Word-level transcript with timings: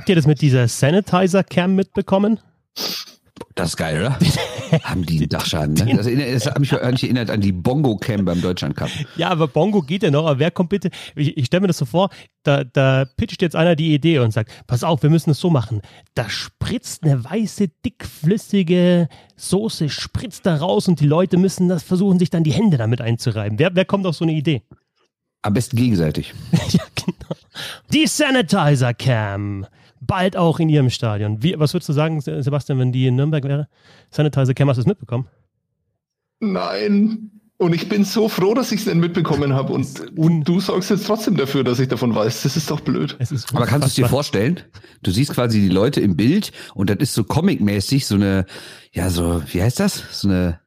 habt 0.00 0.08
ihr 0.08 0.16
das 0.16 0.26
mit 0.26 0.40
dieser 0.40 0.66
Sanitizer-Cam 0.66 1.74
mitbekommen? 1.74 2.40
Das 3.54 3.68
ist 3.68 3.76
geil, 3.76 4.00
oder? 4.00 4.18
Haben 4.84 5.04
die 5.04 5.18
einen 5.18 5.28
Dachschaden, 5.28 5.74
ne? 5.74 5.94
Das, 5.94 6.06
erinnert, 6.06 6.34
das 6.34 6.46
hat 6.46 6.58
mich 6.58 6.72
eigentlich 6.72 7.02
erinnert 7.02 7.28
an 7.28 7.42
die 7.42 7.52
Bongo-Cam 7.52 8.24
beim 8.24 8.40
Deutschland 8.40 8.76
Cup. 8.76 8.88
Ja, 9.16 9.28
aber 9.28 9.46
Bongo 9.46 9.82
geht 9.82 10.02
ja 10.02 10.10
noch, 10.10 10.24
aber 10.24 10.38
wer 10.38 10.50
kommt 10.50 10.70
bitte? 10.70 10.88
Ich, 11.16 11.36
ich 11.36 11.46
stelle 11.46 11.60
mir 11.60 11.66
das 11.66 11.76
so 11.76 11.84
vor, 11.84 12.08
da, 12.44 12.64
da 12.64 13.04
pitcht 13.18 13.42
jetzt 13.42 13.54
einer 13.54 13.76
die 13.76 13.92
Idee 13.92 14.20
und 14.20 14.30
sagt, 14.30 14.50
pass 14.66 14.84
auf, 14.84 15.02
wir 15.02 15.10
müssen 15.10 15.30
es 15.30 15.38
so 15.38 15.50
machen. 15.50 15.82
Da 16.14 16.30
spritzt 16.30 17.04
eine 17.04 17.22
weiße, 17.22 17.68
dickflüssige 17.84 19.06
Soße, 19.36 19.90
spritzt 19.90 20.46
da 20.46 20.56
raus 20.56 20.88
und 20.88 21.00
die 21.00 21.06
Leute 21.06 21.36
müssen 21.36 21.68
das 21.68 21.82
versuchen, 21.82 22.18
sich 22.18 22.30
dann 22.30 22.42
die 22.42 22.52
Hände 22.52 22.78
damit 22.78 23.02
einzureiben. 23.02 23.58
Wer, 23.58 23.74
wer 23.74 23.84
kommt 23.84 24.06
auf 24.06 24.16
so 24.16 24.24
eine 24.24 24.32
Idee? 24.32 24.62
Am 25.42 25.52
besten 25.52 25.76
gegenseitig. 25.76 26.32
ja, 26.70 26.84
genau. 26.94 27.36
Die 27.92 28.06
Sanitizer 28.06 28.94
Cam. 28.94 29.66
Bald 30.00 30.36
auch 30.36 30.58
in 30.58 30.68
ihrem 30.68 30.90
Stadion. 30.90 31.42
Wie, 31.42 31.58
was 31.58 31.74
würdest 31.74 31.88
du 31.88 31.92
sagen, 31.92 32.20
Sebastian, 32.20 32.78
wenn 32.78 32.92
die 32.92 33.06
in 33.06 33.16
Nürnberg 33.16 33.44
wäre? 33.44 33.68
Sanitizer 34.10 34.54
Cam, 34.54 34.68
hast 34.68 34.76
du 34.76 34.82
es 34.82 34.86
mitbekommen? 34.86 35.28
Nein. 36.40 37.30
Und 37.58 37.74
ich 37.74 37.90
bin 37.90 38.04
so 38.04 38.30
froh, 38.30 38.54
dass 38.54 38.72
ich 38.72 38.80
es 38.80 38.84
denn 38.86 39.00
mitbekommen 39.00 39.52
habe. 39.52 39.74
Und, 39.74 40.16
und 40.16 40.44
du 40.44 40.60
sorgst 40.60 40.88
jetzt 40.88 41.06
trotzdem 41.06 41.36
dafür, 41.36 41.62
dass 41.62 41.78
ich 41.78 41.88
davon 41.88 42.14
weiß. 42.14 42.42
Das 42.44 42.56
ist 42.56 42.70
doch 42.70 42.80
blöd. 42.80 43.18
Ist 43.18 43.54
Aber 43.54 43.66
kannst 43.66 43.84
du 43.84 43.88
es 43.88 43.94
dir 43.96 44.08
vorstellen? 44.08 44.60
Du 45.02 45.10
siehst 45.10 45.34
quasi 45.34 45.60
die 45.60 45.68
Leute 45.68 46.00
im 46.00 46.16
Bild 46.16 46.52
und 46.72 46.88
das 46.88 46.96
ist 47.00 47.12
so 47.12 47.22
comic-mäßig, 47.22 48.06
so 48.06 48.14
eine, 48.14 48.46
ja, 48.92 49.10
so, 49.10 49.42
wie 49.52 49.62
heißt 49.62 49.78
das? 49.78 50.02
So 50.10 50.28
eine 50.28 50.60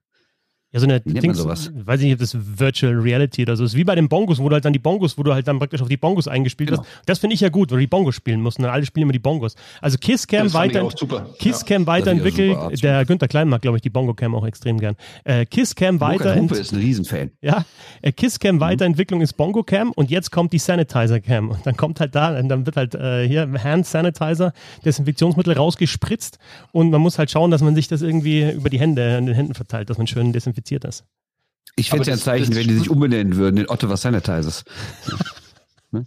ja, 0.73 0.80
so 0.80 0.88
eine 0.88 1.00
Dings, 1.02 1.38
sowas? 1.38 1.72
weiß 1.76 2.00
ich 2.00 2.05
nicht, 2.05 2.13
ob 2.13 2.20
das 2.20 2.36
Virtual 2.36 2.95
Reality 2.95 3.44
oder 3.44 3.55
so 3.55 3.63
ist. 3.63 3.76
Wie 3.76 3.84
bei 3.84 3.94
den 3.94 4.09
Bongos, 4.09 4.40
wo 4.40 4.50
du 4.50 4.55
halt 4.55 4.66
dann 4.66 4.73
die 4.73 4.80
Bongos, 4.80 5.20
wo 5.20 5.23
du 5.23 5.32
halt 5.32 5.48
dann 5.48 5.59
praktisch 5.59 5.84
auf 5.84 5.88
die 5.88 5.98
Bongos 5.98 6.27
eingespielt 6.27 6.72
genau. 6.72 6.82
hast. 6.82 6.90
Das 7.05 7.20
finde 7.20 7.36
ich 7.36 7.41
ja 7.41 7.49
gut, 7.49 7.70
weil 7.70 7.77
du 7.77 7.82
die 7.82 7.88
Bongos 7.88 8.16
spielen 8.16 8.41
musst. 8.41 8.58
Und 8.58 8.63
dann 8.63 8.73
alle 8.73 8.84
spielen 8.84 9.04
immer 9.04 9.13
die 9.13 9.20
Bongos. 9.20 9.55
Also 9.82 9.99
Kisscam 9.99 10.52
weiter, 10.52 10.90
Kisscam 11.38 11.84
ja. 11.84 11.88
weiterentwickelt. 11.88 12.84
Der 12.84 13.05
Günther 13.05 13.27
Klein 13.27 13.49
mag, 13.49 13.62
glaube 13.62 13.77
ich, 13.77 13.84
die 13.84 13.91
Bongo-Cam 13.91 14.34
auch 14.34 14.48
extrem 14.48 14.79
gern. 14.79 14.96
Äh, 15.26 15.46
Kisscam 15.46 15.99
weiter. 15.99 16.35
Hupe 16.35 16.55
ist 16.55 16.74
ein 16.74 16.79
Riesenfan. 16.79 17.29
Ja. 17.41 17.66
Äh, 18.01 18.12
Kisscam 18.12 18.55
mhm. 18.55 18.62
Weiterentwicklung 18.62 19.21
ist 19.21 19.34
Bongo-Cam 19.34 19.91
und 19.91 20.10
jetzt 20.10 20.32
kommt 20.32 20.54
die 20.54 20.60
Sanitizer-Cam. 20.60 21.51
Und 21.51 21.68
dann 21.68 21.77
kommt 21.77 21.99
halt 21.99 22.16
da, 22.16 22.41
dann 22.41 22.66
wird 22.66 22.77
halt 22.77 22.96
äh, 22.96 23.27
hier 23.27 23.48
Hand 23.63 23.85
Sanitizer, 23.85 24.54
Desinfektionsmittel 24.84 25.54
rausgespritzt 25.54 26.40
und 26.71 26.90
man 26.90 26.99
muss 26.99 27.20
halt 27.20 27.29
schauen, 27.29 27.51
dass 27.51 27.62
man 27.62 27.76
sich 27.76 27.88
das 27.88 28.01
irgendwie 28.01 28.49
über 28.49 28.71
die 28.71 28.79
Hände, 28.79 29.18
an 29.18 29.27
den 29.27 29.35
Händen 29.35 29.54
verteilt, 29.54 29.91
dass 29.91 29.99
man 29.99 30.07
schön 30.07 30.34
desinfiziert 30.34 30.63
infiziert 30.64 30.86
ist. 30.86 31.06
Ich 31.76 31.90
fände 31.90 32.04
es 32.04 32.08
ja 32.08 32.14
ein 32.14 32.20
Zeichen, 32.20 32.56
wenn 32.56 32.68
die 32.68 32.76
sich 32.76 32.90
umbenennen 32.90 33.36
würden 33.36 33.58
in 33.58 33.70
Ottawa 33.70 33.98
Sanitizers. 33.98 34.64
ne? 35.92 36.06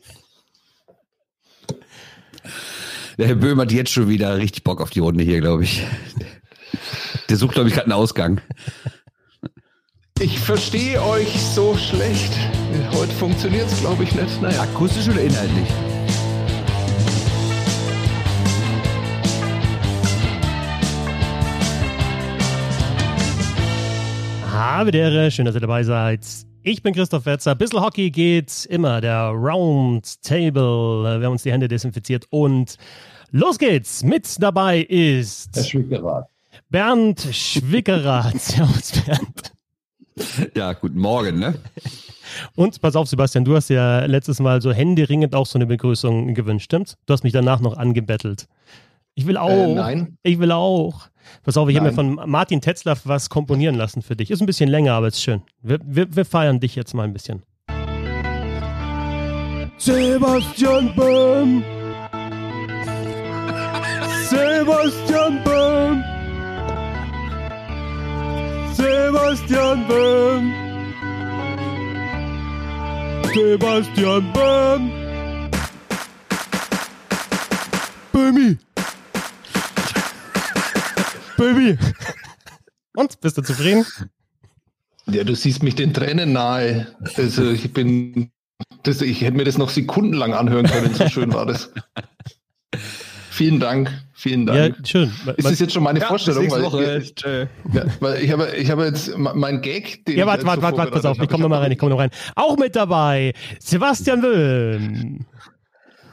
Der 3.19 3.29
Herr 3.29 3.35
Böhm 3.35 3.61
hat 3.61 3.73
jetzt 3.73 3.91
schon 3.91 4.09
wieder 4.09 4.37
richtig 4.37 4.63
Bock 4.63 4.81
auf 4.81 4.91
die 4.91 5.01
Runde 5.01 5.25
hier, 5.25 5.41
glaube 5.41 5.65
ich. 5.65 5.85
Der 7.29 7.37
sucht, 7.37 7.55
glaube 7.55 7.69
ich, 7.69 7.75
gerade 7.75 7.87
einen 7.87 7.93
Ausgang. 7.93 8.41
Ich 10.21 10.39
verstehe 10.39 11.03
euch 11.03 11.41
so 11.41 11.77
schlecht. 11.77 12.33
Heute 12.93 13.13
funktioniert 13.15 13.67
es, 13.67 13.81
glaube 13.81 14.05
ich, 14.05 14.15
nicht. 14.15 14.41
Naja. 14.41 14.63
Akustisch 14.63 15.09
oder 15.09 15.23
inhaltlich? 15.23 15.69
Habe 24.57 24.91
der 24.91 25.31
schön, 25.31 25.45
dass 25.45 25.55
ihr 25.55 25.61
dabei 25.61 25.83
seid. 25.83 26.27
Ich 26.63 26.83
bin 26.83 26.95
Christoph 26.95 27.27
Wetzer. 27.27 27.55
Bissl 27.55 27.79
Hockey 27.79 28.11
geht 28.11 28.65
immer, 28.71 29.03
der 29.03 29.29
Round 29.29 30.23
Table. 30.23 31.03
Wir 31.21 31.27
haben 31.27 31.33
uns 31.33 31.43
die 31.43 31.53
Hände 31.53 31.69
desinfiziert 31.69 32.25
und 32.31 32.79
los 33.33 33.59
geht's. 33.59 34.03
Mit 34.03 34.43
dabei 34.43 34.81
ist 34.81 35.55
Herr 35.55 35.63
Schwickerath. 35.63 36.29
Bernd 36.71 37.21
Schwickerath. 37.33 38.41
Servus, 38.41 38.93
Bernd. 39.05 39.53
Ja, 40.57 40.73
guten 40.73 41.01
Morgen, 41.01 41.39
ne? 41.39 41.57
Und 42.55 42.81
pass 42.81 42.97
auf, 42.97 43.09
Sebastian, 43.09 43.45
du 43.45 43.55
hast 43.57 43.69
ja 43.69 44.07
letztes 44.07 44.41
Mal 44.41 44.63
so 44.63 44.73
händeringend 44.73 45.35
auch 45.35 45.45
so 45.45 45.59
eine 45.59 45.67
Begrüßung 45.67 46.33
gewünscht, 46.33 46.65
stimmt's? 46.65 46.97
Du 47.05 47.13
hast 47.13 47.25
mich 47.25 47.35
danach 47.35 47.61
noch 47.61 47.77
angebettelt. 47.77 48.49
Ich 49.17 49.27
will 49.27 49.37
äh, 49.37 49.39
auch. 49.39 49.51
Äh, 49.51 49.75
nein. 49.75 50.19
Ich 50.23 50.39
will 50.39 50.51
auch. 50.51 51.11
Pass 51.45 51.57
auf, 51.57 51.69
ich 51.69 51.77
habe 51.77 51.89
mir 51.89 51.93
von 51.93 52.21
Martin 52.27 52.61
Tetzlaff 52.61 53.03
was 53.05 53.31
komponieren 53.31 53.75
lassen 53.75 54.03
für 54.03 54.17
dich. 54.17 54.31
Ist 54.31 54.41
ein 54.41 54.47
bisschen 54.47 54.69
länger, 54.69 54.95
aber 54.95 55.09
ist 55.09 55.23
schön. 55.23 55.43
Wir, 55.63 55.79
wir, 55.85 56.15
wir 56.15 56.25
feiern 56.25 56.61
dich 56.61 56.75
jetzt 56.77 56.95
mal 56.95 57.05
ein 57.05 57.13
bisschen. 57.13 57.43
Sebastian 59.79 60.95
Böhm. 60.95 61.63
Sebastian 64.29 65.45
Böhm. 65.45 66.05
Sebastian 68.73 69.87
Böhm. 69.87 70.53
Sebastian 73.35 74.33
Böhm. 74.33 74.91
Böhmi. 78.13 78.57
Baby. 81.37 81.79
Und, 82.95 83.21
bist 83.21 83.39
du 83.39 83.43
zufrieden? 83.43 83.85
Ja, 85.07 85.23
du 85.25 85.35
siehst 85.35 85.63
mich 85.63 85.75
den 85.75 85.95
Tränen 85.95 86.33
nahe. 86.33 86.89
Also 87.17 87.51
ich 87.51 87.73
bin, 87.73 88.31
das, 88.83 89.03
ich 89.03 89.21
hätte 89.21 89.37
mir 89.37 89.45
das 89.45 89.59
noch 89.59 89.71
sekundenlang 89.71 90.35
anhören 90.35 90.67
können, 90.67 90.95
so 90.95 91.09
schön 91.09 91.33
war 91.33 91.47
das. 91.47 91.71
Vielen 93.31 93.61
Dank, 93.61 93.93
vielen 94.15 94.47
Dank. 94.47 94.77
Ja, 94.79 94.85
schön. 94.85 95.13
Ist 95.37 95.47
das 95.47 95.61
jetzt 95.61 95.75
schon 95.75 95.83
meine 95.83 96.01
ja, 96.01 96.07
Vorstellung? 96.07 96.51
Weil 96.51 97.03
ich, 97.03 97.15
ja, 97.23 97.85
weil 98.01 98.23
ich 98.23 98.33
habe, 98.33 98.57
ich 98.57 98.71
habe 98.71 98.87
jetzt 98.87 99.17
mein 99.17 99.61
Gag. 99.61 100.09
ja, 100.09 100.27
warte, 100.27 100.47
warte, 100.47 100.63
warte, 100.63 100.79
warte, 100.79 100.93
pass 100.93 101.05
auf, 101.05 101.19
ich 101.21 101.29
komme 101.29 101.43
nochmal 101.43 101.61
rein, 101.61 101.71
ich 101.71 101.79
komme 101.79 101.91
noch 101.91 101.99
rein. 101.99 102.11
Auch 102.35 102.57
mit 102.57 102.75
dabei, 102.75 103.35
Sebastian 103.61 104.23
Wöhm. 104.23 105.27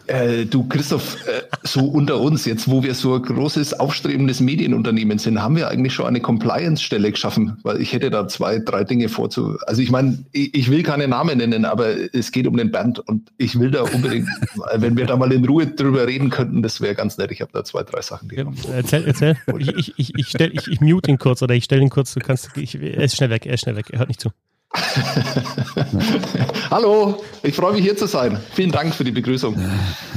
Äh, 0.08 0.46
du 0.46 0.68
Christoph, 0.68 1.16
äh, 1.28 1.44
so 1.64 1.86
unter 1.86 2.20
uns, 2.20 2.46
jetzt 2.46 2.70
wo 2.70 2.84
wir 2.84 2.94
so 2.94 3.16
ein 3.16 3.22
großes, 3.22 3.80
aufstrebendes 3.80 4.42
Medienunternehmen 4.42 5.18
sind, 5.18 5.42
haben 5.42 5.56
wir 5.56 5.70
eigentlich 5.70 5.94
schon 5.94 6.06
eine 6.06 6.20
Compliance-Stelle 6.20 7.12
geschaffen, 7.12 7.58
weil 7.64 7.82
ich 7.82 7.94
hätte 7.94 8.10
da 8.10 8.28
zwei, 8.28 8.60
drei 8.60 8.84
Dinge 8.84 9.08
vorzu. 9.08 9.58
Also 9.66 9.82
ich 9.82 9.92
meine, 9.92 10.26
ich, 10.34 10.54
ich, 10.54 10.70
will 10.70 10.84
keine 10.84 11.08
Namen 11.08 11.38
nennen, 11.38 11.66
aber 11.66 11.96
es 12.14 12.32
geht 12.32 12.48
um 12.48 12.58
den 12.58 12.72
Band 12.72 13.00
und 13.00 13.32
ich 13.38 13.60
will 13.60 13.72
da 13.72 13.84
unbedingt, 13.84 14.28
wenn 14.76 14.98
wir 14.98 15.06
da 15.06 15.16
mal 15.16 15.32
in 15.32 15.46
Ruhe 15.46 15.68
drüber 15.68 16.06
reden 16.06 16.30
könnten, 16.30 16.62
das 16.62 16.82
wäre 16.82 16.96
ganz 16.96 17.18
nett. 17.18 17.32
Ich 17.32 17.42
habe 17.42 17.52
da 17.54 17.64
zwei, 17.64 17.84
drei 17.84 18.02
Sachen. 18.02 18.28
Die 18.30 18.36
ja, 18.36 18.46
erzähl, 18.74 19.06
erzähl. 19.06 19.38
Ich, 19.60 19.70
ich, 19.70 19.94
ich, 19.98 20.16
ich, 20.16 20.28
stell, 20.28 20.52
ich, 20.54 20.68
ich 20.68 20.82
mute 20.82 21.10
ihn 21.10 21.18
kurz 21.18 21.42
oder 21.42 21.54
ich 21.56 21.64
stelle 21.64 21.82
ihn 21.82 21.90
kurz, 21.90 22.14
du 22.14 22.20
kannst, 22.20 22.50
ich, 22.58 22.76
er 22.76 23.04
ist 23.04 23.16
schnell 23.16 23.30
weg, 23.30 23.46
er 23.46 23.54
ist 23.54 23.62
schnell 23.62 23.76
weg, 23.76 23.86
er 23.92 24.00
hört 24.00 24.10
nicht 24.10 24.20
zu. 24.20 24.30
Hallo, 26.72 27.24
ich 27.44 27.56
freue 27.56 27.74
mich 27.74 27.84
hier 27.84 27.96
zu 27.96 28.08
sein. 28.08 28.40
Vielen 28.54 28.72
Dank 28.72 28.96
für 28.96 29.04
die 29.04 29.12
Begrüßung. 29.12 29.56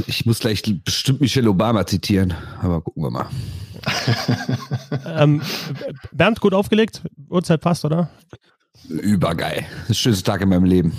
Ich 0.06 0.24
muss 0.24 0.38
gleich 0.38 0.62
bestimmt 0.84 1.20
Michelle 1.20 1.50
Obama 1.50 1.86
zitieren, 1.86 2.34
aber 2.62 2.80
gucken 2.80 3.02
wir 3.02 3.10
mal. 3.10 3.28
ähm, 5.06 5.42
Bernd, 6.12 6.40
gut 6.40 6.54
aufgelegt? 6.54 7.02
Uhrzeit 7.28 7.60
passt, 7.60 7.84
oder? 7.84 8.08
Übergeil. 8.88 9.66
Das 9.88 9.98
schönste 9.98 10.24
Tag 10.24 10.40
in 10.40 10.48
meinem 10.48 10.64
Leben. 10.64 10.92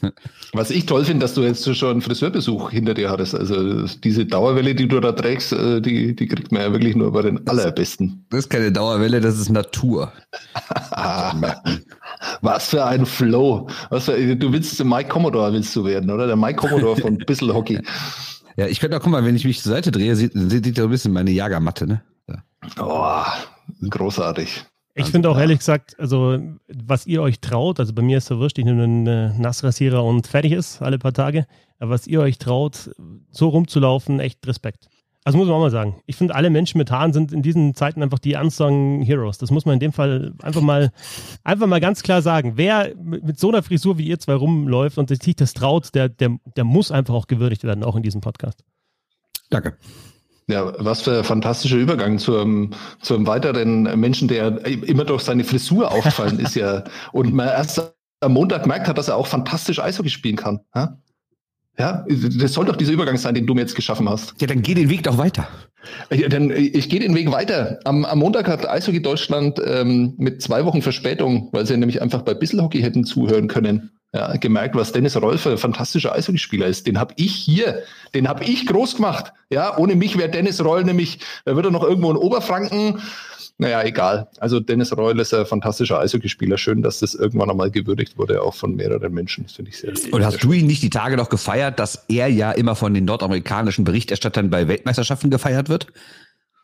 Was 0.54 0.70
ich 0.70 0.86
toll 0.86 1.04
finde, 1.04 1.24
dass 1.24 1.34
du 1.34 1.42
jetzt 1.42 1.76
schon 1.76 1.90
einen 1.90 2.00
Friseurbesuch 2.00 2.70
hinter 2.70 2.94
dir 2.94 3.10
hattest. 3.10 3.34
Also 3.34 3.86
diese 3.86 4.24
Dauerwelle, 4.24 4.76
die 4.76 4.86
du 4.86 5.00
da 5.00 5.10
trägst, 5.10 5.52
äh, 5.52 5.80
die, 5.80 6.14
die 6.14 6.26
kriegt 6.28 6.52
man 6.52 6.62
ja 6.62 6.72
wirklich 6.72 6.94
nur 6.94 7.12
bei 7.12 7.22
den 7.22 7.46
allerbesten. 7.48 8.24
Das 8.30 8.40
ist 8.40 8.50
keine 8.50 8.70
Dauerwelle, 8.70 9.20
das 9.20 9.38
ist 9.38 9.50
Natur. 9.50 10.12
Was 12.40 12.68
für 12.68 12.84
ein 12.84 13.04
Flow. 13.04 13.68
Was 13.90 14.04
für, 14.04 14.36
du 14.36 14.52
willst 14.52 14.82
Mike 14.84 15.08
Commodore 15.08 15.52
willst 15.52 15.74
du 15.74 15.84
werden, 15.84 16.08
oder? 16.10 16.28
Der 16.28 16.36
Mike 16.36 16.60
Commodore 16.60 17.00
von 17.00 17.18
Bissel 17.26 17.52
Hockey. 17.52 17.80
Ja, 18.56 18.66
ich 18.66 18.78
könnte 18.78 18.96
auch, 18.96 19.02
guck 19.02 19.10
mal, 19.10 19.24
wenn 19.24 19.34
ich 19.34 19.44
mich 19.44 19.60
zur 19.60 19.72
Seite 19.72 19.90
drehe, 19.90 20.14
sieht, 20.14 20.32
sieht 20.34 20.78
ihr 20.78 20.84
ein 20.84 20.90
bisschen 20.90 21.12
meine 21.12 21.32
Jagermatte, 21.32 21.88
ne? 21.88 22.02
Ja. 22.28 22.44
Oh, 22.80 23.88
großartig. 23.88 24.64
Ich 24.96 25.06
finde 25.06 25.28
auch 25.28 25.38
ehrlich 25.38 25.58
gesagt, 25.58 25.98
also 25.98 26.38
was 26.68 27.06
ihr 27.06 27.20
euch 27.20 27.40
traut, 27.40 27.80
also 27.80 27.92
bei 27.92 28.02
mir 28.02 28.18
ist 28.18 28.30
es 28.30 28.38
wurscht, 28.38 28.58
ich 28.58 28.64
nehme 28.64 28.84
einen 28.84 29.06
äh, 29.06 29.32
Nassrasierer 29.36 30.04
und 30.04 30.26
fertig 30.26 30.52
ist, 30.52 30.82
alle 30.82 30.98
paar 30.98 31.12
Tage. 31.12 31.46
Aber 31.80 31.90
was 31.90 32.06
ihr 32.06 32.20
euch 32.20 32.38
traut, 32.38 32.90
so 33.30 33.48
rumzulaufen, 33.48 34.20
echt 34.20 34.46
Respekt. 34.46 34.88
Also 35.24 35.38
muss 35.38 35.48
man 35.48 35.56
auch 35.56 35.60
mal 35.60 35.70
sagen. 35.70 35.96
Ich 36.04 36.16
finde, 36.16 36.34
alle 36.34 36.50
Menschen 36.50 36.76
mit 36.76 36.90
Haaren 36.90 37.14
sind 37.14 37.32
in 37.32 37.40
diesen 37.42 37.74
Zeiten 37.74 38.02
einfach 38.02 38.18
die 38.18 38.36
unsung 38.36 39.00
Heroes. 39.00 39.38
Das 39.38 39.50
muss 39.50 39.64
man 39.64 39.74
in 39.74 39.80
dem 39.80 39.92
Fall 39.92 40.34
einfach 40.42 40.60
mal, 40.60 40.92
einfach 41.42 41.66
mal 41.66 41.80
ganz 41.80 42.02
klar 42.02 42.20
sagen. 42.20 42.52
Wer 42.56 42.94
mit 42.96 43.40
so 43.40 43.48
einer 43.48 43.62
Frisur 43.62 43.96
wie 43.96 44.06
ihr 44.06 44.18
zwei 44.18 44.34
rumläuft 44.34 44.98
und 44.98 45.08
sich 45.08 45.34
das 45.34 45.54
traut, 45.54 45.94
der, 45.94 46.10
der, 46.10 46.38
der 46.56 46.64
muss 46.64 46.92
einfach 46.92 47.14
auch 47.14 47.26
gewürdigt 47.26 47.64
werden, 47.64 47.84
auch 47.84 47.96
in 47.96 48.02
diesem 48.02 48.20
Podcast. 48.20 48.62
Danke. 49.48 49.78
Ja, 50.46 50.72
was 50.78 51.02
für 51.02 51.18
ein 51.18 51.24
fantastischer 51.24 51.76
Übergang 51.76 52.18
zu 52.18 52.36
einem, 52.36 52.70
zu 53.00 53.14
einem 53.14 53.26
weiteren 53.26 53.98
Menschen, 53.98 54.28
der 54.28 54.64
immer 54.66 55.04
durch 55.04 55.22
seine 55.22 55.42
Frisur 55.42 55.90
aufgefallen 55.90 56.38
ist 56.38 56.54
ja 56.54 56.84
und 57.12 57.32
man 57.32 57.48
erst 57.48 57.94
am 58.20 58.32
Montag 58.32 58.62
gemerkt 58.62 58.86
hat, 58.86 58.98
dass 58.98 59.08
er 59.08 59.16
auch 59.16 59.26
fantastisch 59.26 59.80
Eishockey 59.80 60.10
spielen 60.10 60.36
kann. 60.36 60.60
Ha? 60.74 60.98
Ja, 61.78 62.04
das 62.08 62.52
soll 62.52 62.66
doch 62.66 62.76
dieser 62.76 62.92
Übergang 62.92 63.16
sein, 63.16 63.34
den 63.34 63.46
du 63.46 63.54
mir 63.54 63.62
jetzt 63.62 63.74
geschaffen 63.74 64.08
hast. 64.08 64.34
Ja, 64.40 64.46
dann 64.46 64.62
geh 64.62 64.74
den 64.74 64.90
Weg 64.90 65.02
doch 65.02 65.18
weiter. 65.18 65.48
Ja, 66.10 66.28
dann, 66.28 66.50
ich 66.50 66.88
gehe 66.88 67.00
den 67.00 67.14
Weg 67.14 67.32
weiter. 67.32 67.80
Am, 67.84 68.04
am 68.04 68.18
Montag 68.18 68.46
hat 68.46 68.68
Eishockey 68.68 69.02
Deutschland 69.02 69.60
ähm, 69.66 70.14
mit 70.16 70.40
zwei 70.40 70.64
Wochen 70.64 70.82
Verspätung, 70.82 71.48
weil 71.52 71.66
sie 71.66 71.76
nämlich 71.76 72.00
einfach 72.00 72.22
bei 72.22 72.32
Bisselhockey 72.34 72.80
hätten 72.80 73.04
zuhören 73.04 73.48
können, 73.48 73.90
ja, 74.14 74.36
gemerkt, 74.36 74.76
was 74.76 74.92
Dennis 74.92 75.20
Rolf 75.20 75.44
ein 75.46 75.58
fantastischer 75.58 76.12
Eishockeyspieler 76.12 76.66
ist. 76.66 76.86
Den 76.86 76.98
habe 76.98 77.12
ich 77.16 77.34
hier, 77.34 77.82
den 78.14 78.28
habe 78.28 78.44
ich 78.44 78.64
groß 78.64 78.96
gemacht. 78.96 79.32
Ja, 79.50 79.76
ohne 79.76 79.96
mich 79.96 80.16
wäre 80.16 80.30
Dennis 80.30 80.64
Roll 80.64 80.84
nämlich, 80.84 81.18
da 81.44 81.56
wird 81.56 81.66
er 81.66 81.72
noch 81.72 81.82
irgendwo 81.82 82.10
in 82.12 82.16
Oberfranken 82.16 83.02
naja, 83.56 83.84
egal. 83.84 84.26
Also 84.40 84.58
Dennis 84.58 84.96
Reul 84.96 85.18
ist 85.20 85.32
ein 85.32 85.46
fantastischer 85.46 86.00
Eishockeyspieler. 86.00 86.58
Schön, 86.58 86.82
dass 86.82 86.98
das 86.98 87.14
irgendwann 87.14 87.50
einmal 87.50 87.70
gewürdigt 87.70 88.18
wurde, 88.18 88.42
auch 88.42 88.54
von 88.54 88.74
mehreren 88.74 89.12
Menschen. 89.12 89.44
Das 89.44 89.52
finde 89.52 89.70
ich 89.70 89.78
sehr 89.78 89.92
Und 90.12 90.24
hast 90.24 90.42
du 90.42 90.52
ihn 90.52 90.66
nicht 90.66 90.82
die 90.82 90.90
Tage 90.90 91.16
noch 91.16 91.28
gefeiert, 91.28 91.78
dass 91.78 92.04
er 92.08 92.26
ja 92.26 92.50
immer 92.50 92.74
von 92.74 92.94
den 92.94 93.04
nordamerikanischen 93.04 93.84
Berichterstattern 93.84 94.50
bei 94.50 94.66
Weltmeisterschaften 94.66 95.30
gefeiert 95.30 95.68
wird? 95.68 95.86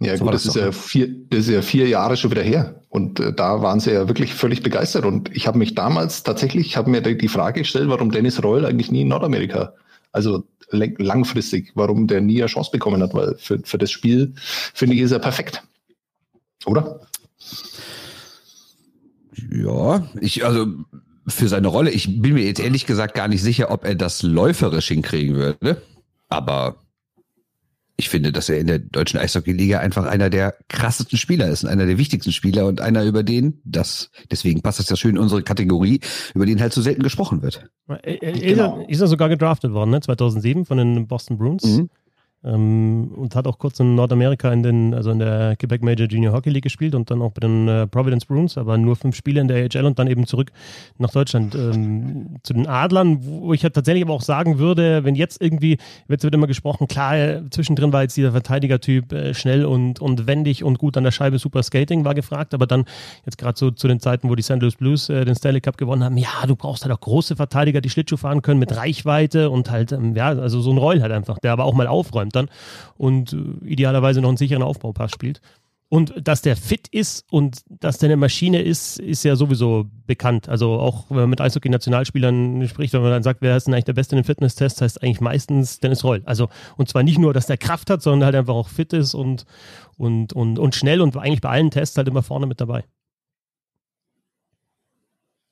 Ja, 0.01 0.17
so 0.17 0.25
gut, 0.25 0.35
das, 0.35 0.45
das 0.45 0.57
ist 0.57 0.63
ja 0.63 0.73
vier, 0.73 1.09
das 1.29 1.41
ist 1.41 1.51
ja 1.51 1.63
vier 1.63 1.87
Jahre 1.89 2.17
schon 2.17 2.31
wieder 2.31 2.43
her. 2.43 2.83
Und 2.89 3.21
äh, 3.21 3.33
da 3.35 3.61
waren 3.63 3.81
sie 3.81 3.93
ja 3.93 4.09
wirklich 4.09 4.35
völlig 4.35 4.63
begeistert. 4.63 5.05
Und 5.05 5.35
ich 5.37 5.47
habe 5.47 5.59
mich 5.59 5.75
damals 5.75 6.23
tatsächlich, 6.23 6.67
ich 6.67 6.77
habe 6.77 6.91
mir 6.91 7.03
die 7.03 7.29
Frage 7.29 7.61
gestellt, 7.61 7.89
warum 7.89 8.11
Dennis 8.11 8.43
Reul 8.43 8.65
eigentlich 8.65 8.91
nie 8.91 9.03
in 9.03 9.09
Nordamerika, 9.09 9.75
also 10.13 10.45
langfristig, 10.71 11.73
warum 11.75 12.07
der 12.07 12.21
nie 12.21 12.41
eine 12.41 12.47
Chance 12.47 12.71
bekommen 12.71 13.03
hat, 13.03 13.13
weil 13.13 13.35
für, 13.39 13.61
für 13.63 13.77
das 13.77 13.91
Spiel, 13.91 14.35
finde 14.73 14.95
ich, 14.95 15.03
ist 15.03 15.13
er 15.13 15.19
perfekt. 15.19 15.63
Oder? 16.65 17.01
Ja, 19.51 20.07
ich, 20.21 20.45
also 20.45 20.67
für 21.27 21.49
seine 21.49 21.69
Rolle, 21.69 21.91
ich 21.91 22.23
bin 22.23 22.35
mir 22.35 22.45
jetzt 22.45 22.61
ehrlich 22.61 22.87
gesagt 22.87 23.15
gar 23.15 23.29
nicht 23.29 23.43
sicher, 23.43 23.71
ob 23.71 23.85
er 23.85 23.95
das 23.95 24.23
läuferisch 24.23 24.89
hinkriegen 24.89 25.35
würde. 25.35 25.83
Aber 26.29 26.77
ich 28.01 28.09
finde, 28.09 28.33
dass 28.33 28.49
er 28.49 28.59
in 28.59 28.67
der 28.67 28.79
deutschen 28.79 29.21
Eishockey-Liga 29.21 29.79
einfach 29.79 30.07
einer 30.07 30.31
der 30.31 30.55
krassesten 30.69 31.19
Spieler 31.19 31.49
ist 31.49 31.65
und 31.65 31.71
einer 31.71 31.85
der 31.85 31.99
wichtigsten 31.99 32.33
Spieler 32.33 32.67
und 32.67 32.81
einer 32.81 33.05
über 33.05 33.23
den, 33.23 33.61
das, 33.65 34.11
deswegen 34.31 34.63
passt 34.63 34.79
das 34.79 34.89
ja 34.89 34.97
schön 34.97 35.17
in 35.17 35.19
unsere 35.19 35.43
Kategorie, 35.43 36.01
über 36.35 36.47
den 36.47 36.61
halt 36.61 36.73
so 36.73 36.81
selten 36.81 37.03
gesprochen 37.03 37.43
wird. 37.43 37.69
Er, 37.89 38.23
er, 38.23 38.33
genau. 38.33 38.85
ist, 38.89 39.03
er, 39.03 39.07
sogar 39.07 39.29
gedraftet 39.29 39.73
worden, 39.73 39.91
ne? 39.91 40.01
2007 40.01 40.65
von 40.65 40.79
den 40.79 41.07
Boston 41.07 41.37
Bruins. 41.37 41.65
Mhm. 41.65 41.91
Ähm, 42.43 43.13
und 43.17 43.37
hat 43.37 43.47
auch 43.47 43.59
kurz 43.59 43.79
in 43.81 43.95
Nordamerika 43.95 44.51
in 44.51 44.63
den, 44.63 44.95
also 44.95 45.11
in 45.11 45.19
der 45.19 45.57
Quebec 45.57 45.83
Major 45.83 46.07
Junior 46.07 46.33
Hockey 46.33 46.49
League 46.49 46.63
gespielt 46.63 46.95
und 46.95 47.11
dann 47.11 47.21
auch 47.21 47.33
bei 47.33 47.41
den 47.41 47.69
äh, 47.69 47.87
Providence 47.87 48.25
Bruins, 48.25 48.57
aber 48.57 48.79
nur 48.79 48.97
fünf 48.97 49.15
Spiele 49.15 49.43
in 49.43 49.49
der 49.49 49.63
AHL 49.67 49.85
und 49.85 49.99
dann 49.99 50.07
eben 50.07 50.27
zurück 50.27 50.51
nach 50.97 51.11
Deutschland 51.11 51.55
ähm, 51.55 52.37
zu 52.43 52.55
den 52.55 52.67
Adlern, 52.67 53.19
wo 53.23 53.53
ich 53.53 53.61
ja 53.61 53.69
tatsächlich 53.69 54.05
aber 54.05 54.15
auch 54.15 54.23
sagen 54.23 54.59
würde, 54.59 55.05
wenn 55.05 55.17
jetzt 55.17 55.43
irgendwie, 55.43 55.77
jetzt 56.09 56.25
wird 56.25 56.35
immer 56.35 56.47
gesprochen, 56.47 56.89
klar, 56.89 57.15
äh, 57.15 57.43
zwischendrin 57.51 57.93
war 57.93 58.03
jetzt 58.03 58.17
dieser 58.17 58.33
Verteidigertyp 58.33 59.13
äh, 59.13 59.35
schnell 59.35 59.67
und, 59.67 60.01
und 60.01 60.27
wendig 60.27 60.65
und 60.65 60.79
gut 60.79 60.97
an 60.97 61.05
der 61.05 61.11
Scheibe, 61.11 61.39
super 61.39 61.63
Skating 61.63 62.07
war 62.07 62.15
gefragt, 62.15 62.55
aber 62.55 62.67
dann 62.67 62.87
jetzt 63.27 63.37
gerade 63.37 63.59
so 63.59 63.71
zu 63.71 63.87
den 63.87 64.01
Zeiten, 64.01 64.31
wo 64.31 64.35
die 64.35 64.43
St. 64.43 64.63
Louis 64.63 64.77
Blues 64.77 65.11
äh, 65.11 65.27
den 65.27 65.35
Stanley 65.35 65.61
Cup 65.61 65.77
gewonnen 65.77 66.05
haben, 66.05 66.17
ja, 66.17 66.47
du 66.47 66.57
brauchst 66.57 66.85
halt 66.85 66.95
auch 66.95 67.01
große 67.01 67.37
Verteidiger, 67.37 67.83
die 67.83 67.91
Schlittschuh 67.91 68.17
fahren 68.17 68.41
können 68.41 68.61
mit 68.61 68.75
Reichweite 68.75 69.51
und 69.51 69.71
halt, 69.71 69.93
ähm, 69.93 70.17
ja, 70.17 70.29
also 70.29 70.63
so 70.63 70.71
ein 70.71 70.79
Roll 70.79 71.03
halt 71.03 71.13
einfach, 71.13 71.39
der 71.39 71.53
aber 71.53 71.67
auch 71.67 71.75
mal 71.75 71.87
aufräumt 71.87 72.30
dann 72.37 72.49
und 72.97 73.33
äh, 73.33 73.67
idealerweise 73.67 74.21
noch 74.21 74.29
einen 74.29 74.37
sicheren 74.37 74.63
Aufbaupass 74.63 75.11
spielt. 75.11 75.41
Und 75.93 76.15
dass 76.23 76.41
der 76.41 76.55
fit 76.55 76.87
ist 76.87 77.25
und 77.33 77.63
dass 77.69 77.99
der 77.99 78.11
eine 78.11 78.17
Maschine 78.17 78.63
ist, 78.63 79.01
ist 79.01 79.25
ja 79.25 79.35
sowieso 79.35 79.87
bekannt. 80.07 80.49
Also 80.49 80.75
auch 80.75 81.07
wenn 81.11 81.17
man 81.17 81.31
mit 81.31 81.41
Eishockey-Nationalspielern 81.41 82.69
spricht, 82.69 82.93
wenn 82.93 83.03
man 83.03 83.11
dann 83.11 83.25
sagt, 83.25 83.43
wer 83.43 83.57
ist 83.57 83.67
denn 83.67 83.75
eigentlich 83.75 83.87
der 83.87 83.95
Beste 83.95 84.15
in 84.15 84.21
den 84.23 84.25
Fitnesstests, 84.25 84.81
heißt 84.81 85.03
eigentlich 85.03 85.21
meistens 85.21 85.81
Dennis 85.81 86.05
Reul. 86.05 86.23
Also 86.27 86.49
und 86.77 86.89
zwar 86.89 87.03
nicht 87.03 87.19
nur, 87.19 87.35
dass 87.35 87.47
der 87.47 87.57
Kraft 87.57 87.91
hat, 87.91 88.03
sondern 88.03 88.27
halt 88.27 88.37
einfach 88.37 88.55
auch 88.55 88.69
fit 88.69 88.93
ist 88.93 89.15
und, 89.15 89.47
und, 89.97 90.33
und, 90.33 90.61
und 90.61 90.77
schnell 90.77 91.01
und 91.01 91.17
eigentlich 91.17 91.41
bei 91.41 91.49
allen 91.49 91.73
Tests 91.73 91.97
halt 91.97 92.07
immer 92.07 92.23
vorne 92.23 92.47
mit 92.47 92.61
dabei. 92.61 92.85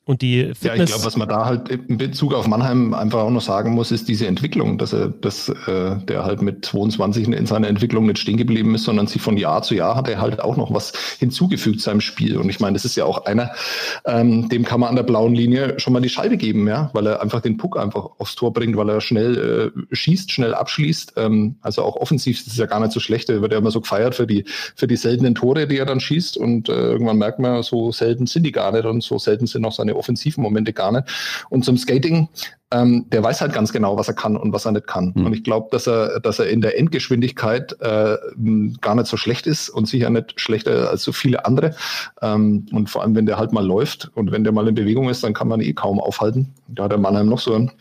Und 0.08 0.22
die 0.22 0.54
Fitness 0.54 0.62
ja, 0.62 0.74
ich 0.74 0.86
glaube, 0.86 1.04
was 1.04 1.16
man 1.18 1.28
da 1.28 1.44
halt 1.44 1.68
in 1.68 1.98
Bezug 1.98 2.32
auf 2.32 2.46
Mannheim 2.46 2.94
einfach 2.94 3.18
auch 3.18 3.30
noch 3.30 3.42
sagen 3.42 3.72
muss, 3.72 3.92
ist 3.92 4.08
diese 4.08 4.26
Entwicklung, 4.26 4.78
dass 4.78 4.94
er, 4.94 5.08
dass 5.08 5.50
äh, 5.50 5.96
der 5.96 6.24
halt 6.24 6.40
mit 6.40 6.64
22 6.64 7.28
in 7.28 7.44
seiner 7.44 7.68
Entwicklung 7.68 8.06
nicht 8.06 8.16
stehen 8.16 8.38
geblieben 8.38 8.74
ist, 8.74 8.84
sondern 8.84 9.06
sie 9.06 9.18
von 9.18 9.36
Jahr 9.36 9.60
zu 9.60 9.74
Jahr 9.74 9.96
hat 9.96 10.08
er 10.08 10.18
halt 10.18 10.40
auch 10.40 10.56
noch 10.56 10.72
was 10.72 10.94
hinzugefügt 11.18 11.82
seinem 11.82 12.00
Spiel. 12.00 12.38
Und 12.38 12.48
ich 12.48 12.58
meine, 12.58 12.72
das 12.72 12.86
ist 12.86 12.96
ja 12.96 13.04
auch 13.04 13.26
einer, 13.26 13.50
ähm, 14.06 14.48
dem 14.48 14.64
kann 14.64 14.80
man 14.80 14.88
an 14.88 14.96
der 14.96 15.02
blauen 15.02 15.34
Linie 15.34 15.78
schon 15.78 15.92
mal 15.92 16.00
die 16.00 16.08
Scheibe 16.08 16.38
geben, 16.38 16.66
ja, 16.66 16.88
weil 16.94 17.06
er 17.06 17.20
einfach 17.20 17.42
den 17.42 17.58
Puck 17.58 17.78
einfach 17.78 18.08
aufs 18.16 18.34
Tor 18.34 18.54
bringt, 18.54 18.78
weil 18.78 18.88
er 18.88 19.02
schnell 19.02 19.74
äh, 19.76 19.94
schießt, 19.94 20.32
schnell 20.32 20.54
abschließt. 20.54 21.12
Ähm, 21.18 21.56
also 21.60 21.82
auch 21.82 21.96
offensiv 21.96 22.40
ist 22.40 22.46
es 22.46 22.56
ja 22.56 22.64
gar 22.64 22.80
nicht 22.80 22.92
so 22.92 23.00
schlecht. 23.00 23.28
Er 23.28 23.42
wird 23.42 23.52
ja 23.52 23.58
immer 23.58 23.70
so 23.70 23.82
gefeiert 23.82 24.14
für 24.14 24.26
die 24.26 24.46
für 24.74 24.86
die 24.86 24.96
seltenen 24.96 25.34
Tore, 25.34 25.66
die 25.66 25.76
er 25.76 25.84
dann 25.84 26.00
schießt. 26.00 26.38
Und 26.38 26.70
äh, 26.70 26.72
irgendwann 26.72 27.18
merkt 27.18 27.40
man, 27.40 27.62
so 27.62 27.92
selten 27.92 28.26
sind 28.26 28.44
die 28.44 28.52
gar 28.52 28.72
nicht 28.72 28.86
und 28.86 29.02
so 29.02 29.18
selten 29.18 29.46
sind 29.46 29.66
auch 29.66 29.72
seine 29.72 29.97
offensiven 29.98 30.42
Momente 30.42 30.72
gar 30.72 30.92
nicht. 30.92 31.04
Und 31.50 31.64
zum 31.64 31.76
Skating, 31.76 32.28
ähm, 32.70 33.06
der 33.10 33.22
weiß 33.22 33.40
halt 33.40 33.52
ganz 33.52 33.72
genau, 33.72 33.96
was 33.96 34.08
er 34.08 34.14
kann 34.14 34.36
und 34.36 34.52
was 34.52 34.66
er 34.66 34.72
nicht 34.72 34.86
kann. 34.86 35.12
Mhm. 35.14 35.26
Und 35.26 35.32
ich 35.32 35.42
glaube, 35.42 35.68
dass 35.70 35.86
er, 35.86 36.20
dass 36.20 36.38
er 36.38 36.48
in 36.48 36.60
der 36.60 36.78
Endgeschwindigkeit 36.78 37.76
äh, 37.80 38.16
gar 38.80 38.94
nicht 38.94 39.06
so 39.06 39.16
schlecht 39.16 39.46
ist 39.46 39.70
und 39.70 39.88
sicher 39.88 40.10
nicht 40.10 40.40
schlechter 40.40 40.90
als 40.90 41.02
so 41.02 41.12
viele 41.12 41.46
andere. 41.46 41.74
Ähm, 42.20 42.66
und 42.72 42.90
vor 42.90 43.02
allem, 43.02 43.14
wenn 43.14 43.26
der 43.26 43.38
halt 43.38 43.52
mal 43.52 43.64
läuft 43.64 44.10
und 44.14 44.32
wenn 44.32 44.44
der 44.44 44.52
mal 44.52 44.68
in 44.68 44.74
Bewegung 44.74 45.08
ist, 45.08 45.24
dann 45.24 45.34
kann 45.34 45.48
man 45.48 45.60
ihn 45.60 45.70
eh 45.70 45.72
kaum 45.72 46.00
aufhalten. 46.00 46.54
Da 46.68 46.84
hat 46.84 46.92
der 46.92 46.98
Mannheim 46.98 47.28
noch 47.28 47.40
so 47.40 47.54
einen 47.54 47.72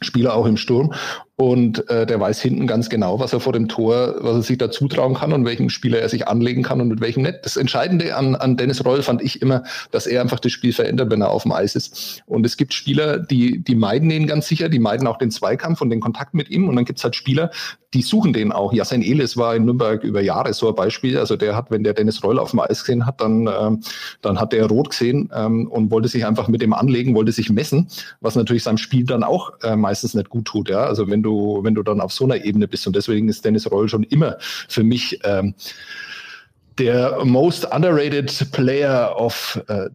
Spieler 0.00 0.34
auch 0.34 0.46
im 0.46 0.56
Sturm. 0.56 0.92
Und 1.40 1.88
äh, 1.88 2.04
der 2.04 2.18
weiß 2.18 2.42
hinten 2.42 2.66
ganz 2.66 2.88
genau, 2.88 3.20
was 3.20 3.32
er 3.32 3.38
vor 3.38 3.52
dem 3.52 3.68
Tor, 3.68 4.16
was 4.18 4.34
er 4.34 4.42
sich 4.42 4.58
da 4.58 4.72
zutrauen 4.72 5.14
kann 5.14 5.32
und 5.32 5.44
welchen 5.44 5.70
Spieler 5.70 6.00
er 6.00 6.08
sich 6.08 6.26
anlegen 6.26 6.64
kann 6.64 6.80
und 6.80 6.88
mit 6.88 7.00
welchem 7.00 7.22
nicht. 7.22 7.38
Das 7.42 7.56
Entscheidende 7.56 8.16
an, 8.16 8.34
an 8.34 8.56
Dennis 8.56 8.84
Roll 8.84 9.02
fand 9.02 9.22
ich 9.22 9.40
immer, 9.40 9.62
dass 9.92 10.08
er 10.08 10.20
einfach 10.20 10.40
das 10.40 10.50
Spiel 10.50 10.72
verändert, 10.72 11.12
wenn 11.12 11.20
er 11.20 11.30
auf 11.30 11.44
dem 11.44 11.52
Eis 11.52 11.76
ist. 11.76 12.24
Und 12.26 12.44
es 12.44 12.56
gibt 12.56 12.74
Spieler, 12.74 13.20
die, 13.20 13.62
die 13.62 13.76
meiden 13.76 14.10
ihn 14.10 14.26
ganz 14.26 14.48
sicher, 14.48 14.68
die 14.68 14.80
meiden 14.80 15.06
auch 15.06 15.16
den 15.16 15.30
Zweikampf 15.30 15.80
und 15.80 15.90
den 15.90 16.00
Kontakt 16.00 16.34
mit 16.34 16.50
ihm. 16.50 16.68
Und 16.68 16.74
dann 16.74 16.84
gibt's 16.84 17.04
halt 17.04 17.14
Spieler, 17.14 17.52
die 17.94 18.02
suchen 18.02 18.32
den 18.32 18.52
auch. 18.52 18.72
Jasen 18.72 19.02
Elis 19.02 19.36
war 19.36 19.56
in 19.56 19.64
Nürnberg 19.64 20.04
über 20.04 20.20
Jahre 20.20 20.52
so 20.52 20.68
ein 20.68 20.74
Beispiel. 20.74 21.18
Also 21.18 21.36
der 21.36 21.56
hat, 21.56 21.70
wenn 21.70 21.84
der 21.84 21.94
Dennis 21.94 22.22
Roll 22.22 22.38
auf 22.38 22.50
dem 22.50 22.60
Eis 22.60 22.80
gesehen 22.80 23.06
hat, 23.06 23.20
dann, 23.20 23.48
ähm, 23.48 23.80
dann 24.20 24.38
hat 24.38 24.52
der 24.52 24.66
rot 24.66 24.90
gesehen 24.90 25.30
ähm, 25.34 25.68
und 25.68 25.90
wollte 25.90 26.08
sich 26.08 26.26
einfach 26.26 26.48
mit 26.48 26.60
dem 26.60 26.74
anlegen, 26.74 27.14
wollte 27.14 27.32
sich 27.32 27.48
messen, 27.48 27.88
was 28.20 28.34
natürlich 28.34 28.64
seinem 28.64 28.76
Spiel 28.76 29.04
dann 29.04 29.22
auch 29.22 29.52
äh, 29.62 29.76
meistens 29.76 30.14
nicht 30.14 30.28
gut 30.28 30.44
tut. 30.44 30.68
Ja? 30.68 30.84
Also 30.84 31.08
wenn 31.08 31.22
du, 31.22 31.27
wenn 31.30 31.74
du 31.74 31.82
dann 31.82 32.00
auf 32.00 32.12
so 32.12 32.24
einer 32.24 32.44
Ebene 32.44 32.68
bist. 32.68 32.86
Und 32.86 32.96
deswegen 32.96 33.28
ist 33.28 33.44
Dennis 33.44 33.70
Roll 33.70 33.88
schon 33.88 34.04
immer 34.04 34.36
für 34.40 34.82
mich 34.82 35.20
ähm, 35.24 35.54
der 36.78 37.24
most 37.24 37.66
underrated 37.72 38.52
player 38.52 39.14
of 39.16 39.60
äh, 39.68 39.88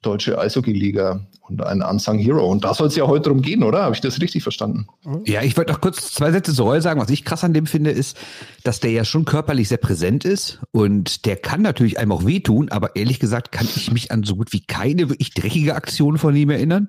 deutsche 0.00 0.38
Eishockey-Liga 0.38 1.20
und 1.48 1.62
ein 1.62 1.82
Unsung 1.82 2.18
Hero. 2.18 2.46
Und 2.46 2.64
da 2.64 2.74
soll 2.74 2.88
es 2.88 2.96
ja 2.96 3.06
heute 3.06 3.28
drum 3.28 3.42
gehen, 3.42 3.62
oder? 3.62 3.82
Habe 3.82 3.94
ich 3.94 4.00
das 4.00 4.20
richtig 4.20 4.42
verstanden? 4.42 4.86
Ja, 5.24 5.42
ich 5.42 5.56
wollte 5.56 5.72
noch 5.72 5.80
kurz 5.80 6.12
zwei 6.12 6.32
Sätze 6.32 6.54
zu 6.54 6.62
Roll 6.62 6.80
sagen. 6.80 7.00
Was 7.00 7.10
ich 7.10 7.24
krass 7.24 7.44
an 7.44 7.52
dem 7.52 7.66
finde, 7.66 7.90
ist, 7.90 8.16
dass 8.64 8.80
der 8.80 8.90
ja 8.90 9.04
schon 9.04 9.24
körperlich 9.24 9.68
sehr 9.68 9.78
präsent 9.78 10.24
ist 10.24 10.60
und 10.70 11.26
der 11.26 11.36
kann 11.36 11.62
natürlich 11.62 11.98
einem 11.98 12.12
auch 12.12 12.24
wehtun, 12.24 12.70
aber 12.70 12.96
ehrlich 12.96 13.20
gesagt 13.20 13.52
kann 13.52 13.68
ich 13.76 13.92
mich 13.92 14.10
an 14.10 14.24
so 14.24 14.36
gut 14.36 14.52
wie 14.52 14.64
keine 14.64 15.10
wirklich 15.10 15.34
dreckige 15.34 15.74
Aktion 15.74 16.18
von 16.18 16.34
ihm 16.34 16.50
erinnern. 16.50 16.88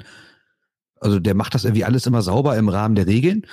Also 0.99 1.19
der 1.19 1.35
macht 1.35 1.53
das 1.53 1.65
irgendwie 1.65 1.83
alles 1.83 2.05
immer 2.05 2.21
sauber 2.21 2.57
im 2.57 2.69
Rahmen 2.69 2.95
der 2.95 3.07
Regeln. 3.07 3.45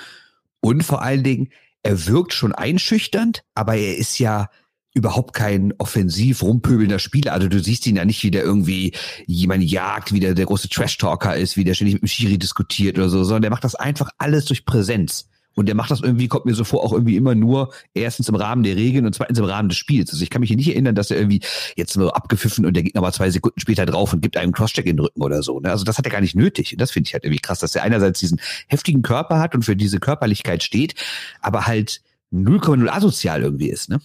Und 0.61 0.83
vor 0.83 1.01
allen 1.01 1.23
Dingen, 1.23 1.49
er 1.83 2.07
wirkt 2.07 2.33
schon 2.33 2.53
einschüchternd, 2.53 3.43
aber 3.55 3.75
er 3.75 3.97
ist 3.97 4.19
ja 4.19 4.49
überhaupt 4.93 5.33
kein 5.33 5.73
offensiv 5.77 6.43
rumpöbelnder 6.43 6.99
Spieler. 6.99 7.33
Also 7.33 7.47
du 7.47 7.59
siehst 7.59 7.87
ihn 7.87 7.95
ja 7.95 8.05
nicht, 8.05 8.23
wie 8.23 8.31
der 8.31 8.43
irgendwie 8.43 8.93
jemand 9.25 9.63
jagt, 9.63 10.13
wie 10.13 10.19
der 10.19 10.33
der 10.33 10.45
große 10.45 10.69
Trash-Talker 10.69 11.35
ist, 11.35 11.55
wie 11.55 11.63
der 11.63 11.73
ständig 11.73 11.95
mit 11.95 12.03
dem 12.03 12.07
Schiri 12.07 12.37
diskutiert 12.37 12.97
oder 12.97 13.09
so, 13.09 13.23
sondern 13.23 13.43
der 13.43 13.51
macht 13.51 13.63
das 13.63 13.75
einfach 13.75 14.09
alles 14.17 14.45
durch 14.45 14.65
Präsenz. 14.65 15.29
Und 15.53 15.67
der 15.67 15.75
macht 15.75 15.91
das 15.91 16.01
irgendwie, 16.01 16.27
kommt 16.27 16.45
mir 16.45 16.53
so 16.53 16.63
vor, 16.63 16.83
auch 16.83 16.93
irgendwie 16.93 17.17
immer 17.17 17.35
nur 17.35 17.73
erstens 17.93 18.29
im 18.29 18.35
Rahmen 18.35 18.63
der 18.63 18.75
Regeln 18.75 19.05
und 19.05 19.13
zweitens 19.13 19.37
im 19.37 19.45
Rahmen 19.45 19.69
des 19.69 19.77
Spiels. 19.77 20.11
Also 20.11 20.23
ich 20.23 20.29
kann 20.29 20.39
mich 20.39 20.47
hier 20.47 20.57
nicht 20.57 20.69
erinnern, 20.69 20.95
dass 20.95 21.11
er 21.11 21.17
irgendwie 21.17 21.41
jetzt 21.75 21.97
nur 21.97 22.15
abgepfiffen 22.15 22.65
und 22.65 22.73
der 22.73 22.83
Gegner 22.83 23.01
mal 23.01 23.11
zwei 23.11 23.29
Sekunden 23.29 23.59
später 23.59 23.85
drauf 23.85 24.13
und 24.13 24.21
gibt 24.21 24.37
einem 24.37 24.53
Crosscheck 24.53 24.85
in 24.85 24.95
den 24.95 25.05
Rücken 25.05 25.21
oder 25.21 25.43
so. 25.43 25.59
Ne? 25.59 25.69
Also 25.69 25.83
das 25.83 25.97
hat 25.97 26.05
er 26.05 26.11
gar 26.11 26.21
nicht 26.21 26.35
nötig. 26.35 26.71
Und 26.71 26.81
das 26.81 26.91
finde 26.91 27.07
ich 27.07 27.13
halt 27.13 27.25
irgendwie 27.25 27.41
krass, 27.41 27.59
dass 27.59 27.75
er 27.75 27.83
einerseits 27.83 28.19
diesen 28.19 28.39
heftigen 28.67 29.01
Körper 29.01 29.39
hat 29.39 29.53
und 29.53 29.63
für 29.63 29.75
diese 29.75 29.99
Körperlichkeit 29.99 30.63
steht, 30.63 30.95
aber 31.41 31.67
halt 31.67 32.01
0,0 32.31 32.87
asozial 32.87 33.41
irgendwie 33.41 33.69
ist. 33.69 33.89
Ne? 33.89 33.99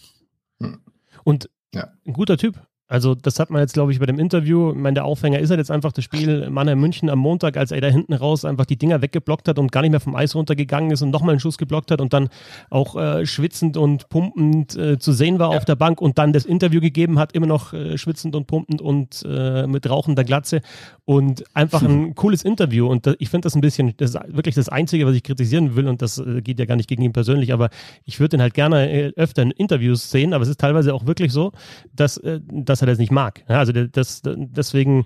Und 1.22 1.48
ja. 1.72 1.92
ein 2.06 2.12
guter 2.12 2.36
Typ. 2.38 2.65
Also 2.88 3.16
das 3.16 3.40
hat 3.40 3.50
man 3.50 3.60
jetzt, 3.60 3.74
glaube 3.74 3.90
ich, 3.90 3.98
bei 3.98 4.06
dem 4.06 4.18
Interview, 4.20 4.70
ich 4.70 4.76
meine, 4.76 4.94
der 4.94 5.04
Aufhänger 5.04 5.40
ist 5.40 5.50
halt 5.50 5.58
jetzt 5.58 5.72
einfach 5.72 5.90
das 5.90 6.04
Spiel 6.04 6.48
Mannheim 6.50 6.80
München 6.80 7.10
am 7.10 7.18
Montag, 7.18 7.56
als 7.56 7.72
er 7.72 7.80
da 7.80 7.88
hinten 7.88 8.12
raus 8.12 8.44
einfach 8.44 8.64
die 8.64 8.76
Dinger 8.76 9.02
weggeblockt 9.02 9.48
hat 9.48 9.58
und 9.58 9.72
gar 9.72 9.82
nicht 9.82 9.90
mehr 9.90 9.98
vom 9.98 10.14
Eis 10.14 10.36
runtergegangen 10.36 10.92
ist 10.92 11.02
und 11.02 11.10
nochmal 11.10 11.30
einen 11.30 11.40
Schuss 11.40 11.58
geblockt 11.58 11.90
hat 11.90 12.00
und 12.00 12.12
dann 12.12 12.28
auch 12.70 12.94
äh, 12.94 13.26
schwitzend 13.26 13.76
und 13.76 14.08
pumpend 14.08 14.76
äh, 14.76 14.98
zu 15.00 15.12
sehen 15.12 15.40
war 15.40 15.50
ja. 15.50 15.58
auf 15.58 15.64
der 15.64 15.74
Bank 15.74 16.00
und 16.00 16.18
dann 16.18 16.32
das 16.32 16.44
Interview 16.44 16.80
gegeben 16.80 17.18
hat, 17.18 17.32
immer 17.32 17.46
noch 17.46 17.72
äh, 17.72 17.98
schwitzend 17.98 18.36
und 18.36 18.46
pumpend 18.46 18.80
und 18.80 19.24
äh, 19.28 19.66
mit 19.66 19.90
rauchender 19.90 20.22
Glatze 20.22 20.60
und 21.04 21.42
einfach 21.54 21.82
ein 21.82 22.14
cooles 22.14 22.44
Interview 22.44 22.86
und 22.86 23.04
da, 23.08 23.14
ich 23.18 23.30
finde 23.30 23.46
das 23.46 23.56
ein 23.56 23.62
bisschen, 23.62 23.94
das 23.96 24.14
ist 24.14 24.20
wirklich 24.28 24.54
das 24.54 24.68
Einzige, 24.68 25.06
was 25.06 25.16
ich 25.16 25.24
kritisieren 25.24 25.74
will 25.74 25.88
und 25.88 26.02
das 26.02 26.18
äh, 26.18 26.40
geht 26.40 26.60
ja 26.60 26.66
gar 26.66 26.76
nicht 26.76 26.88
gegen 26.88 27.02
ihn 27.02 27.12
persönlich, 27.12 27.52
aber 27.52 27.70
ich 28.04 28.20
würde 28.20 28.36
ihn 28.36 28.42
halt 28.42 28.54
gerne 28.54 28.88
äh, 28.88 29.12
öfter 29.16 29.42
in 29.42 29.50
Interviews 29.50 30.08
sehen, 30.08 30.34
aber 30.34 30.42
es 30.42 30.48
ist 30.48 30.60
teilweise 30.60 30.94
auch 30.94 31.06
wirklich 31.06 31.32
so, 31.32 31.50
dass, 31.92 32.20
dass 32.48 32.75
dass 32.76 32.82
er 32.82 32.86
das 32.86 32.98
nicht 32.98 33.12
mag. 33.12 33.44
Also 33.48 33.72
das, 33.72 34.22
deswegen 34.24 35.04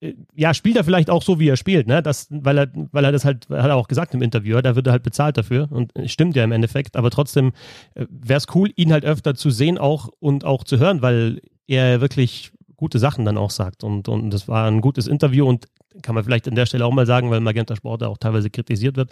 äh, 0.00 0.14
ja, 0.34 0.54
spielt 0.54 0.76
er 0.76 0.84
vielleicht 0.84 1.10
auch 1.10 1.22
so, 1.22 1.38
wie 1.38 1.48
er 1.48 1.56
spielt, 1.56 1.86
ne? 1.86 2.02
Das, 2.02 2.28
weil 2.30 2.58
er, 2.58 2.68
weil 2.92 3.04
er 3.04 3.12
das 3.12 3.24
halt, 3.24 3.48
hat 3.50 3.66
er 3.66 3.76
auch 3.76 3.88
gesagt 3.88 4.14
im 4.14 4.22
Interview, 4.22 4.60
da 4.60 4.76
wird 4.76 4.86
er 4.86 4.92
halt 4.92 5.02
bezahlt 5.02 5.36
dafür 5.36 5.68
und 5.70 5.92
stimmt 6.06 6.36
ja 6.36 6.44
im 6.44 6.52
Endeffekt, 6.52 6.96
aber 6.96 7.10
trotzdem 7.10 7.52
äh, 7.94 8.06
wäre 8.08 8.38
es 8.38 8.46
cool, 8.54 8.70
ihn 8.76 8.92
halt 8.92 9.04
öfter 9.04 9.34
zu 9.34 9.50
sehen 9.50 9.78
auch 9.78 10.08
und 10.18 10.44
auch 10.44 10.64
zu 10.64 10.78
hören, 10.78 11.02
weil 11.02 11.40
er 11.66 12.00
wirklich 12.00 12.52
gute 12.76 12.98
Sachen 12.98 13.24
dann 13.24 13.38
auch 13.38 13.50
sagt 13.50 13.84
und, 13.84 14.08
und 14.08 14.30
das 14.30 14.48
war 14.48 14.66
ein 14.66 14.82
gutes 14.82 15.06
Interview 15.06 15.48
und 15.48 15.66
kann 16.02 16.14
man 16.14 16.24
vielleicht 16.24 16.46
an 16.46 16.54
der 16.54 16.66
Stelle 16.66 16.84
auch 16.84 16.92
mal 16.92 17.06
sagen, 17.06 17.30
weil 17.30 17.40
Magenta 17.40 17.74
Sport 17.74 18.02
auch 18.02 18.18
teilweise 18.18 18.50
kritisiert 18.50 18.98
wird, 18.98 19.10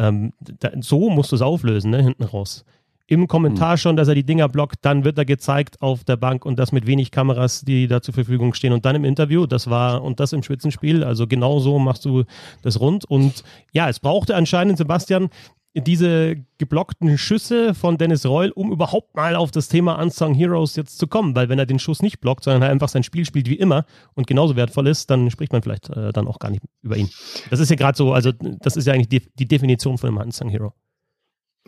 ähm, 0.00 0.32
da, 0.40 0.72
so 0.80 1.10
musst 1.10 1.30
du 1.30 1.36
es 1.36 1.42
auflösen, 1.42 1.92
ne, 1.92 2.02
hinten 2.02 2.24
raus 2.24 2.64
im 3.06 3.28
Kommentar 3.28 3.72
hm. 3.72 3.76
schon, 3.78 3.96
dass 3.96 4.08
er 4.08 4.14
die 4.14 4.24
Dinger 4.24 4.48
blockt, 4.48 4.76
dann 4.82 5.04
wird 5.04 5.18
er 5.18 5.24
gezeigt 5.24 5.80
auf 5.82 6.04
der 6.04 6.16
Bank 6.16 6.44
und 6.44 6.58
das 6.58 6.72
mit 6.72 6.86
wenig 6.86 7.10
Kameras, 7.10 7.62
die 7.62 7.86
da 7.86 8.00
zur 8.00 8.14
Verfügung 8.14 8.54
stehen 8.54 8.72
und 8.72 8.84
dann 8.84 8.96
im 8.96 9.04
Interview, 9.04 9.46
das 9.46 9.68
war 9.68 10.02
und 10.02 10.20
das 10.20 10.32
im 10.32 10.42
Spitzenspiel, 10.42 11.04
also 11.04 11.26
genau 11.26 11.58
so 11.58 11.78
machst 11.78 12.04
du 12.04 12.24
das 12.62 12.80
rund 12.80 13.04
und 13.04 13.44
ja, 13.72 13.88
es 13.88 14.00
brauchte 14.00 14.34
anscheinend 14.34 14.78
Sebastian 14.78 15.28
diese 15.76 16.36
geblockten 16.58 17.18
Schüsse 17.18 17.74
von 17.74 17.98
Dennis 17.98 18.24
Reul, 18.24 18.50
um 18.50 18.70
überhaupt 18.70 19.16
mal 19.16 19.34
auf 19.34 19.50
das 19.50 19.68
Thema 19.68 20.00
Unsung 20.00 20.32
Heroes 20.32 20.76
jetzt 20.76 20.98
zu 20.98 21.08
kommen, 21.08 21.34
weil 21.34 21.48
wenn 21.48 21.58
er 21.58 21.66
den 21.66 21.80
Schuss 21.80 22.00
nicht 22.00 22.20
blockt, 22.20 22.44
sondern 22.44 22.62
er 22.62 22.70
einfach 22.70 22.88
sein 22.88 23.02
Spiel 23.02 23.24
spielt 23.24 23.48
wie 23.48 23.56
immer 23.56 23.84
und 24.14 24.28
genauso 24.28 24.54
wertvoll 24.54 24.86
ist, 24.86 25.10
dann 25.10 25.30
spricht 25.30 25.52
man 25.52 25.62
vielleicht 25.62 25.90
äh, 25.90 26.12
dann 26.12 26.28
auch 26.28 26.38
gar 26.38 26.50
nicht 26.50 26.62
über 26.82 26.96
ihn. 26.96 27.10
Das 27.50 27.58
ist 27.58 27.70
ja 27.70 27.76
gerade 27.76 27.98
so, 27.98 28.12
also 28.12 28.30
das 28.32 28.76
ist 28.76 28.86
ja 28.86 28.92
eigentlich 28.92 29.08
die, 29.08 29.28
die 29.34 29.48
Definition 29.48 29.98
von 29.98 30.10
einem 30.10 30.18
Unsung 30.18 30.48
Hero. 30.48 30.74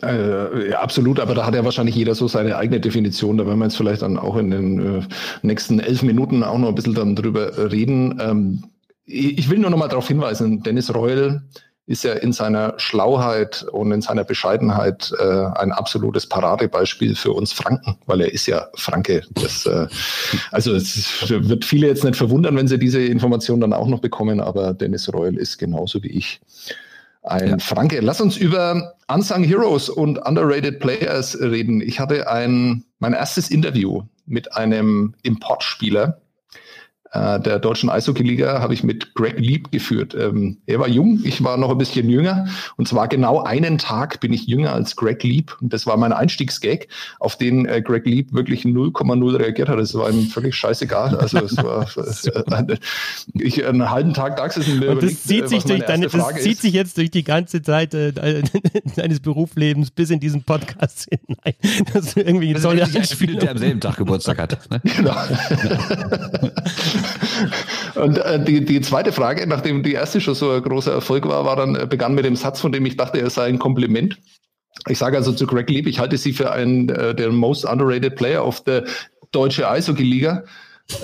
Äh, 0.02 0.70
ja, 0.70 0.80
absolut, 0.80 1.20
aber 1.20 1.34
da 1.34 1.46
hat 1.46 1.54
ja 1.54 1.64
wahrscheinlich 1.64 1.94
jeder 1.94 2.14
so 2.14 2.28
seine 2.28 2.56
eigene 2.56 2.80
Definition. 2.80 3.38
Da 3.38 3.46
werden 3.46 3.58
wir 3.58 3.64
jetzt 3.64 3.76
vielleicht 3.76 4.02
dann 4.02 4.18
auch 4.18 4.36
in 4.36 4.50
den 4.50 5.00
äh, 5.00 5.02
nächsten 5.42 5.80
elf 5.80 6.02
Minuten 6.02 6.42
auch 6.42 6.58
noch 6.58 6.68
ein 6.68 6.74
bisschen 6.74 6.94
dann 6.94 7.16
drüber 7.16 7.70
reden. 7.70 8.20
Ähm, 8.20 8.64
ich 9.06 9.48
will 9.48 9.58
nur 9.58 9.70
noch 9.70 9.78
mal 9.78 9.88
darauf 9.88 10.08
hinweisen, 10.08 10.62
Dennis 10.62 10.92
Reul 10.92 11.42
ist 11.86 12.02
ja 12.02 12.14
in 12.14 12.32
seiner 12.32 12.74
Schlauheit 12.78 13.64
und 13.70 13.92
in 13.92 14.02
seiner 14.02 14.24
Bescheidenheit 14.24 15.12
äh, 15.20 15.46
ein 15.54 15.70
absolutes 15.70 16.26
Paradebeispiel 16.26 17.14
für 17.14 17.32
uns 17.32 17.52
Franken, 17.52 17.96
weil 18.06 18.22
er 18.22 18.32
ist 18.32 18.46
ja 18.46 18.66
Franke. 18.74 19.22
Das, 19.30 19.66
äh, 19.66 19.86
also 20.50 20.74
es 20.74 21.30
wird 21.30 21.64
viele 21.64 21.86
jetzt 21.86 22.02
nicht 22.02 22.16
verwundern, 22.16 22.56
wenn 22.56 22.66
sie 22.66 22.78
diese 22.78 23.00
Information 23.00 23.60
dann 23.60 23.72
auch 23.72 23.86
noch 23.86 24.00
bekommen, 24.00 24.40
aber 24.40 24.74
Dennis 24.74 25.12
Reul 25.12 25.36
ist 25.36 25.58
genauso 25.58 26.02
wie 26.02 26.10
ich 26.10 26.40
ein 27.26 27.49
ja. 27.49 27.59
Franke. 27.59 28.00
Lass 28.00 28.21
uns 28.21 28.37
über 28.37 28.95
Unsung 29.09 29.42
Heroes 29.42 29.88
und 29.88 30.18
Underrated 30.18 30.80
Players 30.80 31.38
reden. 31.40 31.80
Ich 31.80 32.00
hatte 32.00 32.28
ein, 32.30 32.85
mein 32.99 33.12
erstes 33.12 33.50
Interview 33.50 34.02
mit 34.26 34.54
einem 34.56 35.14
Importspieler 35.23 36.21
äh, 37.12 37.40
der 37.40 37.58
deutschen 37.58 37.90
Eishockey-Liga 37.90 38.60
habe 38.60 38.75
ich 38.75 38.82
mit 38.82 39.14
Greg 39.14 39.38
Lieb 39.38 39.70
geführt. 39.70 40.14
Ähm, 40.14 40.58
er 40.66 40.80
war 40.80 40.88
jung, 40.88 41.20
ich 41.25 41.42
war 41.42 41.56
noch 41.56 41.70
ein 41.70 41.78
bisschen 41.78 42.08
jünger. 42.08 42.46
Und 42.76 42.88
zwar 42.88 43.08
genau 43.08 43.42
einen 43.42 43.78
Tag 43.78 44.20
bin 44.20 44.32
ich 44.32 44.46
jünger 44.46 44.72
als 44.72 44.96
Greg 44.96 45.22
Lieb. 45.22 45.56
Und 45.60 45.72
das 45.72 45.86
war 45.86 45.96
mein 45.96 46.12
Einstiegsgag, 46.12 46.88
auf 47.20 47.36
den 47.36 47.66
äh, 47.66 47.82
Greg 47.82 48.06
Lieb 48.06 48.32
wirklich 48.32 48.62
0,0 48.62 49.38
reagiert 49.38 49.68
hat. 49.68 49.78
Das 49.78 49.94
war 49.94 50.10
ihm 50.10 50.26
völlig 50.26 50.54
scheißegal. 50.54 51.16
Also 51.16 51.38
es 51.38 51.56
war 51.56 51.86
äh, 52.68 52.76
ich 53.34 53.64
einen 53.64 53.90
halben 53.90 54.14
Tag 54.14 54.36
da 54.36 54.46
gesessen. 54.46 54.82
Und 54.82 55.02
das 55.02 55.22
zieht, 55.22 55.44
äh, 55.44 55.48
sich, 55.48 55.64
durch 55.64 55.84
deine, 55.84 56.08
das 56.08 56.34
zieht 56.42 56.58
sich 56.58 56.72
jetzt 56.72 56.96
durch 56.98 57.10
die 57.10 57.25
ganze 57.25 57.62
Zeit 57.62 57.94
äh, 57.94 58.12
deines 58.96 59.20
Berufslebens 59.20 59.90
bis 59.90 60.10
in 60.10 60.20
diesen 60.20 60.42
Podcast 60.42 61.08
hinein. 61.10 61.54
Dass 61.92 62.14
du 62.14 62.20
irgendwie 62.20 62.52
das 62.52 62.62
tolle 62.62 62.84
Einspielung. 62.84 63.40
der 63.40 63.50
am 63.52 63.58
selben 63.58 63.80
Tag 63.80 63.96
Geburtstag 63.96 64.38
hat. 64.38 64.70
Ne? 64.70 64.80
Genau. 64.96 65.14
Und 67.94 68.18
äh, 68.18 68.42
die, 68.42 68.64
die 68.64 68.80
zweite 68.80 69.12
Frage, 69.12 69.46
nachdem 69.46 69.82
die 69.82 69.92
erste 69.92 70.20
schon 70.20 70.34
so 70.34 70.50
ein 70.50 70.62
großer 70.62 70.92
Erfolg 70.92 71.26
war, 71.26 71.44
war 71.44 71.56
dann, 71.56 71.76
äh, 71.76 71.86
begann 71.86 72.14
mit 72.14 72.24
dem 72.24 72.36
Satz, 72.36 72.60
von 72.60 72.72
dem 72.72 72.84
ich 72.86 72.96
dachte, 72.96 73.20
er 73.20 73.30
sei 73.30 73.46
ein 73.46 73.58
Kompliment. 73.58 74.18
Ich 74.88 74.98
sage 74.98 75.16
also 75.16 75.32
zu 75.32 75.46
Greg 75.46 75.70
Lieb, 75.70 75.86
ich 75.86 75.98
halte 75.98 76.18
sie 76.18 76.32
für 76.32 76.52
einen 76.52 76.88
äh, 76.90 77.14
der 77.14 77.32
most 77.32 77.64
underrated 77.64 78.16
player 78.16 78.46
of 78.46 78.62
the 78.66 78.82
deutsche 79.32 79.68
Eishockey-Liga. 79.68 80.44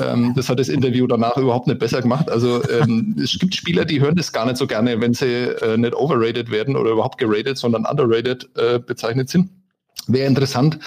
Ähm, 0.01 0.33
das 0.37 0.49
hat 0.49 0.61
das 0.61 0.69
Interview 0.69 1.07
danach 1.07 1.37
überhaupt 1.37 1.67
nicht 1.67 1.81
besser 1.81 2.03
gemacht. 2.03 2.31
Also 2.31 2.63
ähm, 2.69 3.17
es 3.23 3.39
gibt 3.39 3.55
Spieler, 3.55 3.85
die 3.85 4.01
hören 4.01 4.15
das 4.15 4.33
gar 4.33 4.47
nicht 4.47 4.57
so 4.57 4.67
gerne, 4.67 5.01
wenn 5.01 5.15
sie 5.15 5.27
äh, 5.27 5.77
nicht 5.77 5.95
overrated 5.95 6.51
werden 6.51 6.77
oder 6.77 6.91
überhaupt 6.91 7.19
gerated, 7.19 7.59
sondern 7.59 7.87
underrated 7.87 8.49
äh, 8.57 8.79
bezeichnet 8.79 9.29
sind. 9.29 9.51
Wäre 10.09 10.27
interessant, 10.27 10.79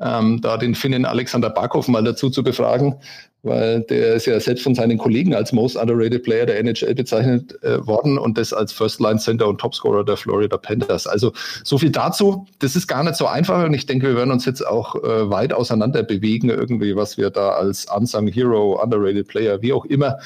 ähm, 0.00 0.40
da 0.40 0.56
den 0.56 0.74
Finnen 0.74 1.04
Alexander 1.04 1.50
Barkov 1.50 1.86
mal 1.86 2.02
dazu 2.02 2.28
zu 2.28 2.42
befragen, 2.42 2.96
weil 3.44 3.82
der 3.82 4.14
ist 4.14 4.26
ja 4.26 4.40
selbst 4.40 4.64
von 4.64 4.74
seinen 4.74 4.98
Kollegen 4.98 5.34
als 5.34 5.52
Most 5.52 5.76
Underrated 5.76 6.24
Player 6.24 6.46
der 6.46 6.58
NHL 6.58 6.94
bezeichnet 6.94 7.62
äh, 7.62 7.86
worden 7.86 8.18
und 8.18 8.36
das 8.36 8.52
als 8.52 8.72
First 8.72 9.00
Line 9.00 9.18
Center 9.18 9.46
und 9.46 9.60
Topscorer 9.60 10.04
der 10.04 10.16
Florida 10.16 10.56
Panthers. 10.56 11.06
Also 11.06 11.32
so 11.62 11.78
viel 11.78 11.90
dazu. 11.90 12.46
Das 12.58 12.74
ist 12.74 12.88
gar 12.88 13.04
nicht 13.04 13.14
so 13.14 13.26
einfach 13.26 13.64
und 13.64 13.74
ich 13.74 13.86
denke, 13.86 14.08
wir 14.08 14.16
werden 14.16 14.32
uns 14.32 14.44
jetzt 14.44 14.66
auch 14.66 14.96
äh, 14.96 15.30
weit 15.30 15.52
auseinander 15.52 16.02
bewegen, 16.02 16.48
irgendwie, 16.48 16.96
was 16.96 17.16
wir 17.16 17.30
da 17.30 17.50
als 17.50 17.86
Unsung 17.94 18.26
Hero, 18.26 18.82
Underrated 18.82 19.28
Player, 19.28 19.62
wie 19.62 19.72
auch 19.72 19.84
immer 19.84 20.18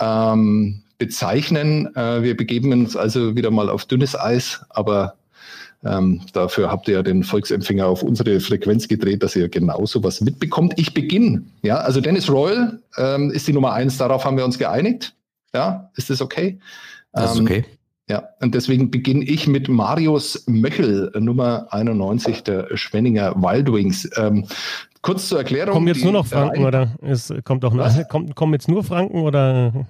ähm, 0.00 0.82
bezeichnen. 0.98 1.94
Äh, 1.96 2.22
wir 2.22 2.36
begeben 2.36 2.72
uns 2.72 2.96
also 2.96 3.36
wieder 3.36 3.50
mal 3.50 3.68
auf 3.68 3.84
dünnes 3.84 4.18
Eis, 4.18 4.64
aber 4.70 5.16
ähm, 5.84 6.20
dafür 6.32 6.70
habt 6.70 6.86
ihr 6.88 6.94
ja 6.94 7.02
den 7.02 7.24
Volksempfänger 7.24 7.86
auf 7.86 8.02
unsere 8.02 8.38
Frequenz 8.40 8.86
gedreht, 8.86 9.22
dass 9.22 9.34
ihr 9.34 9.48
genau 9.48 9.84
sowas 9.84 10.20
mitbekommt. 10.20 10.74
Ich 10.76 10.94
beginne. 10.94 11.42
Ja, 11.62 11.78
also 11.78 12.00
Dennis 12.00 12.30
Royal 12.30 12.78
ähm, 12.96 13.30
ist 13.30 13.48
die 13.48 13.52
Nummer 13.52 13.72
eins. 13.72 13.98
Darauf 13.98 14.24
haben 14.24 14.36
wir 14.36 14.44
uns 14.44 14.58
geeinigt. 14.58 15.14
Ja, 15.54 15.90
ist 15.96 16.10
das 16.10 16.20
okay? 16.20 16.58
Das 17.12 17.32
ist 17.32 17.38
ähm, 17.38 17.44
okay. 17.44 17.64
Ja, 18.08 18.28
und 18.40 18.54
deswegen 18.54 18.90
beginne 18.90 19.24
ich 19.24 19.46
mit 19.46 19.68
Marius 19.68 20.44
Möchel, 20.46 21.10
Nummer 21.18 21.66
91 21.70 22.42
der 22.42 22.76
Schwenninger 22.76 23.34
Wild 23.36 23.72
Wings. 23.72 24.08
Ähm, 24.16 24.46
kurz 25.02 25.28
zur 25.28 25.38
Erklärung. 25.38 25.74
Kommen 25.74 25.88
jetzt 25.88 26.02
nur 26.02 26.12
noch 26.12 26.26
Franken 26.26 26.64
oder 26.64 26.94
es 27.00 27.32
kommt 27.44 27.64
auch 27.64 27.74
noch, 27.74 27.90
kommt, 28.08 28.34
kommen 28.34 28.52
jetzt 28.54 28.68
nur 28.68 28.84
Franken 28.84 29.20
oder? 29.20 29.86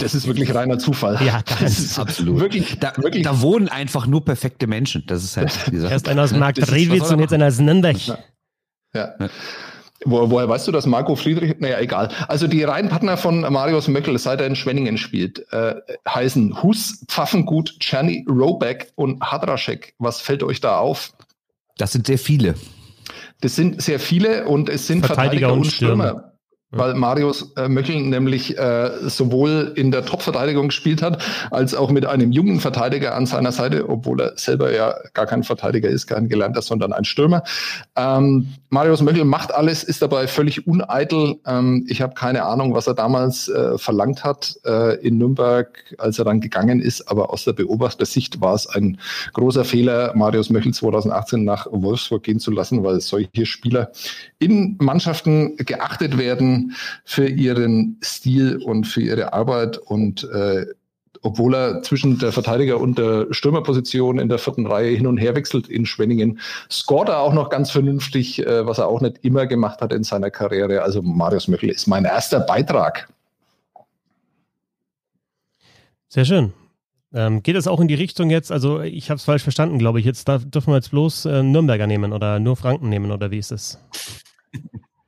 Das 0.00 0.14
ist 0.14 0.26
wirklich 0.26 0.54
reiner 0.54 0.78
Zufall. 0.78 1.18
Ja, 1.24 1.42
das 1.60 1.78
ist 1.78 1.98
absolut. 1.98 2.40
Wirklich, 2.40 2.78
da, 2.78 2.92
wirklich. 2.96 3.24
da 3.24 3.40
wohnen 3.40 3.68
einfach 3.68 4.06
nur 4.06 4.24
perfekte 4.24 4.66
Menschen. 4.66 5.04
Das 5.06 5.22
ist 5.22 5.36
halt 5.36 5.52
die 5.70 5.76
Erst 5.76 6.08
einer 6.08 6.22
aus 6.22 6.32
Markt 6.32 6.70
Rewitz 6.70 7.10
und 7.10 7.20
jetzt 7.20 7.32
einer 7.32 7.46
aus 7.46 7.58
Nürnberg. 7.58 7.96
Ja. 8.06 8.18
ja. 8.94 9.28
Wo, 10.06 10.30
woher 10.30 10.48
weißt 10.48 10.66
du, 10.66 10.72
dass 10.72 10.86
Marco 10.86 11.14
Friedrich, 11.14 11.56
naja, 11.58 11.78
egal. 11.78 12.08
Also 12.26 12.46
die 12.46 12.62
Reihenpartner 12.64 13.18
von 13.18 13.40
Marius 13.40 13.86
Möckel, 13.88 14.16
seit 14.18 14.40
er 14.40 14.46
in 14.46 14.56
Schwenningen 14.56 14.96
spielt, 14.96 15.44
äh, 15.52 15.74
heißen 16.08 16.62
Hus, 16.62 17.04
Pfaffengut, 17.08 17.78
Czerny, 17.80 18.24
Roback 18.28 18.92
und 18.94 19.22
Hadraschek. 19.22 19.94
Was 19.98 20.22
fällt 20.22 20.42
euch 20.42 20.60
da 20.60 20.78
auf? 20.78 21.12
Das 21.76 21.92
sind 21.92 22.06
sehr 22.06 22.18
viele. 22.18 22.54
Das 23.42 23.56
sind 23.56 23.82
sehr 23.82 24.00
viele 24.00 24.46
und 24.46 24.70
es 24.70 24.86
sind 24.86 25.04
Verteidiger, 25.04 25.48
Verteidiger 25.48 25.52
und 25.52 25.66
Stürmer. 25.66 26.08
Stürmer 26.08 26.29
weil 26.70 26.94
Marius 26.94 27.52
äh, 27.56 27.68
Möchel 27.68 28.00
nämlich 28.00 28.56
äh, 28.56 28.90
sowohl 29.08 29.72
in 29.74 29.90
der 29.90 30.04
Top-Verteidigung 30.04 30.68
gespielt 30.68 31.02
hat, 31.02 31.22
als 31.50 31.74
auch 31.74 31.90
mit 31.90 32.06
einem 32.06 32.30
jungen 32.30 32.60
Verteidiger 32.60 33.14
an 33.16 33.26
seiner 33.26 33.50
Seite, 33.50 33.88
obwohl 33.88 34.20
er 34.20 34.32
selber 34.36 34.72
ja 34.72 34.94
gar 35.12 35.26
kein 35.26 35.42
Verteidiger 35.42 35.88
ist, 35.88 36.06
kein 36.06 36.28
Gelernter, 36.28 36.62
sondern 36.62 36.92
ein 36.92 37.04
Stürmer. 37.04 37.42
Ähm, 37.96 38.54
Marius 38.68 39.02
Möchel 39.02 39.24
macht 39.24 39.52
alles, 39.52 39.82
ist 39.82 40.00
dabei 40.00 40.28
völlig 40.28 40.66
uneitel. 40.68 41.40
Ähm, 41.44 41.86
ich 41.88 42.02
habe 42.02 42.14
keine 42.14 42.44
Ahnung, 42.44 42.72
was 42.74 42.86
er 42.86 42.94
damals 42.94 43.48
äh, 43.48 43.76
verlangt 43.76 44.22
hat 44.22 44.54
äh, 44.64 44.94
in 45.04 45.18
Nürnberg, 45.18 45.96
als 45.98 46.20
er 46.20 46.24
dann 46.24 46.40
gegangen 46.40 46.80
ist, 46.80 47.10
aber 47.10 47.32
aus 47.32 47.44
der 47.44 47.52
Beobachtersicht 47.52 48.40
war 48.40 48.54
es 48.54 48.68
ein 48.68 48.98
großer 49.32 49.64
Fehler, 49.64 50.12
Marius 50.14 50.50
Möchel 50.50 50.72
2018 50.72 51.44
nach 51.44 51.66
Wolfsburg 51.70 52.22
gehen 52.22 52.38
zu 52.38 52.52
lassen, 52.52 52.84
weil 52.84 53.00
solche 53.00 53.44
Spieler 53.44 53.90
in 54.38 54.76
Mannschaften 54.78 55.56
geachtet 55.56 56.16
werden 56.16 56.59
für 57.04 57.26
ihren 57.26 57.98
Stil 58.02 58.58
und 58.62 58.84
für 58.84 59.02
ihre 59.02 59.32
Arbeit 59.32 59.78
und 59.78 60.24
äh, 60.24 60.66
obwohl 61.22 61.54
er 61.54 61.82
zwischen 61.82 62.18
der 62.18 62.32
Verteidiger 62.32 62.80
und 62.80 62.98
der 62.98 63.26
Stürmerposition 63.30 64.18
in 64.18 64.28
der 64.28 64.38
vierten 64.38 64.66
Reihe 64.66 64.96
hin 64.96 65.06
und 65.06 65.18
her 65.18 65.34
wechselt 65.34 65.68
in 65.68 65.84
Schwenningen, 65.84 66.40
scoret 66.70 67.08
er 67.08 67.20
auch 67.20 67.34
noch 67.34 67.50
ganz 67.50 67.70
vernünftig, 67.70 68.44
äh, 68.46 68.66
was 68.66 68.78
er 68.78 68.88
auch 68.88 69.00
nicht 69.00 69.18
immer 69.22 69.46
gemacht 69.46 69.80
hat 69.82 69.92
in 69.92 70.02
seiner 70.02 70.30
Karriere. 70.30 70.82
Also 70.82 71.02
Marius 71.02 71.48
Möchel 71.48 71.70
ist 71.70 71.86
mein 71.86 72.04
erster 72.04 72.40
Beitrag. 72.40 73.08
Sehr 76.08 76.24
schön. 76.24 76.52
Ähm, 77.12 77.42
geht 77.42 77.56
es 77.56 77.66
auch 77.66 77.80
in 77.80 77.88
die 77.88 77.94
Richtung 77.94 78.30
jetzt, 78.30 78.52
also 78.52 78.80
ich 78.80 79.10
habe 79.10 79.16
es 79.16 79.24
falsch 79.24 79.42
verstanden, 79.42 79.78
glaube 79.78 79.98
ich, 79.98 80.06
jetzt 80.06 80.28
darf, 80.28 80.44
dürfen 80.44 80.70
wir 80.70 80.76
jetzt 80.76 80.92
bloß 80.92 81.24
äh, 81.24 81.42
Nürnberger 81.42 81.88
nehmen 81.88 82.12
oder 82.12 82.38
nur 82.38 82.56
Franken 82.56 82.88
nehmen 82.88 83.10
oder 83.10 83.32
wie 83.32 83.38
ist 83.38 83.50
es? 83.50 83.78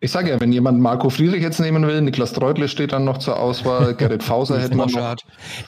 Ich 0.04 0.10
sage 0.10 0.30
ja, 0.30 0.40
wenn 0.40 0.52
jemand 0.52 0.80
Marco 0.80 1.10
Friedrich 1.10 1.42
jetzt 1.42 1.60
nehmen 1.60 1.86
will, 1.86 2.00
Niklas 2.00 2.32
Treutle 2.32 2.66
steht 2.66 2.92
dann 2.92 3.04
noch 3.04 3.18
zur 3.18 3.38
Auswahl, 3.38 3.94
Gerrit 3.98 4.24
Fauser 4.24 4.60
hätte 4.60 4.74
man 4.74 4.90
noch. 4.90 5.16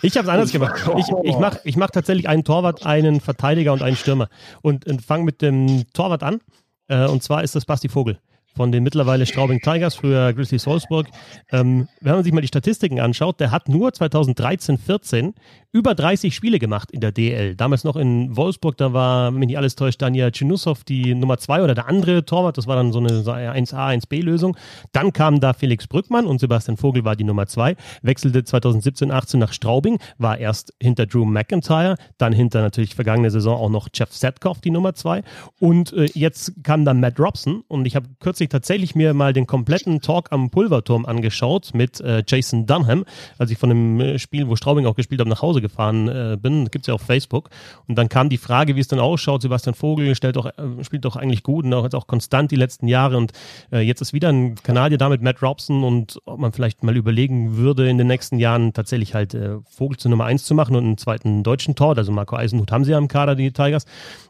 Ich 0.02 0.16
habe 0.16 0.26
es 0.26 0.28
anders 0.28 0.50
gemacht. 0.50 0.74
Ich, 0.96 1.06
ich 1.22 1.38
mache 1.38 1.60
ich 1.62 1.76
mach 1.76 1.90
tatsächlich 1.90 2.28
einen 2.28 2.42
Torwart, 2.42 2.84
einen 2.84 3.20
Verteidiger 3.20 3.72
und 3.72 3.80
einen 3.80 3.94
Stürmer 3.94 4.28
und, 4.60 4.88
und 4.88 5.02
fange 5.02 5.22
mit 5.22 5.40
dem 5.40 5.84
Torwart 5.92 6.24
an. 6.24 6.40
Äh, 6.88 7.06
und 7.06 7.22
zwar 7.22 7.44
ist 7.44 7.54
das 7.54 7.64
Basti 7.64 7.88
Vogel 7.88 8.18
von 8.56 8.72
den 8.72 8.82
mittlerweile 8.82 9.24
Straubing 9.24 9.60
Tigers, 9.60 9.94
früher 9.94 10.32
Grizzlies 10.32 10.66
Wolfsburg. 10.66 11.06
Ähm, 11.52 11.88
wenn 12.00 12.14
man 12.14 12.24
sich 12.24 12.32
mal 12.32 12.40
die 12.40 12.48
Statistiken 12.48 12.98
anschaut, 12.98 13.38
der 13.38 13.52
hat 13.52 13.68
nur 13.68 13.92
2013, 13.92 14.78
14 14.78 15.34
über 15.74 15.96
30 15.96 16.32
Spiele 16.32 16.60
gemacht 16.60 16.92
in 16.92 17.00
der 17.00 17.10
DL. 17.10 17.56
Damals 17.56 17.82
noch 17.82 17.96
in 17.96 18.36
Wolfsburg, 18.36 18.76
da 18.76 18.92
war, 18.92 19.32
wenn 19.32 19.40
mich 19.40 19.48
nicht 19.48 19.58
alles 19.58 19.74
täuscht, 19.74 20.00
Daniel 20.00 20.30
Chinusov 20.30 20.84
die 20.84 21.16
Nummer 21.16 21.36
zwei 21.38 21.64
oder 21.64 21.74
der 21.74 21.88
andere 21.88 22.24
Torwart. 22.24 22.56
Das 22.56 22.68
war 22.68 22.76
dann 22.76 22.92
so 22.92 23.00
eine 23.00 23.08
1A, 23.08 23.98
1B-Lösung. 23.98 24.56
Dann 24.92 25.12
kamen 25.12 25.40
da 25.40 25.52
Felix 25.52 25.88
Brückmann 25.88 26.26
und 26.26 26.38
Sebastian 26.38 26.76
Vogel 26.76 27.04
war 27.04 27.16
die 27.16 27.24
Nummer 27.24 27.48
zwei. 27.48 27.74
Wechselte 28.02 28.44
2017, 28.44 29.10
18 29.10 29.40
nach 29.40 29.52
Straubing, 29.52 29.98
war 30.16 30.38
erst 30.38 30.72
hinter 30.80 31.06
Drew 31.06 31.24
McIntyre, 31.24 31.96
dann 32.18 32.32
hinter 32.32 32.62
natürlich 32.62 32.94
vergangene 32.94 33.32
Saison 33.32 33.58
auch 33.58 33.70
noch 33.70 33.88
Jeff 33.92 34.12
Setkoff 34.12 34.60
die 34.60 34.70
Nummer 34.70 34.94
zwei. 34.94 35.24
Und 35.58 35.92
äh, 35.92 36.08
jetzt 36.14 36.52
kam 36.62 36.84
dann 36.84 37.00
Matt 37.00 37.18
Robson 37.18 37.64
und 37.66 37.84
ich 37.84 37.96
habe 37.96 38.06
kürzlich 38.20 38.48
tatsächlich 38.48 38.94
mir 38.94 39.12
mal 39.12 39.32
den 39.32 39.48
kompletten 39.48 40.00
Talk 40.00 40.30
am 40.30 40.50
Pulverturm 40.50 41.04
angeschaut 41.04 41.70
mit 41.74 42.00
äh, 42.00 42.22
Jason 42.24 42.64
Dunham, 42.66 43.04
als 43.38 43.50
ich 43.50 43.58
von 43.58 43.70
dem 43.70 43.98
äh, 43.98 44.18
Spiel, 44.20 44.46
wo 44.46 44.54
Straubing 44.54 44.86
auch 44.86 44.94
gespielt 44.94 45.20
habe, 45.20 45.30
nach 45.30 45.42
Hause 45.42 45.63
gefahren 45.64 46.08
äh, 46.08 46.36
bin. 46.40 46.66
Gibt 46.70 46.84
es 46.84 46.86
ja 46.86 46.94
auf 46.94 47.00
Facebook. 47.00 47.50
Und 47.88 47.96
dann 47.96 48.08
kam 48.08 48.28
die 48.28 48.36
Frage, 48.36 48.76
wie 48.76 48.80
es 48.80 48.88
dann 48.88 49.00
ausschaut. 49.00 49.42
Sebastian 49.42 49.74
Vogel 49.74 50.14
stellt 50.14 50.36
doch, 50.36 50.46
äh, 50.46 50.84
spielt 50.84 51.04
doch 51.04 51.16
eigentlich 51.16 51.42
gut 51.42 51.64
und 51.64 51.74
auch 51.74 51.82
jetzt 51.82 51.94
auch 51.94 52.06
konstant 52.06 52.50
die 52.50 52.56
letzten 52.56 52.86
Jahre. 52.86 53.16
Und 53.16 53.32
äh, 53.72 53.80
jetzt 53.80 54.00
ist 54.00 54.12
wieder 54.12 54.28
ein 54.28 54.54
Kanadier 54.56 54.98
da 54.98 55.08
mit 55.08 55.22
Matt 55.22 55.42
Robson 55.42 55.82
und 55.82 56.20
ob 56.26 56.38
man 56.38 56.52
vielleicht 56.52 56.84
mal 56.84 56.96
überlegen 56.96 57.56
würde, 57.56 57.88
in 57.88 57.98
den 57.98 58.06
nächsten 58.06 58.38
Jahren 58.38 58.72
tatsächlich 58.72 59.14
halt 59.14 59.34
äh, 59.34 59.56
Vogel 59.68 59.96
zur 59.96 60.10
Nummer 60.10 60.26
1 60.26 60.44
zu 60.44 60.54
machen 60.54 60.76
und 60.76 60.84
einen 60.84 60.98
zweiten 60.98 61.42
deutschen 61.42 61.74
Tor. 61.74 61.96
Also 61.96 62.12
Marco 62.12 62.36
Eisenhut 62.36 62.70
haben 62.70 62.84
sie 62.84 62.92
ja 62.92 62.98
im 62.98 63.08
Kader, 63.08 63.34
die 63.34 63.52
Tigers. 63.52 63.86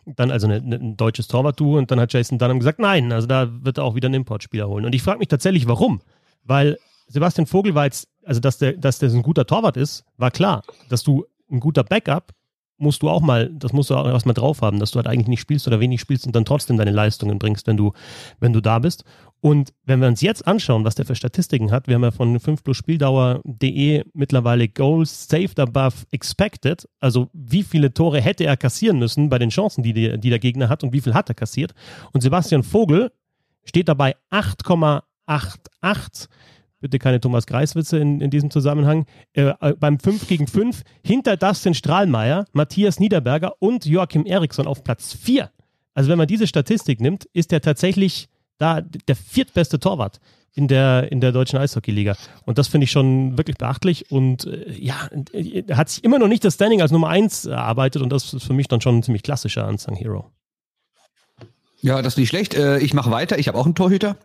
Dann 0.07 0.31
also 0.31 0.47
eine, 0.47 0.57
eine, 0.57 0.77
ein 0.77 0.97
deutsches 0.97 1.29
Torwart-Duo 1.29 1.79
und 1.79 1.91
dann 1.91 2.01
hat 2.01 2.13
Jason 2.13 2.39
Dunham 2.39 2.59
gesagt, 2.59 2.79
nein, 2.79 3.13
also 3.13 3.27
da 3.27 3.49
wird 3.65 3.79
er 3.79 3.85
auch 3.85 3.95
wieder 3.95 4.07
einen 4.07 4.15
Importspieler 4.15 4.69
holen. 4.69 4.85
Und 4.85 4.95
ich 4.95 5.03
frage 5.03 5.19
mich 5.19 5.29
tatsächlich, 5.29 5.67
warum? 5.67 6.01
Weil 6.45 6.79
Sebastian 7.09 7.47
Vogel 7.47 7.75
war 7.75 7.85
jetzt, 7.85 8.09
also 8.25 8.41
dass 8.41 8.59
der, 8.59 8.75
dass 8.75 8.99
der 8.99 9.11
ein 9.11 9.23
guter 9.23 9.47
Torwart 9.47 9.77
ist, 9.77 10.05
war 10.17 10.31
klar. 10.31 10.63
Dass 10.89 11.03
du 11.03 11.25
ein 11.51 11.61
guter 11.61 11.85
Backup 11.85 12.33
musst 12.77 13.03
du 13.03 13.09
auch 13.09 13.21
mal, 13.21 13.51
das 13.51 13.73
musst 13.73 13.91
du 13.91 13.95
auch 13.95 14.07
erstmal 14.07 14.35
drauf 14.35 14.61
haben, 14.61 14.81
dass 14.81 14.91
du 14.91 14.97
halt 14.97 15.07
eigentlich 15.07 15.29
nicht 15.29 15.41
spielst 15.41 15.67
oder 15.67 15.81
wenig 15.81 16.01
spielst 16.01 16.27
und 16.27 16.35
dann 16.35 16.45
trotzdem 16.45 16.77
deine 16.77 16.91
Leistungen 16.91 17.39
bringst, 17.39 17.67
wenn 17.67 17.77
du, 17.77 17.93
wenn 18.41 18.53
du 18.53 18.61
da 18.61 18.79
bist. 18.79 19.05
Und 19.41 19.75
wenn 19.85 20.01
wir 20.01 20.09
uns 20.09 20.23
jetzt 20.23 20.47
anschauen, 20.47 20.85
was 20.85 20.95
der 20.95 21.05
für 21.05 21.15
Statistiken 21.15 21.71
hat, 21.71 21.87
wir 21.87 21.95
haben 21.95 22.03
ja 22.03 22.11
von 22.11 22.41
5 22.41 22.65
plus 22.65 22.77
Spieldauer.de 22.79 24.05
mittlerweile 24.15 24.69
Goals 24.69 25.29
saved 25.29 25.61
above 25.61 26.07
expected, 26.11 26.89
also 26.99 27.29
wie 27.33 27.63
viele 27.63 27.93
Tore 27.93 28.21
hätte 28.21 28.45
er 28.45 28.57
kassieren 28.57 28.99
müssen 28.99 29.29
bei 29.29 29.39
den 29.39 29.51
Chancen, 29.51 29.83
die, 29.83 29.93
die, 29.93 30.19
die 30.19 30.31
der 30.31 30.39
Gegner 30.39 30.69
hat 30.69 30.83
und 30.83 30.93
wie 30.93 31.01
viel 31.01 31.15
hat 31.15 31.29
er 31.29 31.35
kassiert. 31.35 31.75
Und 32.13 32.23
Sebastian 32.23 32.63
Vogel 32.63 33.13
steht 33.65 33.89
dabei 33.89 34.17
8,88 34.31 36.29
bitte 36.85 36.99
keine 36.99 37.19
Thomas 37.19 37.47
Greiswitze 37.47 37.97
in, 37.97 38.21
in 38.21 38.29
diesem 38.29 38.51
Zusammenhang, 38.51 39.07
äh, 39.33 39.55
äh 39.59 39.73
beim 39.81 39.99
5 39.99 40.29
gegen 40.29 40.47
5 40.47 40.83
hinter 41.03 41.39
Dustin 41.39 41.73
Strahlmeier, 41.73 42.45
Matthias 42.53 43.01
Niederberger 43.01 43.55
und 43.59 43.87
Joachim 43.87 44.27
Eriksson 44.27 44.67
auf 44.67 44.85
Platz 44.85 45.15
4. 45.15 45.51
Also 45.95 46.11
wenn 46.11 46.19
man 46.19 46.29
diese 46.29 46.47
Statistik 46.47 47.01
nimmt, 47.01 47.25
ist 47.33 47.55
er 47.55 47.63
tatsächlich 47.63 48.29
da 48.59 48.83
der 48.83 49.17
viertbeste 49.17 49.81
Torwart 49.81 50.21
in 50.53 50.69
der, 50.69 51.11
in 51.11 51.23
der 51.23 51.33
deutschen 51.33 51.59
Eishockeyliga. 51.59 52.17
Und 52.45 52.59
das 52.59 52.69
finde 52.69 52.85
ich 52.85 52.91
schon 52.91 53.39
wirklich 53.39 53.57
beachtlich. 53.57 54.11
Und 54.11 54.45
äh, 54.45 54.71
ja, 54.73 55.09
er 55.33 55.77
hat 55.79 55.89
sich 55.89 56.05
immer 56.05 56.19
noch 56.19 56.29
nicht 56.29 56.45
das 56.45 56.55
Standing 56.55 56.83
als 56.83 56.93
Nummer 56.93 57.09
1 57.09 57.47
erarbeitet 57.47 58.03
und 58.03 58.11
das 58.11 58.35
ist 58.35 58.45
für 58.45 58.53
mich 58.53 58.69
dann 58.69 58.83
schon 58.83 58.99
ein 58.99 59.03
ziemlich 59.03 59.23
klassischer 59.23 59.67
Unsung 59.67 59.97
Hero. 59.97 60.31
Ja, 61.85 62.01
das 62.01 62.15
ist 62.15 62.17
nicht 62.17 62.31
schlecht. 62.31 62.55
Äh, 62.55 62.79
ich 62.79 62.95
mache 62.95 63.11
weiter. 63.11 63.39
Ich 63.39 63.47
habe 63.47 63.59
auch 63.59 63.67
einen 63.67 63.75
Torhüter, 63.75 64.17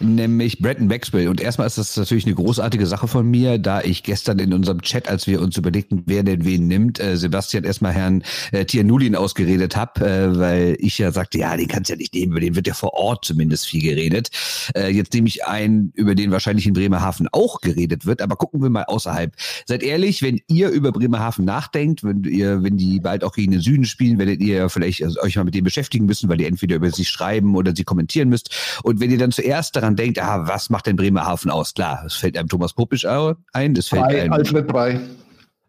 nämlich 0.00 0.58
Brandon 0.58 0.88
Maxwell. 0.88 1.28
Und 1.28 1.40
erstmal 1.40 1.68
ist 1.68 1.78
das 1.78 1.96
natürlich 1.96 2.26
eine 2.26 2.34
großartige 2.34 2.84
Sache 2.84 3.06
von 3.06 3.30
mir, 3.30 3.58
da 3.58 3.80
ich 3.80 4.02
gestern 4.02 4.40
in 4.40 4.52
unserem 4.52 4.82
Chat, 4.82 5.08
als 5.08 5.28
wir 5.28 5.40
uns 5.40 5.56
überlegten, 5.56 6.02
wer 6.06 6.24
denn 6.24 6.44
wen 6.44 6.66
nimmt, 6.66 6.98
äh, 6.98 7.16
Sebastian 7.16 7.62
erstmal 7.62 7.92
Herrn 7.92 8.24
äh, 8.50 8.64
Tianulin 8.64 9.14
ausgeredet 9.14 9.76
habe, 9.76 10.36
weil 10.36 10.76
ich 10.80 10.98
ja 10.98 11.12
sagte, 11.12 11.38
ja, 11.38 11.56
den 11.56 11.68
kannst 11.68 11.90
du 11.90 11.92
ja 11.92 11.96
nicht 11.96 12.12
nehmen, 12.12 12.32
über 12.32 12.40
den 12.40 12.56
wird 12.56 12.66
ja 12.66 12.74
vor 12.74 12.94
Ort 12.94 13.24
zumindest 13.24 13.68
viel 13.68 13.82
geredet. 13.82 14.30
Jetzt 14.74 15.12
nehme 15.14 15.28
ich 15.28 15.44
einen, 15.44 15.92
über 15.94 16.14
den 16.14 16.32
wahrscheinlich 16.32 16.66
in 16.66 16.72
Bremerhaven 16.72 17.28
auch 17.30 17.60
geredet 17.60 18.04
wird, 18.04 18.20
aber 18.20 18.36
gucken 18.36 18.62
wir 18.62 18.70
mal 18.70 18.84
außerhalb. 18.84 19.32
Seid 19.66 19.82
ehrlich, 19.82 20.22
wenn 20.22 20.40
ihr 20.48 20.70
über 20.70 20.90
Bremerhaven 20.90 21.44
nachdenkt, 21.44 22.02
wenn 22.02 22.24
ihr, 22.24 22.62
wenn 22.62 22.76
die 22.76 23.00
bald 23.00 23.22
auch 23.22 23.34
gegen 23.34 23.52
den 23.52 23.60
Süden 23.60 23.84
spielen, 23.84 24.18
werdet 24.18 24.40
ihr 24.40 24.68
vielleicht 24.68 25.04
also 25.04 25.20
euch 25.20 25.36
mal 25.36 25.44
mit 25.44 25.54
dem 25.54 25.64
beschäftigen 25.64 26.06
müssen, 26.06 26.28
weil 26.28 26.40
ihr 26.40 26.48
entweder 26.48 26.76
über 26.76 26.90
sie 26.96 27.04
schreiben 27.04 27.54
oder 27.54 27.74
sie 27.74 27.84
kommentieren 27.84 28.28
müsst. 28.28 28.80
Und 28.82 29.00
wenn 29.00 29.10
ihr 29.10 29.18
dann 29.18 29.32
zuerst 29.32 29.76
daran 29.76 29.96
denkt, 29.96 30.18
ah, 30.20 30.46
was 30.48 30.70
macht 30.70 30.86
denn 30.86 30.96
Bremerhaven 30.96 31.50
aus? 31.50 31.74
Klar, 31.74 32.04
es 32.06 32.14
fällt 32.14 32.36
einem 32.36 32.48
Thomas 32.48 32.74
Popisch 32.74 33.06
ein, 33.06 33.76
es 33.76 33.88
fällt 33.88 34.04
einem 34.04 34.32
Alfred 34.32 34.66
Brei. 34.66 35.00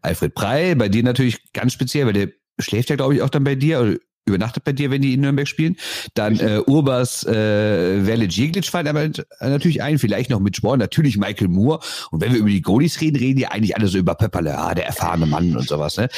Alfred 0.02 0.34
Brei, 0.34 0.74
bei 0.74 0.88
dir 0.88 1.02
natürlich 1.02 1.52
ganz 1.52 1.72
speziell, 1.72 2.06
weil 2.06 2.12
der 2.12 2.28
schläft 2.58 2.90
ja, 2.90 2.96
glaube 2.96 3.14
ich, 3.14 3.22
auch 3.22 3.30
dann 3.30 3.44
bei 3.44 3.54
dir 3.54 3.98
übernachtet 4.28 4.64
bei 4.64 4.72
dir, 4.72 4.90
wenn 4.90 5.02
die 5.02 5.14
in 5.14 5.20
Nürnberg 5.20 5.48
spielen. 5.48 5.76
Dann 6.14 6.38
äh, 6.38 6.60
Urbas 6.66 7.24
äh, 7.24 8.02
Verlic 8.04 8.32
Jeglic 8.32 8.66
fallen 8.66 8.88
aber 8.88 9.08
natürlich 9.40 9.82
ein, 9.82 9.98
vielleicht 9.98 10.30
noch 10.30 10.40
mit 10.40 10.56
Sporn, 10.56 10.78
natürlich 10.78 11.16
Michael 11.16 11.48
Moore. 11.48 11.80
Und 12.10 12.20
wenn 12.20 12.32
wir 12.32 12.40
über 12.40 12.48
die 12.48 12.62
Goalies 12.62 13.00
reden, 13.00 13.16
reden 13.16 13.38
die 13.38 13.46
eigentlich 13.46 13.76
alle 13.76 13.88
so 13.88 13.98
über 13.98 14.14
Pepperle, 14.14 14.56
ah, 14.58 14.74
der 14.74 14.86
erfahrene 14.86 15.26
Mann 15.26 15.56
und 15.56 15.68
sowas. 15.68 15.96
Ne? 15.96 16.08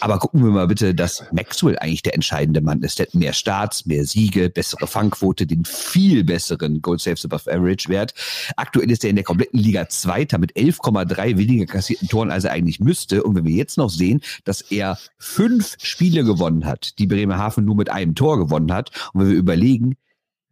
Aber 0.00 0.18
gucken 0.18 0.44
wir 0.44 0.50
mal 0.50 0.66
bitte, 0.66 0.94
dass 0.94 1.24
Maxwell 1.32 1.78
eigentlich 1.78 2.02
der 2.02 2.14
entscheidende 2.14 2.60
Mann 2.60 2.82
ist. 2.82 2.98
Der 2.98 3.06
hat 3.06 3.14
mehr 3.14 3.32
Starts, 3.32 3.86
mehr 3.86 4.04
Siege, 4.04 4.50
bessere 4.50 4.86
Fangquote, 4.86 5.46
den 5.46 5.64
viel 5.64 6.24
besseren 6.24 6.82
Goal 6.82 6.98
Saves 6.98 7.24
above 7.24 7.50
Average 7.50 7.88
Wert. 7.88 8.14
Aktuell 8.56 8.90
ist 8.90 9.04
er 9.04 9.10
in 9.10 9.16
der 9.16 9.24
kompletten 9.24 9.58
Liga 9.58 9.88
Zweiter 9.88 10.38
mit 10.38 10.56
11,3 10.56 11.38
weniger 11.38 11.66
kassierten 11.66 12.08
Toren, 12.08 12.30
als 12.30 12.44
er 12.44 12.52
eigentlich 12.52 12.80
müsste. 12.80 13.22
Und 13.22 13.36
wenn 13.36 13.44
wir 13.44 13.54
jetzt 13.54 13.78
noch 13.78 13.90
sehen, 13.90 14.20
dass 14.44 14.60
er 14.60 14.98
fünf 15.18 15.76
Spiele 15.82 16.24
gewonnen 16.24 16.66
hat, 16.66 16.98
die 16.98 17.06
Bremerhaven 17.06 17.59
Bremerhaven 17.60 17.64
nur 17.64 17.76
mit 17.76 17.90
einem 17.90 18.14
Tor 18.14 18.38
gewonnen 18.38 18.72
hat. 18.72 18.90
Und 19.12 19.22
wenn 19.22 19.30
wir 19.30 19.36
überlegen, 19.36 19.96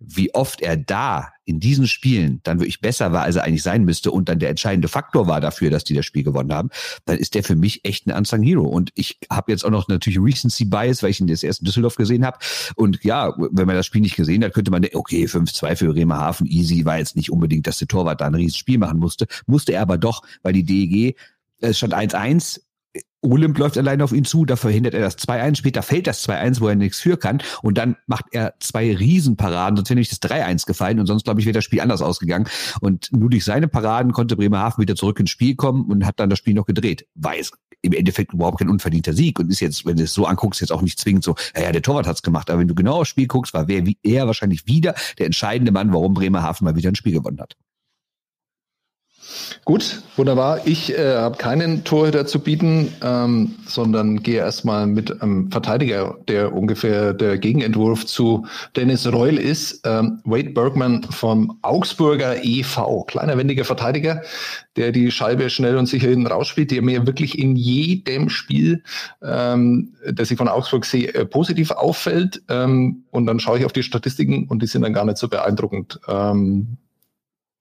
wie 0.00 0.32
oft 0.32 0.60
er 0.60 0.76
da 0.76 1.32
in 1.44 1.58
diesen 1.58 1.88
Spielen 1.88 2.38
dann 2.44 2.60
wirklich 2.60 2.80
besser 2.80 3.12
war, 3.12 3.22
als 3.22 3.34
er 3.34 3.42
eigentlich 3.42 3.64
sein 3.64 3.84
müsste 3.84 4.12
und 4.12 4.28
dann 4.28 4.38
der 4.38 4.50
entscheidende 4.50 4.86
Faktor 4.86 5.26
war 5.26 5.40
dafür, 5.40 5.70
dass 5.70 5.82
die 5.82 5.94
das 5.94 6.06
Spiel 6.06 6.22
gewonnen 6.22 6.52
haben, 6.52 6.70
dann 7.04 7.18
ist 7.18 7.34
der 7.34 7.42
für 7.42 7.56
mich 7.56 7.84
echt 7.84 8.06
ein 8.06 8.16
Unsung 8.16 8.42
Hero. 8.42 8.64
Und 8.64 8.92
ich 8.94 9.18
habe 9.28 9.50
jetzt 9.50 9.64
auch 9.64 9.70
noch 9.70 9.88
natürlich 9.88 10.20
Recency 10.20 10.66
Bias, 10.66 11.02
weil 11.02 11.10
ich 11.10 11.20
ihn 11.20 11.26
das 11.26 11.42
erste 11.42 11.64
Düsseldorf 11.64 11.96
gesehen 11.96 12.24
habe. 12.24 12.38
Und 12.76 13.02
ja, 13.02 13.34
wenn 13.36 13.66
man 13.66 13.74
das 13.74 13.86
Spiel 13.86 14.02
nicht 14.02 14.14
gesehen 14.14 14.44
hat, 14.44 14.54
könnte 14.54 14.70
man 14.70 14.82
denken, 14.82 14.98
okay, 14.98 15.24
5-2 15.24 15.74
für 15.74 15.92
Bremerhaven, 15.92 16.46
easy, 16.46 16.84
war 16.84 16.98
jetzt 16.98 17.16
nicht 17.16 17.32
unbedingt, 17.32 17.66
dass 17.66 17.78
der 17.78 17.88
Torwart 17.88 18.20
da 18.20 18.26
ein 18.26 18.34
riesiges 18.36 18.58
Spiel 18.58 18.78
machen 18.78 19.00
musste. 19.00 19.26
Musste 19.46 19.72
er 19.72 19.82
aber 19.82 19.98
doch, 19.98 20.22
weil 20.42 20.52
die 20.52 20.64
DEG 20.64 21.16
es 21.60 21.78
stand 21.78 21.92
1-1, 21.92 22.60
Olymp 23.22 23.58
läuft 23.58 23.76
alleine 23.78 24.04
auf 24.04 24.12
ihn 24.12 24.24
zu, 24.24 24.44
da 24.44 24.56
verhindert 24.56 24.94
er 24.94 25.00
das 25.00 25.18
2-1, 25.18 25.56
später 25.56 25.82
fällt 25.82 26.06
das 26.06 26.26
2-1, 26.28 26.60
wo 26.60 26.68
er 26.68 26.76
nichts 26.76 27.00
für 27.00 27.16
kann 27.16 27.42
und 27.62 27.78
dann 27.78 27.96
macht 28.06 28.26
er 28.30 28.54
zwei 28.60 28.94
Riesenparaden, 28.94 29.76
sonst 29.76 29.90
wäre 29.90 29.96
nämlich 29.96 30.08
das 30.10 30.22
3-1 30.22 30.66
gefallen 30.66 31.00
und 31.00 31.06
sonst, 31.06 31.24
glaube 31.24 31.40
ich, 31.40 31.46
wäre 31.46 31.54
das 31.54 31.64
Spiel 31.64 31.80
anders 31.80 32.02
ausgegangen 32.02 32.48
und 32.80 33.08
nur 33.12 33.30
durch 33.30 33.44
seine 33.44 33.68
Paraden 33.68 34.12
konnte 34.12 34.36
Bremerhaven 34.36 34.82
wieder 34.82 34.94
zurück 34.94 35.18
ins 35.20 35.30
Spiel 35.30 35.56
kommen 35.56 35.86
und 35.86 36.06
hat 36.06 36.20
dann 36.20 36.30
das 36.30 36.38
Spiel 36.38 36.54
noch 36.54 36.66
gedreht. 36.66 37.06
Weiß 37.14 37.50
im 37.82 37.92
Endeffekt 37.92 38.32
überhaupt 38.32 38.58
kein 38.58 38.68
unverdienter 38.68 39.12
Sieg 39.12 39.38
und 39.38 39.50
ist 39.50 39.60
jetzt, 39.60 39.86
wenn 39.86 39.96
du 39.96 40.04
es 40.04 40.12
so 40.12 40.26
anguckst, 40.26 40.60
jetzt 40.60 40.72
auch 40.72 40.82
nicht 40.82 40.98
zwingend 40.98 41.24
so, 41.24 41.36
ja, 41.54 41.62
ja 41.62 41.72
der 41.72 41.82
Torwart 41.82 42.06
hat's 42.06 42.22
gemacht, 42.22 42.50
aber 42.50 42.60
wenn 42.60 42.68
du 42.68 42.74
genau 42.74 43.00
aufs 43.00 43.10
Spiel 43.10 43.26
guckst, 43.26 43.54
war 43.54 43.68
wer 43.68 43.86
wie 43.86 43.98
er 44.02 44.26
wahrscheinlich 44.26 44.66
wieder 44.66 44.94
der 45.18 45.26
entscheidende 45.26 45.72
Mann, 45.72 45.92
warum 45.92 46.14
Bremerhaven 46.14 46.64
mal 46.64 46.76
wieder 46.76 46.90
ein 46.90 46.96
Spiel 46.96 47.12
gewonnen 47.12 47.40
hat. 47.40 47.56
Gut, 49.64 50.02
wunderbar. 50.16 50.66
Ich 50.66 50.96
äh, 50.96 51.16
habe 51.16 51.36
keinen 51.36 51.84
Torhüter 51.84 52.26
zu 52.26 52.40
bieten, 52.40 52.92
ähm, 53.02 53.56
sondern 53.66 54.22
gehe 54.22 54.38
erstmal 54.38 54.86
mit 54.86 55.20
einem 55.20 55.50
Verteidiger, 55.50 56.16
der 56.26 56.54
ungefähr 56.54 57.12
der 57.12 57.36
Gegenentwurf 57.36 58.06
zu 58.06 58.46
Dennis 58.76 59.06
Reul 59.12 59.36
ist. 59.36 59.82
Ähm, 59.84 60.20
Wade 60.24 60.50
Bergman 60.50 61.02
vom 61.04 61.58
Augsburger 61.60 62.42
e.V. 62.42 63.04
Kleiner, 63.04 63.36
wendiger 63.36 63.64
Verteidiger, 63.64 64.22
der 64.76 64.92
die 64.92 65.10
Scheibe 65.10 65.50
schnell 65.50 65.76
und 65.76 65.86
sicher 65.86 66.08
hinten 66.08 66.26
rausspielt, 66.26 66.70
der 66.70 66.80
mir 66.80 67.06
wirklich 67.06 67.38
in 67.38 67.54
jedem 67.54 68.30
Spiel, 68.30 68.82
ähm, 69.22 69.94
das 70.10 70.30
ich 70.30 70.38
von 70.38 70.48
Augsburg 70.48 70.86
sehe, 70.86 71.12
äh, 71.12 71.26
positiv 71.26 71.72
auffällt. 71.72 72.42
Ähm, 72.48 73.04
und 73.10 73.26
dann 73.26 73.40
schaue 73.40 73.58
ich 73.58 73.66
auf 73.66 73.72
die 73.72 73.82
Statistiken 73.82 74.46
und 74.48 74.62
die 74.62 74.66
sind 74.66 74.82
dann 74.82 74.94
gar 74.94 75.04
nicht 75.04 75.18
so 75.18 75.28
beeindruckend. 75.28 76.00
Ähm, 76.08 76.78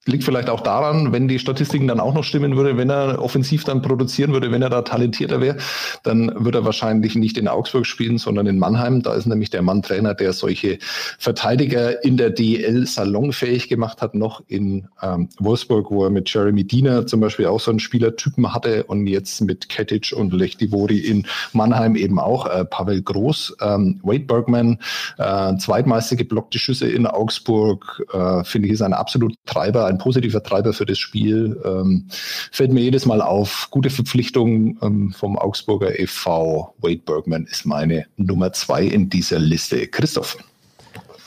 Liegt 0.08 0.24
vielleicht 0.24 0.50
auch 0.50 0.62
daran, 0.62 1.12
wenn 1.12 1.28
die 1.28 1.38
Statistiken 1.38 1.88
dann 1.88 2.00
auch 2.00 2.14
noch 2.14 2.24
stimmen 2.24 2.56
würde, 2.56 2.78
wenn 2.78 2.90
er 2.90 3.22
offensiv 3.22 3.66
dann 3.66 3.82
produzieren 3.82 4.32
würde, 4.32 4.52
wenn 4.52 4.62
er 4.62 4.70
da 4.70 4.82
talentierter 4.82 5.42
wäre, 5.42 5.58
dann 6.04 6.32
würde 6.36 6.60
er 6.60 6.66
wahrscheinlich 6.66 7.16
nicht 7.16 7.38
in 7.38 7.48
Augsburg 7.48 7.86
spielen, 7.86 8.18
sondern 8.18 8.48
in 8.48 8.58
Mannheim. 8.58 9.02
Da 9.02 9.14
ist 9.14 9.26
nämlich 9.26 9.50
der 9.50 9.62
Mann 9.62 9.82
Trainer, 9.82 10.14
der 10.14 10.32
solche 10.32 10.80
Verteidiger 11.20 12.04
in 12.04 12.16
der 12.16 12.30
DL 12.30 12.88
salonfähig 12.88 13.68
gemacht 13.68 14.02
hat, 14.02 14.16
noch 14.16 14.42
in 14.48 14.88
ähm, 15.02 15.30
Wolfsburg, 15.40 15.92
wo 15.92 16.06
er 16.06 16.10
mit 16.10 16.34
Jeremy 16.34 16.64
Diener 16.64 17.06
zum 17.06 17.20
Beispiel 17.20 17.48
auch 17.48 17.60
so 17.60 17.72
einen 17.72 17.80
Spielertypen 17.80 18.54
hatte 18.54 18.86
und 18.86 19.08
jetzt 19.08 19.42
mit 19.42 19.68
Ketic 19.68 20.14
und 20.16 20.34
Lechtivori 20.34 21.00
in 21.00 21.26
Mannheim 21.54 21.96
eben 21.96 22.20
auch. 22.20 22.48
Äh, 22.48 22.64
Pavel 22.64 23.02
Groß, 23.02 23.58
ähm, 23.62 24.00
Wade 24.04 24.26
Bergman, 24.26 24.80
äh, 25.18 25.58
zweitmeiste 25.58 26.16
geblockte 26.16 26.60
Schüsse 26.60 26.88
in 26.88 27.06
Augsburg, 27.08 28.06
äh, 28.14 28.44
finde 28.44 28.68
ich, 28.68 28.74
ist 28.76 28.82
ein 28.82 28.94
absolut 28.94 29.36
Treiber, 29.46 29.86
ein 29.86 29.97
ein 29.98 30.04
positiver 30.04 30.44
Treiber 30.44 30.74
für 30.74 30.86
das 30.86 31.00
Spiel. 31.00 31.60
Ähm, 31.66 32.06
fällt 32.52 32.72
mir 32.72 32.82
jedes 32.82 33.06
Mal 33.06 33.22
auf. 33.22 33.68
Gute 33.72 33.90
Verpflichtung 33.90 34.78
ähm, 34.82 35.12
vom 35.12 35.38
Augsburger 35.38 36.00
e.V. 36.00 36.74
Wade 36.80 37.02
Bergman 37.06 37.46
ist 37.46 37.66
meine 37.66 38.06
Nummer 38.18 38.54
zwei 38.54 38.84
in 38.84 39.10
dieser 39.10 39.40
Liste. 39.40 39.88
Christoph. 39.88 40.38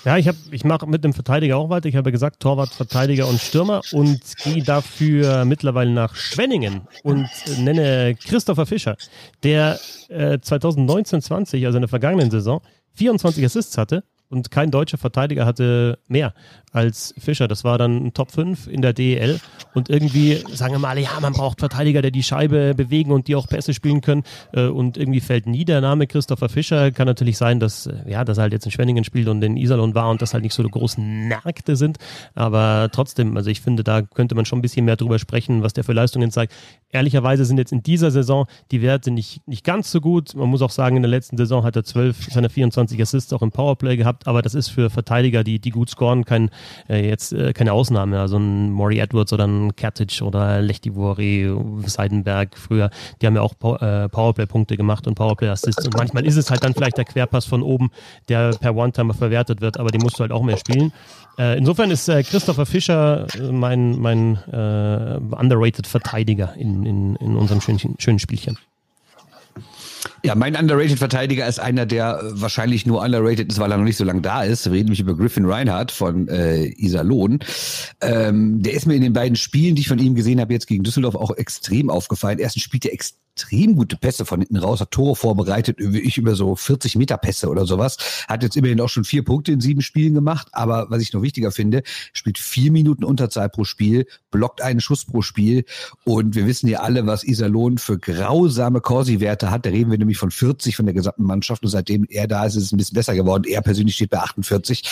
Ja, 0.05 0.17
ich, 0.17 0.31
ich 0.51 0.65
mache 0.65 0.87
mit 0.87 1.05
dem 1.05 1.13
Verteidiger 1.13 1.59
auch 1.59 1.69
weiter. 1.69 1.87
Ich 1.87 1.97
habe 1.97 2.11
gesagt, 2.11 2.41
Torwart, 2.41 2.71
Verteidiger 2.71 3.29
und 3.29 3.39
Stürmer 3.39 3.83
und 3.93 4.21
gehe 4.43 4.63
dafür 4.63 5.45
mittlerweile 5.45 5.91
nach 5.91 6.15
Schwenningen 6.17 6.83
und 7.03 7.29
nenne 7.59 8.15
Christopher 8.15 8.65
Fischer, 8.65 8.97
der 9.43 9.79
äh, 10.09 10.39
2019-20, 10.39 11.67
also 11.67 11.77
in 11.77 11.83
der 11.83 11.89
vergangenen 11.89 12.31
Saison, 12.31 12.63
24 12.95 13.45
Assists 13.45 13.77
hatte 13.77 14.03
und 14.31 14.53
kein 14.53 14.71
deutscher 14.71 14.97
Verteidiger 14.97 15.45
hatte 15.45 15.99
mehr 16.07 16.35
als 16.73 17.13
Fischer. 17.19 17.49
Das 17.49 17.65
war 17.65 17.79
dann 17.79 18.07
ein 18.07 18.15
Top 18.15 18.31
5 18.31 18.69
in 18.69 18.81
der 18.81 18.93
DEL. 18.93 19.41
Und 19.75 19.91
irgendwie 19.91 20.37
sagen 20.53 20.73
wir 20.73 20.79
mal, 20.79 20.97
ja, 20.99 21.19
man 21.21 21.33
braucht 21.33 21.59
Verteidiger, 21.59 22.01
der 22.01 22.13
die 22.13 22.23
Scheibe 22.23 22.75
bewegen 22.77 23.11
und 23.11 23.27
die 23.27 23.35
auch 23.35 23.49
Pässe 23.49 23.75
spielen 23.75 24.01
können. 24.01 24.23
Äh, 24.53 24.67
und 24.67 24.97
irgendwie 24.97 25.21
fällt 25.21 25.47
nie 25.47 25.65
der 25.65 25.81
Name 25.81 26.07
Christopher 26.07 26.49
Fischer. 26.49 26.93
Kann 26.93 27.07
natürlich 27.07 27.39
sein, 27.39 27.59
dass, 27.59 27.87
äh, 27.87 27.95
ja, 28.07 28.25
dass 28.25 28.39
er 28.39 28.43
halt 28.43 28.53
jetzt 28.53 28.67
in 28.67 28.71
Schwenningen 28.71 29.03
spielt 29.03 29.27
und 29.27 29.43
in 29.43 29.57
Iserlohn 29.57 29.97
war 29.97 30.11
und 30.11 30.23
das 30.23 30.33
halt 30.33 30.45
nicht 30.45 30.55
so 30.55 30.63
die 30.63 30.71
großen 30.71 31.27
Märkte 31.27 31.75
sind. 31.75 31.99
Aber 32.35 32.89
trotzdem, 32.93 33.37
also 33.37 33.51
ich 33.51 33.61
finde, 33.61 33.83
da 33.83 34.03
könnte 34.03 34.37
man 34.37 34.45
schon 34.45 34.61
ein 34.61 34.63
bisschen 34.63 34.85
mehr 34.85 34.97
drüber 34.97 35.19
sprechen, 35.19 35.65
was 35.65 35.73
der 35.73 35.83
für 35.83 35.93
Leistungen 35.93 36.31
zeigt. 36.31 36.55
Ehrlicherweise 36.91 37.45
sind 37.45 37.59
jetzt 37.59 37.73
in 37.73 37.83
dieser 37.83 38.13
Saison 38.13 38.47
die 38.71 38.81
Werte 38.81 39.11
nicht, 39.11 39.47
nicht 39.49 39.65
ganz 39.65 39.91
so 39.91 40.01
gut. 40.01 40.37
Man 40.37 40.49
muss 40.49 40.63
auch 40.63 40.71
sagen, 40.71 40.95
in 40.95 41.03
der 41.03 41.11
letzten 41.11 41.37
Saison 41.37 41.65
hat 41.65 41.75
er 41.75 41.83
12 41.83 42.33
seiner 42.33 42.49
24 42.49 43.01
Assists 43.03 43.33
auch 43.33 43.43
im 43.43 43.51
Powerplay 43.51 43.97
gehabt 43.97 44.20
aber 44.27 44.43
das 44.43 44.55
ist 44.55 44.69
für 44.69 44.91
Verteidiger, 44.91 45.45
die, 45.45 45.59
die 45.59 45.71
gut 45.71 45.91
scoren, 45.91 46.25
kein, 46.25 46.51
äh, 46.89 47.09
jetzt 47.09 47.33
äh, 47.33 47.53
keine 47.53 47.73
Ausnahme. 47.73 48.21
Also 48.21 48.39
ein 48.39 48.71
Maury 48.71 48.99
Edwards 48.99 49.33
oder 49.33 49.47
ein 49.47 49.75
Kertic 49.77 50.23
oder 50.23 50.61
Lechtivori, 50.61 51.53
Seidenberg 51.87 52.57
früher, 52.57 52.91
die 53.21 53.27
haben 53.27 53.37
ja 53.37 53.43
auch 53.43 53.55
äh, 53.81 54.09
Powerplay-Punkte 54.09 54.77
gemacht 54.77 55.07
und 55.07 55.15
Powerplay-Assists. 55.15 55.87
Und 55.87 55.97
manchmal 55.97 56.27
ist 56.27 56.37
es 56.37 56.51
halt 56.51 56.65
dann 56.65 56.75
vielleicht 56.75 56.99
der 56.99 57.05
Querpass 57.05 57.47
von 57.47 57.63
oben, 57.63 57.91
der 58.29 58.51
per 58.53 58.75
One-Timer 58.75 59.15
verwertet 59.15 59.61
wird, 59.61 59.79
aber 59.79 59.91
den 59.91 60.01
musst 60.03 60.19
du 60.19 60.21
halt 60.21 60.33
auch 60.33 60.43
mehr 60.43 60.57
spielen. 60.57 60.93
Äh, 61.39 61.59
insofern 61.59 61.91
ist 61.91 62.09
äh, 62.09 62.23
Christopher 62.23 62.67
Fischer 62.67 63.27
äh, 63.35 63.53
mein, 63.53 63.99
mein 63.99 64.37
äh, 64.53 65.19
underrated 65.35 65.87
Verteidiger 65.87 66.55
in, 66.57 66.85
in, 66.85 67.17
in 67.17 67.37
unserem 67.37 67.61
schönen, 67.61 67.97
schönen 67.99 68.19
Spielchen. 68.19 68.59
Ja, 70.23 70.35
mein 70.35 70.55
underrated 70.55 70.99
Verteidiger 70.99 71.47
ist 71.47 71.61
einer, 71.61 71.87
der 71.87 72.21
wahrscheinlich 72.23 72.85
nur 72.85 73.01
underrated 73.03 73.51
ist, 73.51 73.59
weil 73.59 73.71
er 73.73 73.79
noch 73.79 73.85
nicht 73.85 73.97
so 73.97 74.05
lange 74.05 74.21
da 74.21 74.43
ist. 74.43 74.67
Wir 74.67 74.73
reden 74.73 74.87
nämlich 74.87 75.01
über 75.01 75.17
Griffin 75.17 75.47
Reinhardt 75.47 75.91
von 75.91 76.29
äh, 76.29 76.67
Iserlohn. 76.67 77.39
Ähm, 78.03 78.63
der 78.63 78.75
ist 78.75 78.87
mir 78.87 78.95
in 78.95 79.03
den 79.03 79.13
beiden 79.15 79.37
Spielen, 79.37 79.75
die 79.75 79.83
ich 79.83 79.89
von 79.89 79.99
ihm 79.99 80.15
gesehen 80.15 80.41
habe, 80.41 80.53
jetzt 80.53 80.67
gegen 80.67 80.85
Düsseldorf 80.85 81.15
auch 81.15 81.31
extrem 81.37 81.89
aufgefallen. 81.89 82.39
Erstens 82.39 82.63
spielt 82.63 82.85
er 82.85 82.93
extrem 82.93 83.21
extrem 83.41 83.77
gute 83.77 83.97
Pässe 83.97 84.25
von 84.25 84.41
hinten 84.41 84.57
raus, 84.57 84.81
hat 84.81 84.91
Tore 84.91 85.17
vorbereitet, 85.17 85.77
wie 85.79 86.01
ich 86.01 86.19
über 86.19 86.35
so 86.35 86.57
40 86.57 86.97
Meter 86.97 87.17
Pässe 87.17 87.49
oder 87.49 87.65
sowas. 87.65 87.97
Hat 88.29 88.43
jetzt 88.43 88.57
immerhin 88.57 88.81
auch 88.81 88.89
schon 88.89 89.05
vier 89.05 89.25
Punkte 89.25 89.53
in 89.53 89.61
sieben 89.61 89.83
Spielen 89.83 90.15
gemacht. 90.15 90.49
Aber 90.53 90.87
was 90.91 91.01
ich 91.01 91.13
noch 91.13 91.23
wichtiger 91.23 91.51
finde, 91.51 91.83
spielt 92.13 92.39
vier 92.39 92.71
Minuten 92.71 93.05
Unterzahl 93.05 93.49
pro 93.49 93.65
Spiel, 93.65 94.07
blockt 94.31 94.61
einen 94.61 94.81
Schuss 94.81 95.05
pro 95.05 95.23
Spiel. 95.23 95.65
Und 96.05 96.35
wir 96.35 96.47
wissen 96.47 96.69
ja 96.69 96.81
alle, 96.81 97.07
was 97.07 97.25
Iserlohn 97.25 97.79
für 97.79 97.99
grausame 97.99 98.81
Corsi-Werte 98.81 99.51
hat. 99.51 99.65
Da 99.65 99.71
reden 99.71 99.91
wir 99.91 99.99
nämlich 99.99 100.10
von 100.15 100.31
40 100.31 100.77
von 100.77 100.87
der 100.87 100.95
gesamten 100.95 101.25
Mannschaft. 101.25 101.63
Und 101.63 101.69
seitdem 101.69 102.07
er 102.09 102.27
da 102.27 102.45
ist, 102.45 102.57
ist 102.57 102.65
es 102.65 102.73
ein 102.73 102.77
bisschen 102.77 102.95
besser 102.95 103.15
geworden. 103.15 103.45
Er 103.47 103.63
persönlich 103.63 103.95
steht 103.95 104.11
bei 104.11 104.19
48. 104.19 104.83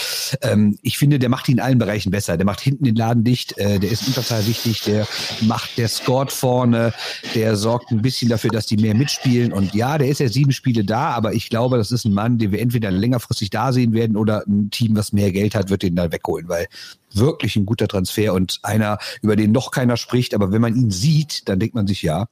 Ähm, 0.43 0.79
ich 0.83 0.99
finde, 0.99 1.19
der 1.19 1.29
macht 1.29 1.49
ihn 1.49 1.59
in 1.59 1.61
allen 1.61 1.79
Bereichen 1.79 2.11
besser. 2.11 2.37
Der 2.37 2.47
macht 2.47 2.61
hinten 2.61 2.85
den 2.85 2.97
Laden 2.97 3.25
dicht. 3.25 3.57
Äh, 3.59 3.79
der 3.79 3.91
ist 3.91 4.07
Unterzahl 4.07 4.47
wichtig. 4.47 4.83
Der 4.83 5.07
macht, 5.43 5.79
der 5.79 5.89
scored 5.89 6.33
vorne. 6.33 6.93
Der 7.35 7.57
sorgt 7.57 7.91
ein 7.91 8.03
bisschen 8.03 8.29
dafür, 8.29 8.51
dass 8.51 8.67
die 8.67 8.77
mehr 8.77 8.95
mitspielen. 8.95 9.53
Und 9.53 9.75
ja, 9.75 9.99
der 9.99 10.09
ist 10.09 10.21
ja 10.21 10.29
sieben 10.29 10.53
Spiele 10.53 10.85
da, 10.85 11.11
aber 11.11 11.35
ich 11.35 11.51
glaube, 11.51 11.79
das 11.79 11.93
ist 11.93 12.05
ein 12.05 12.15
Mann, 12.15 12.39
den 12.39 12.53
wir 12.53 12.61
entweder 12.61 12.91
längerfristig 12.91 13.51
da 13.51 13.73
sehen 13.73 13.93
werden 13.93 14.17
oder 14.17 14.45
ein 14.47 14.71
Team, 14.71 14.97
was 14.97 15.13
mehr 15.13 15.33
Geld 15.33 15.55
hat, 15.55 15.71
wird 15.71 15.83
den 15.83 15.97
da 15.97 16.11
wegholen, 16.13 16.49
weil 16.49 16.67
wirklich 17.13 17.57
ein 17.57 17.67
guter 17.67 17.89
Transfer 17.89 18.35
und 18.35 18.59
einer, 18.63 18.99
über 19.23 19.37
den 19.37 19.53
noch 19.53 19.71
keiner 19.71 19.97
spricht, 19.97 20.35
aber 20.35 20.53
wenn 20.53 20.61
man 20.61 20.77
ihn 20.77 20.91
sieht, 20.91 21.49
dann 21.49 21.59
denkt 21.59 21.75
man 21.75 21.87
sich, 21.87 22.03
ja, 22.03 22.27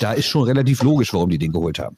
da 0.00 0.12
ist 0.12 0.26
schon 0.26 0.44
relativ 0.44 0.82
logisch, 0.82 1.12
warum 1.12 1.30
die 1.30 1.38
den 1.38 1.52
geholt 1.52 1.78
haben. 1.78 1.96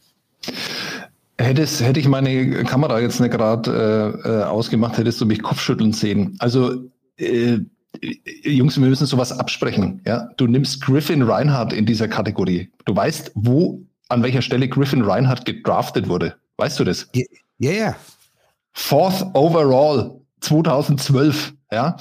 Hättest, 1.39 1.81
hätte 1.83 2.01
ich 2.01 2.09
meine 2.09 2.65
Kamera 2.65 3.01
jetzt 3.01 3.19
nicht 3.21 3.33
gerade 3.33 4.21
äh, 4.25 4.29
äh, 4.29 4.43
ausgemacht, 4.45 4.99
hättest 4.99 5.21
du 5.21 5.27
mich 5.27 5.43
Kopfschütteln 5.43 5.93
sehen. 5.93 6.37
Also 6.39 6.85
äh, 7.17 7.59
Jungs, 8.43 8.81
wir 8.81 8.89
müssen 8.89 9.07
sowas 9.07 9.33
absprechen. 9.33 10.03
Ja, 10.07 10.29
du 10.37 10.47
nimmst 10.47 10.83
Griffin 10.83 11.23
Reinhardt 11.23 11.73
in 11.73 11.87
dieser 11.87 12.09
Kategorie. 12.09 12.71
Du 12.85 12.95
weißt, 12.95 13.33
wo, 13.35 13.83
an 14.09 14.23
welcher 14.23 14.43
Stelle 14.43 14.69
Griffin 14.69 15.03
Reinhardt 15.03 15.45
gedraftet 15.45 16.09
wurde. 16.09 16.37
Weißt 16.57 16.79
du 16.79 16.85
das? 16.85 17.09
Ja, 17.15 17.25
yeah, 17.61 17.73
yeah. 17.73 17.97
Fourth 18.73 19.27
overall 19.35 20.21
2012. 20.41 21.55
Ja, 21.73 21.97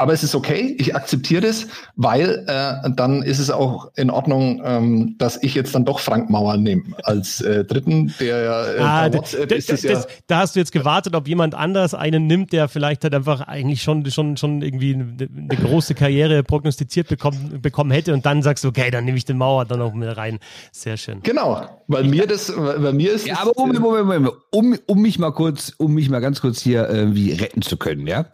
aber 0.00 0.12
es 0.12 0.22
ist 0.22 0.36
okay, 0.36 0.76
ich 0.78 0.94
akzeptiere 0.94 1.40
das, 1.40 1.66
weil 1.96 2.44
äh, 2.46 2.88
dann 2.94 3.22
ist 3.22 3.40
es 3.40 3.50
auch 3.50 3.90
in 3.96 4.10
Ordnung, 4.10 4.62
ähm, 4.64 5.16
dass 5.18 5.42
ich 5.42 5.54
jetzt 5.54 5.74
dann 5.74 5.84
doch 5.84 5.98
Frank 5.98 6.30
Mauer 6.30 6.56
nehme 6.56 6.84
als 7.02 7.40
äh, 7.40 7.64
Dritten, 7.64 8.14
der 8.20 8.42
ja 8.42 8.66
äh, 8.66 8.78
ah, 8.78 9.12
WhatsApp 9.12 9.50
ist 9.50 9.72
das, 9.72 9.82
ja. 9.82 10.04
Da 10.28 10.38
hast 10.38 10.54
du 10.54 10.60
jetzt 10.60 10.70
gewartet, 10.70 11.16
ob 11.16 11.26
jemand 11.26 11.56
anders 11.56 11.94
einen 11.94 12.28
nimmt, 12.28 12.52
der 12.52 12.68
vielleicht 12.68 13.02
halt 13.02 13.12
einfach 13.12 13.40
eigentlich 13.40 13.82
schon, 13.82 14.08
schon, 14.08 14.36
schon 14.36 14.62
irgendwie 14.62 14.94
eine, 14.94 15.16
eine 15.18 15.68
große 15.68 15.94
Karriere 15.94 16.44
prognostiziert 16.44 17.08
bekommen, 17.08 17.58
bekommen 17.60 17.90
hätte 17.90 18.14
und 18.14 18.24
dann 18.24 18.42
sagst 18.42 18.62
du, 18.62 18.68
okay, 18.68 18.92
dann 18.92 19.04
nehme 19.04 19.18
ich 19.18 19.24
den 19.24 19.36
Mauer 19.36 19.64
dann 19.64 19.82
auch 19.82 19.94
mit 19.94 20.16
rein. 20.16 20.38
Sehr 20.70 20.96
schön. 20.96 21.24
Genau, 21.24 21.60
weil 21.88 22.04
mir 22.04 22.28
das, 22.28 22.54
bei 22.54 22.92
mir 22.92 23.14
ist. 23.14 23.26
Ja, 23.26 23.40
aber 23.40 23.52
Moment, 23.56 23.80
Moment, 23.80 24.06
Moment, 24.06 24.32
um, 24.52 24.76
um 24.86 25.02
mich 25.02 25.18
mal 25.18 25.32
kurz, 25.32 25.72
um 25.76 25.94
mich 25.94 26.08
mal 26.08 26.20
ganz 26.20 26.40
kurz 26.40 26.60
hier 26.60 26.88
irgendwie 26.88 27.32
retten 27.32 27.62
zu 27.62 27.76
können, 27.76 28.06
ja. 28.06 28.26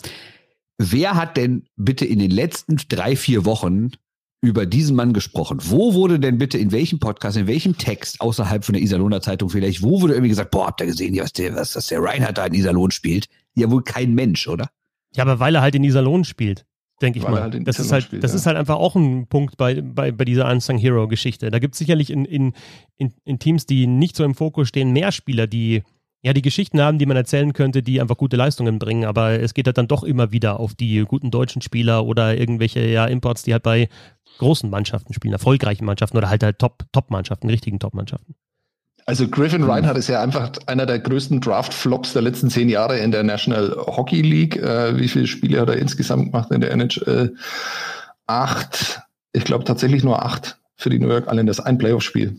Wer 0.79 1.15
hat 1.15 1.37
denn 1.37 1.65
bitte 1.77 2.05
in 2.05 2.19
den 2.19 2.31
letzten 2.31 2.77
drei, 2.89 3.17
vier 3.17 3.45
Wochen 3.45 3.93
über 4.41 4.67
diesen 4.67 4.97
Mann 4.97 5.13
gesprochen? 5.13 5.59
Wo 5.63 5.95
wurde 5.95 6.19
denn 6.19 6.39
bitte 6.39 6.59
in 6.59 6.73
welchem 6.73 6.99
Podcast, 6.99 7.37
in 7.37 7.47
welchem 7.47 7.79
Text 7.79 8.21
außerhalb 8.21 8.65
von 8.65 8.73
der 8.75 8.83
Iserlohner 8.83 9.21
Zeitung 9.21 9.51
vielleicht, 9.51 9.83
wo 9.83 10.01
wurde 10.01 10.15
irgendwie 10.15 10.31
gesagt, 10.31 10.51
boah, 10.51 10.67
habt 10.67 10.81
ihr 10.81 10.87
gesehen, 10.87 11.17
was 11.19 11.33
der, 11.33 11.55
was, 11.55 11.77
was 11.77 11.87
der 11.87 12.03
Reinhard 12.03 12.39
da 12.39 12.47
in 12.47 12.55
Iserlohn 12.55 12.91
spielt? 12.91 13.29
Ja, 13.55 13.71
wohl 13.71 13.85
kein 13.85 14.15
Mensch, 14.15 14.49
oder? 14.49 14.69
Ja, 15.15 15.23
aber 15.23 15.39
weil 15.39 15.55
er 15.55 15.63
halt 15.63 15.77
in 15.77 15.85
Iserlohn 15.85 16.25
spielt, 16.25 16.67
denke 17.01 17.21
ich 17.21 17.25
Weil 17.25 17.33
mal. 17.33 17.43
Halt 17.43 17.69
das 17.69 17.79
ist 17.79 17.93
halt, 17.93 18.05
spielt, 18.05 18.25
das 18.25 18.33
ja. 18.33 18.37
ist 18.37 18.47
halt 18.47 18.57
einfach 18.57 18.77
auch 18.77 18.97
ein 18.97 19.29
Punkt 19.29 19.57
bei, 19.57 19.81
bei, 19.81 20.11
bei 20.11 20.25
dieser 20.25 20.51
Unsung 20.51 20.77
Hero 20.77 21.07
Geschichte. 21.07 21.53
Da 21.53 21.61
gibt 21.61 21.75
es 21.75 21.79
sicherlich 21.79 22.11
in, 22.11 22.25
in, 22.25 22.53
in, 22.97 23.15
in 23.25 23.39
Teams, 23.39 23.67
die 23.67 23.87
nicht 23.87 24.17
so 24.17 24.25
im 24.25 24.35
Fokus 24.35 24.69
stehen, 24.69 24.93
mehr 24.93 25.13
Spieler, 25.13 25.47
die 25.47 25.85
ja, 26.25 26.33
die 26.33 26.43
Geschichten 26.43 26.81
haben, 26.81 26.99
die 26.99 27.05
man 27.05 27.19
erzählen 27.19 27.53
könnte, 27.53 27.83
die 27.83 28.01
einfach 28.01 28.17
gute 28.17 28.37
Leistungen 28.37 28.79
bringen, 28.79 29.05
aber 29.05 29.41
es 29.41 29.53
geht 29.53 29.67
halt 29.67 29.77
dann 29.77 29.89
doch 29.89 30.03
immer 30.03 30.33
wieder 30.33 30.59
auf 30.59 30.75
die 30.75 31.05
guten 31.07 31.31
deutschen 31.31 31.61
Spieler 31.61 32.07
oder 32.07 32.39
irgendwelche 32.39 32.81
ja, 32.87 33.05
Imports, 33.05 33.43
die 33.43 33.53
halt 33.53 33.63
bei 33.63 33.91
großen 34.39 34.71
Mannschaften 34.71 35.13
spielen, 35.13 35.35
erfolgreichen 35.35 35.85
Mannschaften 35.85 36.17
oder 36.17 36.31
halt 36.31 36.43
halt 36.43 36.59
Top, 36.59 36.85
Top-Mannschaften, 36.93 37.51
richtigen 37.51 37.79
Top-Mannschaften. 37.79 38.35
Also 39.05 39.29
Griffin 39.29 39.65
Reinhardt 39.65 39.99
ist 39.99 40.09
ja 40.09 40.23
einfach 40.23 40.51
einer 40.65 40.87
der 40.87 40.99
größten 40.99 41.43
Draft-Flops 41.43 42.15
der 42.15 42.23
letzten 42.23 42.49
zehn 42.49 42.71
Jahre 42.71 42.99
in 42.99 43.11
der 43.11 43.23
National 43.23 43.77
Hockey 43.87 44.23
League. 44.23 44.57
Äh, 44.57 44.99
wie 44.99 45.09
viele 45.09 45.27
Spiele 45.27 45.61
hat 45.61 45.69
er 45.69 45.77
insgesamt 45.77 46.33
gemacht 46.33 46.51
in 46.51 46.63
der 46.63 46.71
NHL? 46.73 47.35
Acht. 48.27 49.03
ich 49.35 49.45
glaube 49.45 49.65
tatsächlich 49.65 50.03
nur 50.03 50.25
acht 50.25 50.59
für 50.77 50.89
die 50.89 50.99
New 50.99 51.09
York 51.09 51.27
Islanders, 51.27 51.61
ein 51.61 51.77
Playoff-Spiel. 51.77 52.35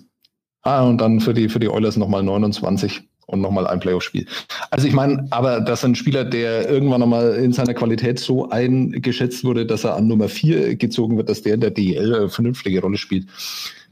Ah, 0.64 0.82
und 0.82 0.98
dann 0.98 1.20
für 1.20 1.36
die, 1.36 1.50
für 1.50 1.60
die 1.60 1.70
Oilers 1.70 1.98
nochmal 1.98 2.24
29 2.24 3.08
und 3.28 3.42
nochmal 3.42 3.68
ein 3.68 3.80
Playoff-Spiel. 3.80 4.26
Also 4.72 4.88
ich 4.88 4.94
meine, 4.94 5.28
aber 5.32 5.62
dass 5.62 5.84
ein 5.84 5.96
Spieler, 5.96 6.24
der 6.24 6.70
irgendwann 6.70 7.00
nochmal 7.00 7.36
in 7.36 7.54
seiner 7.54 7.74
Qualität 7.74 8.20
so 8.20 8.50
eingeschätzt 8.50 9.44
wurde, 9.44 9.66
dass 9.66 9.84
er 9.84 9.96
an 9.96 10.08
Nummer 10.08 10.30
vier 10.30 10.76
gezogen 10.76 11.18
wird, 11.18 11.30
dass 11.30 11.42
der 11.42 11.56
in 11.56 11.62
der 11.62 11.72
DL 11.72 12.16
eine 12.16 12.30
vernünftige 12.30 12.82
Rolle 12.82 12.98
spielt, 12.98 13.28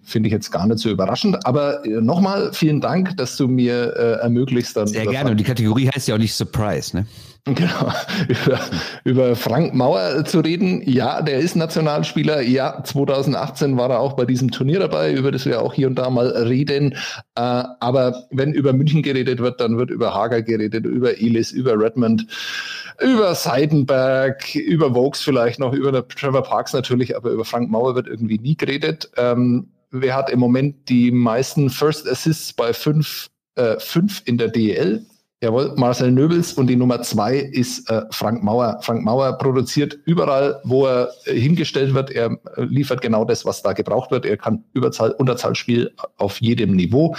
finde 0.03 0.27
ich 0.27 0.33
jetzt 0.33 0.51
gar 0.51 0.67
nicht 0.67 0.79
so 0.79 0.89
überraschend. 0.89 1.45
Aber 1.45 1.85
äh, 1.85 2.01
nochmal 2.01 2.51
vielen 2.53 2.81
Dank, 2.81 3.17
dass 3.17 3.37
du 3.37 3.47
mir 3.47 3.93
äh, 3.95 4.21
ermöglicht 4.21 4.75
dann. 4.75 4.87
Sehr 4.87 5.05
gerne. 5.05 5.31
Und 5.31 5.37
die 5.37 5.43
Kategorie 5.43 5.89
heißt 5.89 6.07
ja 6.07 6.15
auch 6.15 6.19
nicht 6.19 6.33
Surprise, 6.33 6.95
ne? 6.95 7.05
Genau, 7.45 7.91
über, 8.29 8.59
über 9.03 9.35
Frank 9.35 9.73
Mauer 9.73 10.23
zu 10.23 10.39
reden. 10.39 10.81
Ja, 10.89 11.21
der 11.21 11.39
ist 11.39 11.57
Nationalspieler. 11.57 12.41
Ja, 12.41 12.81
2018 12.81 13.75
war 13.75 13.89
er 13.89 13.99
auch 13.99 14.13
bei 14.13 14.23
diesem 14.23 14.49
Turnier 14.49 14.79
dabei, 14.79 15.13
über 15.13 15.29
das 15.29 15.45
wir 15.45 15.61
auch 15.61 15.73
hier 15.73 15.87
und 15.87 15.95
da 15.95 16.09
mal 16.09 16.27
reden. 16.27 16.93
Äh, 17.35 17.41
aber 17.41 18.27
wenn 18.31 18.53
über 18.53 18.71
München 18.71 19.03
geredet 19.03 19.39
wird, 19.39 19.59
dann 19.59 19.77
wird 19.77 19.89
über 19.89 20.13
Hager 20.13 20.41
geredet, 20.41 20.85
über 20.85 21.19
Elis, 21.19 21.51
über 21.51 21.77
Redmond, 21.77 22.27
über 23.01 23.35
Seidenberg, 23.35 24.55
über 24.55 24.95
Vokes 24.95 25.21
vielleicht 25.21 25.59
noch, 25.59 25.73
über 25.73 26.07
Trevor 26.07 26.43
Parks 26.43 26.71
natürlich, 26.71 27.17
aber 27.17 27.31
über 27.31 27.43
Frank 27.43 27.69
Mauer 27.69 27.95
wird 27.95 28.07
irgendwie 28.07 28.39
nie 28.39 28.55
geredet. 28.55 29.11
Ähm, 29.17 29.67
wer 29.91 30.15
hat 30.15 30.29
im 30.29 30.39
Moment 30.39 30.87
die 30.87 31.11
meisten 31.11 31.69
First 31.69 32.07
Assists 32.07 32.53
bei 32.53 32.71
fünf, 32.71 33.29
äh, 33.55 33.77
fünf 33.79 34.21
in 34.23 34.37
der 34.37 34.47
DL? 34.47 35.05
Jawohl, 35.43 35.73
Marcel 35.75 36.09
Nöbels 36.09 36.53
und 36.53 36.67
die 36.67 36.77
Nummer 36.77 37.01
zwei 37.01 37.35
ist 37.35 37.89
äh, 37.89 38.03
Frank 38.11 38.43
Mauer. 38.43 38.79
Frank 38.81 39.03
Mauer 39.03 39.37
produziert 39.37 39.99
überall, 40.05 40.61
wo 40.63 40.85
er 40.85 41.09
äh, 41.25 41.37
hingestellt 41.37 41.93
wird. 41.93 42.11
Er 42.11 42.39
äh, 42.55 42.63
liefert 42.63 43.01
genau 43.01 43.25
das, 43.25 43.43
was 43.43 43.61
da 43.61 43.73
gebraucht 43.73 44.09
wird. 44.09 44.25
Er 44.25 44.37
kann 44.37 44.63
Überzahl, 44.71 45.11
Unterzahlspiel 45.11 45.91
auf 46.15 46.39
jedem 46.39 46.77
Niveau, 46.77 47.17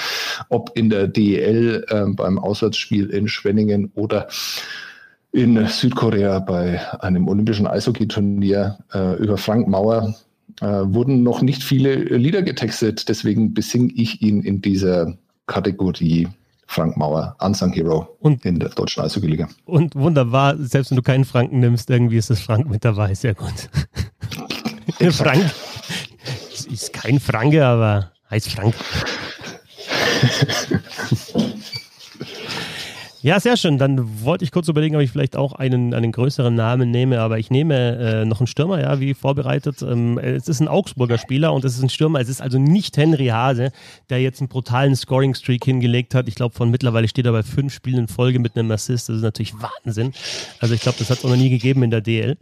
ob 0.48 0.70
in 0.74 0.88
der 0.88 1.06
DEL 1.06 1.84
äh, 1.86 2.04
beim 2.14 2.38
Auswärtsspiel 2.38 3.10
in 3.10 3.28
Schwenningen 3.28 3.92
oder 3.94 4.28
in 5.32 5.66
Südkorea 5.66 6.38
bei 6.38 6.80
einem 7.02 7.28
olympischen 7.28 7.66
Eishockeyturnier 7.66 8.78
äh, 8.94 9.16
über 9.22 9.36
Frank 9.36 9.68
Mauer 9.68 10.14
äh, 10.62 10.66
wurden 10.66 11.24
noch 11.24 11.42
nicht 11.42 11.62
viele 11.62 11.96
Lieder 11.96 12.40
getextet. 12.40 13.06
Deswegen 13.10 13.52
besing 13.52 13.92
ich 13.94 14.22
ihn 14.22 14.40
in 14.40 14.62
dieser 14.62 15.12
Kategorie 15.46 16.28
Frank 16.66 16.96
Mauer, 16.96 17.36
Unsung 17.40 17.72
Hero 17.72 18.16
und, 18.20 18.44
in 18.44 18.58
der 18.58 18.70
deutschen 18.70 19.02
Eishockey-Liga. 19.04 19.48
Und 19.64 19.94
wunderbar, 19.94 20.56
selbst 20.58 20.90
wenn 20.90 20.96
du 20.96 21.02
keinen 21.02 21.24
Franken 21.24 21.60
nimmst, 21.60 21.90
irgendwie 21.90 22.16
ist 22.16 22.30
das 22.30 22.40
Frank 22.40 22.68
mit 22.68 22.84
dabei, 22.84 23.14
sehr 23.14 23.34
gut. 23.34 23.68
Frank 25.12 25.50
ist 26.70 26.92
kein 26.92 27.20
Franke, 27.20 27.64
aber 27.64 28.12
heißt 28.30 28.50
Frank. 28.50 28.74
Ja, 33.24 33.40
sehr 33.40 33.56
schön. 33.56 33.78
Dann 33.78 34.22
wollte 34.22 34.44
ich 34.44 34.52
kurz 34.52 34.68
überlegen, 34.68 34.96
ob 34.96 35.00
ich 35.00 35.10
vielleicht 35.10 35.34
auch 35.34 35.54
einen, 35.54 35.94
einen 35.94 36.12
größeren 36.12 36.54
Namen 36.54 36.90
nehme, 36.90 37.22
aber 37.22 37.38
ich 37.38 37.50
nehme 37.50 37.96
äh, 37.96 38.24
noch 38.26 38.40
einen 38.40 38.46
Stürmer, 38.46 38.82
ja, 38.82 39.00
wie 39.00 39.14
vorbereitet. 39.14 39.80
Ähm, 39.80 40.18
es 40.18 40.46
ist 40.46 40.60
ein 40.60 40.68
Augsburger 40.68 41.16
Spieler 41.16 41.54
und 41.54 41.64
es 41.64 41.74
ist 41.74 41.82
ein 41.82 41.88
Stürmer. 41.88 42.20
Es 42.20 42.28
ist 42.28 42.42
also 42.42 42.58
nicht 42.58 42.98
Henry 42.98 43.28
Hase, 43.28 43.72
der 44.10 44.20
jetzt 44.20 44.42
einen 44.42 44.48
brutalen 44.48 44.94
Scoring-Streak 44.94 45.64
hingelegt 45.64 46.14
hat. 46.14 46.28
Ich 46.28 46.34
glaube, 46.34 46.54
von 46.54 46.70
mittlerweile 46.70 47.08
steht 47.08 47.24
er 47.24 47.32
bei 47.32 47.42
fünf 47.42 47.72
Spielen 47.72 48.00
in 48.00 48.08
Folge 48.08 48.40
mit 48.40 48.58
einem 48.58 48.70
Assist. 48.70 49.08
Das 49.08 49.16
ist 49.16 49.22
natürlich 49.22 49.54
Wahnsinn. 49.54 50.12
Also 50.60 50.74
ich 50.74 50.82
glaube, 50.82 50.98
das 50.98 51.08
hat 51.08 51.16
es 51.16 51.24
auch 51.24 51.30
noch 51.30 51.38
nie 51.38 51.48
gegeben 51.48 51.82
in 51.82 51.90
der 51.90 52.02
DL. 52.02 52.36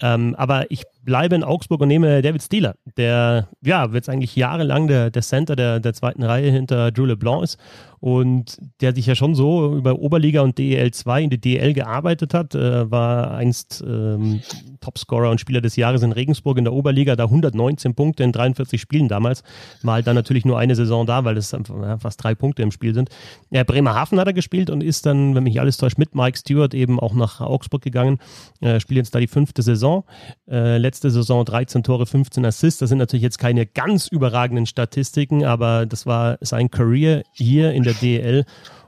Ähm, 0.00 0.34
aber 0.36 0.68
ich 0.68 0.82
bleibe 1.04 1.34
in 1.34 1.44
Augsburg 1.44 1.80
und 1.80 1.88
nehme 1.88 2.22
David 2.22 2.42
Stieler, 2.42 2.74
der 2.96 3.48
ja 3.62 3.86
jetzt 3.92 4.08
eigentlich 4.08 4.36
jahrelang 4.36 4.88
der, 4.88 5.10
der 5.10 5.22
Center 5.22 5.56
der, 5.56 5.80
der 5.80 5.94
zweiten 5.94 6.22
Reihe 6.22 6.50
hinter 6.50 6.90
Drew 6.90 7.06
LeBlanc 7.06 7.42
ist 7.42 7.58
und 8.04 8.58
der 8.82 8.94
sich 8.94 9.06
ja 9.06 9.14
schon 9.14 9.34
so 9.34 9.74
über 9.76 9.98
Oberliga 9.98 10.42
und 10.42 10.58
DEL 10.58 10.90
2 10.90 11.22
in 11.22 11.30
die 11.30 11.40
DEL 11.40 11.72
gearbeitet 11.72 12.34
hat, 12.34 12.54
äh, 12.54 12.90
war 12.90 13.32
einst 13.32 13.82
ähm, 13.86 14.42
Topscorer 14.82 15.30
und 15.30 15.40
Spieler 15.40 15.62
des 15.62 15.76
Jahres 15.76 16.02
in 16.02 16.12
Regensburg 16.12 16.58
in 16.58 16.64
der 16.64 16.74
Oberliga, 16.74 17.16
da 17.16 17.24
119 17.24 17.94
Punkte 17.94 18.22
in 18.22 18.32
43 18.32 18.78
Spielen 18.78 19.08
damals, 19.08 19.42
mal 19.82 20.02
dann 20.02 20.16
natürlich 20.16 20.44
nur 20.44 20.58
eine 20.58 20.74
Saison 20.74 21.06
da, 21.06 21.24
weil 21.24 21.38
es 21.38 21.52
ja, 21.52 21.96
fast 21.96 22.22
drei 22.22 22.34
Punkte 22.34 22.62
im 22.62 22.72
Spiel 22.72 22.92
sind. 22.92 23.08
Ja, 23.50 23.64
Bremerhaven 23.64 24.20
hat 24.20 24.26
er 24.26 24.34
gespielt 24.34 24.68
und 24.68 24.82
ist 24.82 25.06
dann, 25.06 25.34
wenn 25.34 25.44
mich 25.44 25.58
alles 25.58 25.78
täuscht, 25.78 25.96
mit 25.96 26.14
Mike 26.14 26.36
Stewart 26.36 26.74
eben 26.74 27.00
auch 27.00 27.14
nach 27.14 27.40
Augsburg 27.40 27.80
gegangen, 27.80 28.18
äh, 28.60 28.80
spielt 28.80 28.98
jetzt 28.98 29.14
da 29.14 29.18
die 29.18 29.28
fünfte 29.28 29.62
Saison, 29.62 30.04
äh, 30.46 30.76
letzte 30.94 31.10
Saison 31.10 31.44
13 31.44 31.82
Tore, 31.82 32.06
15 32.06 32.44
Assists, 32.44 32.78
das 32.78 32.88
sind 32.88 32.98
natürlich 32.98 33.24
jetzt 33.24 33.38
keine 33.38 33.66
ganz 33.66 34.06
überragenden 34.06 34.64
Statistiken, 34.64 35.44
aber 35.44 35.86
das 35.86 36.06
war 36.06 36.38
sein 36.40 36.70
Career 36.70 37.24
hier 37.32 37.72
in 37.72 37.82
der 37.82 37.94
DEL. 37.94 38.44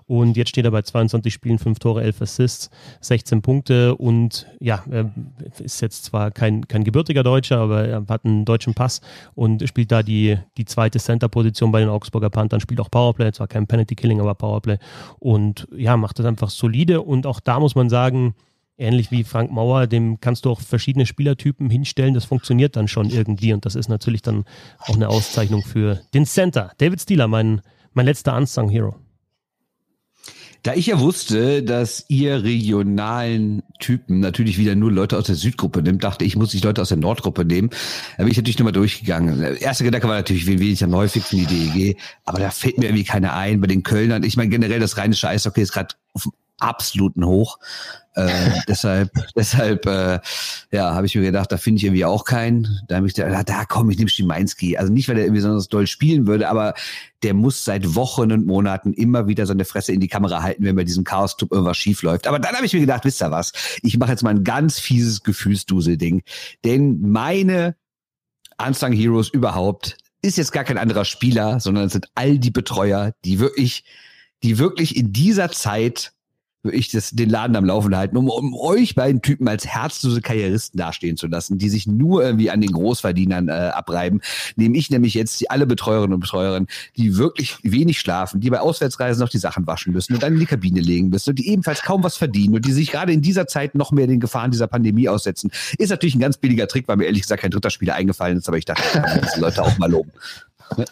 Und 0.07 0.37
jetzt 0.37 0.51
steht 0.51 0.65
er 0.65 0.71
bei 0.71 0.83
22 0.83 1.35
Spielen, 1.35 1.59
5 1.59 1.81
Tore, 1.81 2.05
11 2.05 2.23
Assists, 2.23 2.71
16 3.01 3.43
Punkte. 3.43 3.97
Und 3.97 4.47
ja, 4.61 4.85
er 4.89 5.11
ist 5.59 5.83
jetzt 5.83 6.05
zwar 6.05 6.31
kein, 6.31 6.69
kein 6.69 6.85
gebürtiger 6.85 7.25
Deutscher, 7.25 7.59
aber 7.59 7.89
er 7.89 8.05
hat 8.09 8.25
einen 8.25 8.45
deutschen 8.45 8.73
Pass 8.73 9.01
und 9.35 9.67
spielt 9.69 9.91
da 9.91 10.05
die, 10.05 10.39
die 10.59 10.65
zweite 10.65 11.01
Center-Position 11.01 11.73
bei 11.73 11.81
den 11.81 11.89
Augsburger 11.89 12.31
Panthern, 12.31 12.61
spielt 12.61 12.79
auch 12.79 12.89
Powerplay, 12.89 13.33
zwar 13.33 13.49
kein 13.49 13.67
Penalty-Killing, 13.67 14.21
aber 14.21 14.37
Powerplay. 14.37 14.79
Und 15.19 15.67
ja, 15.77 15.97
macht 15.97 16.21
das 16.21 16.27
einfach 16.27 16.51
solide. 16.51 17.03
Und 17.03 17.27
auch 17.27 17.41
da 17.41 17.59
muss 17.59 17.75
man 17.75 17.91
sagen, 17.91 18.37
ähnlich 18.79 19.11
wie 19.11 19.25
Frank 19.25 19.51
Mauer, 19.51 19.87
dem 19.87 20.21
kannst 20.21 20.45
du 20.45 20.51
auch 20.51 20.61
verschiedene 20.61 21.07
Spielertypen 21.07 21.71
hinstellen. 21.71 22.15
Das 22.15 22.25
funktioniert 22.25 22.77
dann 22.77 22.89
schon 22.89 23.11
irgendwie 23.11 23.53
und 23.53 23.65
das 23.65 23.75
ist 23.75 23.89
natürlich 23.89 24.23
dann 24.23 24.45
auch 24.79 24.95
eine 24.95 25.09
Auszeichnung 25.09 25.63
für 25.63 26.01
den 26.15 26.27
Center. 26.27 26.73
David 26.79 27.01
Stieler, 27.01 27.29
mein, 27.29 27.63
mein 27.93 28.07
letzter 28.07 28.37
Unsung 28.37 28.69
Hero. 28.69 28.97
Da 30.67 30.75
ich 30.75 30.87
ja 30.87 30.99
wusste, 30.99 31.63
dass 31.63 32.07
ihr 32.09 32.43
regionalen 32.43 33.63
Typen 33.79 34.19
natürlich 34.19 34.59
wieder 34.59 34.75
nur 34.75 34.91
Leute 34.91 35.17
aus 35.17 35.27
der 35.27 35.37
Südgruppe 35.37 35.81
nimmt, 35.81 36.03
dachte 36.03 36.25
ich, 36.25 36.35
muss 36.35 36.55
ich 36.55 36.65
Leute 36.65 36.83
aus 36.83 36.89
der 36.89 36.97
Nordgruppe 36.97 37.45
nehmen. 37.45 37.71
Da 38.17 38.25
bin 38.25 38.33
ich 38.33 38.37
natürlich 38.37 38.59
nochmal 38.59 38.73
durchgegangen. 38.73 39.39
Der 39.39 39.63
erste 39.63 39.85
Gedanke 39.85 40.09
war 40.09 40.17
natürlich, 40.17 40.49
wen 40.49 40.59
wähle 40.59 40.73
ich 40.73 40.83
am 40.83 40.93
häufigsten 40.93 41.37
die 41.37 41.47
DEG? 41.47 41.99
Aber 42.25 42.41
da 42.41 42.51
fällt 42.51 42.79
mir 42.79 42.87
irgendwie 42.87 43.05
keiner 43.05 43.35
ein. 43.35 43.61
Bei 43.61 43.69
den 43.69 43.85
Kölnern, 43.85 44.25
ich 44.25 44.37
meine 44.37 44.51
generell 44.51 44.81
das 44.81 44.97
rheinische 44.97 45.29
Eishockey 45.29 45.61
ist 45.61 45.73
gerade 45.73 45.95
absoluten 46.59 47.25
Hoch. 47.25 47.59
Äh, 48.15 48.29
deshalb, 48.69 49.11
deshalb, 49.37 49.87
äh, 49.87 50.21
ja, 50.73 50.95
habe 50.95 51.07
ich 51.07 51.15
mir 51.15 51.23
gedacht, 51.23 51.53
da 51.53 51.59
finde 51.59 51.79
ich 51.79 51.85
irgendwie 51.85 52.05
auch 52.05 52.25
keinen. 52.25 52.81
Da 52.89 52.97
habe 52.97 53.07
ich 53.07 53.15
gedacht, 53.15 53.49
da 53.49 53.65
komm, 53.65 53.91
ich 53.91 53.99
nehme 53.99 54.09
Schimanski. 54.09 54.77
Also 54.77 54.93
nicht, 54.93 55.09
weil 55.09 55.19
er 55.19 55.25
irgendwie 55.25 55.41
besonders 55.41 55.69
doll 55.69 55.87
spielen 55.87 56.27
würde, 56.27 56.49
aber 56.49 56.75
der 57.23 57.35
muss 57.35 57.65
seit 57.65 57.95
Wochen 57.95 58.33
und 58.33 58.47
Monaten 58.47 58.93
immer 58.93 59.29
wieder 59.29 59.47
seine 59.47 59.65
Fresse 59.65 59.93
in 59.93 60.01
die 60.01 60.09
Kamera 60.09 60.43
halten, 60.43 60.65
wenn 60.65 60.77
bei 60.77 60.85
diesem 60.85 61.05
Chaos-Tub 61.05 61.53
irgendwas 61.53 61.77
schief 61.77 62.03
läuft. 62.03 62.27
Aber 62.27 62.39
dann 62.39 62.55
habe 62.55 62.67
ich 62.67 62.73
mir 62.73 62.81
gedacht, 62.81 63.05
wisst 63.05 63.23
ihr 63.23 63.31
was? 63.31 63.53
Ich 63.83 63.99
mache 63.99 64.11
jetzt 64.11 64.23
mal 64.23 64.31
ein 64.31 64.45
ganz 64.45 64.79
fieses 64.79 65.23
Gefühlsdusel-Ding. 65.23 66.23
Denn 66.65 67.01
meine 67.01 67.77
Unsung 68.59 68.93
Heroes 68.93 69.29
überhaupt 69.29 69.99
ist 70.23 70.39
jetzt 70.39 70.53
gar 70.53 70.65
kein 70.65 70.79
anderer 70.79 71.05
Spieler, 71.05 71.61
sondern 71.61 71.85
es 71.85 71.93
sind 71.93 72.09
all 72.15 72.39
die 72.39 72.51
Betreuer, 72.51 73.13
die 73.25 73.39
wirklich, 73.39 73.85
die 74.43 74.59
wirklich 74.59 74.97
in 74.97 75.13
dieser 75.13 75.51
Zeit 75.51 76.13
ich 76.73 76.91
das, 76.91 77.11
den 77.11 77.31
Laden 77.31 77.57
am 77.57 77.65
Laufen 77.65 77.97
halten, 77.97 78.17
um, 78.17 78.29
um 78.29 78.55
euch 78.55 78.95
beiden 78.95 79.23
Typen 79.23 79.49
als 79.49 79.67
herzlose 79.67 80.21
Karrieristen 80.21 80.79
dastehen 80.79 81.17
zu 81.17 81.27
lassen, 81.27 81.59
die 81.59 81.69
sich 81.69 81.87
nur 81.87 82.25
irgendwie 82.25 82.51
an 82.51 82.61
den 82.61 82.73
Großverdienern 82.73 83.49
äh, 83.49 83.53
abreiben, 83.53 84.21
nehme 84.57 84.77
ich 84.77 84.91
nämlich 84.91 85.15
jetzt 85.15 85.41
die 85.41 85.51
alle 85.51 85.67
Betreuerinnen 85.67 86.15
und 86.15 86.21
Betreuerinnen, 86.21 86.69
die 86.97 87.17
wirklich 87.17 87.57
wenig 87.63 87.99
schlafen, 87.99 88.41
die 88.41 88.51
bei 88.51 88.61
Auswärtsreisen 88.61 89.21
noch 89.21 89.29
die 89.29 89.39
Sachen 89.39 89.67
waschen 89.67 89.93
müssen 89.93 90.15
und 90.15 90.23
dann 90.23 90.35
in 90.35 90.41
die 90.41 90.47
Kabine 90.47 90.81
legen 90.81 91.09
müssen 91.09 91.31
und 91.31 91.39
die 91.39 91.49
ebenfalls 91.49 91.83
kaum 91.83 92.03
was 92.03 92.17
verdienen 92.17 92.55
und 92.55 92.65
die 92.65 92.73
sich 92.73 92.91
gerade 92.91 93.13
in 93.13 93.23
dieser 93.23 93.47
Zeit 93.47 93.75
noch 93.75 93.93
mehr 93.93 94.07
den 94.07 94.21
Gefahren 94.21 94.51
dieser 94.51 94.67
Pandemie 94.67 95.09
aussetzen. 95.09 95.51
Ist 95.79 95.91
natürlich 95.91 96.15
ein 96.15 96.21
ganz 96.21 96.37
billiger 96.37 96.69
Trick, 96.69 96.89
weil 96.89 96.97
mir 96.97 97.05
ehrlich 97.05 97.23
gesagt 97.23 97.43
kein 97.43 97.51
dritter 97.51 97.71
Spieler 97.71 97.95
eingefallen 97.95 98.39
ist, 98.39 98.49
aber 98.49 98.59
ich 98.59 98.65
dachte, 98.65 98.83
ich 98.85 98.93
kann 98.93 99.21
diese 99.23 99.41
Leute 99.41 99.63
auch 99.63 99.79
mal 99.79 99.91
loben. 99.91 100.11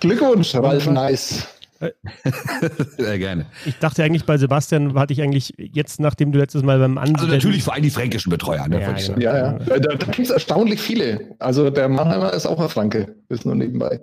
Glückwunsch, 0.00 0.54
Ralf 0.54 0.86
Nice. 0.86 1.46
Sehr 2.98 3.18
gerne. 3.18 3.46
Ich 3.64 3.78
dachte 3.78 4.04
eigentlich 4.04 4.24
bei 4.24 4.36
Sebastian, 4.36 4.94
hatte 4.94 5.12
ich 5.12 5.22
eigentlich 5.22 5.54
jetzt, 5.56 5.98
nachdem 6.00 6.30
du 6.32 6.38
letztes 6.38 6.62
Mal 6.62 6.78
beim 6.78 6.98
Ansehen. 6.98 7.16
Also 7.16 7.28
natürlich 7.28 7.62
vor 7.62 7.74
allem 7.74 7.82
die 7.82 7.90
fränkischen 7.90 8.30
Betreuer, 8.30 8.68
ne? 8.68 8.80
Ja, 8.80 9.18
ja, 9.18 9.36
ja. 9.36 9.58
Da, 9.58 9.78
da 9.78 9.94
gibt 9.96 10.18
es 10.18 10.30
erstaunlich 10.30 10.80
viele. 10.80 11.34
Also 11.38 11.70
der 11.70 11.88
Mannheimer 11.88 12.32
ist 12.32 12.46
auch 12.46 12.60
ein 12.60 12.68
Franke. 12.68 13.14
Das 13.28 13.44
nur 13.44 13.54
nebenbei. 13.54 14.00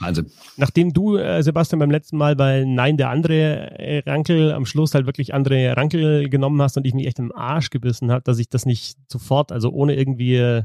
Also. 0.00 0.22
Nachdem 0.56 0.92
du, 0.92 1.16
äh, 1.16 1.42
Sebastian, 1.42 1.78
beim 1.78 1.90
letzten 1.90 2.18
Mal 2.18 2.36
bei 2.36 2.64
Nein, 2.66 2.96
der 2.96 3.10
andere 3.10 3.78
äh, 3.78 4.02
Rankel 4.06 4.52
am 4.52 4.66
Schluss 4.66 4.94
halt 4.94 5.06
wirklich 5.06 5.34
andere 5.34 5.76
Rankel 5.76 6.28
genommen 6.28 6.60
hast 6.60 6.76
und 6.76 6.86
ich 6.86 6.94
mich 6.94 7.06
echt 7.06 7.18
im 7.18 7.32
Arsch 7.34 7.70
gebissen 7.70 8.12
habe, 8.12 8.22
dass 8.22 8.38
ich 8.38 8.48
das 8.48 8.66
nicht 8.66 8.98
sofort, 9.08 9.50
also 9.50 9.70
ohne 9.70 9.94
irgendwie 9.94 10.36
äh, 10.36 10.62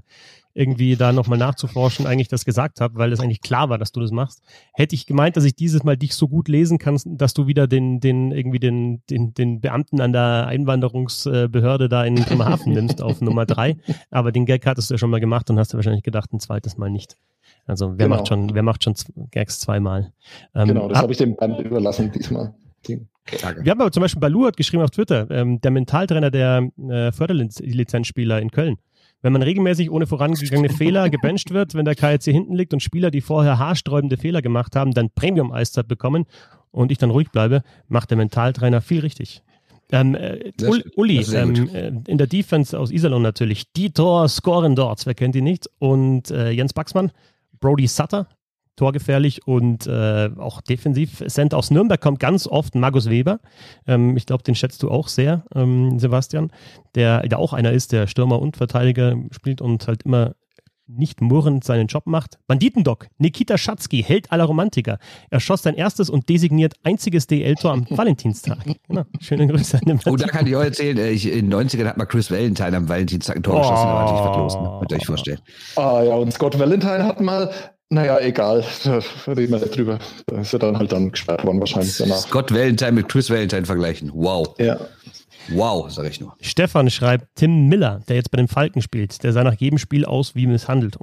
irgendwie 0.53 0.95
da 0.95 1.11
nochmal 1.11 1.39
nachzuforschen, 1.39 2.05
eigentlich 2.05 2.27
das 2.27 2.45
gesagt 2.45 2.79
habe, 2.79 2.95
weil 2.97 3.11
es 3.11 3.19
eigentlich 3.19 3.41
klar 3.41 3.69
war, 3.69 3.77
dass 3.77 3.91
du 3.91 3.99
das 3.99 4.11
machst. 4.11 4.41
Hätte 4.73 4.95
ich 4.95 5.05
gemeint, 5.05 5.35
dass 5.35 5.45
ich 5.45 5.55
dieses 5.55 5.83
Mal 5.83 5.97
dich 5.97 6.13
so 6.13 6.27
gut 6.27 6.47
lesen 6.47 6.77
kann, 6.77 6.99
dass 7.05 7.33
du 7.33 7.47
wieder 7.47 7.67
den, 7.67 7.99
den, 7.99 8.31
irgendwie 8.31 8.59
den, 8.59 9.01
den, 9.09 9.33
den 9.33 9.61
Beamten 9.61 9.99
an 9.99 10.13
der 10.13 10.45
Einwanderungsbehörde 10.47 11.89
da 11.89 12.03
in 12.05 12.15
Bremerhaven 12.15 12.73
nimmst 12.73 13.01
auf 13.01 13.21
Nummer 13.21 13.45
drei. 13.45 13.77
Aber 14.11 14.31
den 14.31 14.45
Gag 14.45 14.65
hattest 14.65 14.89
du 14.89 14.93
ja 14.93 14.97
schon 14.97 15.09
mal 15.09 15.19
gemacht 15.19 15.49
und 15.49 15.57
hast 15.57 15.73
du 15.73 15.77
wahrscheinlich 15.77 16.03
gedacht, 16.03 16.31
ein 16.33 16.39
zweites 16.39 16.77
Mal 16.77 16.89
nicht. 16.89 17.17
Also 17.65 17.91
wer 17.97 18.05
genau. 18.05 18.17
macht 18.17 18.27
schon, 18.27 18.53
wer 18.53 18.63
macht 18.63 18.83
schon 18.83 18.93
Gags 19.31 19.59
zweimal? 19.59 20.11
Ähm, 20.53 20.67
genau, 20.67 20.87
das 20.87 20.99
habe 20.99 21.11
ich 21.11 21.17
dem 21.17 21.35
Band 21.35 21.59
überlassen 21.59 22.11
diesmal. 22.11 22.53
Wir 22.85 23.71
haben 23.71 23.81
aber 23.81 23.91
zum 23.91 24.01
Beispiel 24.01 24.19
Balu 24.19 24.45
hat 24.45 24.57
geschrieben 24.57 24.83
auf 24.83 24.91
Twitter, 24.91 25.31
ähm, 25.31 25.61
der 25.61 25.71
Mentaltrainer 25.71 26.29
der 26.29 26.69
äh, 26.89 27.11
Förderlizenzspieler 27.13 28.41
in 28.41 28.51
Köln. 28.51 28.77
Wenn 29.23 29.33
man 29.33 29.41
regelmäßig 29.41 29.89
ohne 29.89 30.05
vorangegangene 30.05 30.69
Fehler 30.69 31.09
gebencht 31.09 31.51
wird, 31.51 31.73
wenn 31.73 31.85
der 31.85 31.95
KLC 31.95 32.25
hinten 32.25 32.55
liegt 32.55 32.73
und 32.73 32.81
Spieler, 32.81 33.09
die 33.09 33.21
vorher 33.21 33.57
haarsträubende 33.57 34.17
Fehler 34.17 34.41
gemacht 34.41 34.75
haben, 34.75 34.93
dann 34.93 35.09
Premium-Eiszeit 35.09 35.87
bekommen 35.87 36.25
und 36.71 36.91
ich 36.91 36.97
dann 36.97 37.09
ruhig 37.09 37.31
bleibe, 37.31 37.63
macht 37.87 38.11
der 38.11 38.17
Mentaltrainer 38.17 38.81
viel 38.81 38.99
richtig. 38.99 39.41
Ähm, 39.91 40.15
äh, 40.15 40.51
Uli, 40.95 41.23
ähm, 41.33 41.69
äh, 41.73 41.91
in 42.07 42.17
der 42.17 42.27
Defense 42.27 42.77
aus 42.77 42.91
Iserlohn 42.91 43.21
natürlich. 43.21 43.71
Dietor 43.71 44.27
scoren 44.27 44.75
dort, 44.75 45.05
wer 45.05 45.13
kennt 45.13 45.35
ihn 45.35 45.45
nicht? 45.45 45.69
Und 45.79 46.29
äh, 46.29 46.51
Jens 46.51 46.73
Baxmann, 46.73 47.11
Brody 47.59 47.87
Sutter, 47.87 48.27
torgefährlich 48.75 49.47
und 49.47 49.87
äh, 49.87 50.29
auch 50.37 50.61
defensiv. 50.61 51.23
Center 51.27 51.57
aus 51.57 51.71
Nürnberg 51.71 52.01
kommt 52.01 52.19
ganz 52.19 52.47
oft 52.47 52.75
Markus 52.75 53.09
Weber. 53.09 53.39
Ähm, 53.87 54.17
ich 54.17 54.25
glaube, 54.25 54.43
den 54.43 54.55
schätzt 54.55 54.81
du 54.83 54.89
auch 54.89 55.07
sehr, 55.07 55.45
ähm, 55.55 55.99
Sebastian, 55.99 56.51
der, 56.95 57.21
der 57.27 57.39
auch 57.39 57.53
einer 57.53 57.71
ist, 57.71 57.91
der 57.91 58.07
Stürmer 58.07 58.41
und 58.41 58.57
Verteidiger 58.57 59.15
spielt 59.31 59.61
und 59.61 59.87
halt 59.87 60.03
immer 60.03 60.33
nicht 60.87 61.21
murrend 61.21 61.63
seinen 61.63 61.87
Job 61.87 62.05
macht. 62.05 62.39
Banditendoc, 62.47 63.07
Nikita 63.17 63.57
Schatzky, 63.57 64.03
Held 64.03 64.31
aller 64.31 64.43
Romantiker. 64.45 64.99
Er 65.29 65.39
schoss 65.39 65.63
sein 65.63 65.75
erstes 65.75 66.09
und 66.09 66.29
designiert 66.29 66.73
einziges 66.83 67.27
DL-Tor 67.27 67.71
am 67.71 67.85
Valentinstag. 67.89 68.59
Genau. 68.87 69.03
Schöne 69.19 69.47
Grüße 69.47 69.77
an 69.77 69.83
den 69.85 69.99
Oh, 70.05 70.15
da 70.15 70.27
kann 70.27 70.45
ich 70.45 70.55
euch 70.55 70.65
erzählen, 70.65 70.97
äh, 70.97 71.11
ich, 71.11 71.31
in 71.31 71.49
den 71.49 71.69
90ern 71.69 71.85
hat 71.85 71.97
mal 71.97 72.05
Chris 72.05 72.29
Valentine 72.29 72.75
am 72.75 72.89
Valentinstag 72.89 73.37
ein 73.37 73.43
Tor 73.43 73.61
geschossen, 73.61 73.85
da 73.85 74.01
natürlich 74.03 74.25
was 74.25 74.37
los, 74.37 74.55
ne? 74.55 74.77
könnt 74.79 74.91
ihr 74.91 74.97
euch 74.97 75.05
vorstellen. 75.05 75.39
Ah 75.75 76.03
ja, 76.03 76.15
und 76.15 76.33
Scott 76.33 76.59
Valentine 76.59 77.05
hat 77.05 77.21
mal 77.21 77.51
naja, 77.93 78.19
egal. 78.19 78.63
Da 78.83 78.99
reden 79.27 79.51
wir 79.53 79.59
nicht 79.59 79.77
drüber. 79.77 79.99
Da 80.27 80.41
ist 80.41 80.53
er 80.53 80.59
dann 80.59 80.77
halt 80.77 80.91
dann 80.91 81.11
gesperrt 81.11 81.45
worden 81.45 81.59
wahrscheinlich 81.59 81.97
danach. 81.97 82.17
Scott 82.17 82.53
Valentine 82.53 82.91
mit 82.93 83.09
Chris 83.09 83.29
Valentine 83.29 83.65
vergleichen. 83.65 84.11
Wow. 84.13 84.55
Ja. 84.57 84.79
Wow, 85.49 85.89
sag 85.91 86.05
ich 86.05 86.21
nur. 86.21 86.35
Stefan 86.41 86.89
schreibt, 86.89 87.27
Tim 87.35 87.67
Miller, 87.67 88.01
der 88.07 88.15
jetzt 88.15 88.31
bei 88.31 88.37
den 88.37 88.47
Falken 88.47 88.81
spielt, 88.81 89.23
der 89.23 89.33
sah 89.33 89.43
nach 89.43 89.55
jedem 89.55 89.77
Spiel 89.77 90.05
aus 90.05 90.35
wie 90.35 90.47
misshandelt. 90.47 90.97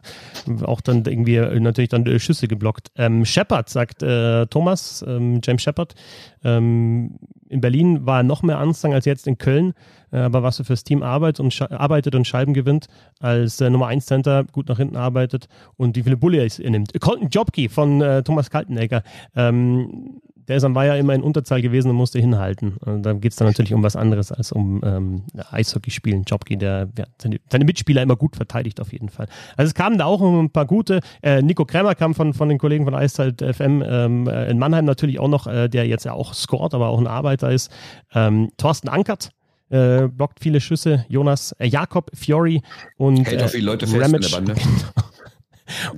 Auch 0.62 0.80
dann 0.80 1.04
irgendwie 1.04 1.38
natürlich 1.38 1.90
dann 1.90 2.04
äh, 2.06 2.18
Schüsse 2.18 2.48
geblockt. 2.48 2.88
Ähm, 2.96 3.24
Shepard, 3.24 3.68
sagt 3.68 4.02
äh, 4.02 4.46
Thomas, 4.46 5.04
ähm, 5.06 5.40
James 5.42 5.62
Shepard, 5.62 5.94
ähm, 6.42 7.18
in 7.48 7.60
Berlin 7.60 8.06
war 8.06 8.20
er 8.20 8.22
noch 8.24 8.42
mehr 8.42 8.58
Anstang 8.58 8.92
als 8.92 9.04
jetzt 9.04 9.26
in 9.26 9.38
Köln, 9.38 9.74
äh, 10.05 10.05
aber 10.10 10.42
was 10.42 10.58
er 10.58 10.64
fürs 10.64 10.84
Team 10.84 11.02
arbeitet 11.02 11.40
und, 11.40 11.72
arbeitet 11.72 12.14
und 12.14 12.26
Scheiben 12.26 12.54
gewinnt, 12.54 12.86
als 13.20 13.60
äh, 13.60 13.70
Nummer 13.70 13.88
1 13.88 14.06
Center 14.06 14.44
gut 14.44 14.68
nach 14.68 14.78
hinten 14.78 14.96
arbeitet 14.96 15.48
und 15.76 15.96
wie 15.96 16.02
viele 16.02 16.16
Bullies 16.16 16.58
er 16.58 16.70
nimmt. 16.70 16.98
Colton 17.00 17.28
Jobkey 17.28 17.68
von 17.68 18.00
äh, 18.00 18.22
Thomas 18.22 18.50
Kaltenegger, 18.50 19.02
ähm, 19.34 20.20
der 20.48 20.56
ist 20.56 20.64
am 20.64 20.74
Weiher 20.74 20.96
immer 20.96 21.14
in 21.14 21.22
Unterzahl 21.22 21.60
gewesen 21.60 21.90
und 21.90 21.96
musste 21.96 22.18
hinhalten. 22.20 22.76
Und 22.84 23.02
da 23.02 23.12
geht 23.14 23.32
es 23.32 23.36
dann 23.36 23.48
natürlich 23.48 23.74
um 23.74 23.82
was 23.82 23.96
anderes 23.96 24.30
als 24.30 24.52
um 24.52 24.80
ähm, 24.84 25.22
Eishockey 25.50 25.90
spielen. 25.90 26.24
Jobki, 26.26 26.56
der 26.56 26.88
ja, 26.96 27.04
seine, 27.20 27.38
seine, 27.50 27.64
Mitspieler 27.64 28.02
immer 28.02 28.16
gut 28.16 28.36
verteidigt 28.36 28.80
auf 28.80 28.92
jeden 28.92 29.08
Fall. 29.08 29.26
Also 29.56 29.70
es 29.70 29.74
kamen 29.74 29.98
da 29.98 30.04
auch 30.04 30.20
ein 30.22 30.50
paar 30.50 30.66
gute. 30.66 31.00
Äh, 31.22 31.42
Nico 31.42 31.64
Krämer 31.64 31.94
kam 31.94 32.14
von, 32.14 32.32
von 32.32 32.48
den 32.48 32.58
Kollegen 32.58 32.84
von 32.84 32.94
Eiszeit 32.94 33.42
FM 33.42 33.82
ähm, 33.84 34.28
äh, 34.28 34.50
in 34.50 34.58
Mannheim 34.58 34.84
natürlich 34.84 35.18
auch 35.18 35.28
noch, 35.28 35.46
äh, 35.46 35.68
der 35.68 35.86
jetzt 35.86 36.04
ja 36.04 36.12
auch 36.12 36.32
scored, 36.32 36.74
aber 36.74 36.88
auch 36.88 37.00
ein 37.00 37.08
Arbeiter 37.08 37.50
ist. 37.50 37.70
Ähm, 38.14 38.50
Thorsten 38.56 38.88
Ankert, 38.88 39.30
äh, 39.70 40.08
blockt 40.08 40.40
viele 40.40 40.60
Schüsse. 40.60 41.04
Jonas 41.08 41.52
äh, 41.58 41.66
Jakob, 41.66 42.10
Fiori 42.14 42.62
und 42.96 43.26
Hält 43.26 43.42
äh, 43.42 43.48
viele 43.48 43.66
Leute 43.66 43.86
fest 43.86 44.02
Ramage. 44.02 44.16
in 44.38 44.46
der 44.46 44.54
Bande. 44.54 44.54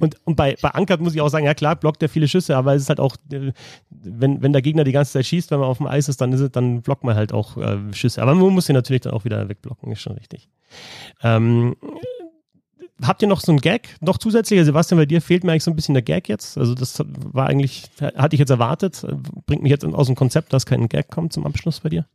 Und, 0.01 0.17
und 0.25 0.37
bei, 0.37 0.57
bei 0.61 0.71
Ankert 0.71 1.01
muss 1.01 1.15
ich 1.15 1.21
auch 1.21 1.29
sagen, 1.29 1.45
ja 1.45 1.55
klar, 1.55 1.77
blockt 1.77 2.03
er 2.03 2.09
viele 2.09 2.29
Schüsse, 2.29 2.57
aber 2.57 2.75
es 2.75 2.83
ist 2.83 2.89
halt 2.89 3.01
auch, 3.01 3.17
äh, 3.31 3.53
wenn, 3.91 4.43
wenn 4.43 4.53
der 4.53 4.63
Gegner 4.63 4.85
die 4.85 4.93
ganze 4.93 5.13
Zeit 5.13 5.27
schießt, 5.27 5.51
wenn 5.51 5.61
man 5.61 5.69
auf 5.69 5.79
dem 5.79 5.87
Eis 5.87 6.09
ist, 6.09 6.21
dann 6.21 6.33
ist 6.33 6.41
es, 6.41 6.51
dann 6.51 6.83
blockt 6.83 7.05
man 7.05 7.17
halt 7.17 7.33
auch 7.33 7.57
äh, 7.57 7.77
Schüsse. 7.93 8.23
Aber 8.23 8.35
man 8.35 8.53
muss 8.55 8.67
sie 8.67 8.73
natürlich 8.73 9.03
dann 9.03 9.13
auch 9.13 9.25
wieder 9.25 9.49
wegblocken, 9.49 9.93
ist 9.93 10.01
schon 10.01 10.15
richtig. 10.15 10.49
Ähm, 11.23 11.77
habt 13.03 13.23
ihr 13.23 13.29
noch 13.29 13.41
so 13.41 13.53
einen 13.53 13.61
Gag? 13.61 13.97
Noch 14.01 14.19
zusätzlicher, 14.19 14.65
Sebastian, 14.65 14.99
bei 14.99 15.07
dir 15.07 15.21
fehlt 15.21 15.45
mir 15.45 15.53
eigentlich 15.53 15.65
so 15.65 15.71
ein 15.71 15.77
bisschen 15.77 15.95
der 15.95 16.03
Gag 16.03 16.29
jetzt. 16.29 16.57
Also 16.57 16.75
das 16.75 17.03
war 17.07 17.47
eigentlich, 17.47 17.85
hatte 18.01 18.35
ich 18.35 18.41
jetzt 18.41 18.51
erwartet, 18.51 19.07
bringt 19.47 19.63
mich 19.63 19.71
jetzt 19.71 19.85
aus 19.85 20.07
dem 20.07 20.17
Konzept, 20.17 20.53
dass 20.53 20.67
kein 20.67 20.89
Gag 20.89 21.11
kommt 21.11 21.33
zum 21.33 21.47
Abschluss 21.47 21.81
bei 21.81 21.91
dir. 21.91 22.07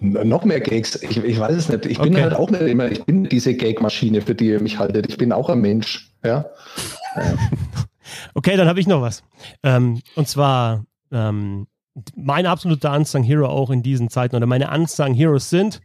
Noch 0.00 0.44
mehr 0.44 0.60
Gags. 0.60 0.96
Ich, 1.02 1.16
ich 1.18 1.38
weiß 1.38 1.54
es 1.54 1.68
nicht. 1.68 1.86
Ich 1.86 1.98
bin 1.98 2.14
okay. 2.14 2.22
halt 2.22 2.34
auch 2.34 2.50
nicht 2.50 2.62
immer, 2.62 2.90
ich 2.90 3.04
bin 3.04 3.24
diese 3.24 3.54
Gag-Maschine, 3.54 4.22
für 4.22 4.34
die 4.34 4.46
ihr 4.46 4.60
mich 4.60 4.78
haltet. 4.78 5.06
Ich 5.08 5.18
bin 5.18 5.32
auch 5.32 5.48
ein 5.48 5.60
Mensch. 5.60 6.10
Ja. 6.24 6.46
okay, 8.34 8.56
dann 8.56 8.68
habe 8.68 8.80
ich 8.80 8.86
noch 8.86 9.02
was. 9.02 9.22
Ähm, 9.62 10.00
und 10.16 10.28
zwar 10.28 10.84
ähm, 11.12 11.66
meine 12.16 12.48
absolute 12.48 12.88
Unsung 12.90 13.22
Hero 13.22 13.46
auch 13.46 13.70
in 13.70 13.82
diesen 13.82 14.08
Zeiten 14.08 14.34
oder 14.34 14.46
meine 14.46 14.70
Unsung 14.70 15.14
Heroes 15.14 15.50
sind 15.50 15.80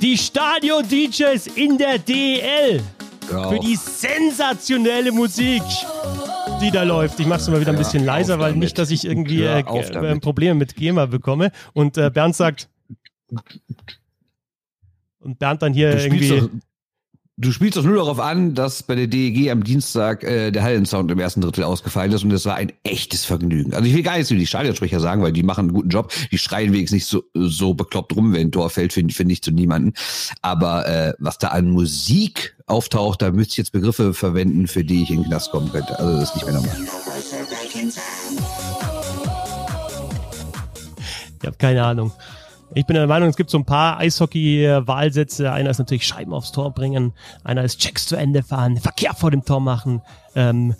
die 0.00 0.16
Stadion-DJs 0.16 1.48
in 1.56 1.78
der 1.78 1.98
DL. 1.98 2.80
Ja. 3.30 3.50
Für 3.50 3.58
die 3.58 3.76
sensationelle 3.76 5.12
Musik 5.12 5.62
die 6.58 6.70
da 6.70 6.82
läuft. 6.82 7.20
Ich 7.20 7.26
mache 7.26 7.40
es 7.40 7.48
mal 7.48 7.60
wieder 7.60 7.72
ein 7.72 7.78
bisschen 7.78 8.04
leiser, 8.04 8.38
weil 8.38 8.54
nicht, 8.54 8.78
dass 8.78 8.90
ich 8.90 9.04
irgendwie 9.04 9.42
äh, 9.42 9.60
äh, 9.60 10.20
Probleme 10.20 10.54
mit 10.54 10.76
GEMA 10.76 11.06
bekomme. 11.06 11.52
Und 11.72 11.96
äh, 11.96 12.10
Bernd 12.10 12.36
sagt. 12.36 12.68
Und 15.20 15.38
Bernd 15.38 15.62
dann 15.62 15.72
hier 15.72 15.98
irgendwie. 15.98 16.40
Doch, 16.40 16.50
du 17.38 17.52
spielst 17.52 17.78
doch 17.78 17.84
nur 17.84 17.96
darauf 17.96 18.18
an, 18.18 18.54
dass 18.54 18.82
bei 18.82 18.96
der 18.96 19.06
DEG 19.06 19.50
am 19.50 19.62
Dienstag 19.62 20.24
äh, 20.24 20.50
der 20.50 20.62
Hallensound 20.62 21.10
im 21.10 21.18
ersten 21.18 21.40
Drittel 21.40 21.64
ausgefallen 21.64 22.12
ist 22.12 22.24
und 22.24 22.32
es 22.32 22.44
war 22.44 22.56
ein 22.56 22.72
echtes 22.82 23.24
Vergnügen. 23.24 23.72
Also 23.74 23.86
ich 23.86 23.94
will 23.94 24.02
gar 24.02 24.16
nichts 24.16 24.30
über 24.30 24.40
die 24.40 24.46
Stadionsprecher 24.46 24.98
sagen, 25.00 25.22
weil 25.22 25.32
die 25.32 25.44
machen 25.44 25.66
einen 25.66 25.72
guten 25.72 25.88
Job. 25.88 26.12
Die 26.32 26.38
schreien 26.38 26.72
wenigstens 26.72 26.94
nicht 26.94 27.06
so, 27.06 27.22
so 27.34 27.74
bekloppt 27.74 28.14
rum, 28.16 28.32
wenn 28.32 28.48
ein 28.48 28.52
Tor 28.52 28.70
fällt, 28.70 28.92
finde 28.92 29.14
find 29.14 29.30
ich 29.30 29.42
zu 29.42 29.52
niemanden. 29.52 29.94
Aber 30.42 30.86
äh, 30.88 31.14
was 31.18 31.38
da 31.38 31.48
an 31.48 31.70
Musik 31.70 32.56
auftaucht, 32.66 33.22
da 33.22 33.30
müsste 33.30 33.52
ich 33.52 33.58
jetzt 33.58 33.72
Begriffe 33.72 34.14
verwenden, 34.14 34.66
für 34.66 34.84
die 34.84 35.02
ich 35.04 35.10
in 35.10 35.22
den 35.22 35.26
Knast 35.26 35.52
kommen 35.52 35.70
könnte. 35.70 35.98
Also 35.98 36.18
das 36.18 36.30
ist 36.30 36.34
nicht 36.34 36.46
mehr 36.46 36.54
normal. 36.54 36.76
Ich 41.40 41.46
habe 41.46 41.56
keine 41.56 41.84
Ahnung. 41.84 42.12
Ich 42.74 42.84
bin 42.84 42.94
der 42.94 43.06
Meinung, 43.06 43.30
es 43.30 43.36
gibt 43.36 43.50
so 43.50 43.58
ein 43.58 43.64
paar 43.64 43.98
Eishockey-Wahlsätze. 43.98 45.50
Einer 45.50 45.70
ist 45.70 45.78
natürlich 45.78 46.06
Scheiben 46.06 46.34
aufs 46.34 46.52
Tor 46.52 46.72
bringen, 46.72 47.14
einer 47.42 47.64
ist 47.64 47.78
Checks 47.80 48.06
zu 48.06 48.16
Ende 48.16 48.42
fahren, 48.42 48.76
Verkehr 48.76 49.14
vor 49.14 49.30
dem 49.30 49.44
Tor 49.44 49.60
machen. 49.60 50.02
Ähm, 50.34 50.74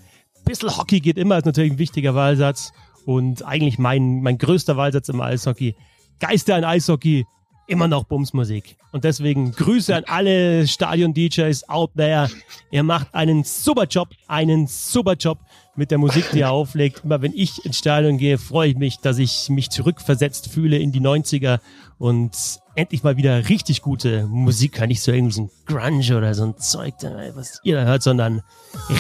bisschen 0.45 0.77
Hockey 0.77 1.01
geht 1.01 1.19
immer, 1.19 1.39
ist 1.39 1.47
natürlich 1.47 1.73
ein 1.73 1.79
wichtiger 1.79 2.15
Wahlsatz. 2.15 2.73
Und 3.07 3.45
eigentlich 3.47 3.79
mein, 3.79 4.21
mein 4.21 4.37
größter 4.37 4.77
Wahlsatz 4.77 5.09
im 5.09 5.21
Eishockey. 5.21 5.77
Geister 6.21 6.59
in 6.59 6.65
Eishockey, 6.65 7.27
immer 7.69 7.87
noch 7.87 8.05
Bumsmusik. 8.05 8.77
Und 8.93 9.05
deswegen 9.05 9.53
Grüße 9.53 9.95
an 9.95 10.05
alle 10.07 10.67
Stadion-DJs 10.67 11.69
out 11.69 11.93
there. 11.97 12.29
Ihr 12.71 12.83
macht 12.83 13.15
einen 13.15 13.45
super 13.45 13.85
Job, 13.85 14.09
einen 14.27 14.67
super 14.67 15.15
Job 15.15 15.39
mit 15.77 15.91
der 15.91 15.99
Musik, 15.99 16.31
die 16.33 16.39
ihr 16.41 16.51
auflegt. 16.51 17.05
Immer 17.05 17.23
wenn 17.23 17.33
ich 17.35 17.65
ins 17.65 17.79
Stadion 17.79 18.19
gehe, 18.19 18.39
freue 18.39 18.71
ich 18.71 18.77
mich, 18.77 18.99
dass 18.99 19.19
ich 19.19 19.49
mich 19.51 19.71
zurückversetzt 19.71 20.51
fühle 20.51 20.79
in 20.79 20.91
die 20.93 21.01
90er 21.01 21.61
und 21.99 22.37
endlich 22.75 23.03
mal 23.03 23.17
wieder 23.17 23.49
richtig 23.49 23.83
gute 23.83 24.27
Musik 24.27 24.81
höre. 24.81 24.87
Nicht 24.87 25.03
so 25.03 25.13
irgendwie 25.13 25.35
so 25.35 25.43
ein 25.43 25.51
Grunge 25.67 26.17
oder 26.17 26.35
so 26.35 26.45
ein 26.45 26.57
Zeug, 26.57 26.95
was 27.35 27.61
ihr 27.63 27.77
da 27.77 27.85
hört, 27.85 28.03
sondern 28.03 28.43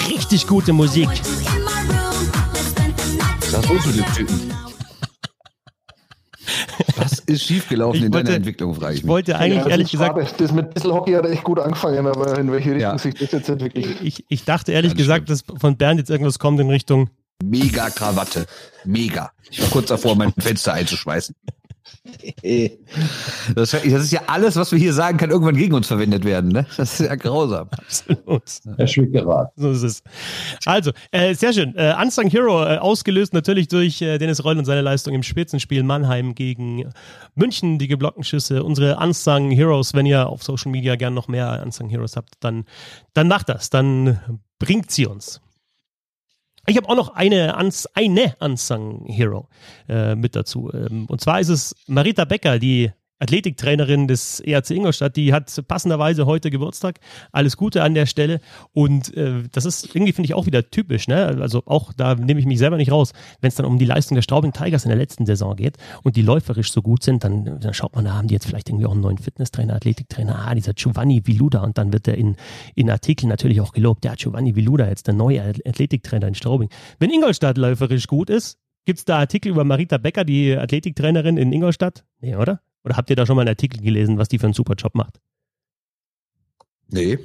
richtig 0.09 0.47
gute 0.47 0.73
Musik. 0.73 1.09
Das 3.51 3.65
ist 3.65 3.85
so 3.85 4.03
Typen. 4.15 4.53
Ist 7.29 7.45
schiefgelaufen 7.45 8.05
in 8.05 8.11
deiner 8.11 8.31
Entwicklung, 8.31 8.75
frage 8.75 8.95
ich 8.95 9.03
mich. 9.03 9.05
Ich 9.05 9.09
wollte 9.09 9.39
eigentlich 9.39 9.65
ja, 9.65 9.69
ehrlich 9.69 9.91
gesagt. 9.91 10.17
Schade. 10.19 10.35
Das 10.39 10.51
mit 10.51 10.73
bisschen 10.73 10.93
Hockey 10.93 11.13
hat 11.13 11.27
echt 11.27 11.45
gut 11.45 11.59
angefangen, 11.59 12.07
aber 12.07 12.39
in 12.39 12.51
welche 12.51 12.71
Richtung 12.71 12.81
ja. 12.81 12.97
sich 12.99 13.15
das 13.15 13.33
jetzt 13.33 13.49
entwickelt. 13.51 13.87
Ich, 14.03 14.25
ich 14.29 14.45
dachte 14.45 14.73
ehrlich 14.73 14.93
das 14.93 14.99
gesagt, 14.99 15.31
stimmt. 15.31 15.51
dass 15.51 15.61
von 15.61 15.77
Bernd 15.77 16.01
jetzt 16.01 16.09
irgendwas 16.09 16.39
kommt 16.39 16.59
in 16.59 16.71
Richtung. 16.71 17.11
Mega 17.45 17.91
Krawatte. 17.91 18.47
Mega. 18.85 19.31
Ich 19.51 19.61
war 19.61 19.69
kurz 19.69 19.89
davor, 19.89 20.17
mein 20.17 20.33
Fenster 20.39 20.73
einzuschmeißen. 20.73 21.35
Das, 23.55 23.71
das, 23.71 23.85
ist 23.85 24.13
ja 24.13 24.23
alles, 24.27 24.57
was 24.57 24.73
wir 24.73 24.79
hier 24.79 24.93
sagen, 24.93 25.19
kann 25.19 25.31
irgendwann 25.31 25.57
gegen 25.57 25.75
uns 25.75 25.87
verwendet 25.87 26.25
werden. 26.25 26.51
Ne? 26.51 26.67
Das 26.77 27.01
ist 27.01 27.07
ja 27.07 27.15
grausam. 27.15 27.69
Absolut. 27.71 28.43
Herr. 28.77 29.53
So 29.57 29.71
ist 29.71 29.83
es. 29.83 30.03
Also, 30.65 30.93
äh, 31.11 31.35
sehr 31.35 31.53
schön. 31.53 31.75
Äh, 31.77 31.95
Unsung 32.01 32.29
Hero, 32.29 32.65
äh, 32.65 32.79
ausgelöst 32.79 33.33
natürlich 33.33 33.69
durch 33.69 34.03
äh, 34.03 34.19
Dennis 34.19 34.45
Reul 34.45 34.59
und 34.59 34.65
seine 34.65 34.83
Leistung 34.83 35.15
im 35.15 35.23
Spitzenspiel 35.23 35.83
Mannheim 35.83 36.35
gegen 36.35 36.91
München, 37.35 37.79
die 37.79 37.89
geblockten 37.89 38.25
Schüsse. 38.25 38.63
Unsere 38.63 38.97
Unsung 38.97 39.51
Heroes, 39.51 39.95
wenn 39.95 40.07
ihr 40.07 40.29
auf 40.29 40.43
Social 40.43 40.71
Media 40.71 40.97
gern 40.97 41.15
noch 41.15 41.29
mehr 41.29 41.63
Unsung 41.65 41.89
Heroes 41.89 42.17
habt, 42.17 42.35
dann, 42.41 42.65
dann 43.15 43.29
macht 43.29 43.49
das. 43.49 43.71
Dann 43.71 44.41
bringt 44.59 44.91
sie 44.91 45.07
uns. 45.07 45.41
Ich 46.69 46.77
habe 46.77 46.89
auch 46.89 46.97
noch 46.97 47.15
eine, 47.15 47.57
eine 47.95 48.37
Unsung 48.41 49.07
Hero 49.07 49.49
äh, 49.89 50.15
mit 50.15 50.37
dazu. 50.37 50.71
Ähm, 50.73 51.07
und 51.07 51.21
zwar 51.21 51.41
ist 51.41 51.49
es 51.49 51.75
Marita 51.87 52.27
Becker, 52.27 52.59
die 52.59 52.93
Athletiktrainerin 53.21 54.07
des 54.07 54.41
ERC 54.41 54.71
Ingolstadt, 54.71 55.17
die 55.17 55.33
hat 55.33 55.63
passenderweise 55.67 56.27
heute 56.27 56.51
Geburtstag. 56.51 57.01
Alles 57.33 57.57
Gute 57.57 57.83
an 57.83 57.95
der 57.95 58.07
Stelle. 58.07 58.41
Und 58.73 59.15
äh, 59.17 59.43
das 59.53 59.65
ist 59.65 59.95
irgendwie, 59.95 60.13
finde 60.13 60.27
ich, 60.27 60.35
auch 60.35 60.47
wieder 60.47 60.71
typisch. 60.71 61.09
Ne? 61.09 61.39
Also 61.41 61.63
auch 61.67 61.93
da 61.93 62.15
nehme 62.15 62.39
ich 62.41 62.47
mich 62.47 62.59
selber 62.59 62.77
nicht 62.77 62.93
raus. 62.93 63.13
Wenn 63.41 63.49
es 63.49 63.57
dann 63.57 63.67
um 63.67 63.79
die 63.79 63.85
Leistung 63.85 64.15
der 64.15 64.23
Straubing 64.23 64.53
Tigers 64.53 64.85
in 64.85 64.91
der 64.91 64.99
letzten 64.99 65.27
Saison 65.27 65.57
geht 65.57 65.77
und 66.03 66.17
die 66.17 66.23
läuferisch 66.23 66.73
so 66.73 66.83
gut 66.83 67.03
sind, 67.03 67.25
dann, 67.25 67.59
dann 67.61 67.75
schaut 67.75 67.95
man, 67.95 68.05
da 68.05 68.15
haben 68.15 68.29
die 68.29 68.35
jetzt 68.35 68.47
vielleicht 68.47 68.69
irgendwie 68.69 68.87
auch 68.87 68.93
einen 68.93 69.01
neuen 69.01 69.19
Fitnesstrainer, 69.19 69.75
Athletiktrainer. 69.75 70.47
Ah, 70.47 70.55
dieser 70.55 70.75
Giovanni 70.75 71.27
Viluda. 71.27 71.63
Und 71.63 71.79
dann 71.79 71.93
wird 71.93 72.07
er 72.07 72.17
in, 72.17 72.37
in 72.75 72.91
Artikeln 72.91 73.29
natürlich 73.29 73.61
auch 73.61 73.73
gelobt. 73.73 74.05
Ja, 74.05 74.15
Giovanni 74.15 74.55
Viluda, 74.55 74.89
jetzt 74.89 75.07
der 75.07 75.15
neue 75.15 75.43
Athletiktrainer 75.43 76.29
in 76.29 76.35
Straubing. 76.35 76.69
Wenn 77.01 77.11
Ingolstadt 77.11 77.59
läuferisch 77.59 78.07
gut 78.07 78.31
ist, 78.31 78.59
gibt 78.85 79.01
es 79.01 79.05
da 79.05 79.19
Artikel 79.19 79.51
über 79.51 79.65
Marita 79.65 79.99
Becker, 79.99 80.25
die 80.25 80.57
Athletiktrainerin 80.57 81.37
in 81.37 81.53
Ingolstadt? 81.53 82.05
Nee, 82.21 82.37
oder? 82.37 82.61
Oder 82.89 82.97
habt 82.97 83.11
ihr 83.11 83.17
da 83.17 83.27
schon 83.27 83.37
mal 83.37 83.43
einen 83.43 83.51
Artikel 83.51 83.83
gelesen, 83.83 84.17
was 84.17 84.29
die 84.29 84.39
für 84.39 84.47
einen 84.47 84.55
super 84.55 84.73
Job 84.73 84.95
macht? 84.95 85.21
Nee. 86.89 87.19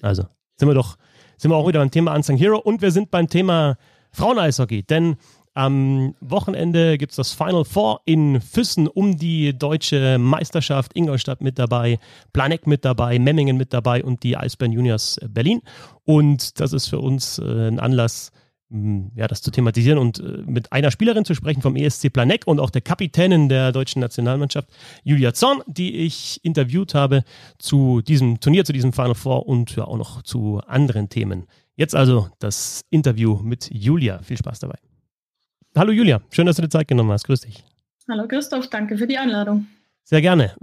Also, 0.00 0.24
sind 0.56 0.66
wir 0.66 0.72
doch, 0.72 0.96
sind 1.36 1.50
wir 1.50 1.56
auch 1.56 1.68
wieder 1.68 1.80
beim 1.80 1.90
Thema 1.90 2.14
Unsung 2.14 2.38
Hero 2.38 2.56
und 2.56 2.80
wir 2.80 2.90
sind 2.90 3.10
beim 3.10 3.28
Thema 3.28 3.76
Frauen-Eishockey, 4.12 4.82
denn 4.84 5.16
am 5.52 6.14
Wochenende 6.22 6.96
gibt 6.96 7.12
es 7.12 7.16
das 7.16 7.32
Final 7.32 7.66
Four 7.66 8.00
in 8.06 8.40
Füssen 8.40 8.88
um 8.88 9.18
die 9.18 9.52
deutsche 9.52 10.16
Meisterschaft. 10.16 10.96
Ingolstadt 10.96 11.42
mit 11.42 11.58
dabei, 11.58 11.98
Planeck 12.32 12.66
mit 12.66 12.86
dabei, 12.86 13.18
Memmingen 13.18 13.58
mit 13.58 13.74
dabei 13.74 14.02
und 14.02 14.22
die 14.22 14.38
Eisbären 14.38 14.72
Juniors 14.72 15.20
Berlin. 15.28 15.60
Und 16.04 16.60
das 16.60 16.72
ist 16.72 16.88
für 16.88 17.00
uns 17.00 17.38
äh, 17.38 17.68
ein 17.68 17.78
Anlass, 17.78 18.32
ja, 19.14 19.28
das 19.28 19.42
zu 19.42 19.50
thematisieren 19.50 19.98
und 19.98 20.20
äh, 20.20 20.42
mit 20.46 20.72
einer 20.72 20.90
Spielerin 20.90 21.24
zu 21.24 21.34
sprechen 21.34 21.60
vom 21.60 21.76
ESC 21.76 22.12
Planeck 22.12 22.46
und 22.46 22.60
auch 22.60 22.70
der 22.70 22.80
Kapitänin 22.80 23.48
der 23.48 23.72
deutschen 23.72 24.00
Nationalmannschaft, 24.00 24.68
Julia 25.04 25.34
Zorn, 25.34 25.62
die 25.66 25.96
ich 25.96 26.40
interviewt 26.42 26.94
habe 26.94 27.24
zu 27.58 28.00
diesem 28.00 28.40
Turnier, 28.40 28.64
zu 28.64 28.72
diesem 28.72 28.92
Final 28.92 29.14
Four 29.14 29.46
und 29.46 29.76
ja 29.76 29.84
auch 29.84 29.98
noch 29.98 30.22
zu 30.22 30.60
anderen 30.66 31.08
Themen. 31.08 31.46
Jetzt 31.76 31.94
also 31.94 32.28
das 32.38 32.82
Interview 32.90 33.40
mit 33.42 33.68
Julia. 33.72 34.20
Viel 34.22 34.38
Spaß 34.38 34.60
dabei. 34.60 34.78
Hallo 35.76 35.92
Julia, 35.92 36.20
schön, 36.30 36.46
dass 36.46 36.56
du 36.56 36.62
dir 36.62 36.68
Zeit 36.68 36.88
genommen 36.88 37.10
hast. 37.12 37.24
Grüß 37.24 37.42
dich. 37.42 37.64
Hallo 38.08 38.26
Christoph, 38.26 38.68
danke 38.68 38.96
für 38.96 39.06
die 39.06 39.18
Einladung. 39.18 39.66
Sehr 40.04 40.20
gerne 40.20 40.54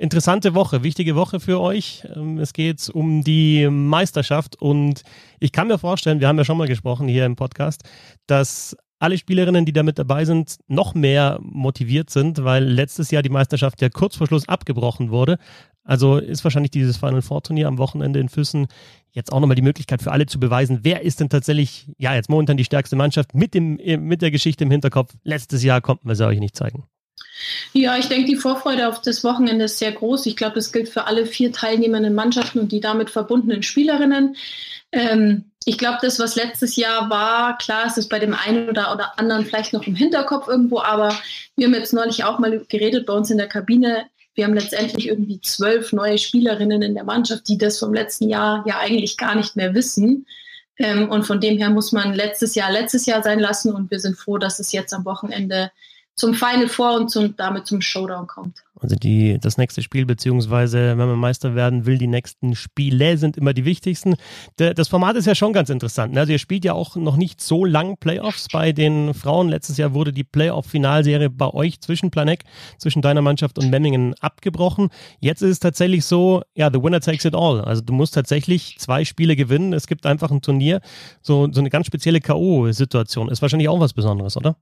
interessante 0.00 0.54
Woche, 0.54 0.82
wichtige 0.82 1.14
Woche 1.14 1.40
für 1.40 1.60
euch. 1.60 2.06
Ähm, 2.16 2.38
es 2.38 2.52
geht 2.52 2.88
um 2.88 3.22
die 3.22 3.68
Meisterschaft 3.68 4.60
und 4.60 5.02
ich 5.38 5.52
kann 5.52 5.68
mir 5.68 5.78
vorstellen, 5.78 6.20
wir 6.20 6.28
haben 6.28 6.38
ja 6.38 6.44
schon 6.44 6.56
mal 6.56 6.66
gesprochen 6.66 7.06
hier 7.06 7.26
im 7.26 7.36
Podcast, 7.36 7.82
dass 8.26 8.76
alle 8.98 9.16
Spielerinnen, 9.16 9.64
die 9.64 9.72
da 9.72 9.82
mit 9.82 9.98
dabei 9.98 10.24
sind, 10.24 10.58
noch 10.68 10.94
mehr 10.94 11.38
motiviert 11.42 12.10
sind, 12.10 12.44
weil 12.44 12.64
letztes 12.64 13.10
Jahr 13.10 13.22
die 13.22 13.30
Meisterschaft 13.30 13.80
ja 13.80 13.88
kurz 13.88 14.16
vor 14.16 14.26
Schluss 14.26 14.48
abgebrochen 14.48 15.10
wurde. 15.10 15.38
Also 15.84 16.18
ist 16.18 16.44
wahrscheinlich 16.44 16.70
dieses 16.70 16.98
Final 16.98 17.22
Four 17.22 17.42
Turnier 17.42 17.66
am 17.66 17.78
Wochenende 17.78 18.20
in 18.20 18.28
Füssen 18.28 18.66
jetzt 19.12 19.32
auch 19.32 19.40
nochmal 19.40 19.56
die 19.56 19.62
Möglichkeit 19.62 20.02
für 20.02 20.12
alle 20.12 20.26
zu 20.26 20.38
beweisen, 20.38 20.80
wer 20.82 21.02
ist 21.02 21.20
denn 21.20 21.30
tatsächlich, 21.30 21.90
ja, 21.98 22.14
jetzt 22.14 22.28
momentan 22.28 22.56
die 22.56 22.64
stärkste 22.64 22.96
Mannschaft 22.96 23.34
mit 23.34 23.54
dem, 23.54 23.76
mit 23.76 24.22
der 24.22 24.30
Geschichte 24.30 24.64
im 24.64 24.70
Hinterkopf. 24.70 25.14
Letztes 25.24 25.62
Jahr 25.62 25.80
konnten 25.80 26.06
wir 26.06 26.14
sie 26.14 26.26
euch 26.26 26.38
nicht 26.38 26.56
zeigen. 26.56 26.84
Ja, 27.72 27.96
ich 27.96 28.08
denke, 28.08 28.26
die 28.26 28.36
Vorfreude 28.36 28.88
auf 28.88 29.00
das 29.00 29.24
Wochenende 29.24 29.64
ist 29.64 29.78
sehr 29.78 29.92
groß. 29.92 30.26
Ich 30.26 30.36
glaube, 30.36 30.56
das 30.56 30.72
gilt 30.72 30.88
für 30.88 31.06
alle 31.06 31.26
vier 31.26 31.52
teilnehmenden 31.52 32.14
Mannschaften 32.14 32.60
und 32.60 32.72
die 32.72 32.80
damit 32.80 33.10
verbundenen 33.10 33.62
Spielerinnen. 33.62 34.36
Ähm, 34.92 35.44
ich 35.64 35.78
glaube, 35.78 35.98
das, 36.02 36.18
was 36.18 36.36
letztes 36.36 36.76
Jahr 36.76 37.10
war, 37.10 37.56
klar 37.58 37.86
ist 37.86 37.98
es 37.98 38.08
bei 38.08 38.18
dem 38.18 38.34
einen 38.34 38.68
oder, 38.68 38.92
oder 38.92 39.18
anderen 39.18 39.44
vielleicht 39.44 39.72
noch 39.72 39.86
im 39.86 39.94
Hinterkopf 39.94 40.48
irgendwo, 40.48 40.80
aber 40.80 41.14
wir 41.56 41.66
haben 41.66 41.74
jetzt 41.74 41.92
neulich 41.92 42.24
auch 42.24 42.38
mal 42.38 42.64
geredet 42.68 43.06
bei 43.06 43.12
uns 43.12 43.30
in 43.30 43.38
der 43.38 43.46
Kabine. 43.46 44.06
Wir 44.34 44.44
haben 44.44 44.54
letztendlich 44.54 45.08
irgendwie 45.08 45.40
zwölf 45.40 45.92
neue 45.92 46.18
Spielerinnen 46.18 46.82
in 46.82 46.94
der 46.94 47.04
Mannschaft, 47.04 47.48
die 47.48 47.58
das 47.58 47.78
vom 47.78 47.92
letzten 47.92 48.28
Jahr 48.28 48.64
ja 48.66 48.78
eigentlich 48.78 49.16
gar 49.16 49.34
nicht 49.34 49.54
mehr 49.54 49.74
wissen. 49.74 50.26
Ähm, 50.78 51.10
und 51.10 51.24
von 51.24 51.40
dem 51.40 51.58
her 51.58 51.70
muss 51.70 51.92
man 51.92 52.14
letztes 52.14 52.54
Jahr 52.54 52.72
letztes 52.72 53.04
Jahr 53.04 53.22
sein 53.22 53.38
lassen 53.38 53.72
und 53.72 53.90
wir 53.90 54.00
sind 54.00 54.16
froh, 54.16 54.38
dass 54.38 54.60
es 54.60 54.72
jetzt 54.72 54.94
am 54.94 55.04
Wochenende 55.04 55.70
zum 56.16 56.34
Final 56.34 56.68
Four 56.68 56.96
und 56.96 57.10
zum, 57.10 57.34
damit 57.36 57.66
zum 57.66 57.80
Showdown 57.80 58.26
kommt. 58.26 58.62
Also 58.80 58.96
die, 58.96 59.38
das 59.38 59.58
nächste 59.58 59.82
Spiel, 59.82 60.06
beziehungsweise 60.06 60.96
wenn 60.96 61.08
man 61.08 61.18
Meister 61.18 61.54
werden 61.54 61.84
will, 61.84 61.98
die 61.98 62.06
nächsten 62.06 62.54
Spiele 62.54 63.18
sind 63.18 63.36
immer 63.36 63.52
die 63.52 63.66
wichtigsten. 63.66 64.16
De, 64.58 64.72
das 64.72 64.88
Format 64.88 65.16
ist 65.16 65.26
ja 65.26 65.34
schon 65.34 65.52
ganz 65.52 65.68
interessant. 65.68 66.14
Ne? 66.14 66.20
Also 66.20 66.32
ihr 66.32 66.38
spielt 66.38 66.64
ja 66.64 66.72
auch 66.72 66.96
noch 66.96 67.16
nicht 67.16 67.42
so 67.42 67.64
lang 67.64 67.98
Playoffs 67.98 68.48
bei 68.50 68.72
den 68.72 69.12
Frauen. 69.12 69.48
Letztes 69.48 69.76
Jahr 69.76 69.92
wurde 69.92 70.12
die 70.12 70.24
Playoff-Finalserie 70.24 71.28
bei 71.28 71.48
euch 71.48 71.80
zwischen 71.80 72.10
Planek, 72.10 72.44
zwischen 72.78 73.02
deiner 73.02 73.22
Mannschaft 73.22 73.58
und 73.58 73.68
Memmingen 73.68 74.14
abgebrochen. 74.20 74.88
Jetzt 75.20 75.42
ist 75.42 75.50
es 75.50 75.60
tatsächlich 75.60 76.06
so, 76.06 76.42
ja, 76.54 76.70
the 76.72 76.82
winner 76.82 77.00
takes 77.00 77.26
it 77.26 77.34
all. 77.34 77.60
Also 77.60 77.82
du 77.82 77.92
musst 77.92 78.14
tatsächlich 78.14 78.76
zwei 78.78 79.04
Spiele 79.04 79.36
gewinnen. 79.36 79.74
Es 79.74 79.86
gibt 79.86 80.06
einfach 80.06 80.30
ein 80.30 80.40
Turnier, 80.40 80.80
so, 81.20 81.48
so 81.52 81.60
eine 81.60 81.70
ganz 81.70 81.86
spezielle 81.86 82.20
K.O.-Situation. 82.20 83.30
Ist 83.30 83.42
wahrscheinlich 83.42 83.68
auch 83.68 83.80
was 83.80 83.92
Besonderes, 83.92 84.36
oder? 84.38 84.56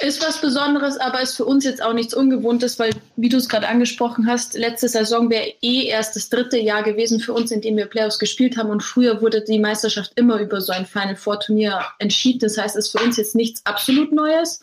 Ist 0.00 0.20
was 0.20 0.40
Besonderes, 0.40 0.98
aber 0.98 1.20
ist 1.20 1.36
für 1.36 1.44
uns 1.44 1.64
jetzt 1.64 1.80
auch 1.80 1.92
nichts 1.92 2.14
Ungewohntes, 2.14 2.80
weil, 2.80 2.90
wie 3.14 3.28
du 3.28 3.36
es 3.36 3.48
gerade 3.48 3.68
angesprochen 3.68 4.26
hast, 4.26 4.54
letzte 4.54 4.88
Saison 4.88 5.30
wäre 5.30 5.54
eh 5.62 5.84
erst 5.84 6.16
das 6.16 6.28
dritte 6.28 6.58
Jahr 6.58 6.82
gewesen 6.82 7.20
für 7.20 7.32
uns, 7.32 7.52
in 7.52 7.60
dem 7.60 7.76
wir 7.76 7.86
Playoffs 7.86 8.18
gespielt 8.18 8.56
haben. 8.56 8.70
Und 8.70 8.82
früher 8.82 9.22
wurde 9.22 9.42
die 9.42 9.60
Meisterschaft 9.60 10.10
immer 10.16 10.40
über 10.40 10.60
so 10.60 10.72
ein 10.72 10.84
Final 10.84 11.14
Four 11.14 11.38
Turnier 11.38 11.80
entschieden. 12.00 12.40
Das 12.40 12.58
heißt, 12.58 12.74
es 12.76 12.86
ist 12.86 12.98
für 12.98 13.04
uns 13.04 13.16
jetzt 13.18 13.36
nichts 13.36 13.64
absolut 13.66 14.10
Neues. 14.10 14.60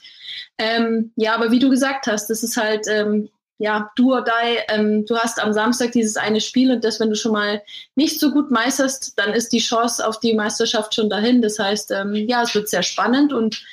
Ähm, 0.58 1.14
ja, 1.16 1.34
aber 1.34 1.50
wie 1.50 1.60
du 1.60 1.70
gesagt 1.70 2.08
hast, 2.08 2.30
das 2.30 2.44
ist 2.44 2.58
halt, 2.58 2.88
ähm, 2.90 3.30
ja, 3.58 3.90
do 3.96 4.14
or 4.14 4.26
die. 4.26 4.58
Ähm, 4.68 5.06
du 5.06 5.16
hast 5.16 5.42
am 5.42 5.54
Samstag 5.54 5.94
dieses 5.94 6.18
eine 6.18 6.42
Spiel 6.42 6.72
und 6.72 6.84
das, 6.84 7.00
wenn 7.00 7.10
du 7.10 7.16
schon 7.16 7.32
mal 7.32 7.62
nicht 7.96 8.20
so 8.20 8.32
gut 8.32 8.52
meisterst, 8.52 9.14
dann 9.18 9.34
ist 9.34 9.54
die 9.54 9.60
Chance 9.60 10.06
auf 10.06 10.20
die 10.20 10.34
Meisterschaft 10.34 10.94
schon 10.94 11.10
dahin. 11.10 11.42
Das 11.42 11.58
heißt, 11.58 11.92
ähm, 11.92 12.16
ja, 12.16 12.44
es 12.44 12.54
wird 12.54 12.68
sehr 12.68 12.84
spannend 12.84 13.32
und 13.32 13.64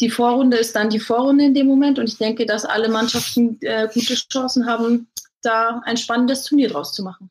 die 0.00 0.10
Vorrunde 0.10 0.56
ist 0.56 0.76
dann 0.76 0.90
die 0.90 1.00
Vorrunde 1.00 1.44
in 1.44 1.54
dem 1.54 1.66
Moment 1.66 1.98
und 1.98 2.08
ich 2.08 2.18
denke, 2.18 2.46
dass 2.46 2.64
alle 2.64 2.88
Mannschaften 2.88 3.58
äh, 3.62 3.88
gute 3.92 4.14
Chancen 4.14 4.66
haben, 4.66 5.08
da 5.42 5.80
ein 5.84 5.96
spannendes 5.96 6.44
Turnier 6.44 6.68
draus 6.68 6.92
zu 6.92 7.02
machen. 7.02 7.30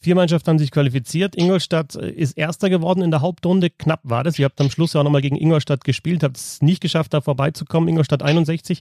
Vier 0.00 0.14
Mannschaften 0.14 0.50
haben 0.50 0.58
sich 0.60 0.70
qualifiziert. 0.70 1.34
Ingolstadt 1.34 1.96
äh, 1.96 2.08
ist 2.10 2.38
Erster 2.38 2.70
geworden 2.70 3.02
in 3.02 3.10
der 3.10 3.20
Hauptrunde. 3.20 3.68
Knapp 3.68 3.98
war 4.04 4.22
das. 4.22 4.38
Ihr 4.38 4.44
habt 4.44 4.60
am 4.60 4.70
Schluss 4.70 4.92
ja 4.92 5.00
auch 5.00 5.04
nochmal 5.04 5.22
gegen 5.22 5.34
Ingolstadt 5.34 5.82
gespielt, 5.82 6.22
habt 6.22 6.36
es 6.36 6.62
nicht 6.62 6.80
geschafft, 6.80 7.14
da 7.14 7.20
vorbeizukommen. 7.20 7.88
Ingolstadt 7.88 8.22
61, 8.22 8.78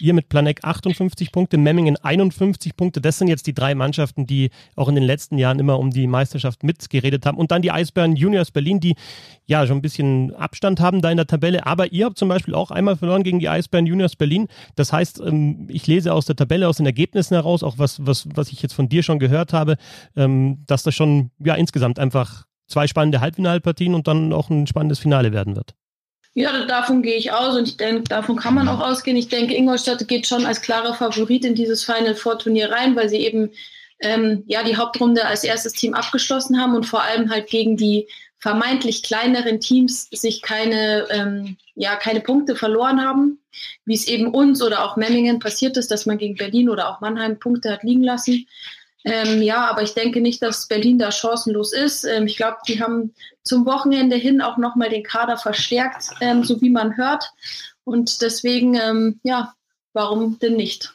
ihr 0.00 0.14
mit 0.14 0.30
Planek 0.30 0.64
58 0.64 1.32
Punkte, 1.32 1.58
Memmingen 1.58 1.98
51 2.02 2.76
Punkte. 2.76 3.02
Das 3.02 3.18
sind 3.18 3.28
jetzt 3.28 3.46
die 3.46 3.52
drei 3.52 3.74
Mannschaften, 3.74 4.26
die 4.26 4.48
auch 4.74 4.88
in 4.88 4.94
den 4.94 5.04
letzten 5.04 5.36
Jahren 5.36 5.58
immer 5.58 5.78
um 5.78 5.90
die 5.90 6.06
Meisterschaft 6.06 6.62
mitgeredet 6.62 7.26
haben. 7.26 7.36
Und 7.36 7.50
dann 7.50 7.60
die 7.60 7.70
Eisbären 7.70 8.16
Juniors 8.16 8.50
Berlin, 8.50 8.80
die 8.80 8.94
ja 9.44 9.66
schon 9.66 9.76
ein 9.76 9.82
bisschen 9.82 10.34
Abstand 10.34 10.80
haben 10.80 11.02
da 11.02 11.10
in 11.10 11.18
der 11.18 11.26
Tabelle. 11.26 11.66
Aber 11.66 11.92
ihr 11.92 12.06
habt 12.06 12.16
zum 12.16 12.30
Beispiel 12.30 12.54
auch 12.54 12.70
einmal 12.70 12.96
verloren 12.96 13.22
gegen 13.22 13.38
die 13.38 13.50
Eisbären 13.50 13.84
Juniors 13.84 14.16
Berlin. 14.16 14.48
Das 14.76 14.94
heißt, 14.94 15.20
ähm, 15.20 15.66
ich 15.68 15.86
lese 15.86 16.14
aus 16.14 16.24
der 16.24 16.36
Tabelle, 16.36 16.68
aus 16.68 16.78
den 16.78 16.86
Ergebnissen 16.86 17.34
heraus, 17.34 17.62
auch 17.62 17.76
was, 17.76 18.06
was, 18.06 18.26
was 18.34 18.50
ich 18.50 18.62
jetzt 18.62 18.72
von 18.72 18.88
dir 18.88 19.02
schon 19.02 19.18
gehört 19.18 19.52
habe, 19.52 19.76
ähm, 20.54 20.64
dass 20.66 20.82
das 20.82 20.94
schon 20.94 21.30
ja 21.38 21.54
insgesamt 21.54 21.98
einfach 21.98 22.44
zwei 22.66 22.86
spannende 22.86 23.20
Halbfinalpartien 23.20 23.94
und 23.94 24.08
dann 24.08 24.32
auch 24.32 24.50
ein 24.50 24.66
spannendes 24.66 24.98
Finale 24.98 25.32
werden 25.32 25.56
wird. 25.56 25.74
Ja, 26.36 26.66
davon 26.66 27.02
gehe 27.02 27.14
ich 27.14 27.32
aus 27.32 27.56
und 27.56 27.68
ich 27.68 27.76
denke, 27.76 28.02
davon 28.04 28.36
kann 28.36 28.54
man 28.54 28.66
auch 28.66 28.80
ausgehen. 28.80 29.16
Ich 29.16 29.28
denke, 29.28 29.54
Ingolstadt 29.54 30.06
geht 30.08 30.26
schon 30.26 30.44
als 30.44 30.60
klarer 30.60 30.94
Favorit 30.94 31.44
in 31.44 31.54
dieses 31.54 31.84
Final 31.84 32.16
Four 32.16 32.40
Turnier 32.40 32.72
rein, 32.72 32.96
weil 32.96 33.08
sie 33.08 33.18
eben 33.18 33.50
ähm, 34.00 34.42
ja 34.46 34.64
die 34.64 34.76
Hauptrunde 34.76 35.24
als 35.24 35.44
erstes 35.44 35.74
Team 35.74 35.94
abgeschlossen 35.94 36.60
haben 36.60 36.74
und 36.74 36.86
vor 36.86 37.02
allem 37.02 37.30
halt 37.30 37.48
gegen 37.48 37.76
die 37.76 38.08
vermeintlich 38.38 39.04
kleineren 39.04 39.60
Teams 39.60 40.08
sich 40.10 40.42
keine 40.42 41.06
ähm, 41.10 41.56
ja 41.76 41.94
keine 41.94 42.20
Punkte 42.20 42.56
verloren 42.56 43.00
haben, 43.00 43.38
wie 43.84 43.94
es 43.94 44.08
eben 44.08 44.34
uns 44.34 44.60
oder 44.60 44.84
auch 44.84 44.96
Memmingen 44.96 45.38
passiert 45.38 45.76
ist, 45.76 45.92
dass 45.92 46.04
man 46.04 46.18
gegen 46.18 46.34
Berlin 46.34 46.68
oder 46.68 46.90
auch 46.90 47.00
Mannheim 47.00 47.38
Punkte 47.38 47.70
hat 47.70 47.84
liegen 47.84 48.02
lassen. 48.02 48.46
Ähm, 49.04 49.42
ja, 49.42 49.66
aber 49.68 49.82
ich 49.82 49.92
denke 49.92 50.20
nicht, 50.20 50.42
dass 50.42 50.66
Berlin 50.66 50.98
da 50.98 51.12
chancenlos 51.12 51.72
ist. 51.72 52.04
Ähm, 52.04 52.26
ich 52.26 52.36
glaube, 52.36 52.56
die 52.66 52.82
haben 52.82 53.14
zum 53.42 53.66
Wochenende 53.66 54.16
hin 54.16 54.40
auch 54.40 54.56
nochmal 54.56 54.88
den 54.88 55.02
Kader 55.02 55.36
verstärkt, 55.36 56.10
ähm, 56.20 56.42
so 56.42 56.60
wie 56.62 56.70
man 56.70 56.96
hört. 56.96 57.30
Und 57.84 58.22
deswegen, 58.22 58.74
ähm, 58.74 59.20
ja, 59.22 59.54
warum 59.92 60.38
denn 60.38 60.56
nicht? 60.56 60.93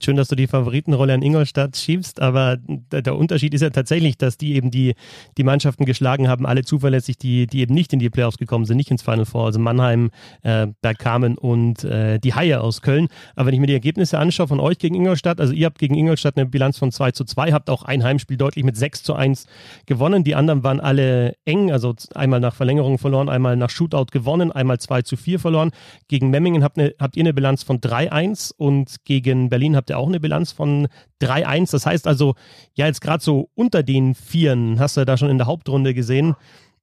Schön, 0.00 0.16
dass 0.16 0.28
du 0.28 0.34
die 0.34 0.46
Favoritenrolle 0.46 1.12
an 1.12 1.20
Ingolstadt 1.20 1.76
schiebst, 1.76 2.22
aber 2.22 2.56
der 2.58 3.16
Unterschied 3.16 3.52
ist 3.52 3.60
ja 3.60 3.68
tatsächlich, 3.68 4.16
dass 4.16 4.38
die 4.38 4.54
eben 4.54 4.70
die, 4.70 4.94
die 5.36 5.44
Mannschaften 5.44 5.84
geschlagen 5.84 6.26
haben, 6.26 6.46
alle 6.46 6.64
zuverlässig, 6.64 7.18
die, 7.18 7.46
die 7.46 7.60
eben 7.60 7.74
nicht 7.74 7.92
in 7.92 7.98
die 7.98 8.08
Playoffs 8.08 8.38
gekommen 8.38 8.64
sind, 8.64 8.78
nicht 8.78 8.90
ins 8.90 9.02
Final 9.02 9.26
Four, 9.26 9.44
also 9.44 9.58
Mannheim, 9.60 10.10
äh, 10.40 10.68
Bergkamen 10.80 11.36
und 11.36 11.84
äh, 11.84 12.18
die 12.18 12.32
Haie 12.32 12.62
aus 12.62 12.80
Köln. 12.80 13.08
Aber 13.36 13.48
wenn 13.48 13.54
ich 13.54 13.60
mir 13.60 13.66
die 13.66 13.74
Ergebnisse 13.74 14.18
anschaue 14.18 14.48
von 14.48 14.58
euch 14.58 14.78
gegen 14.78 14.94
Ingolstadt, 14.94 15.38
also 15.38 15.52
ihr 15.52 15.66
habt 15.66 15.78
gegen 15.78 15.94
Ingolstadt 15.96 16.38
eine 16.38 16.46
Bilanz 16.46 16.78
von 16.78 16.90
2 16.90 17.10
zu 17.10 17.24
2, 17.24 17.52
habt 17.52 17.68
auch 17.68 17.82
ein 17.82 18.02
Heimspiel 18.02 18.38
deutlich 18.38 18.64
mit 18.64 18.78
6 18.78 19.02
zu 19.02 19.12
1 19.12 19.44
gewonnen. 19.84 20.24
Die 20.24 20.34
anderen 20.34 20.64
waren 20.64 20.80
alle 20.80 21.34
eng, 21.44 21.70
also 21.70 21.94
einmal 22.14 22.40
nach 22.40 22.54
Verlängerung 22.54 22.96
verloren, 22.96 23.28
einmal 23.28 23.56
nach 23.58 23.68
Shootout 23.68 24.06
gewonnen, 24.12 24.50
einmal 24.50 24.80
2 24.80 25.02
zu 25.02 25.18
4 25.18 25.38
verloren. 25.38 25.72
Gegen 26.08 26.30
Memmingen 26.30 26.64
habt, 26.64 26.78
eine, 26.78 26.94
habt 26.98 27.18
ihr 27.18 27.22
eine 27.22 27.34
Bilanz 27.34 27.62
von 27.64 27.80
3-1 27.80 28.50
und 28.56 29.04
gegen 29.04 29.50
Berlin 29.50 29.73
habt 29.76 29.90
ihr 29.90 29.98
auch 29.98 30.08
eine 30.08 30.20
Bilanz 30.20 30.52
von 30.52 30.88
3-1. 31.22 31.72
Das 31.72 31.86
heißt 31.86 32.06
also, 32.06 32.34
ja, 32.74 32.86
jetzt 32.86 33.00
gerade 33.00 33.22
so 33.22 33.50
unter 33.54 33.82
den 33.82 34.14
Vieren, 34.14 34.78
hast 34.78 34.96
du 34.96 35.04
da 35.04 35.16
schon 35.16 35.30
in 35.30 35.38
der 35.38 35.46
Hauptrunde 35.46 35.94
gesehen, 35.94 36.36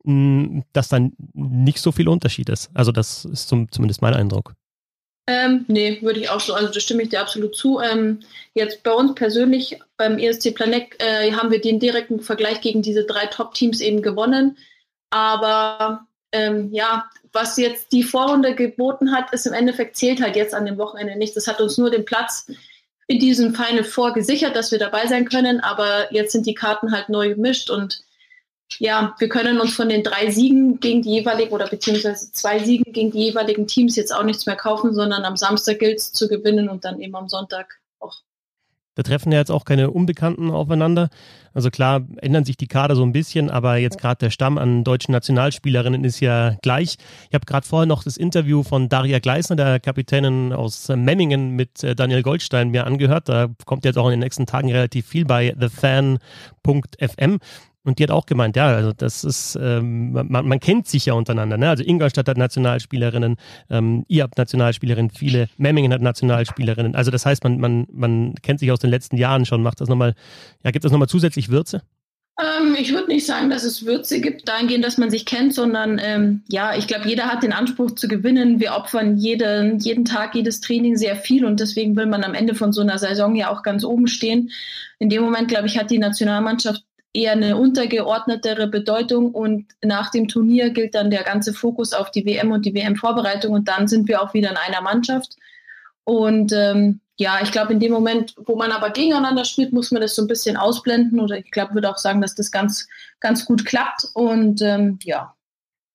hm, 0.03 0.63
dass 0.73 0.89
dann 0.89 1.13
nicht 1.33 1.79
so 1.79 1.91
viel 1.91 2.07
Unterschied 2.07 2.49
ist. 2.49 2.69
Also, 2.73 2.91
das 2.91 3.25
ist 3.25 3.47
zum, 3.47 3.71
zumindest 3.71 4.01
mein 4.01 4.13
Eindruck. 4.13 4.53
Ähm, 5.27 5.65
nee, 5.67 6.01
würde 6.01 6.19
ich 6.19 6.29
auch 6.29 6.39
so, 6.39 6.53
also 6.53 6.73
da 6.73 6.79
stimme 6.79 7.03
ich 7.03 7.09
dir 7.09 7.21
absolut 7.21 7.55
zu. 7.55 7.79
Ähm, 7.79 8.21
jetzt 8.53 8.83
bei 8.83 8.91
uns 8.91 9.13
persönlich 9.15 9.79
beim 9.95 10.17
ESC 10.17 10.53
Planet 10.53 10.87
äh, 10.99 11.31
haben 11.33 11.51
wir 11.51 11.61
den 11.61 11.79
direkten 11.79 12.19
Vergleich 12.21 12.61
gegen 12.61 12.81
diese 12.81 13.05
drei 13.05 13.27
Top-Teams 13.27 13.81
eben 13.81 14.01
gewonnen. 14.01 14.57
Aber 15.11 16.07
ähm, 16.31 16.69
ja, 16.73 17.09
was 17.33 17.57
jetzt 17.57 17.91
die 17.91 18.03
Vorrunde 18.03 18.55
geboten 18.55 19.11
hat, 19.11 19.31
ist 19.31 19.45
im 19.45 19.53
Endeffekt 19.53 19.95
zählt 19.95 20.21
halt 20.21 20.35
jetzt 20.35 20.53
an 20.53 20.65
dem 20.65 20.77
Wochenende 20.77 21.17
nicht. 21.17 21.35
Das 21.35 21.47
hat 21.47 21.61
uns 21.61 21.77
nur 21.77 21.91
den 21.91 22.05
Platz 22.05 22.47
in 23.11 23.19
diesem 23.19 23.53
Final 23.53 23.83
Four 23.83 24.13
gesichert, 24.13 24.55
dass 24.55 24.71
wir 24.71 24.79
dabei 24.79 25.05
sein 25.05 25.27
können, 25.27 25.59
aber 25.59 26.13
jetzt 26.13 26.31
sind 26.31 26.45
die 26.45 26.53
Karten 26.53 26.91
halt 26.91 27.09
neu 27.09 27.29
gemischt 27.29 27.69
und 27.69 28.01
ja, 28.79 29.13
wir 29.19 29.27
können 29.27 29.59
uns 29.59 29.73
von 29.73 29.89
den 29.89 30.01
drei 30.01 30.31
Siegen 30.31 30.79
gegen 30.79 31.01
die 31.01 31.09
jeweiligen 31.09 31.51
oder 31.51 31.67
beziehungsweise 31.67 32.31
zwei 32.31 32.59
Siegen 32.59 32.93
gegen 32.93 33.11
die 33.11 33.25
jeweiligen 33.25 33.67
Teams 33.67 33.97
jetzt 33.97 34.15
auch 34.15 34.23
nichts 34.23 34.45
mehr 34.45 34.55
kaufen, 34.55 34.93
sondern 34.93 35.25
am 35.25 35.35
Samstag 35.35 35.79
gilt 35.79 35.97
es 35.97 36.13
zu 36.13 36.29
gewinnen 36.29 36.69
und 36.69 36.85
dann 36.85 37.01
eben 37.01 37.15
am 37.17 37.27
Sonntag. 37.27 37.80
Da 38.95 39.03
treffen 39.03 39.31
ja 39.31 39.39
jetzt 39.39 39.51
auch 39.51 39.63
keine 39.63 39.91
Unbekannten 39.91 40.51
aufeinander. 40.51 41.09
Also 41.53 41.69
klar 41.69 42.01
ändern 42.17 42.43
sich 42.43 42.57
die 42.57 42.67
Kader 42.67 42.95
so 42.95 43.03
ein 43.03 43.13
bisschen, 43.13 43.49
aber 43.49 43.77
jetzt 43.77 43.97
gerade 43.97 44.17
der 44.17 44.29
Stamm 44.29 44.57
an 44.57 44.83
deutschen 44.83 45.13
Nationalspielerinnen 45.13 46.03
ist 46.03 46.19
ja 46.19 46.57
gleich. 46.61 46.97
Ich 47.29 47.33
habe 47.33 47.45
gerade 47.45 47.65
vorher 47.65 47.85
noch 47.85 48.03
das 48.03 48.17
Interview 48.17 48.63
von 48.63 48.89
Daria 48.89 49.19
Gleisner, 49.19 49.55
der 49.55 49.79
Kapitänin 49.79 50.51
aus 50.51 50.89
Memmingen, 50.89 51.51
mit 51.51 51.83
äh, 51.83 51.95
Daniel 51.95 52.21
Goldstein 52.21 52.69
mir 52.69 52.85
angehört. 52.85 53.29
Da 53.29 53.47
kommt 53.65 53.85
jetzt 53.85 53.97
auch 53.97 54.07
in 54.07 54.11
den 54.11 54.19
nächsten 54.19 54.45
Tagen 54.45 54.69
relativ 54.69 55.07
viel 55.07 55.25
bei 55.25 55.55
thefan.fm. 55.57 57.39
Und 57.83 57.97
die 57.97 58.03
hat 58.03 58.11
auch 58.11 58.27
gemeint, 58.27 58.55
ja, 58.55 58.67
also 58.67 58.93
das 58.93 59.23
ist, 59.23 59.57
ähm, 59.59 60.11
man, 60.11 60.47
man 60.47 60.59
kennt 60.59 60.87
sich 60.87 61.07
ja 61.07 61.13
untereinander. 61.13 61.57
Ne? 61.57 61.69
Also 61.69 61.83
Ingolstadt 61.83 62.27
hat 62.27 62.37
Nationalspielerinnen, 62.37 63.37
ähm, 63.71 64.05
ihr 64.07 64.23
habt 64.23 64.37
Nationalspielerinnen, 64.37 65.09
viele, 65.09 65.47
Memmingen 65.57 65.91
hat 65.91 66.01
Nationalspielerinnen. 66.01 66.95
Also 66.95 67.09
das 67.09 67.25
heißt, 67.25 67.43
man, 67.43 67.59
man, 67.59 67.87
man 67.91 68.35
kennt 68.43 68.59
sich 68.59 68.71
aus 68.71 68.79
den 68.79 68.91
letzten 68.91 69.17
Jahren 69.17 69.45
schon, 69.45 69.63
macht 69.63 69.81
das 69.81 69.89
nochmal, 69.89 70.13
ja, 70.63 70.69
gibt 70.69 70.85
das 70.85 70.91
nochmal 70.91 71.09
zusätzlich 71.09 71.49
Würze? 71.49 71.81
Ähm, 72.39 72.75
ich 72.77 72.93
würde 72.93 73.07
nicht 73.07 73.25
sagen, 73.25 73.49
dass 73.49 73.63
es 73.63 73.85
Würze 73.85 74.21
gibt, 74.21 74.47
dahingehend, 74.47 74.85
dass 74.85 74.97
man 74.97 75.09
sich 75.09 75.25
kennt, 75.25 75.53
sondern 75.53 75.99
ähm, 76.03 76.43
ja, 76.49 76.75
ich 76.75 76.87
glaube, 76.87 77.07
jeder 77.07 77.25
hat 77.25 77.43
den 77.43 77.53
Anspruch 77.53 77.91
zu 77.91 78.07
gewinnen. 78.07 78.59
Wir 78.59 78.73
opfern 78.73 79.17
jeden, 79.17 79.79
jeden 79.79 80.05
Tag, 80.05 80.35
jedes 80.35 80.61
Training 80.61 80.97
sehr 80.97 81.15
viel 81.15 81.45
und 81.45 81.59
deswegen 81.59 81.95
will 81.95 82.05
man 82.05 82.23
am 82.23 82.33
Ende 82.33 82.55
von 82.55 82.71
so 82.71 82.81
einer 82.81 82.97
Saison 82.97 83.35
ja 83.35 83.49
auch 83.49 83.63
ganz 83.63 83.83
oben 83.83 84.07
stehen. 84.07 84.51
In 84.99 85.09
dem 85.09 85.23
Moment, 85.23 85.47
glaube 85.47 85.67
ich, 85.67 85.77
hat 85.77 85.91
die 85.91 85.99
Nationalmannschaft 85.99 86.83
eher 87.13 87.33
eine 87.33 87.57
untergeordnetere 87.57 88.67
Bedeutung 88.67 89.31
und 89.31 89.65
nach 89.83 90.11
dem 90.11 90.27
Turnier 90.27 90.69
gilt 90.69 90.95
dann 90.95 91.11
der 91.11 91.23
ganze 91.23 91.53
Fokus 91.53 91.93
auf 91.93 92.11
die 92.11 92.25
WM 92.25 92.51
und 92.51 92.65
die 92.65 92.73
WM-Vorbereitung 92.73 93.53
und 93.53 93.67
dann 93.67 93.87
sind 93.87 94.07
wir 94.07 94.21
auch 94.21 94.33
wieder 94.33 94.51
in 94.51 94.57
einer 94.57 94.81
Mannschaft. 94.81 95.35
Und 96.03 96.53
ähm, 96.53 97.01
ja, 97.17 97.39
ich 97.43 97.51
glaube, 97.51 97.73
in 97.73 97.79
dem 97.79 97.91
Moment, 97.91 98.33
wo 98.45 98.55
man 98.55 98.71
aber 98.71 98.89
gegeneinander 98.89 99.45
spielt, 99.45 99.73
muss 99.73 99.91
man 99.91 100.01
das 100.01 100.15
so 100.15 100.23
ein 100.23 100.27
bisschen 100.27 100.57
ausblenden 100.57 101.19
oder 101.19 101.37
ich 101.37 101.51
glaube, 101.51 101.73
würde 101.73 101.89
auch 101.89 101.97
sagen, 101.97 102.21
dass 102.21 102.33
das 102.33 102.51
ganz, 102.51 102.87
ganz 103.19 103.45
gut 103.45 103.65
klappt 103.65 104.07
und 104.13 104.61
ähm, 104.61 104.97
ja. 105.03 105.35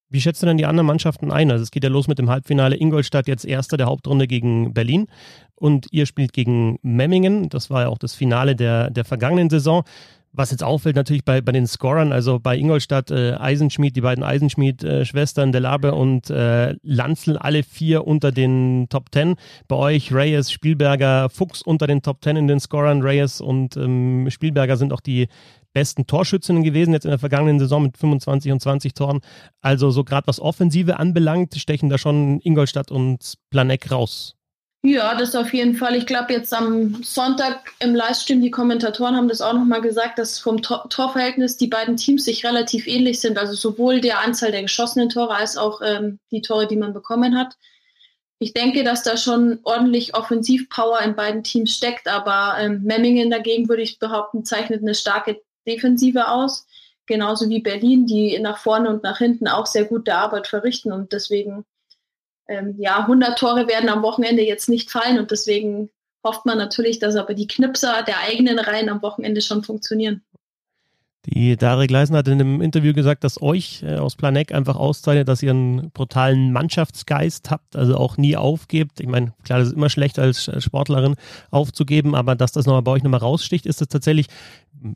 Wie 0.09 0.21
schätzt 0.21 0.41
du 0.41 0.45
denn 0.45 0.57
die 0.57 0.65
anderen 0.65 0.87
Mannschaften 0.87 1.31
ein? 1.31 1.51
Also 1.51 1.63
es 1.63 1.71
geht 1.71 1.83
ja 1.83 1.89
los 1.89 2.07
mit 2.07 2.17
dem 2.17 2.29
Halbfinale 2.29 2.79
Ingolstadt, 2.79 3.27
jetzt 3.27 3.43
erster 3.43 3.75
der 3.75 3.87
Hauptrunde 3.87 4.25
gegen 4.25 4.73
Berlin 4.73 5.07
und 5.55 5.87
ihr 5.91 6.05
spielt 6.05 6.31
gegen 6.31 6.79
Memmingen. 6.81 7.49
Das 7.49 7.69
war 7.69 7.81
ja 7.81 7.87
auch 7.89 7.97
das 7.97 8.13
Finale 8.13 8.55
der, 8.55 8.89
der 8.89 9.03
vergangenen 9.03 9.49
Saison. 9.49 9.83
Was 10.33 10.51
jetzt 10.51 10.63
auffällt 10.63 10.95
natürlich 10.95 11.25
bei, 11.25 11.41
bei 11.41 11.51
den 11.51 11.65
Scorern, 11.65 12.11
also 12.11 12.39
bei 12.39 12.57
Ingolstadt 12.57 13.09
äh, 13.09 13.33
Eisenschmied, 13.33 13.95
die 13.95 14.01
beiden 14.01 14.23
Eisenschmied-Schwestern, 14.23 15.49
äh, 15.49 15.51
Delabe 15.51 15.95
und 15.95 16.29
äh, 16.29 16.75
Lanzel, 16.83 17.37
alle 17.37 17.63
vier 17.63 18.05
unter 18.05 18.31
den 18.31 18.87
Top 18.89 19.11
Ten. 19.11 19.35
Bei 19.67 19.75
euch 19.75 20.13
Reyes, 20.13 20.51
Spielberger, 20.51 21.29
Fuchs 21.29 21.61
unter 21.61 21.87
den 21.87 22.01
Top 22.01 22.21
Ten 22.21 22.35
in 22.35 22.47
den 22.47 22.59
Scorern. 22.59 23.01
Reyes 23.01 23.41
und 23.41 23.77
ähm, 23.77 24.27
Spielberger 24.29 24.77
sind 24.77 24.93
auch 24.93 25.01
die 25.01 25.27
besten 25.73 26.07
Torschützinnen 26.07 26.63
gewesen, 26.63 26.93
jetzt 26.93 27.05
in 27.05 27.11
der 27.11 27.19
vergangenen 27.19 27.59
Saison 27.59 27.83
mit 27.83 27.97
25 27.97 28.51
und 28.51 28.61
20 28.61 28.93
Toren. 28.93 29.19
Also 29.61 29.91
so 29.91 30.03
gerade 30.03 30.27
was 30.27 30.39
Offensive 30.39 30.97
anbelangt, 30.97 31.55
stechen 31.55 31.89
da 31.89 31.97
schon 31.97 32.39
Ingolstadt 32.41 32.91
und 32.91 33.35
Planek 33.49 33.91
raus. 33.91 34.36
Ja, 34.89 35.15
das 35.15 35.35
auf 35.35 35.53
jeden 35.53 35.75
Fall. 35.75 35.97
Ich 35.97 36.05
glaube, 36.05 36.31
jetzt 36.31 36.53
am 36.53 37.03
Sonntag 37.03 37.73
im 37.79 37.93
Livestream, 37.93 38.41
die 38.41 38.51
Kommentatoren 38.51 39.17
haben 39.17 39.27
das 39.27 39.41
auch 39.41 39.51
nochmal 39.51 39.81
gesagt, 39.81 40.17
dass 40.17 40.39
vom 40.39 40.61
Tor 40.61 40.87
Torverhältnis 40.89 41.57
die 41.57 41.67
beiden 41.67 41.97
Teams 41.97 42.23
sich 42.23 42.45
relativ 42.45 42.87
ähnlich 42.87 43.19
sind. 43.19 43.37
Also 43.37 43.53
sowohl 43.53 43.99
der 43.99 44.21
Anzahl 44.21 44.51
der 44.51 44.61
geschossenen 44.61 45.09
Tore 45.09 45.35
als 45.35 45.57
auch 45.57 45.81
ähm, 45.83 46.19
die 46.31 46.41
Tore, 46.41 46.67
die 46.67 46.77
man 46.77 46.93
bekommen 46.93 47.37
hat. 47.37 47.57
Ich 48.39 48.53
denke, 48.53 48.85
dass 48.85 49.03
da 49.03 49.17
schon 49.17 49.59
ordentlich 49.63 50.15
Offensivpower 50.15 51.01
in 51.01 51.17
beiden 51.17 51.43
Teams 51.43 51.75
steckt, 51.75 52.07
aber 52.07 52.55
ähm, 52.57 52.83
Memmingen 52.83 53.29
dagegen 53.29 53.67
würde 53.67 53.81
ich 53.81 53.99
behaupten, 53.99 54.45
zeichnet 54.45 54.83
eine 54.83 54.95
starke 54.95 55.41
Defensive 55.67 56.29
aus. 56.29 56.65
Genauso 57.07 57.49
wie 57.49 57.59
Berlin, 57.59 58.05
die 58.05 58.39
nach 58.39 58.57
vorne 58.57 58.89
und 58.89 59.03
nach 59.03 59.17
hinten 59.17 59.49
auch 59.49 59.65
sehr 59.65 59.83
gute 59.83 60.15
Arbeit 60.15 60.47
verrichten 60.47 60.93
und 60.93 61.11
deswegen 61.11 61.65
ähm, 62.47 62.75
ja, 62.77 62.99
100 62.99 63.37
Tore 63.37 63.67
werden 63.67 63.89
am 63.89 64.03
Wochenende 64.03 64.43
jetzt 64.43 64.69
nicht 64.69 64.91
fallen 64.91 65.19
und 65.19 65.31
deswegen 65.31 65.89
hofft 66.23 66.45
man 66.45 66.57
natürlich, 66.57 66.99
dass 66.99 67.15
aber 67.15 67.33
die 67.33 67.47
Knipser 67.47 68.03
der 68.03 68.19
eigenen 68.19 68.59
Reihen 68.59 68.89
am 68.89 69.01
Wochenende 69.01 69.41
schon 69.41 69.63
funktionieren. 69.63 70.21
Die 71.29 71.57
Daria 71.57 71.87
Gleisner 71.87 72.19
hat 72.19 72.29
in 72.29 72.39
einem 72.39 72.61
Interview 72.61 72.93
gesagt, 72.93 73.25
dass 73.25 73.41
euch 73.41 73.83
äh, 73.83 73.97
aus 73.97 74.15
Planek 74.15 74.53
einfach 74.53 74.77
auszeichnet, 74.77 75.27
dass 75.27 75.43
ihr 75.43 75.51
einen 75.51 75.91
brutalen 75.91 76.53
Mannschaftsgeist 76.53 77.51
habt, 77.51 77.75
also 77.75 77.97
auch 77.97 78.15
nie 78.15 78.37
aufgebt. 78.37 79.01
Ich 79.01 79.07
meine, 79.07 79.33
klar, 79.43 79.59
das 79.59 79.69
ist 79.69 79.73
immer 79.73 79.89
schlecht 79.89 80.19
als 80.19 80.49
Sportlerin 80.63 81.15
aufzugeben, 81.51 82.15
aber 82.15 82.35
dass 82.35 82.53
das 82.53 82.65
nochmal 82.65 82.81
bei 82.81 82.91
euch 82.91 83.03
nochmal 83.03 83.19
raussticht, 83.19 83.65
ist 83.65 83.81
das 83.81 83.89
tatsächlich, 83.89 84.27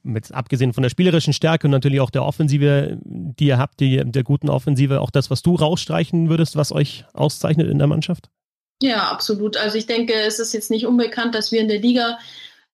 mit, 0.03 0.31
abgesehen 0.31 0.73
von 0.73 0.83
der 0.83 0.89
spielerischen 0.89 1.33
Stärke 1.33 1.67
und 1.67 1.71
natürlich 1.71 1.99
auch 1.99 2.09
der 2.09 2.23
Offensive, 2.23 2.97
die 3.03 3.45
ihr 3.45 3.57
habt, 3.57 3.79
die, 3.79 4.01
der 4.03 4.23
guten 4.23 4.49
Offensive, 4.49 5.01
auch 5.01 5.11
das, 5.11 5.29
was 5.29 5.41
du 5.41 5.55
rausstreichen 5.55 6.29
würdest, 6.29 6.55
was 6.55 6.71
euch 6.71 7.05
auszeichnet 7.13 7.69
in 7.69 7.77
der 7.77 7.87
Mannschaft? 7.87 8.29
Ja, 8.81 9.11
absolut. 9.11 9.57
Also 9.57 9.77
ich 9.77 9.85
denke, 9.85 10.13
es 10.13 10.39
ist 10.39 10.53
jetzt 10.53 10.71
nicht 10.71 10.87
unbekannt, 10.87 11.35
dass 11.35 11.51
wir 11.51 11.61
in 11.61 11.67
der 11.67 11.79
Liga 11.79 12.17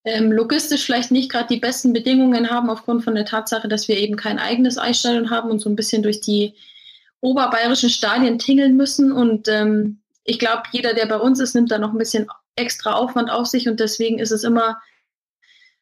ähm, 0.04 0.32
logistisch 0.32 0.84
vielleicht 0.84 1.10
nicht 1.10 1.30
gerade 1.30 1.48
die 1.48 1.60
besten 1.60 1.92
Bedingungen 1.92 2.50
haben, 2.50 2.70
aufgrund 2.70 3.04
von 3.04 3.14
der 3.14 3.26
Tatsache, 3.26 3.68
dass 3.68 3.88
wir 3.88 3.98
eben 3.98 4.16
kein 4.16 4.38
eigenes 4.38 4.78
Eisstadion 4.78 5.30
haben 5.30 5.50
und 5.50 5.60
so 5.60 5.68
ein 5.68 5.76
bisschen 5.76 6.02
durch 6.02 6.20
die 6.20 6.54
oberbayerischen 7.20 7.90
Stadien 7.90 8.38
tingeln 8.38 8.76
müssen. 8.76 9.12
Und 9.12 9.48
ähm, 9.48 10.00
ich 10.24 10.38
glaube, 10.38 10.62
jeder, 10.72 10.94
der 10.94 11.06
bei 11.06 11.18
uns 11.18 11.40
ist, 11.40 11.54
nimmt 11.54 11.70
da 11.70 11.78
noch 11.78 11.92
ein 11.92 11.98
bisschen 11.98 12.26
extra 12.56 12.92
Aufwand 12.92 13.30
auf 13.30 13.46
sich 13.46 13.68
und 13.68 13.80
deswegen 13.80 14.18
ist 14.18 14.32
es 14.32 14.44
immer 14.44 14.78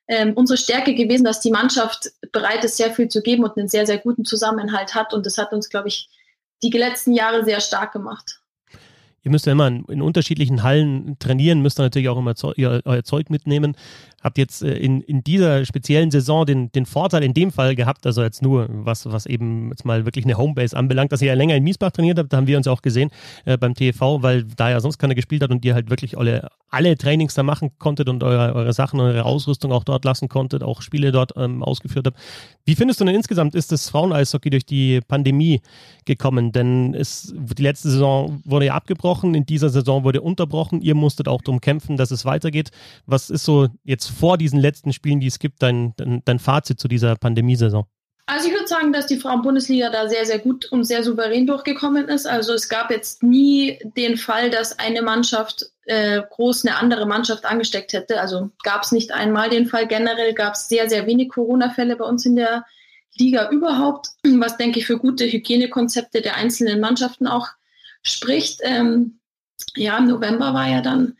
ähm, 0.08 0.32
unsere 0.34 0.56
Stärke 0.56 0.94
gewesen, 0.94 1.24
dass 1.24 1.40
die 1.40 1.50
Mannschaft 1.50 2.10
bereit 2.32 2.64
ist, 2.64 2.76
sehr 2.76 2.92
viel 2.92 3.08
zu 3.08 3.22
geben 3.22 3.44
und 3.44 3.56
einen 3.56 3.68
sehr, 3.68 3.86
sehr 3.86 3.98
guten 3.98 4.24
Zusammenhalt 4.24 4.94
hat. 4.94 5.12
Und 5.12 5.26
das 5.26 5.38
hat 5.38 5.52
uns, 5.52 5.68
glaube 5.68 5.88
ich, 5.88 6.08
die 6.62 6.70
letzten 6.70 7.12
Jahre 7.12 7.44
sehr 7.44 7.60
stark 7.60 7.92
gemacht. 7.92 8.40
Ihr 9.22 9.32
müsst 9.32 9.46
ja 9.46 9.52
immer 9.52 9.66
in, 9.66 10.02
unterschiedlichen 10.02 10.62
Hallen 10.62 11.18
trainieren, 11.18 11.60
müsst 11.60 11.80
ihr 11.80 11.82
natürlich 11.82 12.08
auch 12.08 12.18
immer 12.18 12.34
euer 12.54 13.02
Zeug 13.02 13.28
mitnehmen 13.28 13.76
habt 14.26 14.36
jetzt 14.36 14.62
äh, 14.62 14.76
in, 14.76 15.00
in 15.00 15.22
dieser 15.22 15.64
speziellen 15.64 16.10
Saison 16.10 16.44
den, 16.44 16.70
den 16.72 16.84
Vorteil 16.84 17.22
in 17.22 17.32
dem 17.32 17.52
Fall 17.52 17.74
gehabt, 17.76 18.04
also 18.04 18.22
jetzt 18.22 18.42
nur, 18.42 18.66
was, 18.68 19.06
was 19.06 19.24
eben 19.24 19.70
jetzt 19.70 19.84
mal 19.84 20.04
wirklich 20.04 20.24
eine 20.24 20.36
Homebase 20.36 20.76
anbelangt, 20.76 21.12
dass 21.12 21.22
ihr 21.22 21.28
ja 21.28 21.34
länger 21.34 21.54
in 21.54 21.64
Miesbach 21.64 21.92
trainiert 21.92 22.18
habt, 22.18 22.32
da 22.32 22.36
haben 22.36 22.46
wir 22.46 22.58
uns 22.58 22.66
auch 22.66 22.82
gesehen 22.82 23.10
äh, 23.44 23.56
beim 23.56 23.74
TV, 23.74 24.22
weil 24.22 24.44
da 24.44 24.68
ja 24.68 24.80
sonst 24.80 24.98
keiner 24.98 25.14
gespielt 25.14 25.42
hat 25.42 25.50
und 25.50 25.64
ihr 25.64 25.74
halt 25.74 25.88
wirklich 25.88 26.18
alle, 26.18 26.48
alle 26.68 26.98
Trainings 26.98 27.34
da 27.34 27.42
machen 27.42 27.70
konntet 27.78 28.08
und 28.08 28.22
eure, 28.22 28.54
eure 28.54 28.72
Sachen, 28.72 29.00
eure 29.00 29.24
Ausrüstung 29.24 29.72
auch 29.72 29.84
dort 29.84 30.04
lassen 30.04 30.28
konntet, 30.28 30.62
auch 30.62 30.82
Spiele 30.82 31.12
dort 31.12 31.32
ähm, 31.36 31.62
ausgeführt 31.62 32.06
habt. 32.06 32.18
Wie 32.64 32.74
findest 32.74 33.00
du 33.00 33.04
denn 33.04 33.14
insgesamt, 33.14 33.54
ist 33.54 33.70
das 33.70 33.88
Fraueneishockey 33.88 34.50
durch 34.50 34.66
die 34.66 35.00
Pandemie 35.00 35.60
gekommen? 36.04 36.50
Denn 36.50 36.94
es, 36.94 37.32
die 37.36 37.62
letzte 37.62 37.90
Saison 37.90 38.42
wurde 38.44 38.66
ja 38.66 38.74
abgebrochen 38.74 39.36
in 39.36 39.46
dieser 39.46 39.70
Saison 39.70 40.02
wurde 40.02 40.20
unterbrochen. 40.20 40.80
Ihr 40.80 40.94
musstet 40.94 41.28
auch 41.28 41.42
darum 41.42 41.60
kämpfen, 41.60 41.96
dass 41.96 42.10
es 42.10 42.24
weitergeht. 42.24 42.70
Was 43.06 43.30
ist 43.30 43.44
so 43.44 43.68
jetzt 43.84 44.08
vor 44.18 44.38
diesen 44.38 44.60
letzten 44.60 44.92
Spielen, 44.92 45.20
die 45.20 45.26
es 45.26 45.38
gibt, 45.38 45.62
dein, 45.62 45.94
dein, 45.96 46.22
dein 46.24 46.38
Fazit 46.38 46.80
zu 46.80 46.88
dieser 46.88 47.16
Pandemiesaison? 47.16 47.86
Also 48.28 48.48
ich 48.48 48.54
würde 48.54 48.66
sagen, 48.66 48.92
dass 48.92 49.06
die 49.06 49.18
Frauen-Bundesliga 49.18 49.88
da 49.88 50.08
sehr, 50.08 50.26
sehr 50.26 50.40
gut 50.40 50.66
und 50.72 50.82
sehr 50.82 51.04
souverän 51.04 51.46
durchgekommen 51.46 52.08
ist. 52.08 52.26
Also 52.26 52.54
es 52.54 52.68
gab 52.68 52.90
jetzt 52.90 53.22
nie 53.22 53.78
den 53.96 54.16
Fall, 54.16 54.50
dass 54.50 54.80
eine 54.80 55.02
Mannschaft 55.02 55.66
äh, 55.84 56.22
groß 56.30 56.66
eine 56.66 56.76
andere 56.76 57.06
Mannschaft 57.06 57.44
angesteckt 57.44 57.92
hätte. 57.92 58.20
Also 58.20 58.50
gab 58.64 58.82
es 58.82 58.90
nicht 58.90 59.12
einmal 59.12 59.48
den 59.48 59.66
Fall. 59.66 59.86
Generell 59.86 60.34
gab 60.34 60.54
es 60.54 60.68
sehr, 60.68 60.88
sehr 60.88 61.06
wenig 61.06 61.28
Corona-Fälle 61.28 61.94
bei 61.94 62.04
uns 62.04 62.26
in 62.26 62.34
der 62.34 62.64
Liga 63.16 63.48
überhaupt, 63.50 64.08
was 64.24 64.56
denke 64.56 64.80
ich 64.80 64.86
für 64.86 64.98
gute 64.98 65.24
Hygienekonzepte 65.24 66.20
der 66.20 66.34
einzelnen 66.34 66.80
Mannschaften 66.80 67.28
auch 67.28 67.46
spricht. 68.02 68.60
Ähm, 68.64 69.20
ja, 69.76 69.98
im 69.98 70.06
November 70.06 70.52
war 70.52 70.68
ja 70.68 70.80
dann 70.80 71.16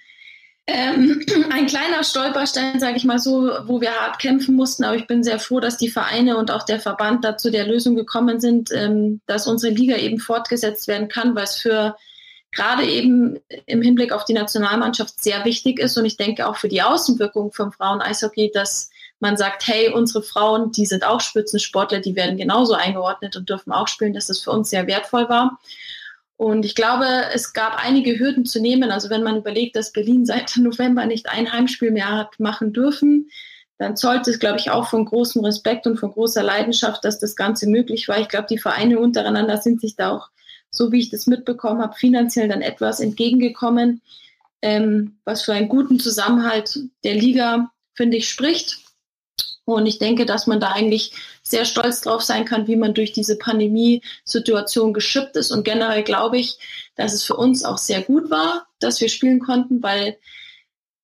ähm, 0.67 1.25
ein 1.51 1.67
kleiner 1.67 2.03
Stolperstein, 2.03 2.81
sage 2.81 2.97
ich 2.97 3.05
mal 3.05 3.19
so, 3.19 3.51
wo 3.67 3.81
wir 3.81 3.93
hart 3.93 4.19
kämpfen 4.19 4.57
mussten. 4.57 4.85
Aber 4.85 4.97
ich 4.97 5.07
bin 5.07 5.23
sehr 5.23 5.39
froh, 5.39 5.61
dass 5.61 5.77
die 5.77 5.91
Vereine 5.91 6.37
und 6.37 6.51
auch 6.51 6.64
der 6.64 6.81
Verband 6.81 7.25
da 7.25 7.37
zu 7.37 7.51
der 7.51 7.67
Lösung 7.67 7.95
gekommen 7.95 8.41
sind, 8.41 8.71
ähm, 8.73 9.21
dass 9.27 9.47
unsere 9.47 9.73
Liga 9.73 9.97
eben 9.97 10.19
fortgesetzt 10.19 10.89
werden 10.89 11.09
kann, 11.09 11.35
weil 11.35 11.45
es 11.45 11.57
für 11.57 11.97
gerade 12.53 12.85
eben 12.85 13.39
im 13.67 13.83
Hinblick 13.83 14.12
auf 14.12 14.25
die 14.25 14.33
Nationalmannschaft 14.33 15.23
sehr 15.23 15.45
wichtig 15.45 15.79
ist. 15.79 15.97
Und 15.99 16.07
ich 16.07 16.17
denke 16.17 16.49
auch 16.49 16.57
für 16.57 16.69
die 16.69 16.83
Außenwirkung 16.83 17.53
vom 17.53 17.71
Frauen-Eishockey, 17.71 18.51
dass 18.53 18.91
man 19.21 19.37
sagt, 19.37 19.67
hey, 19.67 19.91
unsere 19.91 20.23
Frauen, 20.23 20.73
die 20.73 20.87
sind 20.87 21.05
auch 21.05 21.21
Spitzensportler, 21.21 22.01
die 22.01 22.17
werden 22.17 22.37
genauso 22.37 22.75
eingeordnet 22.75 23.37
und 23.37 23.49
dürfen 23.49 23.73
auch 23.73 23.89
spielen, 23.89 24.14
dass 24.14 24.27
das 24.27 24.41
für 24.41 24.51
uns 24.51 24.71
sehr 24.71 24.87
wertvoll 24.87 25.29
war. 25.29 25.59
Und 26.37 26.64
ich 26.66 26.74
glaube, 26.74 27.07
es 27.32 27.55
gab 27.55 27.82
einige 27.82 28.18
Hürden 28.18 28.45
zu 28.45 28.61
nehmen. 28.61 28.91
Also 28.91 29.09
wenn 29.09 29.22
man 29.22 29.37
überlegt, 29.37 29.76
dass 29.76 29.93
Berlin 29.93 30.26
seit 30.26 30.57
November 30.59 31.07
nicht 31.07 31.28
ein 31.28 31.53
Heimspiel 31.53 31.91
mehr 31.91 32.11
hat 32.11 32.39
machen 32.39 32.72
dürfen, 32.72 33.30
dann 33.78 33.97
zollt 33.97 34.26
es, 34.26 34.39
glaube 34.39 34.59
ich, 34.59 34.70
auch 34.70 34.89
von 34.89 35.05
großem 35.05 35.45
Respekt 35.45 35.87
und 35.87 35.99
von 35.99 36.11
großer 36.11 36.43
Leidenschaft, 36.43 37.05
dass 37.05 37.18
das 37.18 37.37
Ganze 37.37 37.68
möglich 37.68 38.09
war. 38.09 38.18
Ich 38.18 38.28
glaube, 38.28 38.47
die 38.49 38.59
Vereine 38.59 38.99
untereinander 38.99 39.59
sind 39.59 39.80
sich 39.80 39.97
da 39.97 40.12
auch, 40.12 40.30
so 40.70 40.93
wie 40.93 41.01
ich 41.01 41.11
das 41.11 41.26
mitbekommen 41.26 41.82
habe, 41.82 41.95
finanziell 41.95 42.49
dann 42.49 42.62
etwas 42.62 43.01
entgegengekommen, 43.01 44.01
ähm, 44.62 45.18
was 45.24 45.43
für 45.43 45.53
einen 45.53 45.68
guten 45.68 46.01
Zusammenhalt 46.01 46.78
der 47.05 47.14
Liga, 47.14 47.70
finde 47.95 48.16
ich, 48.16 48.28
spricht. 48.28 48.78
Und 49.64 49.87
ich 49.87 49.99
denke, 49.99 50.24
dass 50.24 50.47
man 50.47 50.61
da 50.61 50.72
eigentlich 50.72 51.12
sehr 51.47 51.64
stolz 51.64 52.01
drauf 52.01 52.22
sein 52.22 52.44
kann, 52.44 52.66
wie 52.66 52.74
man 52.74 52.92
durch 52.92 53.12
diese 53.12 53.38
Pandemiesituation 53.38 54.92
geschippt 54.92 55.36
ist. 55.36 55.53
Und 55.53 55.64
generell 55.64 56.03
glaube 56.03 56.38
ich, 56.38 56.59
dass 56.97 57.14
es 57.14 57.22
für 57.22 57.36
uns 57.36 57.64
auch 57.64 57.78
sehr 57.78 58.03
gut 58.03 58.30
war, 58.30 58.66
dass 58.80 59.01
wir 59.01 59.09
spielen 59.09 59.38
konnten, 59.38 59.80
weil 59.80 60.16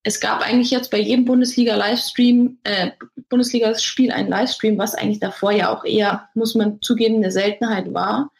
es 0.02 0.18
gab 0.18 0.40
eigentlich 0.40 0.72
jetzt 0.72 0.90
bei 0.90 0.98
jedem 0.98 1.26
Bundesliga-Livestream, 1.26 2.58
äh, 2.64 2.90
Bundesliga-Spiel 3.28 4.10
einen 4.10 4.30
Livestream, 4.30 4.78
was 4.78 4.96
eigentlich 4.96 5.20
davor 5.20 5.52
ja 5.52 5.72
auch 5.72 5.84
eher, 5.84 6.28
muss 6.34 6.56
man 6.56 6.82
zugeben, 6.82 7.16
eine 7.16 7.30
Seltenheit 7.30 7.94
war. 7.94 8.32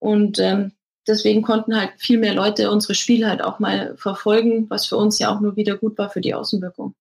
Und 0.00 0.40
ähm, 0.40 0.72
deswegen 1.06 1.42
konnten 1.42 1.76
halt 1.76 1.92
viel 1.98 2.18
mehr 2.18 2.34
Leute 2.34 2.72
unsere 2.72 2.96
Spiele 2.96 3.28
halt 3.28 3.40
auch 3.40 3.60
mal 3.60 3.94
verfolgen, 3.96 4.68
was 4.68 4.86
für 4.86 4.96
uns 4.96 5.20
ja 5.20 5.32
auch 5.32 5.40
nur 5.40 5.54
wieder 5.54 5.76
gut 5.76 5.96
war 5.96 6.10
für 6.10 6.20
die 6.20 6.34
Außenwirkung 6.34 6.96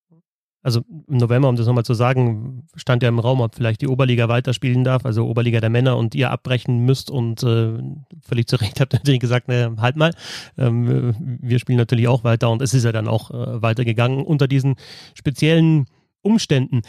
also 0.66 0.82
im 1.08 1.18
November, 1.18 1.48
um 1.48 1.56
das 1.56 1.68
nochmal 1.68 1.86
zu 1.86 1.94
sagen, 1.94 2.64
stand 2.76 3.04
ja 3.04 3.10
im 3.10 3.20
Raum, 3.20 3.40
ob 3.40 3.54
vielleicht 3.54 3.82
die 3.82 3.88
Oberliga 3.88 4.30
weiterspielen 4.30 4.84
darf, 4.84 5.06
also 5.06 5.28
Oberliga 5.28 5.62
der 5.62 5.70
Männer 5.70 5.96
und 5.96 6.16
ihr 6.16 6.32
abbrechen 6.32 6.80
müsst 6.86 7.12
und 7.12 7.44
äh, 7.44 7.78
völlig 8.20 8.48
zu 8.48 8.56
Recht 8.56 8.80
habt 8.82 8.94
ihr 8.96 8.98
natürlich 8.98 9.20
gesagt, 9.20 9.48
ne, 9.48 9.76
halt 9.80 9.96
mal, 9.96 10.12
ähm, 10.58 11.16
wir 11.40 11.60
spielen 11.60 11.78
natürlich 11.78 12.08
auch 12.08 12.24
weiter 12.24 12.50
und 12.50 12.64
es 12.64 12.74
ist 12.74 12.84
ja 12.84 12.92
dann 12.92 13.08
auch 13.08 13.30
äh, 13.30 13.62
weitergegangen 13.62 14.26
unter 14.26 14.48
diesen 14.48 14.76
speziellen 15.14 15.86
Umständen. 16.24 16.82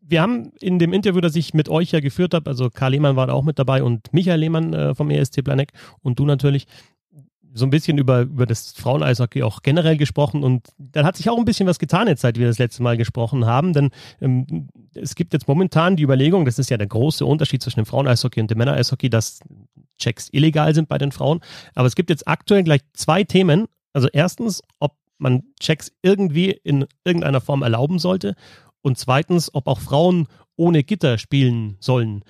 Wir 0.00 0.22
haben 0.22 0.52
in 0.62 0.78
dem 0.78 0.94
Interview, 0.94 1.20
das 1.20 1.36
ich 1.36 1.52
mit 1.52 1.68
euch 1.68 1.92
ja 1.92 2.00
geführt 2.00 2.32
habe, 2.32 2.48
also 2.48 2.70
Karl 2.70 2.92
Lehmann 2.92 3.16
war 3.16 3.26
da 3.26 3.34
auch 3.34 3.44
mit 3.44 3.58
dabei 3.58 3.82
und 3.82 4.10
Michael 4.14 4.40
Lehmann 4.40 4.72
äh, 4.72 4.94
vom 4.94 5.10
ESC 5.10 5.44
Planek 5.44 5.72
und 6.00 6.18
du 6.18 6.24
natürlich, 6.24 6.66
so 7.54 7.66
ein 7.66 7.70
bisschen 7.70 7.98
über, 7.98 8.22
über 8.22 8.46
das 8.46 8.72
Frauen-Eishockey 8.72 9.42
auch 9.42 9.62
generell 9.62 9.96
gesprochen 9.96 10.44
und 10.44 10.68
dann 10.78 11.04
hat 11.04 11.16
sich 11.16 11.28
auch 11.30 11.38
ein 11.38 11.44
bisschen 11.44 11.66
was 11.66 11.78
getan 11.78 12.08
jetzt, 12.08 12.22
seit 12.22 12.38
wir 12.38 12.46
das 12.46 12.58
letzte 12.58 12.82
Mal 12.82 12.96
gesprochen 12.96 13.46
haben, 13.46 13.72
denn 13.72 13.90
ähm, 14.20 14.68
es 14.94 15.14
gibt 15.14 15.32
jetzt 15.32 15.48
momentan 15.48 15.96
die 15.96 16.02
Überlegung, 16.02 16.44
das 16.44 16.58
ist 16.58 16.70
ja 16.70 16.76
der 16.76 16.86
große 16.86 17.24
Unterschied 17.24 17.62
zwischen 17.62 17.80
dem 17.80 17.86
Frauen-Eishockey 17.86 18.40
und 18.40 18.50
dem 18.50 18.58
Männer-Eishockey, 18.58 19.10
dass 19.10 19.40
Checks 19.98 20.28
illegal 20.32 20.74
sind 20.74 20.88
bei 20.88 20.98
den 20.98 21.12
Frauen, 21.12 21.40
aber 21.74 21.86
es 21.86 21.94
gibt 21.94 22.10
jetzt 22.10 22.28
aktuell 22.28 22.62
gleich 22.64 22.82
zwei 22.92 23.24
Themen, 23.24 23.66
also 23.92 24.08
erstens, 24.12 24.62
ob 24.78 24.96
man 25.18 25.42
Checks 25.60 25.92
irgendwie 26.02 26.50
in 26.50 26.86
irgendeiner 27.04 27.40
Form 27.40 27.62
erlauben 27.62 27.98
sollte 27.98 28.34
und 28.82 28.98
zweitens, 28.98 29.52
ob 29.54 29.66
auch 29.66 29.80
Frauen 29.80 30.28
ohne 30.56 30.84
Gitter 30.84 31.18
spielen 31.18 31.76
sollen 31.80 32.22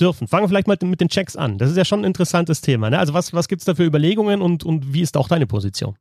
dürfen. 0.00 0.28
Fangen 0.28 0.44
wir 0.44 0.48
vielleicht 0.48 0.68
mal 0.68 0.78
mit 0.82 1.00
den 1.00 1.08
Checks 1.08 1.36
an. 1.36 1.58
Das 1.58 1.70
ist 1.70 1.76
ja 1.76 1.84
schon 1.84 2.00
ein 2.00 2.04
interessantes 2.04 2.60
Thema. 2.60 2.90
Ne? 2.90 2.98
Also 2.98 3.14
was, 3.14 3.32
was 3.32 3.48
gibt 3.48 3.62
es 3.62 3.66
da 3.66 3.74
für 3.74 3.84
Überlegungen 3.84 4.42
und, 4.42 4.64
und 4.64 4.92
wie 4.92 5.02
ist 5.02 5.16
auch 5.16 5.28
deine 5.28 5.46
Position? 5.46 5.96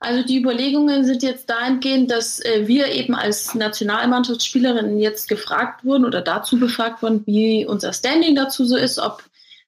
Also 0.00 0.24
die 0.24 0.38
Überlegungen 0.38 1.04
sind 1.04 1.24
jetzt 1.24 1.50
dahingehend, 1.50 2.10
dass 2.10 2.38
äh, 2.40 2.68
wir 2.68 2.92
eben 2.92 3.16
als 3.16 3.54
Nationalmannschaftsspielerinnen 3.54 4.98
jetzt 4.98 5.28
gefragt 5.28 5.84
wurden 5.84 6.04
oder 6.04 6.20
dazu 6.20 6.58
befragt 6.60 7.02
wurden, 7.02 7.26
wie 7.26 7.66
unser 7.66 7.92
Standing 7.92 8.36
dazu 8.36 8.64
so 8.64 8.76
ist, 8.76 9.00
ob 9.00 9.24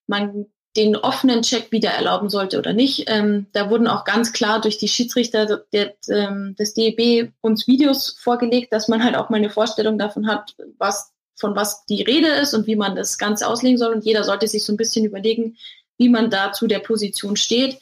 man 0.07 0.47
den 0.77 0.95
offenen 0.95 1.43
Check 1.43 1.73
wieder 1.73 1.91
erlauben 1.91 2.29
sollte 2.29 2.59
oder 2.59 2.73
nicht. 2.73 3.05
Ähm, 3.09 3.47
da 3.53 3.71
wurden 3.71 3.89
auch 3.89 4.05
ganz 4.05 4.33
klar 4.33 4.61
durch 4.61 4.79
die 4.79 4.87
Schiedsrichter 4.87 5.65
der, 5.73 5.95
ähm, 6.09 6.55
des 6.57 6.75
DEB 6.75 7.33
uns 7.41 7.67
Videos 7.67 8.17
vorgelegt, 8.21 8.73
dass 8.73 8.87
man 8.87 9.03
halt 9.03 9.17
auch 9.17 9.31
mal 9.31 9.39
eine 9.39 9.51
Vorstellung 9.51 9.99
davon 9.99 10.29
hat, 10.29 10.55
was 10.79 11.13
von 11.41 11.57
was 11.57 11.85
die 11.87 12.03
Rede 12.03 12.29
ist 12.29 12.55
und 12.55 12.67
wie 12.67 12.77
man 12.77 12.95
das 12.95 13.19
Ganze 13.19 13.47
auslegen 13.47 13.79
soll. 13.79 13.93
Und 13.95 14.05
jeder 14.05 14.25
sollte 14.25 14.47
sich 14.47 14.65
so 14.65 14.73
ein 14.73 14.77
bisschen 14.77 15.05
überlegen, 15.05 15.57
wie 15.99 16.09
man 16.09 16.31
da 16.31 16.53
zu 16.53 16.67
der 16.67 16.79
Position 16.79 17.37
steht. 17.37 17.79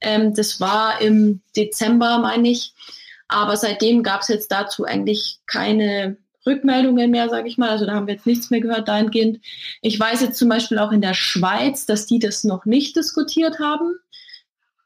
Ähm, 0.00 0.34
das 0.34 0.60
war 0.60 1.00
im 1.00 1.40
Dezember, 1.56 2.18
meine 2.18 2.48
ich. 2.48 2.72
Aber 3.28 3.56
seitdem 3.56 4.02
gab 4.02 4.22
es 4.22 4.28
jetzt 4.28 4.52
dazu 4.52 4.84
eigentlich 4.84 5.38
keine 5.46 6.16
Rückmeldungen 6.46 7.10
mehr, 7.10 7.28
sage 7.28 7.48
ich 7.48 7.58
mal. 7.58 7.70
Also 7.70 7.86
da 7.86 7.94
haben 7.94 8.06
wir 8.06 8.14
jetzt 8.14 8.26
nichts 8.26 8.50
mehr 8.50 8.60
gehört 8.60 8.88
dahingehend. 8.88 9.40
Ich 9.80 9.98
weiß 9.98 10.20
jetzt 10.20 10.38
zum 10.38 10.48
Beispiel 10.48 10.78
auch 10.78 10.92
in 10.92 11.00
der 11.00 11.14
Schweiz, 11.14 11.86
dass 11.86 12.06
die 12.06 12.18
das 12.18 12.44
noch 12.44 12.64
nicht 12.66 12.96
diskutiert 12.96 13.58
haben. 13.58 13.94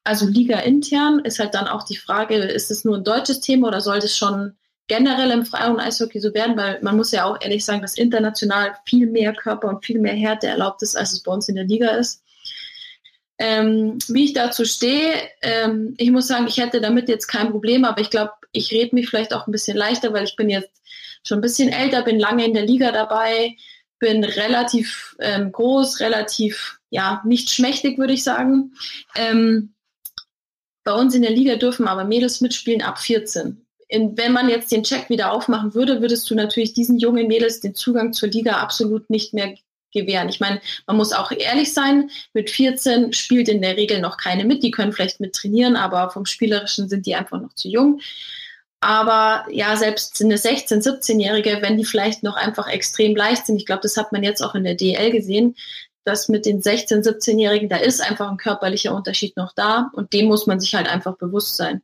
Also 0.05 0.27
Liga 0.27 0.61
intern 0.61 1.19
ist 1.19 1.39
halt 1.39 1.55
dann 1.55 1.67
auch 1.67 1.85
die 1.85 1.97
Frage, 1.97 2.37
ist 2.37 2.71
es 2.71 2.85
nur 2.85 2.97
ein 2.97 3.05
deutsches 3.05 3.41
Thema 3.41 3.69
oder 3.69 3.81
soll 3.81 3.99
das 3.99 4.17
schon 4.17 4.57
generell 4.89 5.31
im 5.31 5.45
Frei- 5.45 5.71
und 5.71 5.79
Eishockey 5.79 6.19
so 6.19 6.35
werden, 6.35 6.57
weil 6.57 6.81
man 6.83 6.97
muss 6.97 7.13
ja 7.13 7.25
auch 7.25 7.41
ehrlich 7.41 7.65
sagen, 7.65 7.83
dass 7.83 7.97
international 7.97 8.73
viel 8.87 9.07
mehr 9.07 9.35
Körper 9.35 9.69
und 9.69 9.85
viel 9.85 10.01
mehr 10.01 10.15
Härte 10.15 10.47
erlaubt 10.49 10.83
ist, 10.83 10.97
als 10.97 11.13
es 11.13 11.23
bei 11.23 11.31
uns 11.31 11.49
in 11.49 11.55
der 11.55 11.65
Liga 11.65 11.91
ist. 11.91 12.23
Ähm, 13.39 13.99
wie 14.09 14.25
ich 14.25 14.33
dazu 14.33 14.65
stehe, 14.65 15.13
ähm, 15.43 15.95
ich 15.99 16.11
muss 16.11 16.27
sagen, 16.27 16.49
ich 16.49 16.57
hätte 16.57 16.81
damit 16.81 17.09
jetzt 17.09 17.29
kein 17.29 17.51
Problem, 17.51 17.85
aber 17.85 18.01
ich 18.01 18.11
glaube, 18.11 18.33
ich 18.51 18.73
rede 18.73 18.97
mich 18.97 19.09
vielleicht 19.09 19.33
auch 19.33 19.47
ein 19.47 19.53
bisschen 19.53 19.77
leichter, 19.77 20.13
weil 20.13 20.25
ich 20.25 20.35
bin 20.35 20.51
jetzt 20.51 20.73
schon 21.23 21.39
ein 21.39 21.43
bisschen 21.43 21.69
älter, 21.69 22.03
bin 22.03 22.19
lange 22.19 22.45
in 22.45 22.55
der 22.55 22.67
Liga 22.67 22.91
dabei, 22.91 23.57
bin 24.01 24.25
relativ 24.25 25.17
ähm, 25.21 25.53
groß, 25.53 26.01
relativ, 26.01 26.81
ja, 26.91 27.23
nicht 27.25 27.51
schmächtig, 27.51 27.99
würde 27.99 28.15
ich 28.15 28.25
sagen. 28.25 28.73
Ähm, 29.15 29.75
bei 30.83 30.93
uns 30.95 31.15
in 31.15 31.23
der 31.23 31.31
Liga 31.31 31.57
dürfen 31.57 31.87
aber 31.87 32.05
Mädels 32.05 32.41
mitspielen 32.41 32.83
ab 32.83 32.99
14 32.99 33.68
in, 33.89 34.17
wenn 34.19 34.33
man 34.33 34.49
jetzt 34.49 34.71
den 34.71 34.85
Check 34.85 35.09
wieder 35.09 35.33
aufmachen 35.33 35.75
würde, 35.75 36.01
würdest 36.01 36.31
du 36.31 36.35
natürlich 36.35 36.75
diesen 36.75 36.99
jungen 36.99 37.27
Mädels 37.27 37.61
den 37.61 37.75
Zugang 37.75 38.13
zur 38.13 38.29
Liga 38.29 38.59
absolut 38.59 39.09
nicht 39.11 39.33
mehr 39.33 39.55
gewähren. 39.93 40.29
Ich 40.29 40.41
meine, 40.41 40.61
man 40.87 40.99
muss 40.99 41.15
auch 41.15 41.33
ehrlich 41.33 41.73
sein, 41.73 42.11
mit 42.35 42.51
14 42.51 43.15
spielt 43.15 43.49
in 43.49 43.63
der 43.63 43.77
Regel 43.77 44.01
noch 44.01 44.19
keine 44.19 44.45
mit. 44.45 44.63
Die 44.63 44.71
können 44.71 44.93
vielleicht 44.93 45.21
mit 45.21 45.35
trainieren, 45.35 45.77
aber 45.77 46.11
vom 46.11 46.27
Spielerischen 46.27 46.89
sind 46.89 47.07
die 47.07 47.15
einfach 47.15 47.41
noch 47.41 47.55
zu 47.55 47.69
jung. 47.69 48.01
Aber 48.81 49.47
ja, 49.51 49.75
selbst 49.77 50.23
eine 50.23 50.37
16-, 50.37 50.87
17-Jährige, 50.87 51.59
wenn 51.63 51.79
die 51.79 51.85
vielleicht 51.85 52.23
noch 52.23 52.37
einfach 52.37 52.69
extrem 52.69 53.17
leicht 53.17 53.47
sind, 53.47 53.57
ich 53.57 53.67
glaube, 53.67 53.83
das 53.83 53.97
hat 53.97 54.13
man 54.13 54.23
jetzt 54.23 54.43
auch 54.43 54.55
in 54.55 54.65
der 54.65 54.75
DL 54.75 55.11
gesehen, 55.11 55.57
dass 56.05 56.29
mit 56.29 56.47
den 56.47 56.63
16-, 56.63 57.03
17-Jährigen, 57.03 57.69
da 57.69 57.77
ist 57.77 58.01
einfach 58.01 58.31
ein 58.31 58.37
körperlicher 58.37 58.95
Unterschied 58.95 59.37
noch 59.37 59.53
da 59.53 59.91
und 59.95 60.13
dem 60.13 60.27
muss 60.27 60.47
man 60.47 60.61
sich 60.61 60.75
halt 60.75 60.89
einfach 60.89 61.17
bewusst 61.17 61.57
sein 61.57 61.83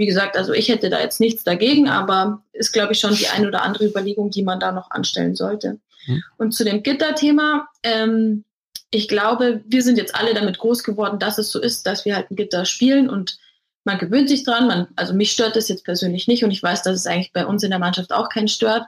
wie 0.00 0.06
gesagt, 0.06 0.34
also 0.34 0.54
ich 0.54 0.70
hätte 0.70 0.88
da 0.88 0.98
jetzt 0.98 1.20
nichts 1.20 1.44
dagegen, 1.44 1.86
aber 1.86 2.42
ist, 2.54 2.72
glaube 2.72 2.94
ich, 2.94 3.00
schon 3.00 3.14
die 3.14 3.28
ein 3.28 3.46
oder 3.46 3.60
andere 3.60 3.84
Überlegung, 3.84 4.30
die 4.30 4.42
man 4.42 4.58
da 4.58 4.72
noch 4.72 4.90
anstellen 4.90 5.34
sollte. 5.34 5.78
Mhm. 6.06 6.22
Und 6.38 6.52
zu 6.52 6.64
dem 6.64 6.82
Gitter-Thema, 6.82 7.68
ähm, 7.82 8.44
ich 8.90 9.08
glaube, 9.08 9.62
wir 9.66 9.82
sind 9.82 9.98
jetzt 9.98 10.14
alle 10.14 10.32
damit 10.32 10.56
groß 10.56 10.84
geworden, 10.84 11.18
dass 11.18 11.36
es 11.36 11.52
so 11.52 11.60
ist, 11.60 11.86
dass 11.86 12.06
wir 12.06 12.16
halt 12.16 12.30
ein 12.30 12.36
Gitter 12.36 12.64
spielen 12.64 13.10
und 13.10 13.38
man 13.84 13.98
gewöhnt 13.98 14.30
sich 14.30 14.42
dran. 14.42 14.68
Man, 14.68 14.88
also 14.96 15.12
mich 15.12 15.32
stört 15.32 15.54
das 15.54 15.68
jetzt 15.68 15.84
persönlich 15.84 16.26
nicht 16.28 16.44
und 16.44 16.50
ich 16.50 16.62
weiß, 16.62 16.82
dass 16.82 16.96
es 16.96 17.06
eigentlich 17.06 17.34
bei 17.34 17.44
uns 17.44 17.62
in 17.62 17.70
der 17.70 17.78
Mannschaft 17.78 18.10
auch 18.10 18.30
keinen 18.30 18.48
stört. 18.48 18.86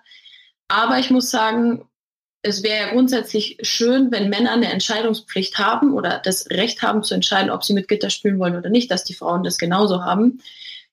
Aber 0.68 0.98
ich 0.98 1.10
muss 1.10 1.30
sagen, 1.30 1.84
es 2.40 2.62
wäre 2.62 2.86
ja 2.86 2.92
grundsätzlich 2.94 3.58
schön, 3.60 4.10
wenn 4.12 4.30
Männer 4.30 4.52
eine 4.52 4.72
Entscheidungspflicht 4.72 5.58
haben 5.58 5.92
oder 5.92 6.22
das 6.24 6.48
Recht 6.48 6.80
haben 6.80 7.02
zu 7.02 7.12
entscheiden, 7.12 7.50
ob 7.50 7.64
sie 7.64 7.74
mit 7.74 7.86
Gitter 7.86 8.08
spielen 8.08 8.38
wollen 8.38 8.56
oder 8.56 8.70
nicht, 8.70 8.90
dass 8.90 9.04
die 9.04 9.12
Frauen 9.12 9.44
das 9.44 9.58
genauso 9.58 10.02
haben. 10.02 10.40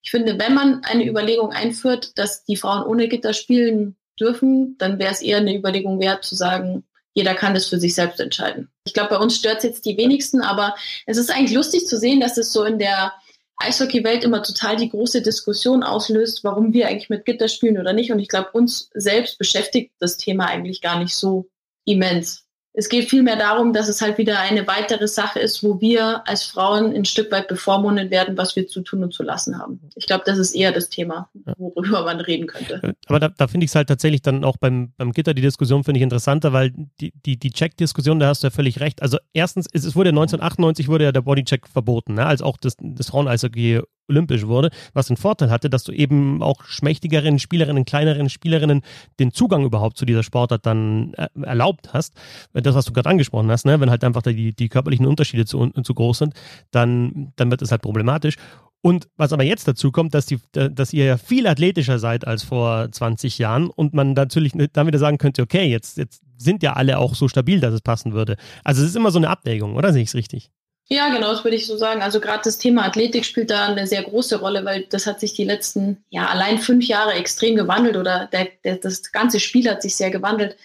Ich 0.02 0.12
finde, 0.12 0.39
wenn 0.39 0.54
man 0.54 0.84
eine 0.84 1.06
Überlegung 1.08 1.52
einführt, 1.52 2.18
dass 2.18 2.43
die 2.45 2.56
Frauen 2.56 2.86
ohne 2.86 3.08
Gitter 3.08 3.34
spielen 3.34 3.97
dürfen, 4.20 4.78
dann 4.78 5.00
wäre 5.00 5.12
es 5.12 5.22
eher 5.22 5.38
eine 5.38 5.56
Überlegung 5.56 6.00
wert 6.00 6.24
zu 6.24 6.36
sagen, 6.36 6.86
jeder 7.14 7.34
kann 7.34 7.54
das 7.54 7.66
für 7.66 7.80
sich 7.80 7.95
selbst 7.95 8.20
entscheiden. 8.20 8.70
Ich 8.86 8.93
glaube, 8.93 9.10
bei 9.10 9.18
uns 9.18 9.36
stört 9.36 9.58
es 9.58 9.64
jetzt 9.64 9.86
die 9.86 9.97
wenigsten, 9.97 10.41
aber 10.41 10.76
es 11.06 11.18
ist 11.18 11.32
eigentlich 11.32 11.56
lustig 11.56 11.86
zu 11.88 11.97
sehen, 11.97 12.20
dass 12.20 12.38
es 12.38 12.54
so 12.54 12.64
in 12.64 12.80
der 12.80 13.14
Eishockey-Welt 13.58 14.24
immer 14.24 14.41
total 14.41 14.78
die 14.78 14.89
große 14.89 15.22
Diskussion 15.22 15.84
auslöst, 15.84 16.43
warum 16.43 16.72
wir 16.72 16.88
eigentlich 16.88 17.10
mit 17.10 17.26
Gitter 17.26 17.50
spielen 17.50 17.78
oder 17.78 17.91
nicht. 17.91 18.12
Und 18.12 18.20
ich 18.20 18.30
glaube, 18.30 18.52
uns 18.54 18.89
selbst 18.93 19.38
beschäftigt 19.38 19.93
das 20.00 20.16
Thema 20.16 20.45
eigentlich 20.45 20.82
gar 20.82 20.97
nicht 20.97 21.14
so 21.14 21.50
immens. 21.86 22.45
Es 22.74 22.88
geht 22.88 23.09
vielmehr 23.09 23.36
darum, 23.36 23.74
dass 23.74 23.89
es 23.89 24.01
halt 24.01 24.17
wieder 24.17 24.39
eine 24.39 24.67
weitere 24.67 25.07
Sache 25.07 25.39
ist, 25.39 25.63
wo 25.63 25.82
wir 25.82 26.28
als 26.28 26.43
Frauen 26.43 26.93
ein 26.93 27.03
Stück 27.03 27.32
weit 27.32 27.47
bevormundet 27.47 28.11
werden, 28.11 28.38
was 28.38 28.55
wir 28.55 28.67
zu 28.67 28.82
tun 28.82 29.03
und 29.03 29.13
zu 29.13 29.24
lassen 29.24 29.57
haben. 29.57 29.80
Ich 29.95 30.05
glaube, 30.05 30.24
das 30.26 30.38
ist 30.38 30.53
eher 30.53 30.72
das 30.72 30.89
Thema, 30.89 31.30
worüber 31.57 32.05
man 32.05 32.20
reden 32.20 32.47
könnte. 32.47 32.95
Aber 33.07 33.20
da, 33.20 33.30
da 33.30 33.47
finde 33.47 33.65
ich 33.65 33.72
es 33.72 33.76
halt 33.76 33.89
tatsächlich 33.89 34.22
dann 34.22 34.43
auch 34.43 34.57
beim, 34.57 34.93
beim 34.97 35.11
Gitter, 35.11 35.34
die 35.34 35.41
Diskussion 35.41 35.84
finde 35.84 35.97
ich 35.97 36.03
interessanter, 36.03 36.53
weil 36.53 36.72
die, 37.01 37.11
die, 37.26 37.38
die 37.38 37.51
Check-Diskussion, 37.51 38.20
da 38.20 38.28
hast 38.28 38.43
du 38.43 38.47
ja 38.47 38.51
völlig 38.51 38.80
recht. 38.80 39.01
Also 39.01 39.17
erstens, 39.34 39.65
es, 39.74 39.84
es 39.84 39.95
wurde 39.95 40.09
1998 40.09 40.88
wurde 40.88 41.05
ja 41.05 41.11
der 41.11 41.22
Bodycheck 41.22 41.67
verboten, 41.67 42.13
ne? 42.13 42.26
als 42.26 42.41
auch 42.41 42.57
das, 42.57 42.76
das 42.80 43.07
Frauen-Eishockey 43.07 43.82
olympisch 44.10 44.45
wurde, 44.47 44.70
was 44.93 45.07
den 45.07 45.18
Vorteil 45.18 45.49
hatte, 45.49 45.70
dass 45.70 45.84
du 45.84 45.91
eben 45.91 46.41
auch 46.41 46.64
schmächtigeren 46.66 47.39
Spielerinnen, 47.39 47.86
kleineren 47.86 48.30
Spielerinnen 48.30 48.82
den 49.20 49.32
Zugang 49.32 49.64
überhaupt 49.64 49.97
zu 49.97 50.05
dieser 50.05 50.24
Sportart 50.24 50.66
dann 50.66 51.14
äh, 51.14 51.28
erlaubt 51.43 51.93
hast. 51.93 52.14
Das, 52.53 52.76
was 52.76 52.86
du 52.86 52.93
gerade 52.93 53.10
angesprochen 53.10 53.49
hast, 53.51 53.66
ne? 53.66 53.80
wenn 53.80 53.89
halt 53.89 54.03
einfach 54.03 54.22
die, 54.22 54.53
die 54.53 54.70
körperlichen 54.70 55.05
Unterschiede 55.05 55.45
zu, 55.45 55.70
zu 55.70 55.93
groß 55.93 56.18
sind, 56.20 56.34
dann, 56.72 57.32
dann 57.36 57.51
wird 57.51 57.62
es 57.62 57.72
halt 57.72 57.82
problematisch. 57.82 58.36
Und 58.82 59.10
was 59.18 59.34
aber 59.34 59.43
jetzt 59.43 59.68
dazu 59.68 59.91
kommt, 59.91 60.14
dass, 60.14 60.26
die, 60.26 60.39
dass 60.51 60.93
ihr 60.93 61.03
ja 61.03 61.18
viel 61.18 61.47
athletischer 61.47 61.99
seid 61.99 62.26
als 62.26 62.43
vor 62.43 62.89
20 62.89 63.38
Jahren 63.38 63.70
und 63.70 63.93
man 63.93 64.14
natürlich 64.14 64.53
dann 64.72 64.88
wieder 64.88 64.99
sagen 64.99 65.18
könnte, 65.18 65.41
okay, 65.41 65.70
jetzt, 65.70 65.97
jetzt 65.97 66.24
sind 66.38 66.64
ja 66.64 66.74
alle 66.74 66.97
auch 66.97 67.16
so 67.16 67.28
stabil, 67.28 67.60
dass 67.60 67.74
es 67.74 67.82
passen 67.82 68.14
würde. 68.14 68.38
Also 68.64 68.82
es 68.82 68.89
ist 68.89 68.95
immer 68.95 69.12
so 69.12 69.20
eine 69.20 69.30
Abwägung, 69.30 69.76
oder 69.76 69.91
sehe 69.91 70.03
ich 70.03 70.10
es 70.10 70.16
richtig? 70.16 70.49
Ja, 70.92 71.10
genau, 71.10 71.32
das 71.32 71.44
würde 71.44 71.56
ich 71.56 71.68
so 71.68 71.78
sagen. 71.78 72.02
Also 72.02 72.20
gerade 72.20 72.42
das 72.44 72.58
Thema 72.58 72.84
Athletik 72.86 73.24
spielt 73.24 73.52
da 73.52 73.68
eine 73.68 73.86
sehr 73.86 74.02
große 74.02 74.40
Rolle, 74.40 74.66
weil 74.66 74.86
das 74.90 75.06
hat 75.06 75.20
sich 75.20 75.34
die 75.34 75.44
letzten, 75.44 76.04
ja, 76.10 76.28
allein 76.28 76.58
fünf 76.58 76.86
Jahre 76.86 77.14
extrem 77.14 77.56
gewandelt 77.56 77.96
oder 77.96 78.28
der, 78.32 78.48
der, 78.64 78.78
das 78.78 79.12
ganze 79.12 79.40
Spiel 79.40 79.70
hat 79.70 79.84
sich 79.84 79.96
sehr 79.96 80.10
gewandelt. 80.10 80.58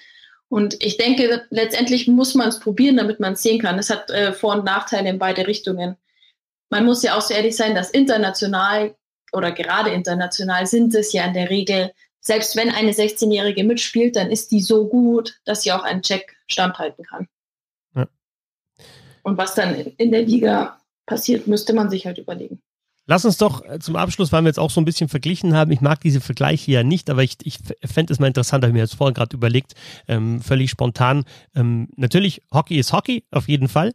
Und 0.48 0.82
ich 0.82 0.96
denke, 0.96 1.44
letztendlich 1.50 2.08
muss 2.08 2.34
man 2.34 2.48
es 2.48 2.58
probieren, 2.58 2.96
damit 2.96 3.20
man 3.20 3.34
es 3.34 3.42
sehen 3.42 3.60
kann. 3.60 3.78
Es 3.78 3.90
hat 3.90 4.10
äh, 4.10 4.32
Vor- 4.32 4.54
und 4.54 4.64
Nachteile 4.64 5.10
in 5.10 5.18
beide 5.18 5.46
Richtungen. 5.46 5.96
Man 6.70 6.86
muss 6.86 7.02
ja 7.02 7.16
auch 7.16 7.20
so 7.20 7.34
ehrlich 7.34 7.56
sein, 7.56 7.74
dass 7.74 7.90
international 7.90 8.94
oder 9.32 9.52
gerade 9.52 9.90
international 9.90 10.66
sind 10.66 10.94
es 10.94 11.12
ja 11.12 11.24
in 11.26 11.34
der 11.34 11.50
Regel, 11.50 11.92
selbst 12.20 12.56
wenn 12.56 12.70
eine 12.70 12.92
16-Jährige 12.92 13.64
mitspielt, 13.64 14.16
dann 14.16 14.30
ist 14.30 14.52
die 14.52 14.60
so 14.60 14.86
gut, 14.88 15.38
dass 15.44 15.62
sie 15.62 15.72
auch 15.72 15.82
einen 15.82 16.02
Check 16.02 16.34
standhalten 16.46 17.04
kann. 17.04 17.28
Und 19.24 19.36
was 19.38 19.54
dann 19.54 19.74
in 19.74 20.12
der 20.12 20.22
Liga 20.22 20.78
passiert, 21.06 21.46
müsste 21.46 21.72
man 21.72 21.90
sich 21.90 22.06
halt 22.06 22.18
überlegen. 22.18 22.60
Lass 23.06 23.24
uns 23.24 23.36
doch 23.36 23.64
äh, 23.64 23.78
zum 23.80 23.96
Abschluss, 23.96 24.32
weil 24.32 24.42
wir 24.42 24.48
jetzt 24.48 24.58
auch 24.58 24.70
so 24.70 24.80
ein 24.80 24.86
bisschen 24.86 25.08
verglichen 25.08 25.54
haben, 25.54 25.70
ich 25.70 25.82
mag 25.82 26.00
diese 26.00 26.20
Vergleiche 26.20 26.72
ja 26.72 26.82
nicht, 26.82 27.10
aber 27.10 27.22
ich, 27.22 27.36
ich 27.42 27.58
fände 27.84 28.12
es 28.12 28.18
mal 28.18 28.28
interessant, 28.28 28.64
habe 28.64 28.70
ich 28.70 28.74
mir 28.74 28.80
jetzt 28.80 28.94
vorher 28.94 29.12
gerade 29.12 29.36
überlegt, 29.36 29.74
ähm, 30.08 30.40
völlig 30.40 30.70
spontan. 30.70 31.24
Ähm, 31.54 31.88
natürlich, 31.96 32.40
Hockey 32.52 32.78
ist 32.78 32.92
Hockey, 32.92 33.24
auf 33.30 33.48
jeden 33.48 33.68
Fall. 33.68 33.92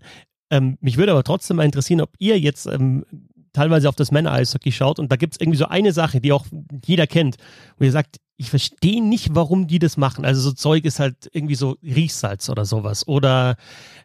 Ähm, 0.52 0.78
mich 0.82 0.98
würde 0.98 1.12
aber 1.12 1.24
trotzdem 1.24 1.58
mal 1.58 1.64
interessieren, 1.64 2.02
ob 2.02 2.12
ihr 2.20 2.40
jetzt 2.40 2.68
ähm, 2.68 3.06
teilweise 3.54 3.90
auf 3.90 3.96
das 3.96 4.12
Männer-Eishockey 4.12 4.72
schaut 4.72 5.00
und 5.00 5.12
da 5.12 5.16
gibt 5.16 5.34
es 5.34 5.42
irgendwie 5.42 5.58
so 5.58 5.66
eine 5.66 5.92
Sache, 5.92 6.22
die 6.22 6.32
auch 6.32 6.46
jeder 6.86 7.08
kennt, 7.08 7.38
wo 7.78 7.86
ihr 7.86 7.92
sagt, 7.92 8.18
ich 8.40 8.50
verstehe 8.50 9.04
nicht, 9.04 9.36
warum 9.36 9.68
die 9.68 9.80
das 9.80 9.98
machen. 9.98 10.24
Also 10.24 10.40
so 10.40 10.54
Zeug 10.54 10.86
ist 10.86 11.02
halt 11.02 11.30
irgendwie 11.34 11.56
so 11.56 11.76
Riechsalz 11.84 12.50
oder 12.50 12.64
sowas. 12.64 13.06
Oder 13.06 13.58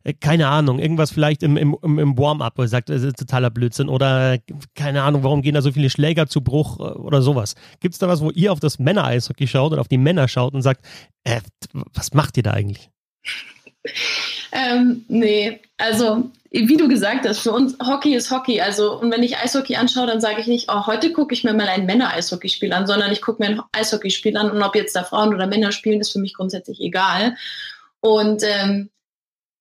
äh, 0.03 0.13
keine 0.13 0.49
Ahnung, 0.49 0.81
irgendwas 0.81 1.13
vielleicht 1.13 1.45
im, 1.45 1.57
im, 1.57 1.79
im 1.83 2.19
Warm-up, 2.19 2.59
wo 2.59 2.63
ihr 2.63 2.69
sagt, 2.69 2.89
das 2.89 3.05
ist 3.05 3.17
totaler 3.17 3.51
Blödsinn. 3.51 3.89
Oder 3.89 4.39
keine 4.75 5.05
Ahnung, 5.05 5.23
warum 5.23 5.41
gehen 5.41 5.55
da 5.55 5.63
so 5.63 5.71
viele 5.71 5.89
Schläger 5.89 6.27
zu 6.27 6.41
Bruch 6.41 6.81
äh, 6.81 6.83
oder 6.83 7.23
sowas. 7.23 7.55
Gibt 7.79 7.95
es 7.95 8.01
da 8.01 8.09
was, 8.09 8.23
wo 8.23 8.31
ihr 8.31 8.53
auf 8.53 8.59
das 8.59 8.81
Männer-Eishockey 8.81 9.47
schaut 9.47 9.73
und 9.73 9.79
auf 9.79 9.87
die 9.87 9.99
Männer 9.99 10.27
schaut 10.27 10.53
und 10.53 10.63
sagt, 10.63 10.85
äh, 11.23 11.41
was 11.93 12.13
macht 12.13 12.37
ihr 12.37 12.43
da 12.43 12.51
eigentlich? 12.51 12.91
Ähm, 14.55 15.05
nee, 15.09 15.61
also 15.77 16.31
wie 16.51 16.77
du 16.77 16.87
gesagt 16.87 17.27
hast, 17.27 17.41
für 17.41 17.51
uns 17.51 17.77
Hockey 17.85 18.15
ist 18.15 18.31
Hockey. 18.31 18.61
Also, 18.61 19.01
und 19.01 19.11
wenn 19.11 19.25
ich 19.25 19.37
Eishockey 19.37 19.75
anschaue, 19.75 20.07
dann 20.07 20.21
sage 20.21 20.41
ich 20.41 20.47
nicht, 20.47 20.69
oh, 20.71 20.87
heute 20.87 21.13
gucke 21.13 21.35
ich 21.35 21.43
mir 21.43 21.53
mal 21.53 21.67
ein 21.67 21.85
Männer-Eishockeyspiel 21.85 22.73
an, 22.73 22.87
sondern 22.87 23.11
ich 23.11 23.21
gucke 23.21 23.43
mir 23.43 23.49
ein 23.49 23.61
Eishockeyspiel 23.73 24.37
an 24.37 24.53
und 24.53 24.63
ob 24.63 24.77
jetzt 24.77 24.95
da 24.95 25.03
Frauen 25.03 25.35
oder 25.35 25.49
Männer 25.49 25.73
spielen, 25.73 26.01
ist 26.01 26.13
für 26.13 26.21
mich 26.21 26.35
grundsätzlich 26.35 26.81
egal. 26.81 27.37
Und 27.99 28.45
ähm, 28.45 28.91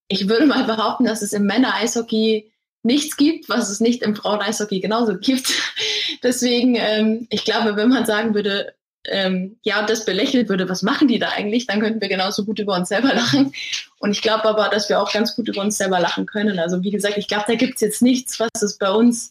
ich 0.07 0.29
würde 0.29 0.45
mal 0.45 0.65
behaupten, 0.65 1.05
dass 1.05 1.23
es 1.23 1.33
im 1.33 1.47
Männer-Eishockey 1.47 2.51
nichts 2.83 3.17
gibt, 3.17 3.49
was 3.49 3.71
es 3.71 3.79
nicht 3.79 4.03
im 4.03 4.15
Frauen-Eishockey 4.15 4.79
genauso 4.79 5.17
gibt. 5.17 5.51
Deswegen, 6.23 6.75
ähm, 6.75 7.25
ich 7.31 7.43
glaube, 7.43 7.75
wenn 7.75 7.89
man 7.89 8.05
sagen 8.05 8.35
würde, 8.35 8.75
ähm, 9.07 9.57
ja, 9.63 9.85
das 9.85 10.05
belächelt 10.05 10.49
würde, 10.49 10.69
was 10.69 10.81
machen 10.81 11.07
die 11.07 11.19
da 11.19 11.29
eigentlich, 11.29 11.67
dann 11.67 11.81
könnten 11.81 12.01
wir 12.01 12.09
genauso 12.09 12.45
gut 12.45 12.59
über 12.59 12.75
uns 12.75 12.89
selber 12.89 13.13
lachen. 13.13 13.53
Und 13.99 14.11
ich 14.11 14.21
glaube 14.21 14.45
aber, 14.45 14.69
dass 14.69 14.89
wir 14.89 15.01
auch 15.01 15.11
ganz 15.11 15.35
gut 15.35 15.47
über 15.47 15.61
uns 15.61 15.77
selber 15.77 15.99
lachen 15.99 16.25
können. 16.25 16.59
Also 16.59 16.83
wie 16.83 16.91
gesagt, 16.91 17.17
ich 17.17 17.27
glaube, 17.27 17.45
da 17.47 17.55
gibt 17.55 17.75
es 17.75 17.81
jetzt 17.81 18.01
nichts, 18.01 18.39
was 18.39 18.49
es 18.61 18.77
bei 18.77 18.91
uns 18.91 19.29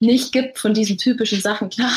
nicht 0.00 0.32
gibt 0.32 0.58
von 0.58 0.74
diesen 0.74 0.98
typischen 0.98 1.40
Sachen. 1.40 1.70
Klar, 1.70 1.92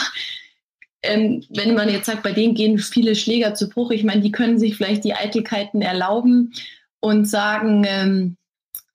ähm, 1.02 1.46
wenn 1.50 1.76
man 1.76 1.90
jetzt 1.90 2.06
sagt, 2.06 2.24
bei 2.24 2.32
denen 2.32 2.56
gehen 2.56 2.78
viele 2.78 3.16
Schläger 3.16 3.54
zu 3.56 3.70
Bruch, 3.70 3.92
ich 3.92 4.04
meine, 4.04 4.22
die 4.22 4.32
können 4.32 4.60
sich 4.60 4.76
vielleicht 4.76 5.04
die 5.04 5.14
Eitelkeiten 5.14 5.82
erlauben 5.82 6.54
und 7.00 7.26
sagen, 7.26 7.86
ähm, 7.88 8.38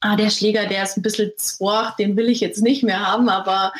ah, 0.00 0.16
der 0.16 0.30
Schläger, 0.30 0.66
der 0.66 0.82
ist 0.82 0.96
ein 0.96 1.02
bisschen 1.02 1.32
zwort, 1.36 1.98
den 1.98 2.16
will 2.16 2.28
ich 2.28 2.40
jetzt 2.40 2.62
nicht 2.62 2.82
mehr 2.82 3.00
haben, 3.00 3.28
aber 3.28 3.72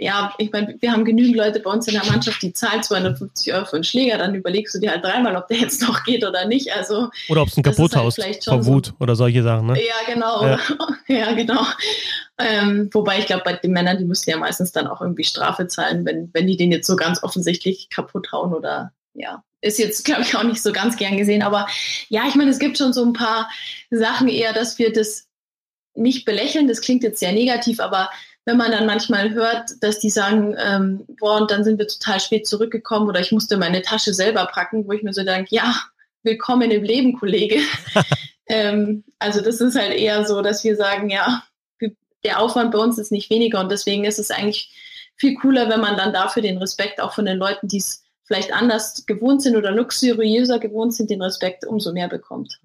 ja, 0.00 0.32
ich 0.38 0.50
meine, 0.50 0.74
wir 0.80 0.92
haben 0.92 1.04
genügend 1.04 1.36
Leute 1.36 1.60
bei 1.60 1.70
uns 1.70 1.86
in 1.86 1.92
der 1.92 2.04
Mannschaft, 2.06 2.40
die 2.40 2.54
zahlen 2.54 2.82
250 2.82 3.52
Euro 3.52 3.66
für 3.66 3.76
einen 3.76 3.84
Schläger, 3.84 4.16
dann 4.16 4.34
überlegst 4.34 4.74
du 4.74 4.78
dir 4.78 4.92
halt 4.92 5.04
dreimal, 5.04 5.36
ob 5.36 5.46
der 5.48 5.58
jetzt 5.58 5.82
noch 5.82 6.04
geht 6.04 6.24
oder 6.24 6.46
nicht. 6.46 6.72
Also, 6.72 7.10
oder 7.28 7.42
ob 7.42 7.48
es 7.48 7.56
ein 7.58 7.62
Kaputthaus 7.62 8.16
halt 8.16 8.42
vor 8.42 8.64
Wut 8.64 8.86
so, 8.86 8.92
oder 8.98 9.14
solche 9.14 9.42
Sachen, 9.42 9.66
ne? 9.66 9.78
Ja, 9.78 10.12
genau. 10.12 10.46
Ja, 10.46 10.58
ja 11.08 11.32
genau. 11.32 11.66
Ähm, 12.38 12.88
wobei 12.92 13.18
ich 13.18 13.26
glaube, 13.26 13.42
bei 13.44 13.52
den 13.52 13.72
Männern, 13.72 13.98
die 13.98 14.06
müssen 14.06 14.30
ja 14.30 14.38
meistens 14.38 14.72
dann 14.72 14.86
auch 14.86 15.02
irgendwie 15.02 15.24
Strafe 15.24 15.66
zahlen, 15.66 16.06
wenn, 16.06 16.30
wenn 16.32 16.46
die 16.46 16.56
den 16.56 16.72
jetzt 16.72 16.86
so 16.86 16.96
ganz 16.96 17.22
offensichtlich 17.22 17.90
kaputt 17.90 18.32
hauen 18.32 18.54
oder 18.54 18.92
ja, 19.12 19.44
ist 19.60 19.78
jetzt, 19.78 20.06
glaube 20.06 20.22
ich, 20.22 20.34
auch 20.34 20.44
nicht 20.44 20.62
so 20.62 20.72
ganz 20.72 20.96
gern 20.96 21.18
gesehen. 21.18 21.42
Aber 21.42 21.66
ja, 22.08 22.22
ich 22.26 22.36
meine, 22.36 22.50
es 22.50 22.58
gibt 22.58 22.78
schon 22.78 22.94
so 22.94 23.04
ein 23.04 23.12
paar 23.12 23.50
Sachen 23.90 24.28
eher, 24.28 24.54
dass 24.54 24.78
wir 24.78 24.92
das 24.92 25.26
nicht 25.94 26.24
belächeln, 26.24 26.68
das 26.68 26.80
klingt 26.80 27.02
jetzt 27.02 27.20
sehr 27.20 27.32
negativ, 27.32 27.80
aber 27.80 28.10
wenn 28.44 28.56
man 28.56 28.70
dann 28.70 28.86
manchmal 28.86 29.30
hört, 29.32 29.70
dass 29.80 29.98
die 29.98 30.10
sagen, 30.10 30.56
ähm, 30.58 31.04
boah, 31.18 31.40
und 31.40 31.50
dann 31.50 31.64
sind 31.64 31.78
wir 31.78 31.86
total 31.86 32.20
spät 32.20 32.46
zurückgekommen 32.46 33.08
oder 33.08 33.20
ich 33.20 33.32
musste 33.32 33.56
meine 33.56 33.82
Tasche 33.82 34.14
selber 34.14 34.46
packen, 34.46 34.86
wo 34.86 34.92
ich 34.92 35.02
mir 35.02 35.12
so 35.12 35.22
denke, 35.22 35.54
ja, 35.54 35.74
willkommen 36.22 36.70
im 36.70 36.82
Leben, 36.82 37.18
Kollege. 37.18 37.60
ähm, 38.46 39.04
also 39.18 39.40
das 39.40 39.60
ist 39.60 39.76
halt 39.76 39.92
eher 39.92 40.24
so, 40.26 40.42
dass 40.42 40.64
wir 40.64 40.76
sagen, 40.76 41.10
ja, 41.10 41.42
der 42.24 42.40
Aufwand 42.40 42.72
bei 42.72 42.78
uns 42.78 42.98
ist 42.98 43.12
nicht 43.12 43.30
weniger 43.30 43.60
und 43.60 43.70
deswegen 43.70 44.04
ist 44.04 44.18
es 44.18 44.30
eigentlich 44.30 44.74
viel 45.16 45.34
cooler, 45.36 45.68
wenn 45.68 45.80
man 45.80 45.96
dann 45.96 46.12
dafür 46.12 46.42
den 46.42 46.58
Respekt 46.58 47.00
auch 47.00 47.14
von 47.14 47.26
den 47.26 47.38
Leuten, 47.38 47.68
die 47.68 47.78
es 47.78 48.04
vielleicht 48.24 48.52
anders 48.52 49.06
gewohnt 49.06 49.42
sind 49.42 49.56
oder 49.56 49.70
luxuriöser 49.70 50.58
gewohnt 50.58 50.94
sind, 50.94 51.10
den 51.10 51.22
Respekt 51.22 51.66
umso 51.66 51.92
mehr 51.92 52.08
bekommt. 52.08 52.60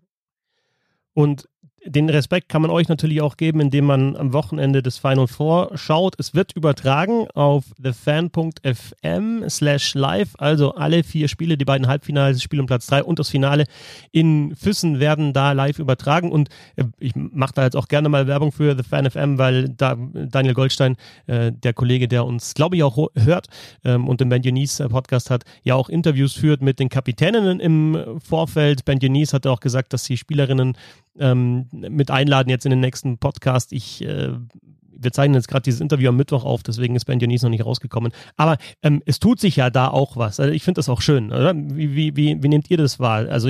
Und 1.14 1.48
den 1.86 2.10
Respekt 2.10 2.50
kann 2.50 2.62
man 2.62 2.72
euch 2.72 2.88
natürlich 2.88 3.22
auch 3.22 3.38
geben, 3.38 3.60
indem 3.60 3.86
man 3.86 4.16
am 4.18 4.34
Wochenende 4.34 4.82
des 4.82 4.98
Final 4.98 5.28
Four 5.28 5.72
schaut. 5.76 6.16
Es 6.18 6.34
wird 6.34 6.54
übertragen 6.54 7.28
auf 7.36 7.66
thefan.fm 7.82 9.48
slash 9.48 9.94
live. 9.94 10.34
Also 10.38 10.74
alle 10.74 11.04
vier 11.04 11.28
Spiele, 11.28 11.58
die 11.58 11.66
beiden 11.66 11.88
Halbfinals, 11.88 12.42
Spiel 12.42 12.60
um 12.60 12.66
Platz 12.66 12.88
drei 12.88 13.04
und 13.04 13.20
das 13.20 13.30
Finale 13.30 13.66
in 14.12 14.56
Füssen 14.56 15.00
werden 15.00 15.32
da 15.34 15.52
live 15.52 15.78
übertragen. 15.78 16.32
Und 16.32 16.50
äh, 16.76 16.86
ich 17.00 17.14
mache 17.16 17.54
da 17.54 17.64
jetzt 17.64 17.76
auch 17.76 17.88
gerne 17.88 18.10
mal 18.10 18.26
Werbung 18.26 18.52
für 18.52 18.76
The 18.76 18.84
Fan 18.84 19.10
FM, 19.10 19.38
weil 19.38 19.70
da 19.70 19.96
Daniel 19.96 20.56
Goldstein, 20.56 20.96
äh, 21.28 21.52
der 21.52 21.74
Kollege, 21.74 22.08
der 22.08 22.26
uns, 22.26 22.56
glaube 22.56 22.76
ich, 22.78 22.84
auch 22.84 23.10
hört 23.16 23.48
ähm, 23.84 24.08
und 24.08 24.22
den 24.22 24.30
Ben 24.30 24.42
Dionys 24.42 24.80
äh, 24.80 24.90
Podcast 24.90 25.30
hat, 25.30 25.44
ja 25.64 25.76
auch 25.76 25.90
Interviews 25.90 26.34
führt 26.34 26.62
mit 26.62 26.80
den 26.80 26.90
Kapitäninnen 26.90 27.60
im 27.60 28.20
Vorfeld. 28.24 28.86
Ben 28.86 28.98
Dionys 28.98 29.34
hat 29.34 29.46
auch 29.46 29.60
gesagt, 29.60 29.94
dass 29.94 30.04
die 30.04 30.18
Spielerinnen 30.18 30.76
ähm, 31.20 31.68
mit 31.76 32.12
einladen 32.12 32.50
jetzt 32.50 32.66
in 32.66 32.72
den 32.72 32.80
nächsten 32.80 33.18
Podcast. 33.18 33.74
Ich, 33.74 34.04
äh, 34.04 34.32
wir 34.98 35.12
zeichnen 35.12 35.36
jetzt 35.36 35.48
gerade 35.48 35.64
dieses 35.64 35.82
Interview 35.82 36.10
am 36.10 36.18
Mittwoch 36.18 36.44
auf, 36.44 36.64
deswegen 36.64 36.96
ist 36.96 37.06
Ben 37.06 37.20
Dionis 37.20 37.44
noch 37.44 37.50
nicht 37.50 37.66
rausgekommen. 37.66 38.12
Aber 38.38 38.58
ähm, 38.82 39.02
es 39.06 39.20
tut 39.20 39.40
sich 39.40 39.58
ja 39.58 39.70
da 39.70 39.88
auch 39.88 40.18
was. 40.18 40.40
Also 40.40 40.52
ich 40.54 40.64
finde 40.64 40.80
das 40.80 40.90
auch 40.90 41.02
schön, 41.02 41.32
oder? 41.32 41.54
Wie, 41.56 41.96
wie, 41.96 42.16
wie, 42.16 42.42
wie 42.42 42.48
nehmt 42.48 42.70
ihr 42.70 42.78
das 42.78 43.00
wahr? 43.00 43.28
Also 43.30 43.50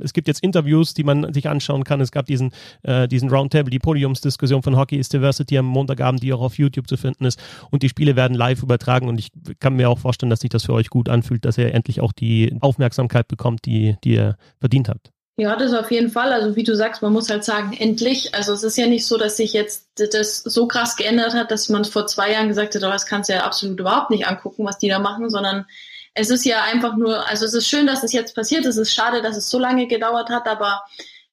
es 0.00 0.12
gibt 0.12 0.28
jetzt 0.28 0.42
Interviews, 0.42 0.94
die 0.94 1.04
man 1.04 1.32
sich 1.32 1.48
anschauen 1.48 1.84
kann. 1.84 2.00
Es 2.00 2.12
gab 2.12 2.26
diesen, 2.26 2.52
äh, 2.82 3.08
diesen 3.08 3.30
Roundtable, 3.30 3.70
die 3.70 3.78
Podiumsdiskussion 3.78 4.62
von 4.62 4.76
Hockey 4.76 4.96
is 4.96 5.08
Diversity 5.08 5.58
am 5.58 5.66
Montagabend, 5.66 6.22
die 6.22 6.32
auch 6.32 6.40
auf 6.40 6.58
YouTube 6.58 6.88
zu 6.88 6.96
finden 6.96 7.24
ist. 7.24 7.40
Und 7.70 7.82
die 7.82 7.88
Spiele 7.88 8.16
werden 8.16 8.34
live 8.34 8.62
übertragen. 8.62 9.08
Und 9.08 9.18
ich 9.18 9.30
kann 9.60 9.76
mir 9.76 9.90
auch 9.90 9.98
vorstellen, 9.98 10.30
dass 10.30 10.40
sich 10.40 10.50
das 10.50 10.64
für 10.64 10.72
euch 10.72 10.90
gut 10.90 11.08
anfühlt, 11.08 11.44
dass 11.44 11.58
ihr 11.58 11.74
endlich 11.74 12.00
auch 12.00 12.12
die 12.12 12.56
Aufmerksamkeit 12.60 13.28
bekommt, 13.28 13.64
die, 13.66 13.96
die 14.02 14.14
ihr 14.14 14.36
verdient 14.58 14.88
habt. 14.88 15.12
Ja, 15.38 15.54
das 15.54 15.74
auf 15.74 15.90
jeden 15.90 16.10
Fall. 16.10 16.32
Also 16.32 16.56
wie 16.56 16.64
du 16.64 16.74
sagst, 16.74 17.02
man 17.02 17.12
muss 17.12 17.28
halt 17.28 17.44
sagen, 17.44 17.76
endlich. 17.78 18.34
Also 18.34 18.54
es 18.54 18.62
ist 18.62 18.78
ja 18.78 18.86
nicht 18.86 19.04
so, 19.06 19.18
dass 19.18 19.36
sich 19.36 19.52
jetzt 19.52 19.86
das 19.96 20.38
so 20.38 20.66
krass 20.66 20.96
geändert 20.96 21.34
hat, 21.34 21.50
dass 21.50 21.68
man 21.68 21.84
vor 21.84 22.06
zwei 22.06 22.32
Jahren 22.32 22.48
gesagt 22.48 22.74
hat, 22.74 22.82
oh, 22.82 22.90
das 22.90 23.04
kannst 23.04 23.28
du 23.28 23.34
ja 23.34 23.44
absolut 23.44 23.78
überhaupt 23.78 24.10
nicht 24.10 24.26
angucken, 24.26 24.64
was 24.64 24.78
die 24.78 24.88
da 24.88 24.98
machen, 24.98 25.28
sondern 25.28 25.66
es 26.14 26.30
ist 26.30 26.46
ja 26.46 26.62
einfach 26.62 26.96
nur, 26.96 27.28
also 27.28 27.44
es 27.44 27.52
ist 27.52 27.68
schön, 27.68 27.86
dass 27.86 28.02
es 28.02 28.12
jetzt 28.14 28.34
passiert. 28.34 28.64
Es 28.64 28.78
ist 28.78 28.94
schade, 28.94 29.20
dass 29.20 29.36
es 29.36 29.50
so 29.50 29.58
lange 29.58 29.86
gedauert 29.86 30.30
hat, 30.30 30.46
aber 30.46 30.82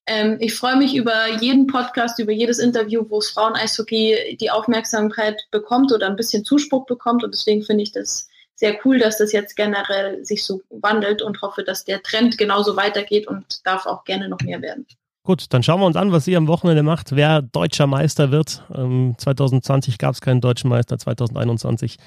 ähm, 0.06 0.36
ich 0.41 0.54
freue 0.54 0.76
mich 0.76 0.95
über 0.95 1.30
jeden 1.39 1.68
Podcast, 1.68 2.20
über 2.20 2.34
jedes 2.34 2.60
Interview, 2.60 3.06
wo 3.08 3.20
es 3.20 3.30
Frauen-Eishockey 3.30 4.38
die 4.38 4.51
Aufmerksamkeit 4.51 5.47
bekommt 5.49 5.93
oder 5.93 6.08
ein 6.08 6.18
bisschen 6.18 6.43
Zuspruch 6.43 6.86
bekommt. 6.86 7.24
Und 7.24 7.34
deswegen 7.34 7.64
finde 7.64 7.84
ich 7.84 7.93
das 7.93 8.28
sehr 8.64 8.80
cool, 8.86 8.97
dass 8.97 9.18
das 9.18 9.34
jetzt 9.34 9.57
generell 9.57 10.24
sich 10.24 10.45
so 10.45 10.61
wandelt 10.70 11.22
und 11.22 11.41
hoffe, 11.41 11.66
dass 11.66 11.84
der 11.84 12.01
Trend 12.01 12.38
genauso 12.38 12.78
weitergeht 12.78 13.28
und 13.28 13.59
darf 13.66 13.86
auch 13.86 14.05
gerne 14.05 14.30
noch 14.30 14.39
mehr 14.39 14.61
werden. 14.61 14.88
Gut, 15.24 15.47
dann 15.49 15.64
schauen 15.64 15.82
wir 15.82 15.86
uns 15.86 15.97
an, 15.97 16.14
was 16.14 16.24
sie 16.24 16.38
am 16.38 16.47
Wochenende 16.47 16.82
macht, 16.82 17.14
wer 17.14 17.41
deutscher 17.41 17.88
Meister 17.88 18.32
wird. 18.32 18.64
Ähm, 18.74 19.16
2020 19.18 19.97
gab 19.97 20.14
es 20.14 20.22
keinen 20.22 20.39
deutschen 20.39 20.70
Meister, 20.70 20.97
2021 20.97 21.97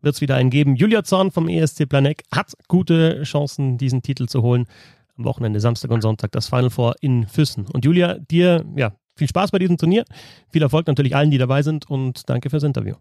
wird 0.00 0.14
es 0.14 0.20
wieder 0.20 0.36
einen 0.36 0.50
geben. 0.50 0.76
Julia 0.76 1.02
Zorn 1.02 1.32
vom 1.32 1.48
ESC 1.48 1.88
Planek 1.88 2.22
hat 2.32 2.52
gute 2.68 3.24
Chancen, 3.24 3.76
diesen 3.76 4.02
Titel 4.02 4.26
zu 4.26 4.42
holen. 4.42 4.66
Am 5.18 5.24
Wochenende, 5.24 5.58
Samstag 5.58 5.90
und 5.90 6.02
Sonntag, 6.02 6.30
das 6.30 6.48
Final 6.48 6.70
Four 6.70 6.94
in 7.00 7.26
Füssen. 7.26 7.66
Und 7.72 7.84
Julia, 7.84 8.14
dir 8.14 8.64
ja, 8.76 8.92
viel 9.16 9.28
Spaß 9.28 9.50
bei 9.50 9.58
diesem 9.58 9.76
Turnier. 9.76 10.04
Viel 10.52 10.62
Erfolg 10.62 10.86
natürlich 10.86 11.16
allen, 11.16 11.32
die 11.32 11.38
dabei 11.38 11.62
sind 11.62 11.90
und 11.90 12.30
danke 12.30 12.48
fürs 12.48 12.62
Interview. 12.62 12.94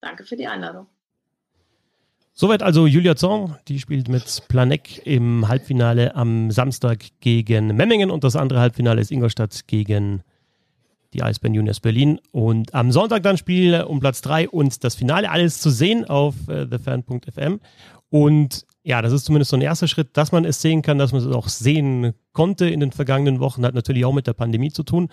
Danke 0.00 0.24
für 0.24 0.36
die 0.36 0.48
Einladung. 0.48 0.88
Soweit 2.40 2.62
also 2.62 2.86
Julia 2.86 3.16
Zorn, 3.16 3.56
die 3.68 3.78
spielt 3.78 4.08
mit 4.08 4.44
Planek 4.48 5.06
im 5.06 5.46
Halbfinale 5.46 6.16
am 6.16 6.50
Samstag 6.50 7.04
gegen 7.20 7.76
Memmingen 7.76 8.10
und 8.10 8.24
das 8.24 8.34
andere 8.34 8.60
Halbfinale 8.60 8.98
ist 8.98 9.10
Ingolstadt 9.10 9.66
gegen 9.66 10.22
die 11.12 11.22
Eisbären 11.22 11.52
Juniors 11.52 11.80
Berlin. 11.80 12.18
Und 12.32 12.74
am 12.74 12.92
Sonntag 12.92 13.24
dann 13.24 13.36
Spiel 13.36 13.82
um 13.82 14.00
Platz 14.00 14.22
3 14.22 14.48
und 14.48 14.82
das 14.84 14.94
Finale 14.94 15.30
alles 15.30 15.60
zu 15.60 15.68
sehen 15.68 16.06
auf 16.06 16.34
äh, 16.48 16.64
thefan.fm. 16.66 17.60
Und 18.08 18.64
ja, 18.82 19.02
das 19.02 19.12
ist 19.12 19.26
zumindest 19.26 19.50
so 19.50 19.56
ein 19.56 19.62
erster 19.62 19.88
Schritt, 19.88 20.16
dass 20.16 20.32
man 20.32 20.46
es 20.46 20.62
sehen 20.62 20.80
kann, 20.80 20.96
dass 20.96 21.12
man 21.12 21.20
es 21.20 21.34
auch 21.34 21.48
sehen 21.48 22.14
konnte 22.32 22.66
in 22.66 22.80
den 22.80 22.92
vergangenen 22.92 23.38
Wochen, 23.38 23.64
hat 23.64 23.74
natürlich 23.74 24.06
auch 24.06 24.14
mit 24.14 24.26
der 24.26 24.32
Pandemie 24.32 24.70
zu 24.70 24.84
tun. 24.84 25.08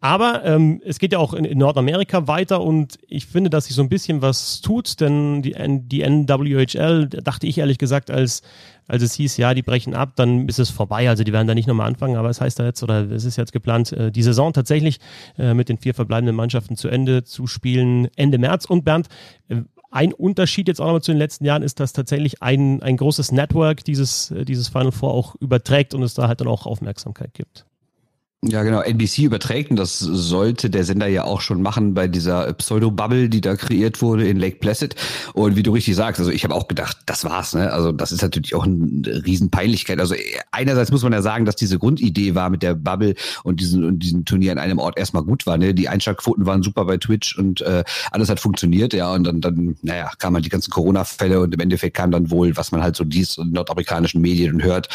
Aber 0.00 0.44
ähm, 0.44 0.80
es 0.84 1.00
geht 1.00 1.12
ja 1.12 1.18
auch 1.18 1.34
in, 1.34 1.44
in, 1.44 1.58
Nordamerika 1.58 2.28
weiter 2.28 2.60
und 2.60 2.96
ich 3.08 3.26
finde, 3.26 3.50
dass 3.50 3.64
sich 3.64 3.74
so 3.74 3.82
ein 3.82 3.88
bisschen 3.88 4.22
was 4.22 4.60
tut, 4.60 5.00
denn 5.00 5.42
die, 5.42 5.56
die 5.88 6.02
NWHL, 6.08 7.08
dachte 7.08 7.48
ich 7.48 7.58
ehrlich 7.58 7.78
gesagt, 7.78 8.08
als, 8.10 8.42
als 8.86 9.02
es 9.02 9.14
hieß, 9.14 9.36
ja, 9.38 9.52
die 9.52 9.62
brechen 9.62 9.94
ab, 9.94 10.12
dann 10.14 10.46
ist 10.46 10.60
es 10.60 10.70
vorbei. 10.70 11.08
Also 11.08 11.24
die 11.24 11.32
werden 11.32 11.48
da 11.48 11.54
nicht 11.56 11.66
nochmal 11.66 11.88
anfangen, 11.88 12.16
aber 12.16 12.30
es 12.30 12.40
heißt 12.40 12.60
da 12.60 12.66
jetzt, 12.66 12.84
oder 12.84 13.10
es 13.10 13.24
ist 13.24 13.36
jetzt 13.36 13.52
geplant, 13.52 13.92
äh, 13.92 14.12
die 14.12 14.22
Saison 14.22 14.52
tatsächlich 14.52 15.00
äh, 15.38 15.54
mit 15.54 15.68
den 15.68 15.78
vier 15.78 15.94
verbleibenden 15.94 16.36
Mannschaften 16.36 16.76
zu 16.76 16.86
Ende 16.86 17.24
zu 17.24 17.48
spielen, 17.48 18.08
Ende 18.14 18.38
März. 18.38 18.66
Und 18.66 18.84
Bernd, 18.84 19.08
äh, 19.48 19.62
ein 19.90 20.12
Unterschied 20.12 20.68
jetzt 20.68 20.80
auch 20.80 20.86
nochmal 20.86 21.02
zu 21.02 21.12
den 21.12 21.18
letzten 21.18 21.44
Jahren 21.44 21.62
ist, 21.62 21.80
dass 21.80 21.92
tatsächlich 21.92 22.42
ein, 22.42 22.82
ein 22.82 22.96
großes 22.96 23.32
Network 23.32 23.84
dieses, 23.84 24.30
äh, 24.30 24.44
dieses 24.44 24.68
Final 24.68 24.92
Four 24.92 25.12
auch 25.12 25.34
überträgt 25.36 25.94
und 25.94 26.02
es 26.02 26.14
da 26.14 26.28
halt 26.28 26.40
dann 26.40 26.48
auch 26.48 26.66
Aufmerksamkeit 26.66 27.34
gibt. 27.34 27.64
Ja, 28.44 28.62
genau. 28.62 28.82
NBC 28.82 29.24
überträgt 29.24 29.72
und 29.72 29.76
das 29.76 29.98
sollte 29.98 30.70
der 30.70 30.84
Sender 30.84 31.08
ja 31.08 31.24
auch 31.24 31.40
schon 31.40 31.60
machen 31.60 31.94
bei 31.94 32.06
dieser 32.06 32.52
Pseudo-Bubble, 32.52 33.28
die 33.28 33.40
da 33.40 33.56
kreiert 33.56 34.00
wurde 34.00 34.28
in 34.28 34.38
Lake 34.38 34.58
Placid. 34.58 34.94
Und 35.34 35.56
wie 35.56 35.64
du 35.64 35.72
richtig 35.72 35.96
sagst, 35.96 36.20
also 36.20 36.30
ich 36.30 36.44
habe 36.44 36.54
auch 36.54 36.68
gedacht, 36.68 36.98
das 37.06 37.24
war's. 37.24 37.54
Ne? 37.54 37.72
Also 37.72 37.90
das 37.90 38.12
ist 38.12 38.22
natürlich 38.22 38.54
auch 38.54 38.62
eine 38.62 39.24
Riesenpeinlichkeit. 39.26 39.98
Also 39.98 40.14
einerseits 40.52 40.92
muss 40.92 41.02
man 41.02 41.12
ja 41.12 41.20
sagen, 41.20 41.46
dass 41.46 41.56
diese 41.56 41.80
Grundidee 41.80 42.36
war 42.36 42.48
mit 42.48 42.62
der 42.62 42.76
Bubble 42.76 43.16
und 43.42 43.58
diesen, 43.58 43.82
und 43.82 43.98
diesen 43.98 44.24
Turnier 44.24 44.52
an 44.52 44.58
einem 44.58 44.78
Ort 44.78 44.98
erstmal 44.98 45.24
gut 45.24 45.44
war. 45.44 45.58
Ne? 45.58 45.74
Die 45.74 45.88
Einschaltquoten 45.88 46.46
waren 46.46 46.62
super 46.62 46.84
bei 46.84 46.96
Twitch 46.96 47.36
und 47.36 47.60
äh, 47.62 47.82
alles 48.12 48.28
hat 48.28 48.38
funktioniert. 48.38 48.94
Ja, 48.94 49.14
und 49.14 49.24
dann, 49.24 49.40
dann 49.40 49.76
naja, 49.82 50.12
kam 50.16 50.34
halt 50.34 50.44
die 50.44 50.50
ganzen 50.50 50.70
Corona-Fälle 50.70 51.40
und 51.40 51.52
im 51.54 51.60
Endeffekt 51.60 51.96
kam 51.96 52.12
dann 52.12 52.30
wohl, 52.30 52.56
was 52.56 52.70
man 52.70 52.84
halt 52.84 52.94
so 52.94 53.02
dies 53.02 53.36
in 53.36 53.50
nordamerikanischen 53.50 54.20
Medien 54.20 54.62
hört, 54.62 54.88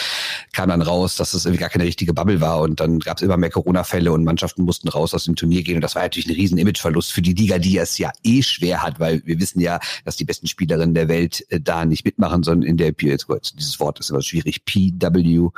kam 0.54 0.70
dann 0.70 0.82
raus, 0.82 1.18
dass 1.18 1.34
es 1.34 1.44
irgendwie 1.44 1.60
gar 1.60 1.70
keine 1.70 1.84
richtige 1.84 2.14
Bubble 2.14 2.40
war. 2.40 2.62
Und 2.62 2.80
dann 2.80 3.00
gab 3.00 3.18
es 3.18 3.24
immer 3.24 3.33
immer 3.34 3.40
mehr 3.40 3.50
Corona-Fälle 3.50 4.12
und 4.12 4.24
Mannschaften 4.24 4.64
mussten 4.64 4.88
raus 4.88 5.14
aus 5.14 5.26
dem 5.26 5.36
Turnier 5.36 5.64
gehen. 5.64 5.76
Und 5.76 5.82
das 5.82 5.96
war 5.96 6.04
natürlich 6.04 6.28
ein 6.28 6.36
riesen 6.36 6.58
Imageverlust 6.58 7.12
für 7.12 7.22
die 7.22 7.34
Liga, 7.34 7.58
die 7.58 7.78
es 7.78 7.98
ja 7.98 8.12
eh 8.24 8.42
schwer 8.44 8.84
hat, 8.84 9.00
weil 9.00 9.22
wir 9.26 9.40
wissen 9.40 9.60
ja, 9.60 9.80
dass 10.06 10.16
die 10.16 10.26
besten 10.26 10.48
Spielerinnen 10.48 10.94
der 10.94 11.08
Welt 11.08 11.46
äh, 11.50 11.60
da 11.60 11.86
nicht 11.86 12.06
mitmachen, 12.06 12.44
sondern 12.44 12.70
in 12.70 12.78
der, 12.78 12.94
jetzt 13.00 13.28
dieses 13.58 13.80
Wort 13.80 14.00
ist 14.00 14.12
immer 14.12 14.22
schwierig, 14.22 14.66
PWHPA 14.66 15.52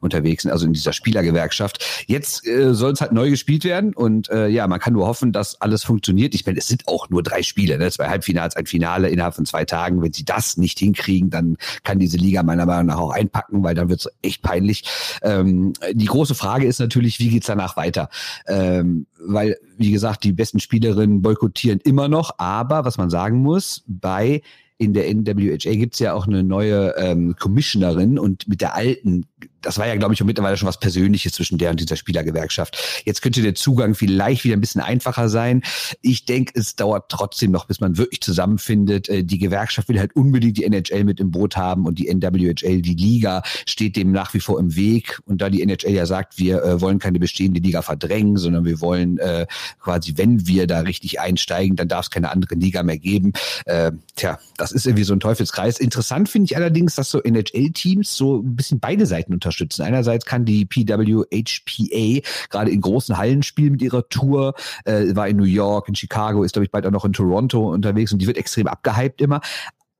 unterwegs 0.00 0.42
sind, 0.42 0.52
also 0.52 0.66
in 0.66 0.72
dieser 0.72 0.92
Spielergewerkschaft. 0.92 2.04
Jetzt 2.06 2.46
äh, 2.46 2.74
soll 2.74 2.92
es 2.92 3.00
halt 3.00 3.12
neu 3.12 3.30
gespielt 3.30 3.64
werden 3.64 3.94
und 3.94 4.28
äh, 4.30 4.48
ja, 4.48 4.66
man 4.66 4.80
kann 4.80 4.92
nur 4.92 5.06
hoffen, 5.06 5.32
dass 5.32 5.60
alles 5.60 5.84
funktioniert. 5.84 6.34
Ich 6.34 6.44
meine, 6.44 6.58
es 6.58 6.68
sind 6.68 6.86
auch 6.86 7.08
nur 7.08 7.22
drei 7.22 7.42
Spiele, 7.42 7.78
ne? 7.78 7.90
zwei 7.90 8.08
Halbfinals, 8.08 8.56
ein 8.56 8.66
Finale 8.66 9.08
innerhalb 9.08 9.34
von 9.34 9.46
zwei 9.46 9.64
Tagen. 9.64 10.02
Wenn 10.02 10.12
sie 10.12 10.24
das 10.24 10.56
nicht 10.56 10.78
hinkriegen, 10.78 11.30
dann 11.30 11.56
kann 11.82 11.98
diese 11.98 12.18
Liga 12.18 12.42
meiner 12.42 12.66
Meinung 12.66 12.86
nach 12.86 12.98
auch 12.98 13.10
einpacken, 13.10 13.62
weil 13.62 13.74
dann 13.74 13.88
wird 13.88 14.00
es 14.00 14.08
echt 14.22 14.42
peinlich. 14.42 14.84
Ähm, 15.22 15.72
die 15.92 16.06
große 16.10 16.34
Frage 16.34 16.66
ist 16.66 16.78
natürlich, 16.78 17.18
wie 17.18 17.30
geht's 17.30 17.46
danach 17.46 17.76
weiter? 17.76 18.10
Ähm, 18.46 19.06
weil, 19.18 19.56
wie 19.76 19.90
gesagt, 19.90 20.24
die 20.24 20.32
besten 20.32 20.60
Spielerinnen 20.60 21.22
boykottieren 21.22 21.80
immer 21.80 22.08
noch, 22.08 22.34
aber 22.38 22.84
was 22.84 22.98
man 22.98 23.10
sagen 23.10 23.38
muss, 23.38 23.82
bei 23.86 24.42
in 24.76 24.94
der 24.94 25.12
NWHA 25.14 25.74
gibt's 25.74 25.98
ja 25.98 26.14
auch 26.14 26.26
eine 26.26 26.42
neue 26.42 26.94
ähm, 26.96 27.36
Commissionerin 27.38 28.18
und 28.18 28.48
mit 28.48 28.62
der 28.62 28.74
alten 28.74 29.26
das 29.62 29.78
war 29.78 29.86
ja, 29.86 29.96
glaube 29.96 30.14
ich, 30.14 30.24
mittlerweile 30.24 30.56
schon 30.56 30.68
was 30.68 30.80
Persönliches 30.80 31.32
zwischen 31.32 31.58
der 31.58 31.70
und 31.70 31.80
dieser 31.80 31.96
Spielergewerkschaft. 31.96 33.02
Jetzt 33.04 33.22
könnte 33.22 33.42
der 33.42 33.54
Zugang 33.54 33.94
vielleicht 33.94 34.44
wieder 34.44 34.56
ein 34.56 34.60
bisschen 34.60 34.80
einfacher 34.80 35.28
sein. 35.28 35.62
Ich 36.02 36.24
denke, 36.24 36.52
es 36.54 36.76
dauert 36.76 37.10
trotzdem 37.10 37.50
noch, 37.50 37.66
bis 37.66 37.80
man 37.80 37.96
wirklich 37.96 38.20
zusammenfindet. 38.20 39.08
Äh, 39.08 39.24
die 39.24 39.38
Gewerkschaft 39.38 39.88
will 39.88 39.98
halt 39.98 40.14
unbedingt 40.16 40.56
die 40.56 40.64
NHL 40.64 41.04
mit 41.04 41.20
im 41.20 41.30
Boot 41.30 41.56
haben 41.56 41.86
und 41.86 41.98
die 41.98 42.12
NWHL, 42.12 42.82
die 42.82 42.94
Liga, 42.94 43.42
steht 43.66 43.96
dem 43.96 44.12
nach 44.12 44.34
wie 44.34 44.40
vor 44.40 44.58
im 44.58 44.74
Weg. 44.76 45.20
Und 45.26 45.42
da 45.42 45.50
die 45.50 45.62
NHL 45.62 45.92
ja 45.92 46.06
sagt, 46.06 46.38
wir 46.38 46.62
äh, 46.62 46.80
wollen 46.80 46.98
keine 46.98 47.18
bestehende 47.18 47.60
Liga 47.60 47.82
verdrängen, 47.82 48.36
sondern 48.36 48.64
wir 48.64 48.80
wollen 48.80 49.18
äh, 49.18 49.46
quasi, 49.80 50.14
wenn 50.16 50.46
wir 50.46 50.66
da 50.66 50.80
richtig 50.80 51.20
einsteigen, 51.20 51.76
dann 51.76 51.88
darf 51.88 52.06
es 52.06 52.10
keine 52.10 52.30
andere 52.30 52.54
Liga 52.54 52.82
mehr 52.82 52.98
geben. 52.98 53.32
Äh, 53.66 53.92
tja, 54.16 54.38
das 54.56 54.72
ist 54.72 54.86
irgendwie 54.86 55.04
so 55.04 55.12
ein 55.12 55.20
Teufelskreis. 55.20 55.78
Interessant 55.78 56.28
finde 56.28 56.46
ich 56.46 56.56
allerdings, 56.56 56.94
dass 56.94 57.10
so 57.10 57.22
NHL-Teams 57.22 58.16
so 58.16 58.38
ein 58.38 58.56
bisschen 58.56 58.80
beide 58.80 59.06
Seiten 59.06 59.32
unter 59.32 59.49
unterstützen. 59.50 59.82
Einerseits 59.82 60.24
kann 60.24 60.44
die 60.44 60.64
PWHPA 60.64 62.26
gerade 62.50 62.70
in 62.70 62.80
großen 62.80 63.16
Hallen 63.16 63.42
spielen 63.42 63.72
mit 63.72 63.82
ihrer 63.82 64.08
Tour, 64.08 64.54
äh, 64.84 65.14
war 65.14 65.28
in 65.28 65.36
New 65.36 65.44
York, 65.44 65.88
in 65.88 65.94
Chicago, 65.94 66.44
ist 66.44 66.52
glaube 66.52 66.64
ich 66.64 66.70
bald 66.70 66.86
auch 66.86 66.90
noch 66.90 67.04
in 67.04 67.12
Toronto 67.12 67.72
unterwegs 67.72 68.12
und 68.12 68.22
die 68.22 68.26
wird 68.26 68.36
extrem 68.36 68.66
abgehypt 68.66 69.20
immer. 69.20 69.40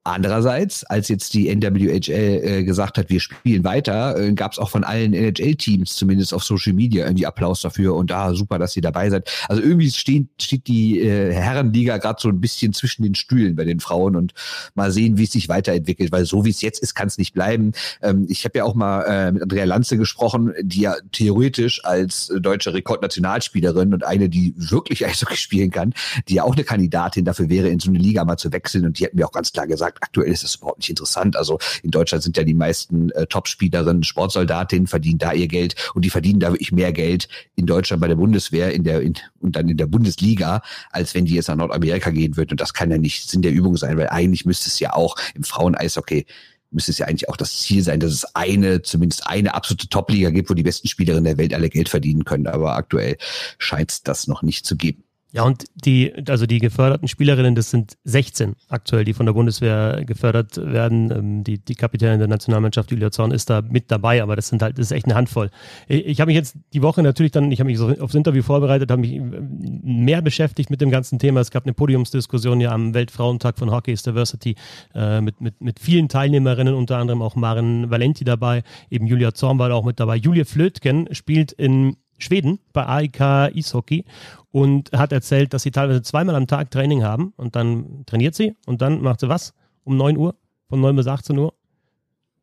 Andererseits, 0.03 0.83
als 0.83 1.09
jetzt 1.09 1.33
die 1.33 1.47
NWHL 1.53 2.11
äh, 2.11 2.63
gesagt 2.63 2.97
hat, 2.97 3.09
wir 3.09 3.19
spielen 3.19 3.63
weiter, 3.63 4.17
äh, 4.17 4.33
gab 4.33 4.53
es 4.53 4.57
auch 4.57 4.69
von 4.69 4.83
allen 4.83 5.13
NHL-Teams 5.13 5.95
zumindest 5.95 6.33
auf 6.33 6.43
Social 6.43 6.73
Media 6.73 7.05
irgendwie 7.05 7.27
Applaus 7.27 7.61
dafür 7.61 7.95
und 7.95 8.09
da 8.09 8.21
ah, 8.21 8.33
super, 8.35 8.59
dass 8.59 8.75
ihr 8.75 8.81
dabei 8.83 9.09
seid. 9.09 9.31
Also 9.47 9.63
irgendwie 9.63 9.89
steht, 9.89 10.27
steht 10.39 10.67
die 10.67 10.99
äh, 10.99 11.33
Herrenliga 11.33 11.97
gerade 11.97 12.21
so 12.21 12.29
ein 12.29 12.39
bisschen 12.39 12.73
zwischen 12.73 13.03
den 13.03 13.15
Stühlen 13.15 13.55
bei 13.55 13.65
den 13.65 13.79
Frauen 13.79 14.15
und 14.15 14.33
mal 14.75 14.91
sehen, 14.91 15.17
wie 15.17 15.23
es 15.23 15.31
sich 15.31 15.49
weiterentwickelt, 15.49 16.11
weil 16.11 16.25
so 16.25 16.45
wie 16.45 16.51
es 16.51 16.61
jetzt 16.61 16.79
ist, 16.79 16.93
kann 16.93 17.07
es 17.07 17.17
nicht 17.17 17.33
bleiben. 17.33 17.71
Ähm, 18.01 18.27
ich 18.29 18.45
habe 18.45 18.57
ja 18.59 18.63
auch 18.63 18.75
mal 18.75 19.03
äh, 19.03 19.31
mit 19.31 19.41
Andrea 19.41 19.65
Lanze 19.65 19.97
gesprochen, 19.97 20.53
die 20.61 20.81
ja 20.81 20.95
theoretisch 21.11 21.83
als 21.83 22.31
deutsche 22.39 22.73
Rekordnationalspielerin 22.73 23.93
und 23.93 24.03
eine, 24.03 24.29
die 24.29 24.53
wirklich 24.55 25.05
Eishockey 25.05 25.37
spielen 25.37 25.71
kann, 25.71 25.93
die 26.27 26.35
ja 26.35 26.43
auch 26.43 26.53
eine 26.53 26.63
Kandidatin 26.63 27.25
dafür 27.25 27.49
wäre, 27.49 27.69
in 27.69 27.79
so 27.79 27.89
eine 27.89 27.99
Liga 27.99 28.23
mal 28.23 28.37
zu 28.37 28.51
wechseln 28.51 28.85
und 28.85 28.99
die 28.99 29.05
hat 29.05 29.13
mir 29.13 29.25
auch 29.25 29.31
ganz 29.31 29.51
klar 29.51 29.67
gesagt, 29.67 29.90
sagt, 29.91 30.03
aktuell 30.03 30.31
ist 30.31 30.43
das 30.43 30.55
überhaupt 30.55 30.79
nicht 30.79 30.89
interessant. 30.89 31.35
Also 31.35 31.59
in 31.83 31.91
Deutschland 31.91 32.23
sind 32.23 32.37
ja 32.37 32.43
die 32.43 32.53
meisten 32.53 33.09
äh, 33.11 33.25
Topspielerinnen 33.27 34.03
Sportsoldatinnen, 34.03 34.87
verdienen 34.87 35.19
da 35.19 35.33
ihr 35.33 35.47
Geld 35.47 35.75
und 35.93 36.05
die 36.05 36.09
verdienen 36.09 36.39
da 36.39 36.51
wirklich 36.51 36.71
mehr 36.71 36.93
Geld 36.93 37.27
in 37.55 37.65
Deutschland 37.65 38.01
bei 38.01 38.07
der 38.07 38.15
Bundeswehr 38.15 38.73
in 38.73 38.83
der 38.83 39.01
in, 39.01 39.15
und 39.39 39.55
dann 39.55 39.69
in 39.69 39.77
der 39.77 39.87
Bundesliga, 39.87 40.61
als 40.91 41.13
wenn 41.13 41.25
die 41.25 41.35
jetzt 41.35 41.47
nach 41.47 41.55
Nordamerika 41.55 42.09
gehen 42.11 42.37
würden. 42.37 42.51
Und 42.51 42.61
das 42.61 42.73
kann 42.73 42.91
ja 42.91 42.97
nicht 42.97 43.29
Sinn 43.29 43.41
der 43.41 43.51
Übung 43.51 43.77
sein, 43.77 43.97
weil 43.97 44.09
eigentlich 44.09 44.45
müsste 44.45 44.67
es 44.67 44.79
ja 44.79 44.93
auch 44.93 45.15
im 45.35 45.43
Frauen-Eishockey 45.43 46.25
müsste 46.73 46.91
es 46.91 46.99
ja 46.99 47.07
eigentlich 47.07 47.27
auch 47.27 47.35
das 47.35 47.59
Ziel 47.59 47.83
sein, 47.83 47.99
dass 47.99 48.13
es 48.13 48.23
eine, 48.33 48.81
zumindest 48.81 49.27
eine 49.27 49.53
absolute 49.55 49.89
Top-Liga 49.89 50.29
gibt, 50.29 50.49
wo 50.49 50.53
die 50.53 50.63
besten 50.63 50.87
Spielerinnen 50.87 51.25
der 51.25 51.37
Welt 51.37 51.53
alle 51.53 51.69
Geld 51.69 51.89
verdienen 51.89 52.23
können. 52.23 52.47
Aber 52.47 52.75
aktuell 52.75 53.17
scheint 53.57 53.91
es 53.91 54.03
das 54.03 54.27
noch 54.27 54.41
nicht 54.41 54.65
zu 54.65 54.77
geben. 54.77 55.03
Ja, 55.33 55.43
und 55.43 55.63
die, 55.75 56.13
also 56.27 56.45
die 56.45 56.59
geförderten 56.59 57.07
Spielerinnen, 57.07 57.55
das 57.55 57.69
sind 57.69 57.97
16 58.03 58.55
aktuell, 58.67 59.05
die 59.05 59.13
von 59.13 59.25
der 59.25 59.31
Bundeswehr 59.31 60.03
gefördert 60.05 60.57
werden. 60.57 61.09
Ähm, 61.09 61.43
die, 61.45 61.57
die 61.57 61.75
Kapitänin 61.75 62.19
der 62.19 62.27
Nationalmannschaft, 62.27 62.91
Julia 62.91 63.11
Zorn, 63.11 63.31
ist 63.31 63.49
da 63.49 63.61
mit 63.61 63.89
dabei, 63.91 64.21
aber 64.21 64.35
das 64.35 64.49
sind 64.49 64.61
halt, 64.61 64.77
das 64.77 64.87
ist 64.87 64.91
echt 64.91 65.05
eine 65.05 65.15
Handvoll. 65.15 65.49
Ich, 65.87 66.05
ich 66.05 66.21
habe 66.21 66.29
mich 66.29 66.35
jetzt 66.35 66.57
die 66.73 66.81
Woche 66.81 67.01
natürlich 67.01 67.31
dann, 67.31 67.49
ich 67.49 67.61
habe 67.61 67.69
mich 67.69 67.77
so 67.77 67.89
aufs 67.99 68.13
Interview 68.13 68.43
vorbereitet, 68.43 68.91
habe 68.91 69.01
mich 69.01 69.21
mehr 69.21 70.21
beschäftigt 70.21 70.69
mit 70.69 70.81
dem 70.81 70.91
ganzen 70.91 71.17
Thema. 71.17 71.39
Es 71.39 71.49
gab 71.49 71.63
eine 71.63 71.73
Podiumsdiskussion 71.73 72.59
ja 72.59 72.71
am 72.71 72.93
Weltfrauentag 72.93 73.57
von 73.57 73.71
Hockey's 73.71 74.03
Diversity 74.03 74.55
äh, 74.93 75.21
mit, 75.21 75.39
mit, 75.39 75.61
mit 75.61 75.79
vielen 75.79 76.09
Teilnehmerinnen, 76.09 76.73
unter 76.73 76.97
anderem 76.97 77.21
auch 77.21 77.35
Maren 77.35 77.89
Valenti 77.89 78.25
dabei, 78.25 78.63
eben 78.89 79.07
Julia 79.07 79.33
Zorn 79.33 79.59
war 79.59 79.69
da 79.69 79.75
auch 79.75 79.85
mit 79.85 79.97
dabei. 80.01 80.17
Julia 80.17 80.43
Flötgen 80.43 81.07
spielt 81.13 81.53
in 81.53 81.95
Schweden 82.23 82.59
bei 82.73 82.85
AIK 82.85 83.21
Eishockey 83.55 84.05
und 84.51 84.91
hat 84.91 85.11
erzählt, 85.11 85.53
dass 85.53 85.63
sie 85.63 85.71
teilweise 85.71 86.01
zweimal 86.01 86.35
am 86.35 86.47
Tag 86.47 86.71
Training 86.71 87.03
haben 87.03 87.33
und 87.37 87.55
dann 87.55 88.05
trainiert 88.05 88.35
sie 88.35 88.55
und 88.65 88.81
dann 88.81 89.01
macht 89.01 89.19
sie 89.19 89.29
was? 89.29 89.53
Um 89.83 89.97
9 89.97 90.17
Uhr, 90.17 90.35
von 90.69 90.79
9 90.79 90.95
bis 90.95 91.07
18 91.07 91.37
Uhr 91.37 91.53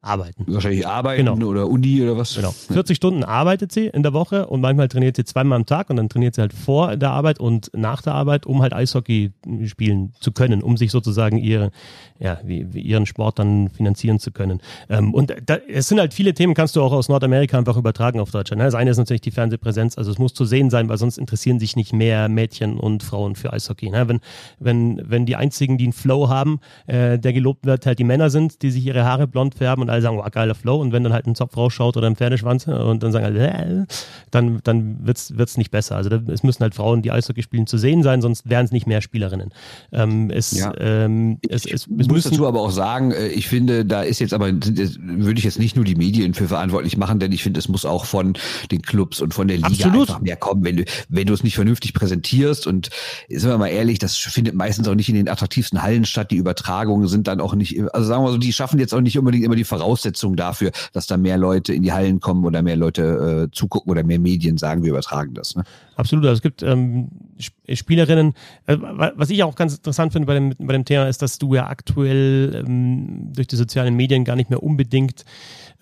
arbeiten. 0.01 0.44
Wahrscheinlich 0.46 0.86
arbeiten 0.86 1.26
genau. 1.26 1.46
oder 1.49 1.66
Uni 1.66 2.01
oder 2.03 2.16
was. 2.16 2.36
Genau. 2.36 2.53
40 2.53 2.96
Stunden 2.96 3.24
arbeitet 3.24 3.72
sie 3.72 3.86
in 3.86 4.05
der 4.05 4.12
Woche 4.12 4.46
und 4.46 4.61
manchmal 4.61 4.86
trainiert 4.86 5.16
sie 5.16 5.24
zweimal 5.24 5.57
am 5.57 5.66
Tag 5.66 5.90
und 5.90 5.96
dann 5.96 6.09
trainiert 6.09 6.36
sie 6.36 6.40
halt 6.40 6.53
vor 6.53 6.96
der 6.96 7.11
Arbeit 7.11 7.40
und 7.40 7.70
nach 7.74 8.01
der 8.01 8.14
Arbeit, 8.14 8.46
um 8.46 8.62
halt 8.62 8.72
Eishockey 8.72 9.32
spielen 9.66 10.12
zu 10.20 10.30
können, 10.30 10.62
um 10.62 10.76
sich 10.76 10.92
sozusagen 10.92 11.38
ihre, 11.38 11.72
ja, 12.20 12.38
wie, 12.44 12.72
wie 12.72 12.80
ihren 12.80 13.07
Sport 13.07 13.40
dann 13.40 13.70
finanzieren 13.70 14.20
zu 14.20 14.30
können. 14.30 14.61
Ähm, 14.88 15.12
und 15.14 15.34
da, 15.46 15.57
es 15.68 15.88
sind 15.88 15.99
halt 15.99 16.14
viele 16.14 16.32
Themen, 16.32 16.55
kannst 16.55 16.76
du 16.76 16.82
auch 16.82 16.92
aus 16.92 17.09
Nordamerika 17.09 17.59
einfach 17.59 17.76
übertragen 17.76 18.20
auf 18.20 18.30
Deutschland. 18.30 18.59
Ne? 18.59 18.66
Das 18.66 18.76
eine 18.76 18.90
ist 18.90 18.99
natürlich 18.99 19.22
die 19.22 19.32
Fernsehpräsenz, 19.32 19.99
also 19.99 20.12
es 20.12 20.18
muss 20.18 20.32
zu 20.32 20.44
sehen 20.44 20.70
sein, 20.70 20.88
weil 20.88 20.99
sonst 20.99 21.18
interessieren 21.18 21.59
sich 21.59 21.74
nicht 21.74 21.92
mehr 21.92 22.28
Mädchen 22.28 22.78
und 22.78 23.03
Frauen 23.03 23.34
für 23.34 23.53
Eishockey. 23.53 23.90
Ne? 23.90 24.07
Wenn, 24.07 24.20
wenn, 24.61 25.03
wenn 25.05 25.26
die 25.26 25.34
einzigen, 25.34 25.76
die 25.76 25.86
einen 25.86 25.92
Flow 25.92 26.28
haben, 26.28 26.61
äh, 26.86 27.18
der 27.18 27.32
gelobt 27.32 27.66
wird, 27.66 27.84
halt 27.84 27.99
die 27.99 28.05
Männer 28.05 28.30
sind, 28.30 28.62
die 28.62 28.70
sich 28.70 28.86
ihre 28.86 29.05
Haare 29.05 29.26
blond 29.26 29.57
färben 29.57 29.88
und 29.89 29.93
alle 29.93 30.03
sagen, 30.03 30.18
wow, 30.18 30.30
geiler 30.30 30.55
Flow. 30.55 30.80
Und 30.80 30.93
wenn 30.93 31.03
dann 31.03 31.12
halt 31.12 31.26
ein 31.26 31.34
Zopf 31.34 31.57
rausschaut 31.57 31.97
oder 31.97 32.07
ein 32.07 32.16
Pferdeschwanz 32.16 32.66
und 32.66 33.03
dann 33.03 33.12
sagen 33.12 33.24
alle, 33.24 33.49
äh, 33.49 33.86
dann, 34.30 34.61
dann 34.64 35.07
wird's, 35.07 35.36
wird's 35.36 35.57
nicht 35.57 35.70
besser. 35.70 35.97
Also 35.97 36.11
da, 36.11 36.20
es 36.30 36.43
müssen 36.43 36.62
halt 36.62 36.74
Frauen, 36.74 37.03
die 37.03 37.11
Eishockey 37.11 37.43
spielen, 37.43 37.66
zu 37.66 37.78
sehen 37.78 38.03
sein, 38.03 38.20
sonst 38.20 38.49
wären 38.49 38.66
es 38.66 38.72
nicht 38.72 38.86
mehr 38.86 39.01
Spielerinnen. 39.01 39.53
Ähm, 39.93 40.30
es, 40.30 40.53
ja. 40.53 40.72
ähm, 40.78 41.39
es, 41.49 41.64
es, 41.64 41.89
es 41.99 42.09
muss 42.09 42.24
dazu 42.24 42.47
aber 42.47 42.61
auch 42.61 42.70
sagen, 42.70 43.12
äh, 43.12 43.28
ich 43.28 43.49
finde, 43.49 43.84
da 43.84 44.03
ist 44.03 44.20
jetzt 44.20 44.34
aber, 44.34 44.49
würde 44.49 45.39
ich 45.39 45.45
jetzt 45.45 45.59
nicht 45.59 45.76
nur 45.76 45.84
die 45.84 45.95
Medien 45.95 46.34
für 46.34 46.49
verantwortlich 46.49 46.97
machen, 46.97 47.18
denn 47.18 47.32
ich 47.32 47.43
finde, 47.43 47.59
es 47.59 47.68
muss 47.68 47.84
auch 47.84 48.05
von 48.05 48.34
den 48.70 48.82
Clubs 48.82 49.20
und 49.20 49.34
von 49.34 49.49
der 49.49 49.57
Liga 49.57 49.68
Absolut. 49.68 50.09
einfach 50.09 50.20
mehr 50.20 50.36
kommen, 50.36 50.64
wenn 50.64 50.76
du, 50.76 50.84
wenn 51.09 51.26
du 51.26 51.32
es 51.32 51.43
nicht 51.43 51.55
vernünftig 51.55 51.95
präsentierst 51.95 52.66
und 52.66 52.91
sind 53.28 53.49
wir 53.49 53.59
mal 53.59 53.68
ehrlich, 53.68 53.99
das 53.99 54.16
findet 54.16 54.55
meistens 54.55 54.86
auch 54.89 54.95
nicht 54.95 55.09
in 55.09 55.14
den 55.14 55.28
attraktivsten 55.28 55.82
Hallen 55.82 56.05
statt. 56.05 56.30
Die 56.30 56.36
Übertragungen 56.36 57.09
sind 57.09 57.26
dann 57.26 57.41
auch 57.41 57.55
nicht, 57.55 57.80
also 57.95 58.07
sagen 58.07 58.24
wir 58.24 58.32
so, 58.32 58.39
die 58.39 58.53
schaffen 58.53 58.78
jetzt 58.78 58.95
auch 58.95 59.01
nicht 59.01 59.18
unbedingt 59.18 59.45
immer 59.45 59.57
die 59.57 59.64
Voraussetzungen 59.64 59.78
Voraussetzung 59.79 60.37
dafür, 60.37 60.70
dass 60.93 61.07
da 61.07 61.16
mehr 61.16 61.39
Leute 61.39 61.72
in 61.72 61.83
die 61.83 61.93
Hallen 61.93 62.20
kommen 62.20 62.45
oder 62.45 62.62
mehr 62.62 62.76
Leute 62.76 63.49
äh, 63.49 63.55
zugucken 63.55 63.91
oder 63.91 64.03
mehr 64.03 64.18
Medien 64.18 64.59
sagen, 64.59 64.83
wir 64.83 64.91
übertragen 64.91 65.35
das. 65.35 65.57
Ne? 65.57 65.64
Absolut. 65.97 66.24
Also 66.26 66.35
es 66.39 66.43
gibt 66.43 66.62
ähm, 66.62 67.09
Spielerinnen. 67.72 68.35
Äh, 68.66 68.76
was 68.79 69.31
ich 69.31 69.43
auch 69.43 69.55
ganz 69.55 69.76
interessant 69.76 70.12
finde 70.12 70.26
bei 70.26 70.35
dem, 70.35 70.55
bei 70.59 70.72
dem 70.72 70.85
Thema 70.85 71.09
ist, 71.09 71.22
dass 71.22 71.39
du 71.39 71.55
ja 71.55 71.66
aktuell 71.66 72.64
ähm, 72.66 73.33
durch 73.35 73.47
die 73.47 73.57
sozialen 73.57 73.95
Medien 73.95 74.24
gar 74.24 74.37
nicht 74.37 74.51
mehr 74.51 74.62
unbedingt 74.62 75.24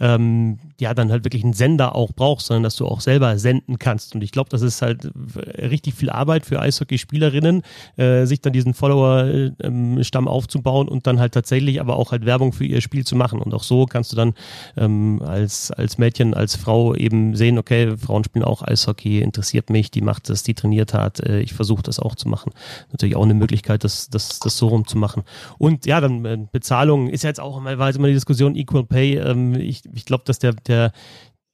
ähm, 0.01 0.59
ja 0.81 0.95
dann 0.95 1.11
halt 1.11 1.25
wirklich 1.25 1.45
einen 1.45 1.53
Sender 1.53 1.95
auch 1.95 2.13
brauchst, 2.13 2.47
sondern 2.47 2.63
dass 2.63 2.77
du 2.77 2.87
auch 2.87 3.01
selber 3.01 3.39
senden 3.39 3.79
kannst. 3.79 4.15
Und 4.15 4.23
ich 4.23 4.33
glaube, 4.33 4.51
das 4.51 4.63
ist 4.63 4.83
halt 4.83 5.11
richtig 5.59 5.95
viel 5.95 6.11
Arbeit 6.11 6.47
für 6.47 6.61
Eishockeyspielerinnen, 6.61 7.63
äh, 7.97 8.25
sich 8.27 8.41
dann 8.41 8.53
diesen 8.53 8.75
Follower-Stamm 8.75 10.29
aufzubauen 10.29 10.89
und 10.89 11.07
dann 11.07 11.21
halt 11.21 11.35
tatsächlich 11.35 11.81
aber 11.81 11.97
auch 11.97 12.13
halt 12.13 12.27
Werbung 12.27 12.53
für 12.53 12.65
ihr 12.65 12.81
Spiel 12.81 13.05
zu 13.05 13.17
machen. 13.17 13.41
Und 13.41 13.55
auch 13.55 13.63
so 13.63 13.87
kannst 13.87 14.13
du 14.13 14.17
dann 14.17 14.35
ähm, 14.77 15.23
als, 15.25 15.71
als 15.71 15.99
Mädchen, 15.99 16.35
als 16.35 16.57
Frau 16.57 16.95
eben 16.95 17.35
sehen, 17.35 17.59
okay, 17.59 17.97
Frauen 17.97 18.25
spielen 18.25 18.45
auch 18.45 18.63
Eishockey, 18.63 19.21
interessiert 19.21 19.71
mich, 19.71 19.91
die 19.91 20.03
macht 20.03 20.29
das, 20.29 20.43
die 20.43 20.55
trainiert 20.55 20.95
hat, 20.95 21.21
äh, 21.21 21.41
ich 21.41 21.55
versuche 21.55 21.83
das 21.83 21.99
auch 21.99 22.15
zu 22.15 22.29
machen. 22.29 22.53
Natürlich 22.93 23.17
auch 23.17 23.25
eine 23.25 23.35
Möglichkeit, 23.35 23.85
das, 23.85 24.09
das, 24.11 24.41
das 24.41 24.57
so 24.57 24.69
rum 24.69 24.87
zu 24.87 24.99
machen. 24.99 25.23
Und 25.59 25.87
ja, 25.87 26.01
dann 26.01 26.25
äh, 26.25 26.39
Bezahlung 26.53 27.09
ist 27.09 27.25
ja 27.25 27.31
jetzt 27.31 27.41
auch 27.41 27.59
immer, 27.59 27.79
war 27.79 27.89
jetzt 27.89 27.97
immer 27.97 28.09
die 28.09 28.15
Diskussion 28.15 28.57
Equal 28.57 28.85
Pay. 28.85 29.17
Ähm, 29.17 29.55
ich 29.55 29.83
ich 29.95 30.05
glaube, 30.05 30.25
dass 30.27 30.39
der, 30.39 30.53
der, 30.69 30.93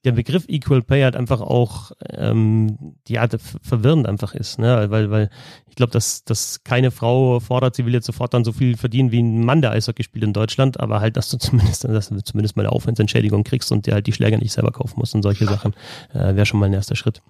der 0.04 0.12
Begriff 0.12 0.44
Equal 0.48 0.82
Pay 0.82 1.02
halt 1.02 1.16
einfach 1.16 1.40
auch 1.40 1.92
ähm, 2.10 2.96
ja, 3.06 3.26
verwirrend 3.62 4.08
einfach 4.08 4.34
ist, 4.34 4.58
ne? 4.58 4.90
Weil, 4.90 5.10
weil 5.10 5.30
ich 5.68 5.76
glaube, 5.76 5.92
dass, 5.92 6.24
dass 6.24 6.64
keine 6.64 6.90
Frau 6.90 7.38
fordert, 7.40 7.76
sie 7.76 7.86
will 7.86 7.94
jetzt 7.94 8.06
sofort 8.06 8.34
dann 8.34 8.44
so 8.44 8.52
viel 8.52 8.76
verdienen 8.76 9.12
wie 9.12 9.22
ein 9.22 9.44
Mann, 9.44 9.62
der 9.62 9.70
Eishockey 9.70 10.02
spielt 10.02 10.24
in 10.24 10.32
Deutschland, 10.32 10.80
aber 10.80 11.00
halt, 11.00 11.16
dass 11.16 11.30
du 11.30 11.36
zumindest, 11.38 11.84
dass 11.84 12.08
du 12.08 12.22
zumindest 12.22 12.56
mal 12.56 12.64
eine 12.64 12.72
Aufwandsentschädigung 12.72 13.44
kriegst 13.44 13.70
und 13.70 13.86
dir 13.86 13.94
halt 13.94 14.06
die 14.06 14.12
Schläger 14.12 14.38
nicht 14.38 14.52
selber 14.52 14.72
kaufen 14.72 14.98
musst 14.98 15.14
und 15.14 15.22
solche 15.22 15.44
Sachen, 15.44 15.74
äh, 16.12 16.34
wäre 16.34 16.46
schon 16.46 16.58
mal 16.58 16.66
ein 16.66 16.72
erster 16.74 16.96
Schritt. 16.96 17.22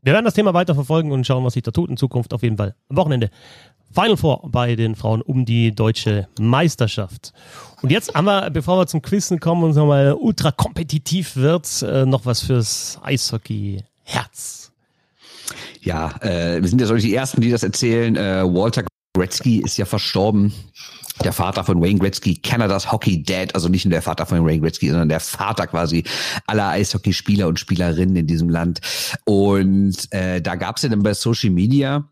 Wir 0.00 0.12
werden 0.12 0.24
das 0.24 0.34
Thema 0.34 0.54
weiter 0.54 0.76
verfolgen 0.76 1.10
und 1.10 1.26
schauen, 1.26 1.44
was 1.44 1.54
sich 1.54 1.64
da 1.64 1.72
tut 1.72 1.90
in 1.90 1.96
Zukunft 1.96 2.32
auf 2.32 2.44
jeden 2.44 2.56
Fall. 2.56 2.76
Am 2.88 2.96
Wochenende 2.96 3.30
Final 3.92 4.16
Four 4.16 4.48
bei 4.50 4.76
den 4.76 4.94
Frauen 4.94 5.22
um 5.22 5.44
die 5.44 5.74
deutsche 5.74 6.28
Meisterschaft. 6.38 7.32
Und 7.82 7.90
jetzt 7.90 8.14
haben 8.14 8.24
wir, 8.24 8.50
bevor 8.50 8.78
wir 8.78 8.86
zum 8.86 9.02
Quizzen 9.02 9.38
kommen 9.38 9.62
und 9.62 9.76
nochmal 9.76 10.14
ultra 10.14 10.50
kompetitiv 10.50 11.36
wird, 11.36 11.82
äh, 11.82 12.06
noch 12.06 12.26
was 12.26 12.42
fürs 12.42 12.98
Eishockey-Herz. 13.02 14.72
Ja, 15.80 16.14
äh, 16.20 16.60
wir 16.60 16.68
sind 16.68 16.80
ja 16.80 16.86
so 16.86 16.96
die 16.96 17.14
Ersten, 17.14 17.40
die 17.40 17.50
das 17.50 17.62
erzählen. 17.62 18.16
Äh, 18.16 18.42
Walter 18.44 18.84
Gretzky 19.14 19.60
ist 19.60 19.76
ja 19.76 19.84
verstorben. 19.84 20.52
Der 21.24 21.32
Vater 21.32 21.64
von 21.64 21.80
Wayne 21.80 21.98
Gretzky, 21.98 22.36
Canadas 22.36 22.92
Hockey 22.92 23.24
Dad, 23.24 23.54
also 23.54 23.68
nicht 23.68 23.84
nur 23.84 23.90
der 23.90 24.02
Vater 24.02 24.24
von 24.24 24.44
Wayne 24.44 24.60
Gretzky, 24.60 24.88
sondern 24.88 25.08
der 25.08 25.18
Vater 25.18 25.66
quasi 25.66 26.04
aller 26.46 26.68
Eishockeyspieler 26.68 27.48
und 27.48 27.58
Spielerinnen 27.58 28.14
in 28.14 28.26
diesem 28.28 28.48
Land. 28.48 28.80
Und 29.24 29.96
äh, 30.12 30.40
da 30.40 30.54
gab 30.54 30.76
es 30.76 30.84
ja 30.84 30.88
dann 30.88 31.02
bei 31.02 31.14
Social 31.14 31.50
Media 31.50 32.04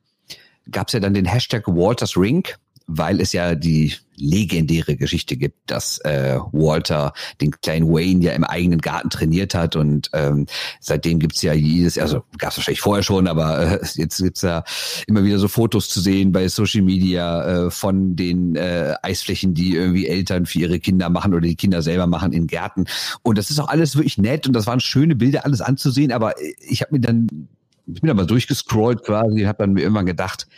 gab 0.71 0.89
es 0.89 0.95
ja 0.95 1.01
dann 1.01 1.15
den 1.15 1.25
Hashtag 1.25 1.67
Walters 1.69 2.17
Ring, 2.17 2.47
weil 2.87 3.21
es 3.21 3.33
ja 3.33 3.55
die 3.55 3.95
legendäre 4.17 4.97
Geschichte 4.97 5.37
gibt, 5.37 5.71
dass 5.71 5.99
äh, 5.99 6.39
Walter 6.53 7.13
den 7.41 7.51
kleinen 7.51 7.89
Wayne 7.89 8.25
ja 8.25 8.33
im 8.33 8.45
eigenen 8.45 8.81
Garten 8.81 9.11
trainiert 9.11 9.55
hat 9.55 9.77
und 9.77 10.11
ähm, 10.15 10.47
seitdem 10.81 11.19
gibt's 11.19 11.43
ja 11.43 11.53
jedes, 11.53 11.99
also 11.99 12.23
gab 12.39 12.51
es 12.51 12.59
wahrscheinlich 12.59 12.81
vorher 12.81 13.03
schon, 13.03 13.27
aber 13.27 13.81
äh, 13.83 13.87
jetzt 13.97 14.23
gibt's 14.23 14.43
ja 14.43 14.65
immer 15.07 15.25
wieder 15.25 15.39
so 15.39 15.49
Fotos 15.49 15.89
zu 15.89 16.01
sehen 16.01 16.33
bei 16.33 16.49
Social 16.49 16.83
Media 16.83 17.67
äh, 17.67 17.71
von 17.71 18.17
den 18.17 18.57
äh, 18.57 18.95
Eisflächen, 19.03 19.53
die 19.55 19.75
irgendwie 19.75 20.07
Eltern 20.07 20.47
für 20.47 20.61
ihre 20.61 20.81
Kinder 20.81 21.11
machen 21.11 21.35
oder 21.35 21.47
die 21.47 21.57
Kinder 21.57 21.83
selber 21.83 22.07
machen 22.07 22.33
in 22.33 22.47
Gärten. 22.47 22.87
Und 23.23 23.37
das 23.37 23.51
ist 23.51 23.59
auch 23.59 23.69
alles 23.69 23.97
wirklich 23.97 24.19
nett 24.19 24.47
und 24.47 24.55
das 24.55 24.67
waren 24.67 24.81
schöne 24.81 25.17
Bilder, 25.17 25.45
alles 25.45 25.61
anzusehen, 25.61 26.13
aber 26.13 26.35
ich 26.61 26.81
habe 26.81 26.95
mir 26.95 27.01
dann 27.01 27.49
ich 27.89 28.01
bin 28.01 28.11
aber 28.11 28.27
durchgescrollt 28.27 29.05
quasi, 29.05 29.43
habe 29.43 29.59
dann 29.59 29.75
mir 29.75 29.83
irgendwann 29.83 30.07
gedacht, 30.07 30.49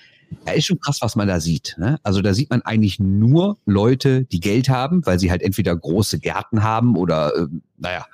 ja, 0.46 0.52
ist 0.52 0.66
schon 0.66 0.80
krass, 0.80 0.98
was 1.00 1.16
man 1.16 1.28
da 1.28 1.40
sieht. 1.40 1.76
Ne? 1.78 1.98
Also 2.02 2.22
da 2.22 2.34
sieht 2.34 2.50
man 2.50 2.62
eigentlich 2.62 2.98
nur 2.98 3.58
Leute, 3.66 4.24
die 4.24 4.40
Geld 4.40 4.68
haben, 4.68 5.04
weil 5.04 5.18
sie 5.18 5.30
halt 5.30 5.42
entweder 5.42 5.76
große 5.76 6.20
Gärten 6.20 6.62
haben 6.62 6.96
oder, 6.96 7.34
äh, 7.34 7.46
naja, 7.78 8.06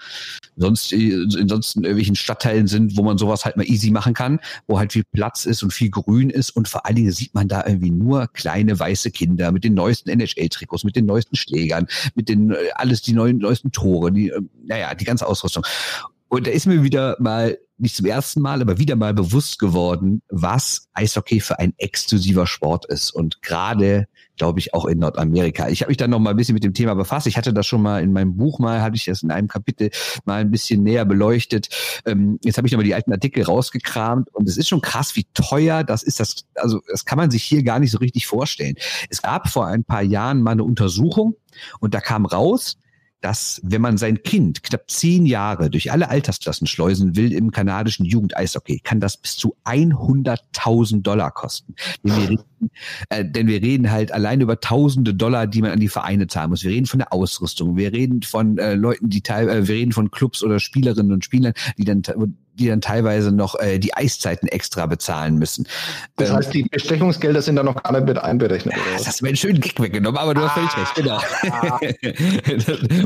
sonst 0.56 0.92
äh, 0.92 0.96
in 0.96 1.48
irgendwelchen 1.48 2.16
Stadtteilen 2.16 2.66
sind, 2.66 2.96
wo 2.96 3.02
man 3.02 3.18
sowas 3.18 3.44
halt 3.44 3.56
mal 3.56 3.66
easy 3.66 3.90
machen 3.90 4.14
kann, 4.14 4.40
wo 4.66 4.78
halt 4.78 4.92
viel 4.92 5.04
Platz 5.12 5.44
ist 5.44 5.62
und 5.62 5.72
viel 5.72 5.90
Grün 5.90 6.30
ist 6.30 6.50
und 6.50 6.68
vor 6.68 6.86
allen 6.86 6.96
Dingen 6.96 7.12
sieht 7.12 7.34
man 7.34 7.48
da 7.48 7.64
irgendwie 7.66 7.90
nur 7.90 8.28
kleine 8.28 8.78
weiße 8.78 9.10
Kinder 9.10 9.52
mit 9.52 9.64
den 9.64 9.74
neuesten 9.74 10.10
NHL-Trikots, 10.10 10.84
mit 10.84 10.96
den 10.96 11.06
neuesten 11.06 11.36
Schlägern, 11.36 11.86
mit 12.14 12.28
den 12.28 12.50
äh, 12.50 12.56
alles 12.74 13.02
die 13.02 13.12
neuen 13.12 13.38
neuesten 13.38 13.72
Tore, 13.72 14.12
die, 14.12 14.30
äh, 14.30 14.40
naja, 14.64 14.94
die 14.94 15.04
ganze 15.04 15.26
Ausrüstung. 15.26 15.64
Und 16.34 16.48
da 16.48 16.50
ist 16.50 16.66
mir 16.66 16.82
wieder 16.82 17.16
mal 17.20 17.58
nicht 17.78 17.94
zum 17.94 18.06
ersten 18.06 18.40
Mal, 18.40 18.60
aber 18.60 18.76
wieder 18.78 18.96
mal 18.96 19.14
bewusst 19.14 19.60
geworden, 19.60 20.20
was 20.28 20.88
Eishockey 20.92 21.38
für 21.38 21.60
ein 21.60 21.74
exklusiver 21.78 22.48
Sport 22.48 22.86
ist. 22.86 23.12
Und 23.12 23.40
gerade, 23.40 24.08
glaube 24.36 24.58
ich, 24.58 24.74
auch 24.74 24.86
in 24.86 24.98
Nordamerika. 24.98 25.68
Ich 25.68 25.82
habe 25.82 25.90
mich 25.90 25.96
dann 25.96 26.10
noch 26.10 26.18
mal 26.18 26.30
ein 26.30 26.36
bisschen 26.36 26.54
mit 26.54 26.64
dem 26.64 26.74
Thema 26.74 26.94
befasst. 26.94 27.28
Ich 27.28 27.36
hatte 27.36 27.54
das 27.54 27.68
schon 27.68 27.82
mal 27.82 28.02
in 28.02 28.12
meinem 28.12 28.36
Buch 28.36 28.58
mal, 28.58 28.82
hatte 28.82 28.96
ich 28.96 29.04
das 29.04 29.22
in 29.22 29.30
einem 29.30 29.46
Kapitel 29.46 29.90
mal 30.24 30.40
ein 30.40 30.50
bisschen 30.50 30.82
näher 30.82 31.04
beleuchtet. 31.04 31.68
Ähm, 32.04 32.40
jetzt 32.42 32.56
habe 32.56 32.66
ich 32.66 32.72
nochmal 32.72 32.84
die 32.84 32.96
alten 32.96 33.12
Artikel 33.12 33.44
rausgekramt 33.44 34.26
und 34.34 34.48
es 34.48 34.56
ist 34.56 34.66
schon 34.66 34.80
krass, 34.80 35.14
wie 35.14 35.28
teuer 35.34 35.84
das 35.84 36.02
ist. 36.02 36.18
Das, 36.18 36.46
also 36.56 36.80
das 36.88 37.04
kann 37.04 37.18
man 37.18 37.30
sich 37.30 37.44
hier 37.44 37.62
gar 37.62 37.78
nicht 37.78 37.92
so 37.92 37.98
richtig 37.98 38.26
vorstellen. 38.26 38.74
Es 39.08 39.22
gab 39.22 39.48
vor 39.48 39.68
ein 39.68 39.84
paar 39.84 40.02
Jahren 40.02 40.42
mal 40.42 40.50
eine 40.50 40.64
Untersuchung 40.64 41.36
und 41.78 41.94
da 41.94 42.00
kam 42.00 42.26
raus, 42.26 42.76
dass 43.24 43.58
wenn 43.64 43.80
man 43.80 43.96
sein 43.96 44.22
Kind 44.22 44.62
knapp 44.62 44.90
zehn 44.90 45.24
Jahre 45.24 45.70
durch 45.70 45.90
alle 45.90 46.10
Altersklassen 46.10 46.66
schleusen 46.66 47.16
will 47.16 47.32
im 47.32 47.52
kanadischen 47.52 48.04
Jugend-Eishockey, 48.04 48.80
kann 48.80 49.00
das 49.00 49.16
bis 49.16 49.38
zu 49.38 49.56
100.000 49.64 51.00
Dollar 51.00 51.30
kosten. 51.30 51.74
Denn 52.04 52.16
wir, 52.16 52.28
reden, 52.28 52.70
äh, 53.08 53.24
denn 53.24 53.46
wir 53.46 53.62
reden 53.62 53.90
halt 53.90 54.12
allein 54.12 54.42
über 54.42 54.60
tausende 54.60 55.14
Dollar, 55.14 55.46
die 55.46 55.62
man 55.62 55.70
an 55.70 55.80
die 55.80 55.88
Vereine 55.88 56.26
zahlen 56.26 56.50
muss. 56.50 56.64
Wir 56.64 56.72
reden 56.72 56.84
von 56.84 56.98
der 56.98 57.14
Ausrüstung, 57.14 57.78
wir 57.78 57.94
reden 57.94 58.20
von 58.20 58.58
äh, 58.58 58.74
Leuten, 58.74 59.08
die 59.08 59.22
teil, 59.22 59.48
äh, 59.48 59.66
wir 59.66 59.74
reden 59.74 59.92
von 59.92 60.10
Clubs 60.10 60.42
oder 60.42 60.60
Spielerinnen 60.60 61.12
und 61.12 61.24
Spielern, 61.24 61.54
die 61.78 61.84
dann 61.84 62.02
die 62.54 62.68
dann 62.68 62.80
teilweise 62.80 63.32
noch 63.32 63.58
äh, 63.58 63.78
die 63.78 63.94
Eiszeiten 63.94 64.48
extra 64.48 64.86
bezahlen 64.86 65.36
müssen. 65.38 65.66
Das 66.16 66.30
Ähm, 66.30 66.36
heißt, 66.36 66.54
die 66.54 66.62
Bestechungsgelder 66.64 67.42
sind 67.42 67.56
da 67.56 67.62
noch 67.62 67.82
gar 67.82 67.92
nicht 67.92 68.06
mit 68.06 68.18
einberechnet. 68.18 68.74
ja, 68.76 68.82
das 68.96 69.06
hast 69.06 69.20
du 69.20 69.24
mir 69.24 69.28
einen 69.30 69.36
schönen 69.36 69.60
Gag 69.60 69.80
weggenommen, 69.80 70.18
aber 70.18 70.34
du 70.34 70.40
hast 70.42 70.54
völlig 70.54 70.76
recht, 70.76 70.94
genau. 70.94 71.20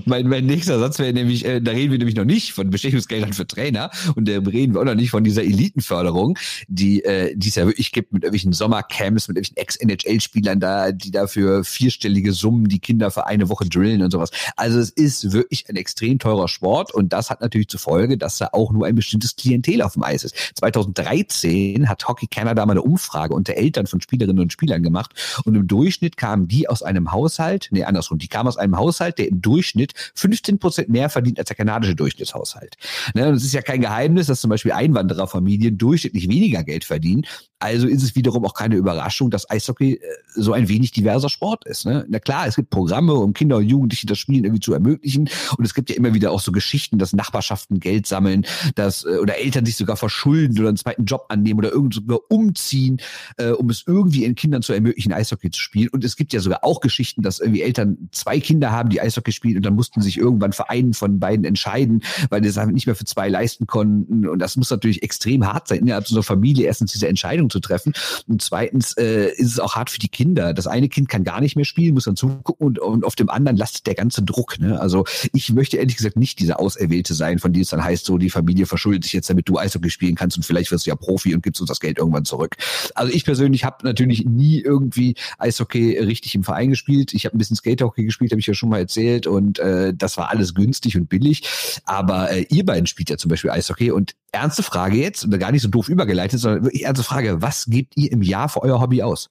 mein, 0.05 0.29
mein 0.29 0.47
nächster 0.47 0.79
Satz 0.79 0.99
wäre 0.99 1.13
nämlich, 1.13 1.45
äh, 1.45 1.61
da 1.61 1.73
reden 1.73 1.93
wir 1.93 1.99
nämlich 1.99 2.17
noch 2.17 2.25
nicht 2.25 2.53
von 2.53 2.71
Bestechungsgeldern 2.71 3.33
für 3.33 3.47
Trainer 3.47 3.91
und 4.15 4.29
da 4.29 4.39
reden 4.39 4.75
wir 4.75 4.81
auch 4.81 4.85
noch 4.85 4.95
nicht 4.95 5.11
von 5.11 5.25
dieser 5.25 5.43
Elitenförderung, 5.43 6.39
die, 6.69 7.05
äh, 7.05 7.35
die 7.37 7.49
es 7.49 7.55
ja 7.55 7.67
wirklich 7.67 7.93
gibt 7.93 8.13
mit 8.13 8.25
irgendwelchen 8.25 8.53
Sommercamps, 8.53 9.29
mit 9.29 9.37
irgendwelchen 9.37 9.57
Ex-NHL-Spielern 9.57 10.61
da, 10.61 10.93
die 10.93 11.11
dafür 11.11 11.65
vierstellige 11.65 12.33
Summen 12.33 12.69
die 12.69 12.81
Kinder 12.81 13.11
für 13.11 13.27
eine 13.27 13.49
Woche 13.49 13.67
drillen 13.67 14.03
und 14.03 14.11
sowas. 14.11 14.31
Also 14.57 14.79
es 14.79 14.91
ist 14.91 15.33
wirklich 15.33 15.69
ein 15.69 15.77
extrem 15.77 16.19
teurer 16.19 16.49
Sport 16.49 16.93
und 16.93 17.13
das 17.13 17.31
hat 17.31 17.41
natürlich 17.41 17.69
zur 17.69 17.81
Folge, 17.81 18.19
dass 18.19 18.39
da 18.39 18.51
auch 18.53 18.73
nur 18.73 18.87
ein 18.87 18.95
bestimmtes 18.95 19.37
Klientel 19.39 19.83
auf 19.83 19.95
dem 19.95 20.03
Eis 20.03 20.25
ist. 20.25 20.35
2013 20.57 21.89
hat 21.89 22.07
Hockey 22.07 22.27
Canada 22.27 22.65
mal 22.67 22.73
eine 22.73 22.83
Umfrage 22.83 23.35
unter 23.35 23.55
Eltern 23.55 23.87
von 23.87 24.01
Spielerinnen 24.01 24.43
und 24.43 24.53
Spielern 24.53 24.83
gemacht 24.83 25.13
und 25.45 25.55
im 25.55 25.67
Durchschnitt 25.67 26.17
kamen 26.17 26.49
die 26.49 26.69
aus 26.69 26.83
einem 26.83 27.13
Haushalt, 27.13 27.69
nee, 27.71 27.85
andersrum, 27.85 28.19
die 28.19 28.29
kamen 28.29 28.49
aus 28.49 28.57
einem 28.57 28.77
Haushalt, 28.77 29.19
der 29.19 29.29
im 29.29 29.41
Durchschnitt 29.41 29.95
15 30.15 30.59
Prozent 30.59 30.89
mehr 30.89 31.09
verdient 31.09 31.39
als 31.39 31.49
der 31.49 31.57
kanadische 31.57 31.97
Durchschnittshaushalt. 31.97 32.77
Ne, 33.15 33.29
und 33.29 33.35
es 33.35 33.45
ist 33.45 33.55
ja 33.55 33.63
kein 33.63 33.81
Geheimnis, 33.81 34.27
dass 34.27 34.41
zum 34.41 34.51
Beispiel 34.51 34.73
Einwandererfamilien 34.73 35.79
durchschnittlich 35.79 36.29
weniger 36.29 36.65
Geld 36.65 36.85
verdienen. 36.85 37.25
Also 37.61 37.89
ist 37.89 38.03
es 38.03 38.15
wiederum 38.15 38.45
auch 38.45 38.55
keine 38.55 38.77
Überraschung, 38.77 39.31
dass 39.31 39.51
Eishockey 39.51 39.95
äh, 39.95 40.01
so 40.35 40.53
ein 40.53 40.69
wenig 40.69 40.93
diverser 40.93 41.29
Sport 41.29 41.67
ist. 41.67 41.87
Ne? 41.87 42.07
Na 42.09 42.21
klar, 42.21 42.47
es 42.47 42.57
gibt 42.57 42.71
Programme, 42.71 43.15
um 43.15 43.33
Kinder 43.33 43.57
und 43.57 43.67
Jugendliche 43.67 44.07
das 44.07 44.19
Spielen 44.19 44.45
irgendwie 44.45 44.61
zu 44.61 44.73
ermöglichen. 44.73 45.29
Und 45.57 45.65
es 45.65 45.75
gibt 45.75 45.91
ja 45.91 45.97
immer 45.97 46.15
wieder 46.15 46.31
auch 46.31 46.41
so 46.41 46.53
Geschichten, 46.53 46.99
dass 46.99 47.13
Nachbarschaften 47.13 47.81
Geld 47.81 48.07
sammeln, 48.07 48.47
dass 48.77 49.05
äh, 49.05 49.19
oder 49.19 49.39
Eltern 49.39 49.67
sich 49.67 49.77
sogar 49.77 49.97
verschulden 49.97 50.59
oder 50.59 50.69
einen 50.69 50.77
zweiten 50.77 51.05
Job 51.05 51.27
annehmen 51.31 51.59
oder 51.59 51.73
irgend 51.73 51.95
sogar 51.95 52.21
umziehen, 52.29 52.99
äh, 53.39 53.51
um 53.51 53.71
es 53.71 53.83
irgendwie 53.87 54.23
ihren 54.23 54.37
Kindern 54.37 54.63
zu 54.63 54.73
ermöglichen, 54.73 55.13
Eishockey 55.13 55.51
zu 55.51 55.61
spielen. 55.61 55.89
Und 55.89 56.05
es 56.05 56.17
gibt 56.17 56.33
ja 56.33 56.41
sogar 56.41 56.63
auch 56.63 56.81
Geschichten, 56.81 57.23
dass 57.23 57.41
irgendwie 57.41 57.63
Eltern 57.63 58.09
zwei 58.13 58.39
Kinder 58.39 58.71
haben, 58.71 58.89
die 58.91 59.01
Eishockey 59.01 59.33
spielen 59.33 59.57
und 59.57 59.67
dann 59.67 59.75
mussten 59.75 60.01
sich 60.01 60.17
irgendwann 60.17 60.53
für 60.53 60.71
einen 60.71 60.95
von 60.95 61.19
beiden 61.19 61.45
entscheiden, 61.45 62.03
weil 62.31 62.41
die 62.41 62.49
es 62.49 62.59
einfach 62.59 62.73
nicht 62.73 62.87
mehr 62.87 62.95
für 62.95 63.05
zwei 63.05 63.29
leisten 63.29 63.67
konnten. 63.67 64.29
Und 64.29 64.39
das 64.39 64.57
muss 64.57 64.71
natürlich 64.71 65.03
extrem 65.03 65.45
hart 65.45 65.67
sein, 65.67 65.81
innerhalb 65.81 66.07
so 66.07 66.15
einer 66.15 66.23
Familie 66.23 66.67
erstens 66.67 66.93
diese 66.93 67.09
Entscheidung 67.09 67.48
zu 67.51 67.61
treffen. 67.61 67.93
Und 68.27 68.43
zweitens 68.43 68.97
äh, 68.97 69.31
ist 69.33 69.53
es 69.53 69.59
auch 69.61 69.77
hart 69.77 69.91
für 69.91 69.99
die 69.99 70.09
Kinder. 70.09 70.55
Das 70.55 70.67
eine 70.67 70.89
Kind 70.89 71.09
kann 71.09 71.25
gar 71.25 71.41
nicht 71.41 71.57
mehr 71.57 71.65
spielen, 71.65 71.95
muss 71.95 72.05
dann 72.05 72.17
zugucken 72.17 72.67
und, 72.67 72.79
und 72.79 73.05
auf 73.05 73.17
dem 73.17 73.31
anderen 73.31 73.57
lastet 73.57 73.87
der 73.87 73.95
ganze 73.95 74.23
Druck. 74.23 74.59
Ne? 74.59 74.81
Also 74.81 75.05
ich 75.33 75.53
möchte 75.53 75.77
ehrlich 75.77 75.97
gesagt 75.97 76.17
nicht 76.17 76.39
dieser 76.41 76.61
Auserwählte 76.61 77.15
sein, 77.15 77.39
von 77.39 77.53
dem 77.53 77.63
es 77.63 77.71
dann 77.71 77.85
heißt, 77.85 78.05
so 78.05 78.19
die 78.19 78.31
Familie 78.31 78.67
verschuldet 78.67 79.05
sich 79.05 79.13
jetzt, 79.13 79.31
damit 79.31 79.49
du 79.49 79.59
Eishockey 79.59 79.91
spielen 79.91 80.15
kannst 80.15 80.37
und 80.37 80.43
vielleicht 80.45 80.71
wirst 80.71 80.87
du 80.87 80.91
ja 80.91 80.97
Profi 80.97 81.35
und 81.35 81.43
gibst 81.43 81.61
uns 81.61 81.69
das 81.69 81.81
Geld 81.81 81.99
irgendwann 81.99 82.25
zurück. 82.25 82.57
Also 82.95 83.13
ich 83.13 83.25
persönlich 83.25 83.65
habe 83.65 83.85
natürlich 83.85 84.25
nie 84.25 84.61
irgendwie 84.61 85.15
Eishockey 85.39 85.99
richtig 85.99 86.35
im 86.35 86.45
Verein 86.45 86.71
gespielt. 86.71 87.15
Ich 87.15 87.25
habe 87.25 87.37
ein 87.37 87.39
bisschen 87.39 87.57
Skatehockey 87.57 88.05
gespielt, 88.05 88.33
habe 88.33 88.41
ich 88.41 88.47
ja 88.47 88.55
schon 88.55 88.69
mal 88.69 88.79
erzählt 88.79 89.27
und 89.27 89.59
äh, 89.59 89.93
das 89.95 90.17
war 90.17 90.31
alles 90.31 90.55
günstig 90.55 90.97
und 90.97 91.09
billig. 91.09 91.43
Aber 91.85 92.31
äh, 92.31 92.47
ihr 92.51 92.65
beiden 92.65 92.87
spielt 92.87 93.11
ja 93.11 93.17
zum 93.17 93.29
Beispiel 93.29 93.51
Eishockey 93.51 93.91
und 93.91 94.15
ernste 94.33 94.63
Frage 94.63 94.97
jetzt, 94.97 95.25
und 95.25 95.39
gar 95.39 95.53
nicht 95.53 95.63
so 95.63 95.69
doof 95.69 95.89
übergeleitet, 95.89 96.39
sondern 96.39 96.65
wirklich 96.65 96.85
ernste 96.85 97.05
Frage, 97.05 97.38
was 97.43 97.67
gebt 97.67 97.97
ihr 97.97 98.13
im 98.13 98.23
Jahr 98.23 98.49
für 98.49 98.63
euer 98.63 98.81
Hobby 98.81 99.03
aus? 99.03 99.29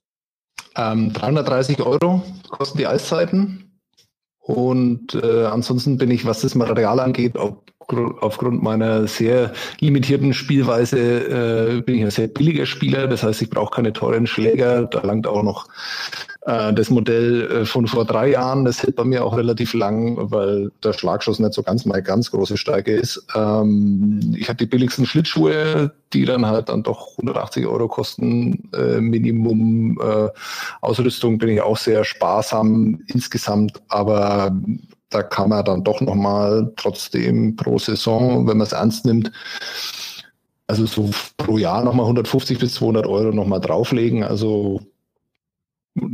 Ähm, 0.76 1.14
330 1.14 1.82
Euro 1.82 2.22
kosten 2.50 2.78
die 2.78 2.88
Eiszeiten. 2.88 3.64
Und 4.40 5.14
äh, 5.16 5.46
ansonsten 5.46 5.98
bin 5.98 6.10
ich, 6.10 6.26
was 6.26 6.42
das 6.42 6.56
Material 6.56 7.00
angeht, 7.02 7.38
auf, 7.38 7.58
aufgrund 8.22 8.64
meiner 8.64 9.08
sehr 9.08 9.52
limitierten 9.80 10.34
Spielweise, 10.34 11.00
äh, 11.00 11.82
bin 11.82 11.96
ich 11.96 12.04
ein 12.04 12.12
sehr 12.12 12.30
billiger 12.30 12.66
Spieler. 12.66 13.08
Das 13.08 13.24
heißt, 13.24 13.42
ich 13.42 13.50
brauche 13.50 13.76
keine 13.76 13.92
teuren 13.92 14.26
Schläger. 14.26 14.86
Da 14.86 15.02
langt 15.02 15.28
auch 15.28 15.44
noch 15.44 15.68
das 16.48 16.90
Modell 16.90 17.52
äh, 17.52 17.66
von 17.66 17.88
vor 17.88 18.06
drei 18.06 18.30
Jahren. 18.30 18.64
Das 18.64 18.82
hält 18.82 18.96
bei 18.96 19.04
mir 19.04 19.26
auch 19.26 19.36
relativ 19.36 19.74
lang, 19.74 20.16
weil 20.32 20.72
der 20.82 20.94
Schlagschuss 20.94 21.40
nicht 21.40 21.54
so 21.54 21.62
ganz 21.62 21.86
meine 21.86 22.04
ganz 22.04 22.32
große 22.32 22.56
Stärke 22.56 22.94
ist. 22.94 23.28
Ähm, 23.36 24.34
ich 24.38 24.48
habe 24.48 24.56
die 24.56 24.66
billigsten 24.66 25.06
Schlittschuhe, 25.06 25.92
die 26.14 26.24
dann 26.24 26.46
halt 26.46 26.70
dann 26.70 26.84
doch 26.84 27.12
180 27.18 27.68
Euro 27.68 27.90
kosten, 27.90 28.70
äh, 28.74 29.02
Minimum. 29.02 30.00
Äh, 30.02 30.30
Ausrüstung 30.80 31.38
bin 31.38 31.50
ich 31.50 31.62
auch 31.62 31.76
sehr 31.76 32.06
sparsam 32.06 33.02
insgesamt, 33.08 33.82
aber 33.90 34.56
da 35.10 35.24
kann 35.24 35.50
man 35.50 35.66
dann 35.66 35.84
doch 35.84 36.00
nochmal 36.00 36.72
trotzdem 36.78 37.58
pro 37.58 37.78
Saison, 37.78 38.48
wenn 38.48 38.58
man 38.58 38.68
es 38.68 38.74
ernst 38.74 39.06
nimmt, 39.06 39.34
also 40.68 40.86
so 40.86 41.10
pro 41.36 41.58
Jahr 41.58 41.84
nochmal 41.84 42.06
150 42.06 42.58
bis 42.60 42.76
200 42.76 43.06
Euro 43.06 43.34
nochmal 43.34 43.60
drauflegen. 43.60 44.24
Also 44.24 44.82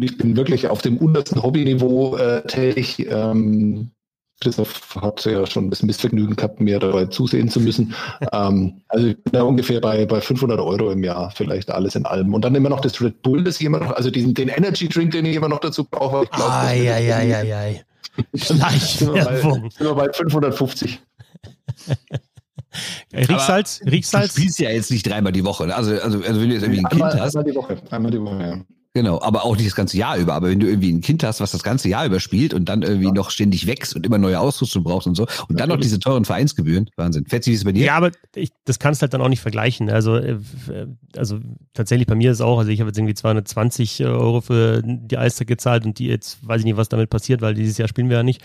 ich 0.01 0.17
bin 0.17 0.35
wirklich 0.35 0.67
auf 0.67 0.81
dem 0.81 0.97
untersten 0.97 1.41
Hobbyniveau 1.41 2.17
äh, 2.17 2.45
tätig. 2.47 3.07
Ähm, 3.09 3.91
Christoph 4.41 4.95
hat 4.99 5.23
ja 5.25 5.45
schon 5.45 5.65
ein 5.65 5.69
bisschen 5.69 5.87
Missvergnügen 5.87 6.35
gehabt, 6.35 6.59
mir 6.59 6.79
dabei 6.79 7.05
zusehen 7.05 7.49
zu 7.49 7.59
müssen. 7.61 7.93
ähm, 8.33 8.81
also 8.89 9.07
ich 9.07 9.15
bin 9.23 9.33
da 9.33 9.43
ungefähr 9.43 9.79
bei, 9.79 10.05
bei 10.05 10.19
500 10.21 10.59
Euro 10.59 10.91
im 10.91 11.03
Jahr, 11.03 11.31
vielleicht 11.31 11.71
alles 11.71 11.95
in 11.95 12.05
allem. 12.05 12.33
Und 12.33 12.43
dann 12.43 12.55
immer 12.55 12.69
noch 12.69 12.81
das 12.81 13.01
Red 13.01 13.21
Bull, 13.21 13.43
das 13.43 13.59
ich 13.59 13.65
immer 13.65 13.79
noch, 13.79 13.91
also 13.91 14.09
diesen, 14.11 14.33
den 14.33 14.49
Energy 14.49 14.89
Drink, 14.89 15.11
den 15.11 15.25
ich 15.25 15.35
immer 15.35 15.49
noch 15.49 15.59
dazu 15.59 15.85
brauche. 15.85 16.27
Eieieiei. 16.31 17.85
sind 18.33 18.59
wir, 18.59 18.65
bei, 18.65 18.71
Schleichwerbung. 18.79 19.69
sind 19.71 19.87
wir 19.87 19.95
bei 19.95 20.11
550. 20.11 20.99
Riechsalz, 23.13 23.79
Du 23.79 23.89
Riechsalz. 23.91 24.31
spielst 24.31 24.59
ja 24.59 24.69
jetzt 24.71 24.91
nicht 24.91 25.07
dreimal 25.07 25.31
die 25.31 25.45
Woche. 25.45 25.67
ne? 25.67 25.75
Also, 25.75 25.91
also, 25.91 26.19
also 26.21 26.41
wenn 26.41 26.49
du 26.49 26.55
jetzt 26.55 26.63
irgendwie 26.63 26.79
ein 26.79 26.89
Kind 26.89 27.03
Einmal, 27.03 27.19
hast, 27.21 27.35
einmal 27.35 27.51
die 27.51 27.57
Woche. 27.57 27.77
Einmal 27.91 28.11
die 28.11 28.21
Woche, 28.21 28.41
ja. 28.41 28.61
Genau, 28.95 29.19
aber 29.23 29.43
auch 29.43 29.55
nicht 29.55 29.65
das 29.65 29.75
ganze 29.75 29.97
Jahr 29.97 30.17
über. 30.17 30.35
Aber 30.35 30.49
wenn 30.49 30.59
du 30.59 30.67
irgendwie 30.67 30.91
ein 30.93 31.01
Kind 31.01 31.23
hast, 31.23 31.41
was 31.41 31.51
das 31.51 31.63
ganze 31.63 31.89
Jahr 31.89 32.05
über 32.05 32.19
spielt 32.19 32.53
und 32.53 32.69
dann 32.69 32.83
irgendwie 32.83 33.11
noch 33.11 33.31
ständig 33.31 33.65
wächst 33.65 33.95
und 33.95 34.05
immer 34.05 34.19
neue 34.19 34.39
Ausrüstung 34.39 34.83
brauchst 34.83 35.07
und 35.07 35.15
so 35.15 35.25
und 35.49 35.59
dann 35.59 35.69
noch 35.69 35.77
diese 35.77 35.97
teuren 35.99 36.25
Vereinsgebühren, 36.25 36.87
Wahnsinn. 36.95 37.25
Fetzi, 37.25 37.49
wie 37.49 37.53
ist 37.55 37.61
es 37.61 37.65
bei 37.65 37.71
dir? 37.71 37.85
Ja, 37.85 37.95
aber 37.95 38.11
ich, 38.35 38.51
das 38.65 38.77
kannst 38.77 39.01
du 39.01 39.05
halt 39.05 39.13
dann 39.15 39.21
auch 39.21 39.29
nicht 39.29 39.41
vergleichen. 39.41 39.89
Also, 39.89 40.17
äh, 40.17 40.37
also 41.17 41.39
tatsächlich 41.73 42.05
bei 42.05 42.13
mir 42.13 42.29
ist 42.29 42.37
es 42.37 42.41
auch, 42.41 42.59
also 42.59 42.69
ich 42.69 42.81
habe 42.81 42.89
jetzt 42.89 42.97
irgendwie 42.99 43.15
220 43.15 44.05
Euro 44.05 44.41
für 44.41 44.83
die 44.85 45.17
Eister 45.17 45.45
gezahlt 45.45 45.85
und 45.85 45.97
die 45.97 46.05
jetzt 46.05 46.47
weiß 46.47 46.59
ich 46.59 46.65
nicht, 46.65 46.77
was 46.77 46.87
damit 46.89 47.09
passiert, 47.09 47.41
weil 47.41 47.55
dieses 47.55 47.79
Jahr 47.79 47.87
spielen 47.87 48.09
wir 48.09 48.17
ja 48.17 48.23
nicht. 48.23 48.41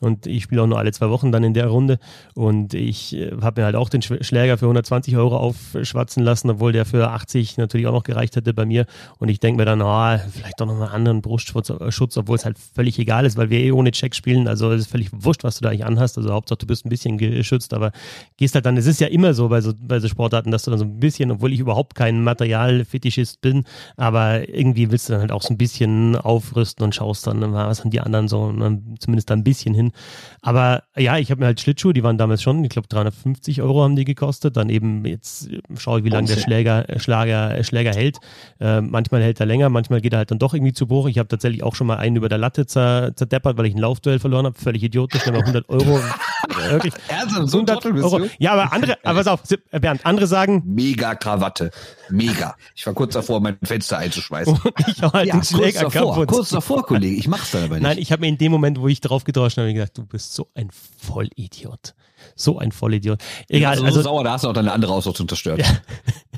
Und 0.00 0.26
ich 0.26 0.42
spiele 0.42 0.62
auch 0.62 0.66
nur 0.66 0.78
alle 0.78 0.90
zwei 0.90 1.10
Wochen 1.10 1.30
dann 1.30 1.44
in 1.44 1.54
der 1.54 1.68
Runde. 1.68 2.00
Und 2.34 2.74
ich 2.74 3.14
äh, 3.14 3.30
habe 3.40 3.60
mir 3.60 3.66
halt 3.66 3.76
auch 3.76 3.88
den 3.88 4.02
Sch- 4.02 4.24
Schläger 4.24 4.58
für 4.58 4.64
120 4.66 5.16
Euro 5.16 5.36
aufschwatzen 5.36 6.24
lassen, 6.24 6.50
obwohl 6.50 6.72
der 6.72 6.86
für 6.86 7.10
80 7.10 7.56
natürlich 7.56 7.86
auch 7.86 7.92
noch 7.92 8.02
gereicht 8.02 8.34
hätte 8.34 8.52
bei 8.52 8.66
mir. 8.66 8.86
Und 9.18 9.28
ich 9.28 9.38
denke 9.38 9.58
mir 9.58 9.64
dann, 9.64 9.80
oh, 9.80 9.91
vielleicht 10.30 10.60
doch 10.60 10.66
noch 10.66 10.74
einen 10.74 10.90
anderen 10.90 11.22
Brustschutz, 11.22 11.70
äh, 11.70 11.92
Schutz, 11.92 12.16
obwohl 12.16 12.36
es 12.36 12.44
halt 12.44 12.58
völlig 12.58 12.98
egal 12.98 13.26
ist, 13.26 13.36
weil 13.36 13.50
wir 13.50 13.60
eh 13.60 13.72
ohne 13.72 13.90
Check 13.90 14.14
spielen. 14.14 14.48
Also 14.48 14.70
es 14.72 14.82
ist 14.82 14.90
völlig 14.90 15.10
wurscht, 15.12 15.44
was 15.44 15.58
du 15.58 15.62
da 15.62 15.70
eigentlich 15.70 15.84
anhast. 15.84 16.16
Also 16.18 16.32
Hauptsache 16.32 16.58
du 16.58 16.66
bist 16.66 16.84
ein 16.84 16.88
bisschen 16.88 17.18
geschützt, 17.18 17.74
aber 17.74 17.92
gehst 18.36 18.54
halt 18.54 18.66
dann, 18.66 18.76
es 18.76 18.86
ist 18.86 19.00
ja 19.00 19.08
immer 19.08 19.34
so 19.34 19.48
bei 19.48 19.60
so, 19.60 19.72
bei 19.78 20.00
so 20.00 20.08
Sportarten, 20.08 20.50
dass 20.50 20.64
du 20.64 20.70
dann 20.70 20.78
so 20.78 20.84
ein 20.84 21.00
bisschen, 21.00 21.30
obwohl 21.30 21.52
ich 21.52 21.60
überhaupt 21.60 21.94
kein 21.94 22.22
Materialfetischist 22.22 23.40
bin, 23.40 23.64
aber 23.96 24.48
irgendwie 24.48 24.90
willst 24.90 25.08
du 25.08 25.14
dann 25.14 25.20
halt 25.20 25.32
auch 25.32 25.42
so 25.42 25.54
ein 25.54 25.58
bisschen 25.58 26.16
aufrüsten 26.16 26.84
und 26.84 26.94
schaust 26.94 27.26
dann, 27.26 27.52
was 27.52 27.80
haben 27.80 27.90
die 27.90 28.00
anderen 28.00 28.28
so, 28.28 28.42
und 28.42 28.60
dann 28.60 28.94
zumindest 28.98 29.30
da 29.30 29.34
ein 29.34 29.44
bisschen 29.44 29.74
hin. 29.74 29.92
Aber 30.40 30.82
ja, 30.96 31.18
ich 31.18 31.30
habe 31.30 31.40
mir 31.40 31.46
halt 31.46 31.60
Schlittschuhe, 31.60 31.92
die 31.92 32.02
waren 32.02 32.18
damals 32.18 32.42
schon, 32.42 32.62
ich 32.64 32.70
glaube 32.70 32.88
350 32.88 33.62
Euro 33.62 33.82
haben 33.82 33.96
die 33.96 34.04
gekostet. 34.04 34.56
Dann 34.56 34.68
eben, 34.68 35.04
jetzt 35.04 35.50
äh, 35.50 35.60
schaue 35.76 36.00
ich, 36.00 36.04
wie 36.04 36.10
lange 36.10 36.28
der. 36.28 36.36
Schläger, 36.36 36.88
äh, 36.88 36.98
Schlager, 36.98 37.56
äh, 37.56 37.64
Schläger 37.64 37.94
hält. 37.94 38.18
Äh, 38.60 38.80
manchmal 38.80 39.22
hält 39.22 39.40
er 39.40 39.46
länger, 39.46 39.68
manchmal 39.68 39.81
geht 39.88 40.12
er 40.12 40.18
halt 40.18 40.30
dann 40.30 40.38
doch 40.38 40.54
irgendwie 40.54 40.72
zu 40.72 40.86
Bruch. 40.86 41.08
Ich 41.08 41.18
habe 41.18 41.28
tatsächlich 41.28 41.62
auch 41.62 41.74
schon 41.74 41.86
mal 41.86 41.96
einen 41.96 42.16
über 42.16 42.28
der 42.28 42.38
Latte 42.38 42.66
zer, 42.66 43.12
zerdeppert, 43.14 43.56
weil 43.56 43.66
ich 43.66 43.74
ein 43.74 43.78
Laufduell 43.78 44.18
verloren 44.18 44.46
habe. 44.46 44.58
Völlig 44.58 44.82
idiotisch, 44.82 45.26
wenn 45.26 45.34
man 45.34 45.42
100 45.42 45.68
Euro, 45.68 46.00
wirklich, 46.70 46.94
Ernsthaft, 47.08 47.48
so 47.48 47.58
ein 47.58 47.68
100 47.68 47.74
Trottel 47.74 47.92
bist 47.94 48.04
Euro. 48.04 48.26
Ja, 48.38 48.52
aber 48.52 48.72
andere, 48.72 48.98
aber 49.02 49.18
pass 49.18 49.26
auf, 49.26 49.40
äh, 49.50 49.80
Bernd, 49.80 50.04
andere 50.06 50.26
sagen, 50.26 50.62
Mega 50.64 51.14
Krawatte. 51.14 51.70
Mega. 52.10 52.56
Ich 52.74 52.86
war 52.86 52.94
kurz 52.94 53.14
davor, 53.14 53.40
mein 53.40 53.58
Fenster 53.62 53.98
einzuschmeißen. 53.98 54.58
ich 54.86 55.02
hau 55.02 55.12
halt 55.12 55.28
Ja, 55.28 55.40
den 55.40 55.42
kurz 55.42 55.74
davor, 55.74 56.14
kaputt. 56.14 56.28
kurz 56.28 56.48
davor, 56.50 56.82
Kollege. 56.84 57.16
Ich 57.16 57.28
mach's 57.28 57.50
dann 57.50 57.64
aber 57.64 57.74
nicht. 57.74 57.82
Nein, 57.82 57.98
ich 57.98 58.12
habe 58.12 58.20
mir 58.20 58.28
in 58.28 58.38
dem 58.38 58.52
Moment, 58.52 58.80
wo 58.80 58.88
ich 58.88 59.00
drauf 59.00 59.24
gedroschen 59.24 59.62
habe, 59.62 59.72
gesagt, 59.72 59.98
du 59.98 60.04
bist 60.04 60.34
so 60.34 60.48
ein 60.54 60.68
Vollidiot. 60.98 61.94
So 62.36 62.58
ein 62.58 62.72
Vollidiot. 62.72 63.20
Egal, 63.48 63.72
also, 63.72 63.82
so 63.82 63.86
also, 63.86 64.02
sauer, 64.02 64.24
da 64.24 64.32
hast 64.32 64.44
du 64.44 64.48
auch 64.48 64.52
deine 64.52 64.72
andere 64.72 64.92
Ausrüstung 64.92 65.28
zerstört. 65.28 65.60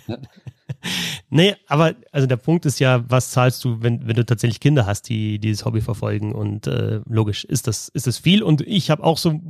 Ja. 0.09 0.17
nee, 1.31 1.55
aber 1.67 1.95
also 2.13 2.27
der 2.27 2.37
Punkt 2.37 2.67
ist 2.67 2.81
ja, 2.81 3.05
was 3.09 3.31
zahlst 3.31 3.65
du, 3.65 3.83
wenn, 3.83 4.07
wenn 4.07 4.17
du 4.17 4.25
tatsächlich 4.25 4.61
Kinder 4.61 4.87
hast, 4.87 5.09
die 5.09 5.39
dieses 5.39 5.65
Hobby 5.65 5.81
verfolgen 5.81 6.33
und 6.33 6.67
äh, 6.67 7.01
logisch 7.09 7.45
ist 7.45 7.67
das 7.67 7.89
ist 7.89 8.07
das 8.07 8.19
viel 8.19 8.43
und 8.43 8.61
ich 8.63 8.91
habe 8.91 9.03
auch 9.05 9.19
so 9.19 9.41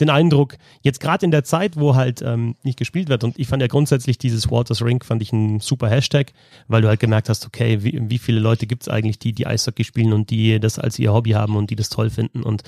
den 0.00 0.10
Eindruck, 0.10 0.56
jetzt 0.82 1.00
gerade 1.00 1.24
in 1.24 1.30
der 1.30 1.44
Zeit, 1.44 1.76
wo 1.78 1.94
halt 1.94 2.22
ähm, 2.22 2.56
nicht 2.62 2.78
gespielt 2.78 3.08
wird, 3.08 3.24
und 3.24 3.38
ich 3.38 3.48
fand 3.48 3.60
ja 3.62 3.68
grundsätzlich 3.68 4.18
dieses 4.18 4.50
Walters 4.50 4.82
Rink, 4.82 5.04
fand 5.04 5.22
ich 5.22 5.32
ein 5.32 5.60
super 5.60 5.88
Hashtag, 5.88 6.32
weil 6.68 6.82
du 6.82 6.88
halt 6.88 7.00
gemerkt 7.00 7.28
hast, 7.28 7.46
okay, 7.46 7.82
wie, 7.82 8.00
wie 8.08 8.18
viele 8.18 8.40
Leute 8.40 8.66
gibt 8.66 8.82
es 8.82 8.88
eigentlich, 8.88 9.18
die, 9.18 9.32
die 9.32 9.46
Eishockey 9.46 9.84
spielen 9.84 10.12
und 10.12 10.30
die 10.30 10.58
das 10.60 10.78
als 10.78 10.98
ihr 10.98 11.12
Hobby 11.12 11.30
haben 11.30 11.56
und 11.56 11.70
die 11.70 11.76
das 11.76 11.88
toll 11.88 12.10
finden. 12.10 12.42
Und 12.42 12.62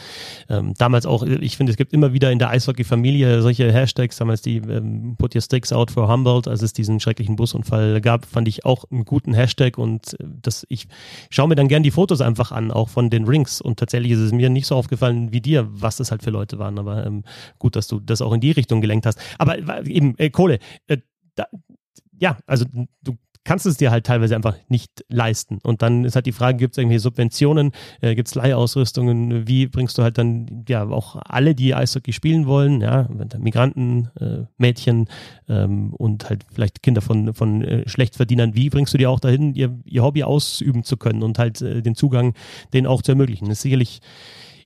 ähm, 0.48 0.74
damals 0.78 1.06
auch, 1.06 1.22
ich 1.22 1.56
finde, 1.56 1.70
es 1.70 1.76
gibt 1.76 1.92
immer 1.92 2.12
wieder 2.12 2.30
in 2.30 2.38
der 2.38 2.50
Eishockey-Familie 2.50 3.42
solche 3.42 3.72
Hashtags, 3.72 4.16
damals 4.16 4.42
die 4.42 4.56
ähm, 4.56 5.16
Put 5.16 5.34
Your 5.34 5.42
Sticks 5.42 5.72
Out 5.72 5.90
for 5.90 6.08
Humboldt, 6.08 6.48
als 6.48 6.62
es 6.62 6.72
diesen 6.72 7.00
schrecklichen 7.00 7.36
Busunfall 7.36 7.91
gab, 8.00 8.26
fand 8.26 8.48
ich 8.48 8.64
auch 8.64 8.84
einen 8.90 9.04
guten 9.04 9.34
Hashtag 9.34 9.78
und 9.78 10.14
äh, 10.20 10.24
das, 10.42 10.66
ich 10.68 10.88
schaue 11.30 11.48
mir 11.48 11.54
dann 11.54 11.68
gern 11.68 11.82
die 11.82 11.90
Fotos 11.90 12.20
einfach 12.20 12.52
an, 12.52 12.70
auch 12.70 12.88
von 12.88 13.10
den 13.10 13.24
Rings 13.24 13.60
und 13.60 13.78
tatsächlich 13.78 14.12
ist 14.12 14.20
es 14.20 14.32
mir 14.32 14.50
nicht 14.50 14.66
so 14.66 14.76
aufgefallen 14.76 15.32
wie 15.32 15.40
dir, 15.40 15.68
was 15.70 15.96
das 15.96 16.10
halt 16.10 16.22
für 16.22 16.30
Leute 16.30 16.58
waren, 16.58 16.78
aber 16.78 17.06
ähm, 17.06 17.24
gut, 17.58 17.76
dass 17.76 17.86
du 17.86 18.00
das 18.00 18.22
auch 18.22 18.32
in 18.32 18.40
die 18.40 18.52
Richtung 18.52 18.80
gelenkt 18.80 19.06
hast. 19.06 19.18
Aber 19.38 19.58
äh, 19.58 19.88
eben, 19.88 20.14
äh, 20.18 20.30
Kohle, 20.30 20.58
äh, 20.86 20.98
da, 21.34 21.46
ja, 22.18 22.36
also 22.46 22.64
du 23.02 23.16
kannst 23.44 23.66
es 23.66 23.76
dir 23.76 23.90
halt 23.90 24.06
teilweise 24.06 24.36
einfach 24.36 24.56
nicht 24.68 25.04
leisten. 25.08 25.58
Und 25.62 25.82
dann 25.82 26.04
ist 26.04 26.14
halt 26.14 26.26
die 26.26 26.32
Frage, 26.32 26.58
gibt 26.58 26.74
es 26.74 26.78
irgendwelche 26.78 27.00
Subventionen, 27.00 27.72
äh, 28.00 28.14
gibt 28.14 28.28
es 28.28 28.34
Leihausrüstungen, 28.34 29.48
wie 29.48 29.66
bringst 29.66 29.98
du 29.98 30.02
halt 30.02 30.18
dann 30.18 30.64
ja 30.68 30.88
auch 30.88 31.16
alle, 31.24 31.54
die 31.54 31.74
Eishockey 31.74 32.12
spielen 32.12 32.46
wollen, 32.46 32.80
ja, 32.80 33.08
Migranten, 33.38 34.10
äh, 34.20 34.44
Mädchen 34.58 35.08
ähm, 35.48 35.92
und 35.94 36.28
halt 36.28 36.44
vielleicht 36.52 36.82
Kinder 36.82 37.00
von, 37.00 37.34
von 37.34 37.62
äh, 37.62 37.88
Schlechtverdienern, 37.88 38.54
wie 38.54 38.70
bringst 38.70 38.94
du 38.94 38.98
dir 38.98 39.10
auch 39.10 39.20
dahin, 39.20 39.54
ihr, 39.54 39.78
ihr 39.84 40.02
Hobby 40.02 40.22
ausüben 40.22 40.84
zu 40.84 40.96
können 40.96 41.22
und 41.22 41.38
halt 41.38 41.60
äh, 41.62 41.82
den 41.82 41.94
Zugang 41.94 42.34
denen 42.72 42.86
auch 42.86 43.02
zu 43.02 43.12
ermöglichen. 43.12 43.48
Das 43.48 43.58
ist 43.58 43.62
sicherlich 43.62 44.00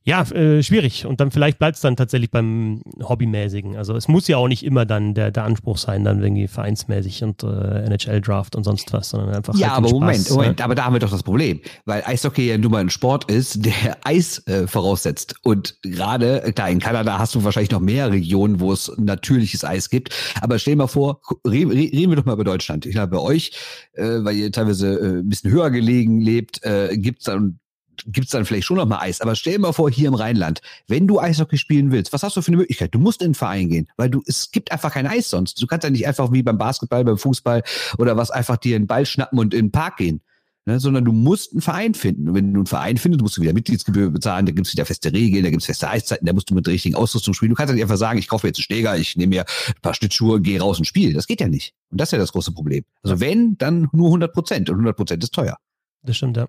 ja, 0.06 0.22
äh, 0.22 0.62
schwierig. 0.62 1.04
Und 1.04 1.20
dann 1.20 1.32
vielleicht 1.32 1.58
bleibt 1.58 1.74
es 1.74 1.82
dann 1.82 1.96
tatsächlich 1.96 2.30
beim 2.30 2.80
Hobbymäßigen. 3.02 3.76
Also 3.76 3.96
es 3.96 4.06
muss 4.06 4.28
ja 4.28 4.36
auch 4.36 4.46
nicht 4.46 4.64
immer 4.64 4.86
dann 4.86 5.14
der, 5.14 5.32
der 5.32 5.42
Anspruch 5.42 5.78
sein, 5.78 6.04
dann 6.04 6.22
irgendwie 6.22 6.46
vereinsmäßig 6.46 7.24
und 7.24 7.42
äh, 7.42 7.84
NHL-Draft 7.86 8.54
und 8.54 8.62
sonst 8.62 8.92
was, 8.92 9.10
sondern 9.10 9.34
einfach. 9.34 9.56
Ja, 9.56 9.70
halt 9.70 9.78
aber 9.78 9.88
Spaß, 9.88 10.00
Moment, 10.00 10.30
Moment, 10.30 10.58
ne? 10.60 10.64
aber 10.64 10.76
da 10.76 10.84
haben 10.84 10.92
wir 10.92 11.00
doch 11.00 11.10
das 11.10 11.24
Problem. 11.24 11.60
Weil 11.86 12.04
Eishockey 12.06 12.46
ja 12.46 12.56
nun 12.56 12.70
mal 12.70 12.82
ein 12.82 12.90
Sport 12.90 13.28
ist, 13.32 13.64
der 13.66 13.96
Eis 14.04 14.46
äh, 14.46 14.68
voraussetzt. 14.68 15.34
Und 15.42 15.76
gerade, 15.82 16.52
da 16.54 16.68
in 16.68 16.78
Kanada 16.78 17.18
hast 17.18 17.34
du 17.34 17.42
wahrscheinlich 17.42 17.72
noch 17.72 17.80
mehr 17.80 18.12
Regionen, 18.12 18.60
wo 18.60 18.72
es 18.72 18.92
natürliches 18.98 19.64
Eis 19.64 19.90
gibt. 19.90 20.14
Aber 20.40 20.60
stell 20.60 20.74
dir 20.74 20.78
mal 20.78 20.86
vor, 20.86 21.20
reden 21.44 22.10
wir 22.10 22.14
doch 22.14 22.26
mal 22.26 22.34
über 22.34 22.44
Deutschland. 22.44 22.86
Ich 22.86 22.92
glaube, 22.92 23.16
bei 23.16 23.20
euch, 23.20 23.50
äh, 23.94 24.04
weil 24.22 24.36
ihr 24.36 24.52
teilweise 24.52 25.00
äh, 25.00 25.18
ein 25.18 25.28
bisschen 25.28 25.50
höher 25.50 25.70
gelegen 25.70 26.20
lebt, 26.20 26.62
äh, 26.62 26.96
gibt 26.96 27.18
es 27.18 27.24
dann 27.24 27.58
gibt's 28.06 28.30
dann 28.30 28.44
vielleicht 28.44 28.66
schon 28.66 28.76
noch 28.76 28.86
mal 28.86 29.00
Eis. 29.00 29.20
Aber 29.20 29.34
stell 29.34 29.54
dir 29.54 29.58
mal 29.60 29.72
vor, 29.72 29.90
hier 29.90 30.08
im 30.08 30.14
Rheinland, 30.14 30.60
wenn 30.88 31.06
du 31.06 31.18
Eishockey 31.20 31.58
spielen 31.58 31.92
willst, 31.92 32.12
was 32.12 32.22
hast 32.22 32.36
du 32.36 32.42
für 32.42 32.48
eine 32.48 32.58
Möglichkeit? 32.58 32.94
Du 32.94 32.98
musst 32.98 33.22
in 33.22 33.30
den 33.30 33.34
Verein 33.34 33.68
gehen, 33.68 33.88
weil 33.96 34.10
du, 34.10 34.22
es 34.26 34.50
gibt 34.50 34.72
einfach 34.72 34.92
kein 34.92 35.06
Eis 35.06 35.30
sonst. 35.30 35.60
Du 35.62 35.66
kannst 35.66 35.84
ja 35.84 35.90
nicht 35.90 36.06
einfach 36.06 36.32
wie 36.32 36.42
beim 36.42 36.58
Basketball, 36.58 37.04
beim 37.04 37.18
Fußball 37.18 37.62
oder 37.98 38.16
was 38.16 38.30
einfach 38.30 38.56
dir 38.56 38.76
einen 38.76 38.86
Ball 38.86 39.06
schnappen 39.06 39.38
und 39.38 39.54
in 39.54 39.66
den 39.66 39.72
Park 39.72 39.98
gehen. 39.98 40.20
Ne, 40.68 40.80
sondern 40.80 41.04
du 41.04 41.12
musst 41.12 41.52
einen 41.52 41.60
Verein 41.60 41.94
finden. 41.94 42.28
Und 42.28 42.34
wenn 42.34 42.52
du 42.52 42.58
einen 42.58 42.66
Verein 42.66 42.96
findest, 42.96 43.22
musst 43.22 43.36
du 43.36 43.40
wieder 43.40 43.52
Mitgliedsgebühr 43.52 44.10
bezahlen, 44.10 44.46
da 44.46 44.52
gibt's 44.52 44.72
wieder 44.72 44.84
feste 44.84 45.12
Regeln, 45.12 45.44
da 45.44 45.50
gibt's 45.50 45.66
feste 45.66 45.88
Eiszeiten, 45.88 46.26
da 46.26 46.32
musst 46.32 46.50
du 46.50 46.56
mit 46.56 46.66
der 46.66 46.72
richtigen 46.74 46.96
Ausrüstung 46.96 47.34
spielen. 47.34 47.50
Du 47.50 47.54
kannst 47.54 47.70
ja 47.70 47.74
nicht 47.74 47.84
einfach 47.84 47.96
sagen, 47.96 48.18
ich 48.18 48.26
kaufe 48.26 48.48
jetzt 48.48 48.56
einen 48.56 48.64
Schläger, 48.64 48.98
ich 48.98 49.16
nehme 49.16 49.30
mir 49.30 49.44
ein 49.68 49.80
paar 49.80 49.94
Schlittschuhe, 49.94 50.40
gehe 50.40 50.60
raus 50.60 50.80
und 50.80 50.84
spiele. 50.84 51.12
Das 51.12 51.28
geht 51.28 51.40
ja 51.40 51.46
nicht. 51.46 51.72
Und 51.92 52.00
das 52.00 52.08
ist 52.08 52.12
ja 52.14 52.18
das 52.18 52.32
große 52.32 52.50
Problem. 52.50 52.82
Also 53.04 53.20
wenn, 53.20 53.56
dann 53.58 53.88
nur 53.92 54.08
100 54.08 54.32
Prozent. 54.32 54.68
Und 54.68 54.74
100 54.74 54.96
Prozent 54.96 55.22
ist 55.22 55.32
teuer. 55.32 55.56
Das 56.02 56.16
stimmt, 56.16 56.36
ja. 56.36 56.48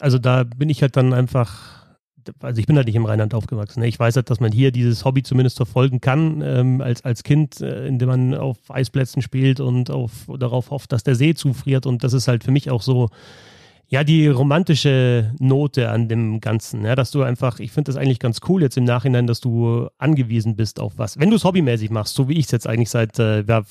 Also 0.00 0.18
da 0.18 0.44
bin 0.44 0.70
ich 0.70 0.82
halt 0.82 0.96
dann 0.96 1.12
einfach, 1.12 1.86
also 2.40 2.58
ich 2.58 2.66
bin 2.66 2.76
halt 2.76 2.86
nicht 2.86 2.96
im 2.96 3.04
Rheinland 3.04 3.34
aufgewachsen. 3.34 3.80
Ne? 3.80 3.86
Ich 3.86 3.98
weiß 3.98 4.16
halt, 4.16 4.30
dass 4.30 4.40
man 4.40 4.52
hier 4.52 4.72
dieses 4.72 5.04
Hobby 5.04 5.22
zumindest 5.22 5.56
verfolgen 5.56 6.00
kann, 6.00 6.40
ähm, 6.42 6.80
als, 6.80 7.04
als 7.04 7.22
Kind, 7.22 7.60
äh, 7.60 7.86
indem 7.86 8.08
man 8.08 8.34
auf 8.34 8.56
Eisplätzen 8.70 9.20
spielt 9.20 9.60
und 9.60 9.90
auf, 9.90 10.26
darauf 10.38 10.70
hofft, 10.70 10.92
dass 10.92 11.04
der 11.04 11.16
See 11.16 11.34
zufriert. 11.34 11.86
Und 11.86 12.02
das 12.02 12.12
ist 12.12 12.28
halt 12.28 12.44
für 12.44 12.50
mich 12.50 12.70
auch 12.70 12.82
so, 12.82 13.10
ja, 13.94 14.02
die 14.02 14.26
romantische 14.26 15.32
Note 15.38 15.88
an 15.88 16.08
dem 16.08 16.40
Ganzen, 16.40 16.84
ja, 16.84 16.96
dass 16.96 17.12
du 17.12 17.22
einfach, 17.22 17.60
ich 17.60 17.70
finde 17.70 17.92
das 17.92 17.96
eigentlich 17.96 18.18
ganz 18.18 18.40
cool 18.48 18.60
jetzt 18.60 18.76
im 18.76 18.82
Nachhinein, 18.82 19.28
dass 19.28 19.38
du 19.40 19.86
angewiesen 19.98 20.56
bist 20.56 20.80
auf 20.80 20.94
was. 20.96 21.16
Wenn 21.20 21.30
du 21.30 21.36
es 21.36 21.44
hobbymäßig 21.44 21.90
machst, 21.90 22.16
so 22.16 22.28
wie 22.28 22.32
ich 22.32 22.46
es 22.46 22.50
jetzt 22.50 22.66
eigentlich 22.66 22.90
seit 22.90 23.16
äh, 23.20 23.44
ja, 23.44 23.62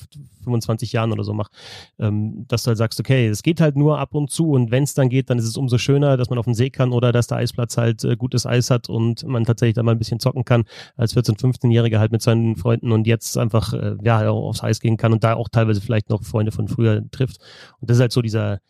25 0.42 0.92
Jahren 0.92 1.12
oder 1.12 1.24
so 1.24 1.34
mache, 1.34 1.50
ähm, 1.98 2.46
dass 2.48 2.62
du 2.62 2.68
halt 2.68 2.78
sagst, 2.78 2.98
okay, 3.00 3.26
es 3.26 3.42
geht 3.42 3.60
halt 3.60 3.76
nur 3.76 3.98
ab 3.98 4.14
und 4.14 4.30
zu 4.30 4.52
und 4.52 4.70
wenn 4.70 4.84
es 4.84 4.94
dann 4.94 5.10
geht, 5.10 5.28
dann 5.28 5.38
ist 5.38 5.44
es 5.44 5.58
umso 5.58 5.76
schöner, 5.76 6.16
dass 6.16 6.30
man 6.30 6.38
auf 6.38 6.46
den 6.46 6.54
See 6.54 6.70
kann 6.70 6.92
oder 6.92 7.12
dass 7.12 7.26
der 7.26 7.36
Eisplatz 7.36 7.76
halt 7.76 8.02
äh, 8.04 8.16
gutes 8.16 8.46
Eis 8.46 8.70
hat 8.70 8.88
und 8.88 9.24
man 9.24 9.44
tatsächlich 9.44 9.74
da 9.74 9.82
mal 9.82 9.92
ein 9.92 9.98
bisschen 9.98 10.20
zocken 10.20 10.46
kann, 10.46 10.64
als 10.96 11.14
14-, 11.14 11.38
15-Jähriger 11.38 11.98
halt 11.98 12.12
mit 12.12 12.22
seinen 12.22 12.56
Freunden 12.56 12.92
und 12.92 13.06
jetzt 13.06 13.36
einfach 13.36 13.74
äh, 13.74 13.96
ja 14.02 14.30
aufs 14.30 14.62
Eis 14.62 14.80
gehen 14.80 14.96
kann 14.96 15.12
und 15.12 15.22
da 15.22 15.34
auch 15.34 15.50
teilweise 15.50 15.82
vielleicht 15.82 16.08
noch 16.08 16.22
Freunde 16.22 16.50
von 16.50 16.66
früher 16.66 17.02
trifft. 17.10 17.42
Und 17.78 17.90
das 17.90 17.98
ist 17.98 18.00
halt 18.00 18.12
so 18.12 18.22
dieser 18.22 18.60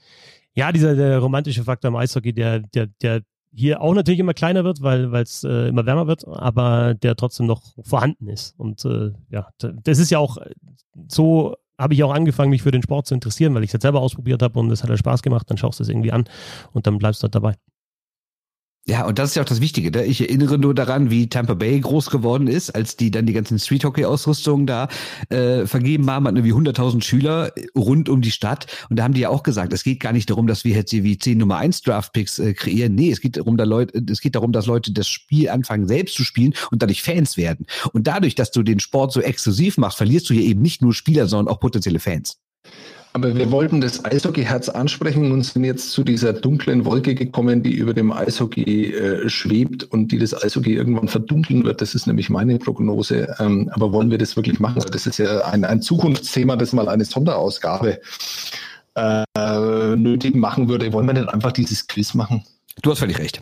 ja, 0.55 0.73
dieser 0.73 0.95
der 0.95 1.19
romantische 1.19 1.65
Faktor 1.65 1.89
im 1.89 1.97
Eishockey, 1.97 2.33
der, 2.33 2.61
der, 2.61 2.89
der 3.03 3.23
hier 3.53 3.81
auch 3.81 3.95
natürlich 3.95 4.21
immer 4.21 4.35
kleiner 4.35 4.65
wird, 4.65 4.83
weil 4.83 5.15
es 5.17 5.45
äh, 5.45 5.69
immer 5.69 5.87
wärmer 5.87 6.07
wird, 6.07 6.27
aber 6.27 6.95
der 6.95 7.15
trotzdem 7.17 7.47
noch 7.47 7.63
vorhanden 7.83 8.29
ist. 8.29 8.59
Und 8.59 8.85
äh, 8.85 9.13
ja, 9.31 9.49
das 9.59 9.99
ist 9.99 10.11
ja 10.11 10.19
auch 10.19 10.39
so 11.09 11.55
habe 11.79 11.95
ich 11.95 12.05
auch 12.05 12.13
angefangen, 12.13 12.51
mich 12.51 12.63
für 12.63 12.71
den 12.71 12.83
Sport 12.83 13.07
zu 13.07 13.15
interessieren, 13.15 13.55
weil 13.55 13.65
ich 13.65 13.75
es 13.75 13.83
selber 13.83 14.01
ausprobiert 14.01 14.43
habe 14.43 14.59
und 14.59 14.71
es 14.71 14.83
hat 14.83 14.91
ja 14.91 14.97
Spaß 14.97 15.23
gemacht, 15.23 15.51
dann 15.51 15.57
schaust 15.57 15.81
du 15.81 15.83
es 15.83 15.89
irgendwie 15.89 16.13
an 16.13 16.25
und 16.73 16.87
dann 16.87 16.99
bleibst 16.99 17.23
du 17.23 17.25
halt 17.25 17.35
dabei. 17.35 17.55
Ja, 18.87 19.07
und 19.07 19.19
das 19.19 19.31
ist 19.31 19.37
ja 19.37 19.43
auch 19.43 19.47
das 19.47 19.63
Wichtige. 19.63 19.91
Ne? 19.91 20.05
Ich 20.05 20.21
erinnere 20.21 20.59
nur 20.59 20.75
daran, 20.75 21.11
wie 21.11 21.31
Tampa 21.31 21.55
Bay 21.55 21.81
groß 21.81 22.11
geworden 22.11 22.47
ist, 22.47 22.75
als 22.75 22.99
die 22.99 23.11
dann 23.11 23.25
die 23.25 23.33
ganzen 23.33 23.59
Street 23.59 23.83
Hockey 23.83 24.05
Ausrüstungen 24.05 24.67
da 24.67 24.89
äh, 25.31 25.67
vergeben 25.67 26.11
haben, 26.11 26.27
hatten 26.27 26.37
irgendwie 26.37 26.53
100.000 26.53 27.03
Schüler 27.03 27.51
rund 27.75 28.11
um 28.11 28.21
die 28.21 28.31
Stadt. 28.31 28.67
Und 28.91 28.99
da 28.99 29.05
haben 29.05 29.15
die 29.15 29.23
ja 29.23 29.31
auch 29.31 29.43
gesagt, 29.43 29.73
es 29.73 29.85
geht 29.85 30.01
gar 30.01 30.13
nicht 30.13 30.29
darum, 30.29 30.47
dass 30.47 30.65
wir 30.65 30.75
jetzt 30.75 30.91
hier 30.91 31.03
wie 31.03 31.17
10 31.17 31.39
Nummer 31.39 31.57
1 31.57 31.81
Draft 31.81 32.13
Picks 32.13 32.39
äh, 32.39 32.53
kreieren. 32.53 32.95
Nee, 32.95 33.11
es 33.11 33.23
geht 33.23 33.39
darum, 33.39 33.57
da 33.57 33.65
Leute, 33.65 34.05
es 34.11 34.21
geht 34.21 34.35
darum, 34.35 34.53
dass 34.53 34.67
Leute 34.67 34.93
das 34.93 35.09
Spiel 35.09 35.49
anfangen 35.49 35.89
selbst 35.89 36.15
zu 36.15 36.23
spielen 36.23 36.53
und 36.71 36.83
dadurch 36.83 37.03
Fans 37.03 37.39
werden. 37.39 37.65
Und 37.95 38.07
dadurch, 38.07 38.35
dass 38.35 38.51
du 38.51 38.63
den 38.63 38.81
Sport 38.81 39.13
so 39.13 39.23
exklusiv 39.23 39.79
machst, 39.79 39.97
verlierst 39.97 40.29
du 40.29 40.35
hier 40.35 40.45
eben 40.45 40.61
nicht 40.61 40.83
nur 40.83 40.93
Spieler, 40.93 41.27
sondern 41.27 41.51
auch 41.55 41.59
potenzielle 41.59 42.01
Fans. 42.01 42.37
Aber 43.17 43.37
wir 43.37 43.53
wollten 43.53 43.81
das 43.81 44.05
Eishockey-Herz 44.05 44.69
ansprechen 44.69 45.31
und 45.31 45.45
sind 45.45 45.63
jetzt 45.63 45.93
zu 45.93 46.03
dieser 46.03 46.33
dunklen 46.33 46.85
Wolke 46.85 47.15
gekommen, 47.15 47.63
die 47.63 47.73
über 47.73 47.95
dem 47.95 48.11
Eishockey 48.11 48.93
äh, 48.93 49.29
schwebt 49.29 49.85
und 49.85 50.11
die 50.11 50.19
das 50.19 50.35
Eishockey 50.35 50.75
irgendwann 50.75 51.07
verdunkeln 51.07 51.63
wird. 51.63 51.81
Das 51.81 51.95
ist 51.95 52.09
nämlich 52.09 52.29
meine 52.29 52.59
Prognose. 52.59 53.33
Ähm, 53.39 53.71
aber 53.73 53.93
wollen 53.93 54.11
wir 54.11 54.19
das 54.19 54.35
wirklich 54.35 54.59
machen? 54.59 54.83
Das 54.91 55.07
ist 55.07 55.19
ja 55.19 55.45
ein, 55.45 55.65
ein 55.65 55.81
Zukunftsthema, 55.81 56.57
das 56.57 56.73
mal 56.73 56.89
eine 56.89 57.05
Sonderausgabe 57.05 58.01
äh, 58.97 59.97
nötig 59.97 60.35
machen 60.35 60.69
würde. 60.69 60.93
Wollen 60.93 61.07
wir 61.07 61.15
denn 61.15 61.29
einfach 61.29 61.53
dieses 61.53 61.87
Quiz 61.87 62.15
machen? 62.15 62.45
Du 62.83 62.91
hast 62.91 62.99
völlig 62.99 63.21
recht. 63.21 63.41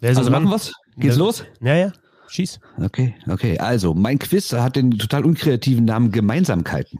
Wer 0.00 0.16
also 0.16 0.30
machen 0.30 0.48
wir's? 0.48 0.72
Geht's 0.96 1.16
ja. 1.16 1.22
los? 1.22 1.44
Ja, 1.60 1.76
ja. 1.76 1.92
Schieß. 2.28 2.60
Okay, 2.82 3.14
okay. 3.28 3.58
Also, 3.58 3.92
mein 3.92 4.18
Quiz 4.18 4.54
hat 4.54 4.76
den 4.76 4.92
total 4.92 5.26
unkreativen 5.26 5.84
Namen 5.84 6.12
Gemeinsamkeiten. 6.12 6.98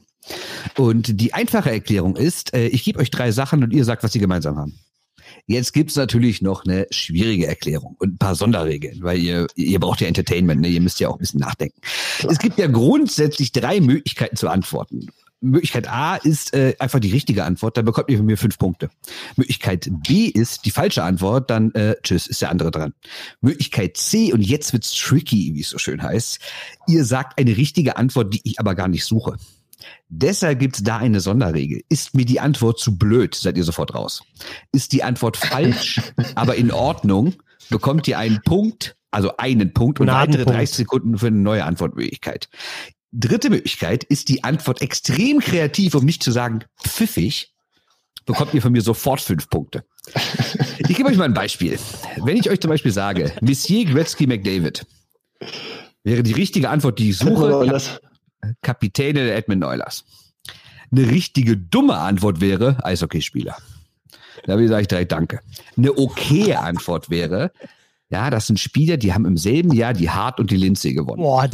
Und 0.77 1.21
die 1.21 1.35
einfache 1.35 1.71
Erklärung 1.71 2.17
ist, 2.17 2.55
äh, 2.55 2.67
ich 2.69 2.85
gebe 2.85 2.99
euch 2.99 3.11
drei 3.11 3.33
Sachen 3.33 3.63
und 3.63 3.73
ihr 3.73 3.85
sagt, 3.85 4.03
was 4.03 4.13
sie 4.13 4.19
gemeinsam 4.19 4.57
haben. 4.59 4.79
Jetzt 5.47 5.73
gibt's 5.73 5.97
natürlich 5.97 6.43
noch 6.43 6.65
eine 6.65 6.87
schwierige 6.91 7.47
Erklärung 7.47 7.97
und 7.99 8.15
ein 8.15 8.19
paar 8.19 8.35
Sonderregeln, 8.35 9.03
weil 9.03 9.19
ihr, 9.19 9.47
ihr 9.57 9.81
braucht 9.81 10.01
ja 10.01 10.07
Entertainment, 10.07 10.61
ne? 10.61 10.69
ihr 10.69 10.81
müsst 10.81 11.01
ja 11.01 11.09
auch 11.09 11.15
ein 11.15 11.19
bisschen 11.19 11.41
nachdenken. 11.41 11.81
Klar. 12.19 12.33
Es 12.33 12.39
gibt 12.39 12.59
ja 12.59 12.67
grundsätzlich 12.69 13.53
drei 13.53 13.81
Möglichkeiten 13.81 14.37
zu 14.37 14.49
antworten. 14.49 15.09
Möglichkeit 15.43 15.89
A 15.89 16.17
ist 16.17 16.55
äh, 16.55 16.77
einfach 16.79 17.01
die 17.01 17.11
richtige 17.11 17.45
Antwort, 17.45 17.77
dann 17.77 17.85
bekommt 17.85 18.09
ihr 18.09 18.17
von 18.17 18.27
mir 18.27 18.39
fünf 18.39 18.59
Punkte. 18.59 18.91
Möglichkeit 19.35 19.91
B 20.07 20.27
ist 20.27 20.65
die 20.65 20.71
falsche 20.71 21.03
Antwort, 21.03 21.51
dann 21.51 21.73
äh, 21.75 21.97
tschüss, 22.03 22.29
ist 22.29 22.43
der 22.43 22.51
andere 22.51 22.71
dran. 22.71 22.95
Möglichkeit 23.41 23.97
C, 23.97 24.33
und 24.33 24.41
jetzt 24.43 24.73
wird's 24.73 24.95
tricky, 24.95 25.55
wie 25.55 25.61
es 25.61 25.71
so 25.71 25.79
schön 25.79 26.01
heißt, 26.01 26.39
ihr 26.87 27.05
sagt 27.05 27.41
eine 27.41 27.57
richtige 27.57 27.97
Antwort, 27.97 28.33
die 28.33 28.41
ich 28.45 28.61
aber 28.61 28.77
gar 28.77 28.87
nicht 28.87 29.05
suche. 29.05 29.37
Deshalb 30.09 30.59
gibt 30.59 30.77
es 30.77 30.83
da 30.83 30.99
eine 30.99 31.21
Sonderregel. 31.21 31.83
Ist 31.89 32.15
mir 32.15 32.25
die 32.25 32.41
Antwort 32.41 32.79
zu 32.79 32.97
blöd, 32.97 33.35
seid 33.35 33.57
ihr 33.57 33.65
sofort 33.65 33.95
raus. 33.95 34.23
Ist 34.73 34.93
die 34.93 35.03
Antwort 35.03 35.37
falsch, 35.37 36.01
aber 36.35 36.57
in 36.57 36.71
Ordnung, 36.71 37.35
bekommt 37.71 38.07
ihr 38.09 38.19
einen 38.19 38.43
Punkt, 38.43 38.97
also 39.11 39.37
einen 39.37 39.73
Punkt 39.73 40.01
und 40.01 40.09
weitere 40.09 40.45
30 40.45 40.77
Sekunden 40.77 41.19
für 41.19 41.29
eine 41.29 41.39
neue 41.39 41.65
Antwortmöglichkeit. 41.65 42.49
Dritte 43.13 43.51
Möglichkeit 43.51 44.05
ist 44.05 44.29
die 44.29 44.43
Antwort 44.43 44.81
extrem 44.81 45.41
kreativ, 45.41 45.95
um 45.95 46.05
nicht 46.05 46.23
zu 46.23 46.33
sagen 46.33 46.65
pfiffig, 46.83 47.53
bekommt 48.25 48.55
ihr 48.55 48.63
von 48.63 48.73
mir 48.73 48.83
sofort 48.83 49.21
fünf 49.21 49.49
Punkte. 49.51 49.85
Ich 50.79 50.97
gebe 50.97 51.09
euch 51.09 51.17
mal 51.17 51.25
ein 51.25 51.35
Beispiel. 51.35 51.79
Wenn 52.25 52.37
ich 52.37 52.49
euch 52.51 52.61
zum 52.61 52.71
Beispiel 52.71 52.93
sage, 52.93 53.33
Monsieur 53.41 53.85
Gretzky 53.85 54.27
McDavid, 54.27 54.87
wäre 56.05 56.23
die 56.23 56.33
richtige 56.33 56.71
Antwort, 56.71 56.99
die 56.99 57.11
ich 57.11 57.19
suche, 57.19 57.83
Kapitäne 58.63 59.25
der 59.25 59.37
Edmund 59.37 59.65
Oilers. 59.65 60.05
Eine 60.91 61.11
richtige 61.11 61.57
dumme 61.57 61.97
Antwort 61.97 62.41
wäre 62.41 62.85
Eishockeyspieler. 62.85 63.57
Da 64.45 64.55
sage 64.69 64.83
ich 64.83 64.89
direkt 64.89 65.13
Danke. 65.13 65.41
Eine 65.77 65.97
okaye 65.97 66.59
Antwort 66.59 67.11
wäre 67.11 67.53
Ja, 68.11 68.29
das 68.29 68.47
sind 68.47 68.61
Spieler, 68.61 68.99
die 68.99 69.15
haben 69.15 69.25
im 69.25 69.39
selben 69.39 69.73
Jahr 69.73 69.95
die 69.95 70.11
Hart 70.11 70.39
und 70.39 70.51
die 70.51 70.57
Lindsay 70.57 70.93
gewonnen. 70.93 71.23
Boah, 71.23 71.49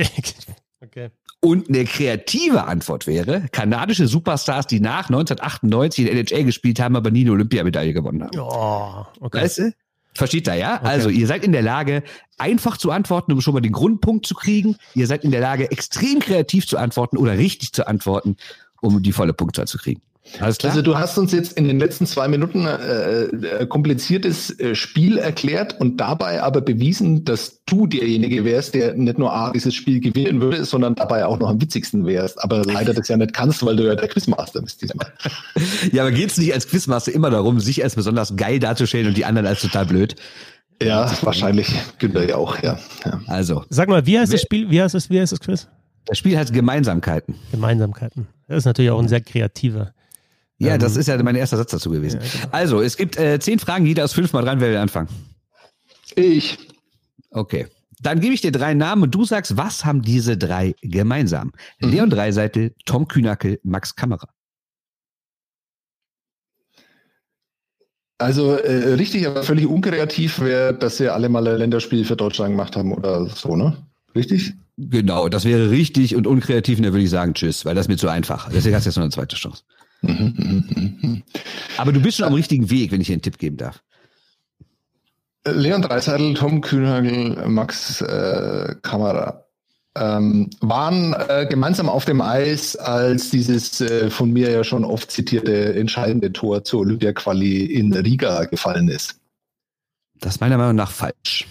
okay. 0.80 1.10
Und 1.40 1.68
eine 1.68 1.84
kreative 1.84 2.64
Antwort 2.64 3.06
wäre, 3.06 3.46
kanadische 3.52 4.08
Superstars, 4.08 4.66
die 4.66 4.80
nach 4.80 5.08
1998 5.08 6.06
in 6.06 6.12
der 6.12 6.20
NHL 6.20 6.44
gespielt 6.44 6.80
haben, 6.80 6.96
aber 6.96 7.12
nie 7.12 7.20
eine 7.20 7.30
Olympiamedaille 7.30 7.92
gewonnen 7.92 8.24
haben. 8.24 8.36
Oh, 8.40 9.06
okay. 9.20 9.42
Weißt 9.42 9.58
du? 9.58 9.72
Versteht 10.14 10.46
da, 10.46 10.54
ja? 10.54 10.80
Also 10.82 11.10
ihr 11.10 11.26
seid 11.26 11.44
in 11.44 11.52
der 11.52 11.62
Lage, 11.62 12.02
einfach 12.38 12.76
zu 12.76 12.90
antworten, 12.90 13.32
um 13.32 13.40
schon 13.40 13.54
mal 13.54 13.60
den 13.60 13.72
Grundpunkt 13.72 14.26
zu 14.26 14.34
kriegen. 14.34 14.76
Ihr 14.94 15.06
seid 15.06 15.24
in 15.24 15.30
der 15.30 15.40
Lage, 15.40 15.70
extrem 15.70 16.18
kreativ 16.18 16.66
zu 16.66 16.76
antworten 16.76 17.16
oder 17.16 17.38
richtig 17.38 17.72
zu 17.72 17.86
antworten, 17.86 18.36
um 18.80 19.02
die 19.02 19.12
volle 19.12 19.32
Punktzahl 19.32 19.66
zu 19.66 19.78
kriegen. 19.78 20.02
Alles 20.40 20.58
klar? 20.58 20.72
Also 20.72 20.82
du 20.82 20.98
hast 20.98 21.18
uns 21.18 21.32
jetzt 21.32 21.54
in 21.54 21.66
den 21.66 21.78
letzten 21.78 22.06
zwei 22.06 22.28
Minuten 22.28 22.66
äh, 22.66 23.24
äh, 23.24 23.66
kompliziertes 23.66 24.58
äh, 24.58 24.74
Spiel 24.74 25.18
erklärt 25.18 25.80
und 25.80 25.98
dabei 25.98 26.42
aber 26.42 26.60
bewiesen, 26.60 27.24
dass 27.24 27.64
du 27.64 27.86
derjenige 27.86 28.44
wärst, 28.44 28.74
der 28.74 28.94
nicht 28.94 29.18
nur 29.18 29.32
A, 29.32 29.52
dieses 29.52 29.74
Spiel 29.74 30.00
gewinnen 30.00 30.40
würde, 30.40 30.64
sondern 30.64 30.94
dabei 30.94 31.26
auch 31.26 31.38
noch 31.38 31.48
am 31.48 31.60
witzigsten 31.60 32.06
wärst. 32.06 32.42
Aber 32.42 32.62
leider 32.64 32.94
das 32.94 33.08
ja 33.08 33.16
nicht 33.16 33.32
kannst, 33.32 33.64
weil 33.64 33.76
du 33.76 33.86
ja 33.86 33.94
der 33.94 34.08
Quizmaster 34.08 34.62
bist 34.62 34.82
diesmal. 34.82 35.12
ja, 35.92 36.02
aber 36.02 36.12
geht 36.12 36.30
es 36.30 36.38
nicht 36.38 36.52
als 36.54 36.68
Quizmaster 36.68 37.12
immer 37.12 37.30
darum, 37.30 37.60
sich 37.60 37.82
als 37.82 37.94
besonders 37.94 38.36
geil 38.36 38.58
darzustellen 38.58 39.08
und 39.08 39.16
die 39.16 39.24
anderen 39.24 39.46
als 39.46 39.62
total 39.62 39.86
blöd? 39.86 40.16
Ja, 40.82 41.10
wahrscheinlich 41.22 41.74
Günther 41.98 42.28
ja 42.28 42.36
auch, 42.36 42.62
ja. 42.62 42.78
ja. 43.04 43.20
Also. 43.26 43.64
Sag 43.68 43.88
mal, 43.88 44.06
wie 44.06 44.18
heißt 44.18 44.32
das 44.32 44.42
Spiel? 44.42 44.70
Wie 44.70 44.80
heißt 44.80 44.94
das, 44.94 45.10
wie 45.10 45.20
heißt 45.20 45.32
das 45.32 45.40
Quiz? 45.40 45.68
Das 46.06 46.16
Spiel 46.16 46.38
heißt 46.38 46.52
Gemeinsamkeiten. 46.52 47.34
Gemeinsamkeiten. 47.50 48.28
Das 48.46 48.58
ist 48.58 48.64
natürlich 48.64 48.90
auch 48.90 48.98
ein 48.98 49.08
sehr 49.08 49.20
kreativer. 49.20 49.92
Ja, 50.58 50.76
das 50.76 50.96
ist 50.96 51.06
ja 51.06 51.22
mein 51.22 51.36
erster 51.36 51.56
Satz 51.56 51.70
dazu 51.70 51.90
gewesen. 51.90 52.20
Ja, 52.20 52.28
genau. 52.40 52.48
Also, 52.52 52.80
es 52.80 52.96
gibt 52.96 53.16
äh, 53.16 53.38
zehn 53.38 53.58
Fragen, 53.58 53.86
jeder 53.86 54.04
aus 54.04 54.12
fünf 54.12 54.32
mal 54.32 54.42
dran, 54.42 54.60
wer 54.60 54.70
will 54.70 54.76
anfangen? 54.76 55.08
Ich. 56.16 56.58
Okay. 57.30 57.66
Dann 58.00 58.20
gebe 58.20 58.34
ich 58.34 58.40
dir 58.40 58.52
drei 58.52 58.74
Namen 58.74 59.04
und 59.04 59.14
du 59.14 59.24
sagst, 59.24 59.56
was 59.56 59.84
haben 59.84 60.02
diese 60.02 60.36
drei 60.36 60.74
gemeinsam? 60.82 61.52
Mhm. 61.80 61.90
Leon 61.90 62.10
Dreiseitel, 62.10 62.74
Tom 62.84 63.08
Kühnackel, 63.08 63.60
Max 63.62 63.94
Kammerer. 63.94 64.28
Also 68.18 68.52
äh, 68.56 68.94
richtig, 68.94 69.28
aber 69.28 69.44
völlig 69.44 69.66
unkreativ 69.66 70.40
wäre, 70.40 70.74
dass 70.74 70.96
sie 70.96 71.08
alle 71.08 71.28
mal 71.28 71.46
ein 71.46 71.58
Länderspiel 71.58 72.04
für 72.04 72.16
Deutschland 72.16 72.50
gemacht 72.50 72.74
haben 72.74 72.92
oder 72.92 73.28
so, 73.28 73.54
ne? 73.54 73.76
Richtig? 74.14 74.54
Genau, 74.76 75.28
das 75.28 75.44
wäre 75.44 75.70
richtig 75.70 76.16
und 76.16 76.26
unkreativ, 76.26 76.78
und 76.78 76.84
da 76.84 76.92
würde 76.92 77.04
ich 77.04 77.10
sagen 77.10 77.34
Tschüss, 77.34 77.64
weil 77.64 77.76
das 77.76 77.84
ist 77.84 77.88
mir 77.88 77.96
zu 77.96 78.08
einfach. 78.08 78.48
Deswegen 78.50 78.74
hast 78.74 78.86
du 78.86 78.90
jetzt 78.90 78.96
noch 78.96 79.04
eine 79.04 79.12
zweite 79.12 79.36
Chance. 79.36 79.62
Aber 81.76 81.92
du 81.92 82.00
bist 82.00 82.18
schon 82.18 82.26
am 82.26 82.34
richtigen 82.34 82.70
Weg, 82.70 82.92
wenn 82.92 83.00
ich 83.00 83.08
dir 83.08 83.14
einen 83.14 83.22
Tipp 83.22 83.38
geben 83.38 83.56
darf. 83.56 83.82
Leon 85.44 85.82
Dreiseitel, 85.82 86.34
Tom 86.34 86.60
Kühnhagel, 86.60 87.48
Max 87.48 88.00
äh, 88.00 88.74
Kamera 88.82 89.44
ähm, 89.98 90.50
waren 90.60 91.14
äh, 91.14 91.46
gemeinsam 91.48 91.88
auf 91.88 92.04
dem 92.04 92.20
Eis, 92.20 92.76
als 92.76 93.30
dieses 93.30 93.80
äh, 93.80 94.10
von 94.10 94.30
mir 94.32 94.50
ja 94.50 94.64
schon 94.64 94.84
oft 94.84 95.10
zitierte 95.10 95.74
entscheidende 95.74 96.32
Tor 96.32 96.64
zur 96.64 96.80
Olympia-Quali 96.80 97.64
in 97.64 97.92
Riga 97.92 98.44
gefallen 98.44 98.88
ist. 98.88 99.16
Das 100.20 100.34
ist 100.34 100.40
meiner 100.40 100.58
Meinung 100.58 100.76
nach 100.76 100.90
falsch. 100.90 101.46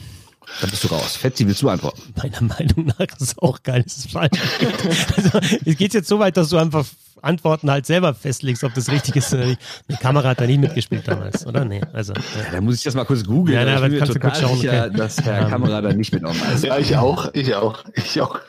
Da 0.61 0.67
bist 0.67 0.83
du 0.83 0.87
raus. 0.87 1.17
Fetzi, 1.17 1.45
willst 1.45 1.61
du 1.61 1.69
antworten? 1.69 2.01
Meiner 2.15 2.41
Meinung 2.41 2.85
nach 2.85 2.99
ist 2.99 3.21
es 3.21 3.37
auch 3.39 3.61
geil. 3.63 3.83
Es 3.85 3.97
ist 3.97 4.11
falsch. 4.11 4.39
also, 5.15 5.39
es 5.65 5.77
geht 5.77 5.93
jetzt 5.93 6.07
so 6.07 6.19
weit, 6.19 6.37
dass 6.37 6.49
du 6.49 6.57
einfach 6.57 6.85
Antworten 7.21 7.69
halt 7.69 7.85
selber 7.85 8.13
festlegst, 8.13 8.63
ob 8.63 8.73
das 8.73 8.91
richtig 8.91 9.15
ist 9.15 9.33
oder 9.33 9.45
nicht. 9.45 9.61
Die 9.89 9.95
Kamera 9.95 10.29
hat 10.29 10.41
da 10.41 10.47
nicht 10.47 10.59
mitgespielt 10.59 11.07
damals, 11.07 11.45
oder? 11.45 11.65
Nee, 11.65 11.81
also. 11.93 12.13
Ja, 12.13 12.21
ja 12.43 12.51
da 12.53 12.61
muss 12.61 12.75
ich 12.75 12.83
das 12.83 12.95
mal 12.95 13.05
kurz 13.05 13.23
googeln. 13.23 13.57
Ja, 13.57 13.65
ja, 13.65 13.77
aber 13.77 13.89
kannst 13.89 14.15
du 14.15 14.19
kurz 14.19 14.39
schauen. 14.39 14.57
Sicher, 14.57 14.87
okay. 14.87 14.97
dass 14.97 15.23
Herr 15.23 15.49
Kamera 15.49 15.81
da 15.81 15.93
nicht 15.93 16.11
mitgenommen 16.11 16.41
ist. 16.53 16.63
Ja, 16.63 16.77
ich 16.77 16.95
auch, 16.95 17.33
ich 17.33 17.55
auch, 17.55 17.83
ich 17.93 18.21
auch. 18.21 18.39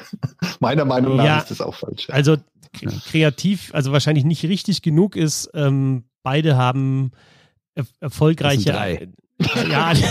Meiner 0.61 0.85
Meinung 0.85 1.17
nach 1.17 1.25
ja, 1.25 1.39
ist 1.39 1.51
das 1.51 1.61
auch 1.61 1.75
falsch. 1.75 2.09
Also 2.11 2.37
kreativ, 3.11 3.71
also 3.75 3.93
wahrscheinlich 3.93 4.25
nicht 4.25 4.45
richtig 4.45 4.83
genug 4.83 5.17
ist, 5.17 5.51
ähm, 5.55 6.05
beide 6.23 6.57
haben 6.57 7.13
erfolgreiche. 8.01 9.09
Ja, 9.71 9.93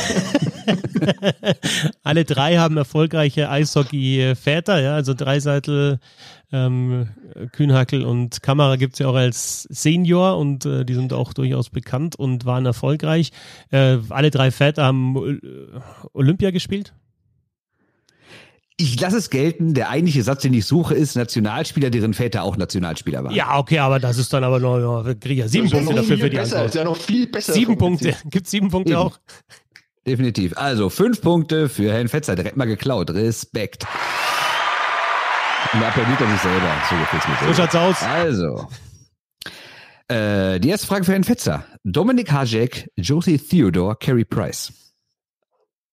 alle 2.04 2.26
drei 2.26 2.58
haben 2.58 2.78
erfolgreiche 2.78 3.50
Eishockey-Väter, 3.50 4.80
ja, 4.80 4.96
also 4.96 5.14
Dreiseitel, 5.14 6.00
ähm, 6.52 7.10
Kühnhackel 7.52 8.06
und 8.06 8.42
Kamera 8.42 8.78
gibt 8.78 8.94
es 8.94 9.00
ja 9.00 9.08
auch 9.08 9.16
als 9.16 9.64
Senior 9.64 10.38
und 10.38 10.66
äh, 10.66 10.86
die 10.86 10.94
sind 10.94 11.12
auch 11.12 11.34
durchaus 11.34 11.70
bekannt 11.70 12.16
und 12.16 12.46
waren 12.46 12.66
erfolgreich. 12.66 13.32
Äh, 13.70 13.98
alle 14.10 14.32
drei 14.32 14.52
Väter 14.52 14.86
haben 14.86 15.42
Olympia 16.14 16.52
gespielt. 16.52 16.94
Ich 18.80 19.00
lasse 19.00 19.18
es 19.18 19.32
gelten, 19.32 19.74
der 19.74 19.90
eigentliche 19.90 20.22
Satz, 20.22 20.44
den 20.44 20.54
ich 20.54 20.66
suche, 20.68 20.94
ist 20.94 21.16
Nationalspieler, 21.16 21.90
deren 21.90 22.14
Väter 22.14 22.44
auch 22.44 22.58
Nationalspieler 22.58 23.24
waren. 23.24 23.34
Ja, 23.34 23.58
okay, 23.58 23.80
aber 23.80 24.00
das 24.00 24.20
ist 24.20 24.32
dann 24.32 24.44
aber 24.44 24.60
noch, 24.60 24.78
noch 24.78 25.16
ja 25.26 25.48
sieben 25.48 25.68
Punkte 25.72 25.96
dafür 25.96 26.18
für 26.20 26.30
die 26.30 26.38
besser, 26.38 26.58
Antwort. 26.58 26.68
Ist 26.68 26.76
ja 26.76 26.84
noch 26.84 26.98
viel 26.98 27.26
besser. 27.26 27.54
Sieben 27.54 27.76
Punkte. 27.80 28.16
Gibt 28.26 28.48
sieben 28.48 28.70
Punkte 28.70 28.92
Eben. 28.92 29.02
auch? 29.02 29.18
Definitiv. 30.06 30.56
Also 30.58 30.92
fünf 30.92 31.22
Punkte 31.22 31.70
für 31.70 31.92
Herrn 31.92 32.08
Fetzer, 32.08 32.36
direkt 32.36 32.56
mal 32.56 32.66
geklaut. 32.66 33.10
Respekt. 33.10 33.88
Und 35.74 35.82
da 35.82 35.88
applaudiert 35.88 36.22
er 36.22 36.30
sich 36.30 36.42
selber. 36.42 36.72
So 36.88 37.48
So 37.48 37.54
schaut's 37.56 37.76
aus. 37.76 38.04
Also. 38.04 38.68
Äh, 40.08 40.60
die 40.60 40.70
erste 40.70 40.86
Frage 40.86 41.04
für 41.04 41.14
Herrn 41.14 41.24
Fetzer. 41.24 41.66
Dominik 41.84 42.32
Hajek, 42.32 42.92
Josie 42.96 43.40
Theodore, 43.40 43.98
Carey 44.00 44.24
Price 44.24 44.72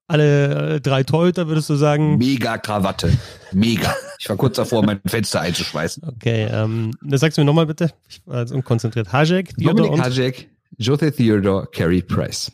alle 0.07 0.75
äh, 0.75 0.81
drei 0.81 1.03
Torhüter, 1.03 1.49
würdest 1.49 1.71
du 1.71 1.77
sagen? 1.77 2.19
Mega 2.19 2.59
Krawatte. 2.59 3.17
Mega. 3.53 3.95
Ich 4.19 4.29
war 4.29 4.37
kurz 4.37 4.57
davor, 4.57 4.85
mein 4.85 5.01
Fenster 5.07 5.41
einzuschweißen. 5.41 6.03
Okay, 6.05 6.49
ähm, 6.51 6.93
das 7.03 7.21
sagst 7.21 7.39
du 7.39 7.43
mir 7.43 7.47
nochmal 7.47 7.67
bitte. 7.67 7.93
Ich 8.09 8.21
war 8.27 8.41
jetzt 8.41 8.53
unkonzentriert. 8.53 9.13
Hajek, 9.13 9.57
Theodor 9.57 9.87
Dominik 9.87 10.05
Hajek, 10.05 10.49
Jothe 10.77 11.13
Theodore, 11.13 11.69
Carey 11.73 12.03
Price. 12.03 12.53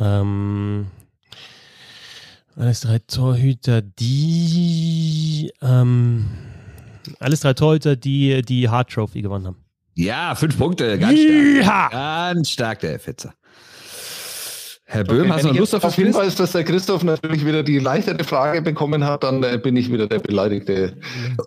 Ähm, 0.00 0.86
alles 2.56 2.80
drei 2.80 2.98
Torhüter, 2.98 3.82
die, 3.82 5.52
ähm, 5.62 6.26
alles 7.18 7.40
drei 7.40 7.54
Torhüter, 7.54 7.96
die 7.96 8.42
die 8.42 8.68
Hard 8.68 8.90
Trophy 8.90 9.22
gewonnen 9.22 9.46
haben. 9.46 9.64
Ja, 9.94 10.34
fünf 10.34 10.56
Punkte, 10.56 10.98
ganz 10.98 11.18
stark. 11.20 11.92
Ganz 11.92 12.50
stark, 12.50 12.80
der 12.80 12.98
Fetzer. 12.98 13.34
Herr 14.92 15.04
Böhm, 15.04 15.20
okay, 15.20 15.30
hast 15.30 15.44
du 15.44 15.50
Lust 15.50 15.74
auf 15.76 15.82
das 15.82 15.94
Fall 15.94 16.26
ist, 16.26 16.40
dass 16.40 16.50
der 16.50 16.64
Christoph 16.64 17.04
natürlich 17.04 17.46
wieder 17.46 17.62
die 17.62 17.78
leichtere 17.78 18.24
Frage 18.24 18.60
bekommen 18.60 19.04
hat, 19.04 19.22
dann 19.22 19.44
äh, 19.44 19.56
bin 19.56 19.76
ich 19.76 19.92
wieder 19.92 20.08
der 20.08 20.18
beleidigte. 20.18 20.94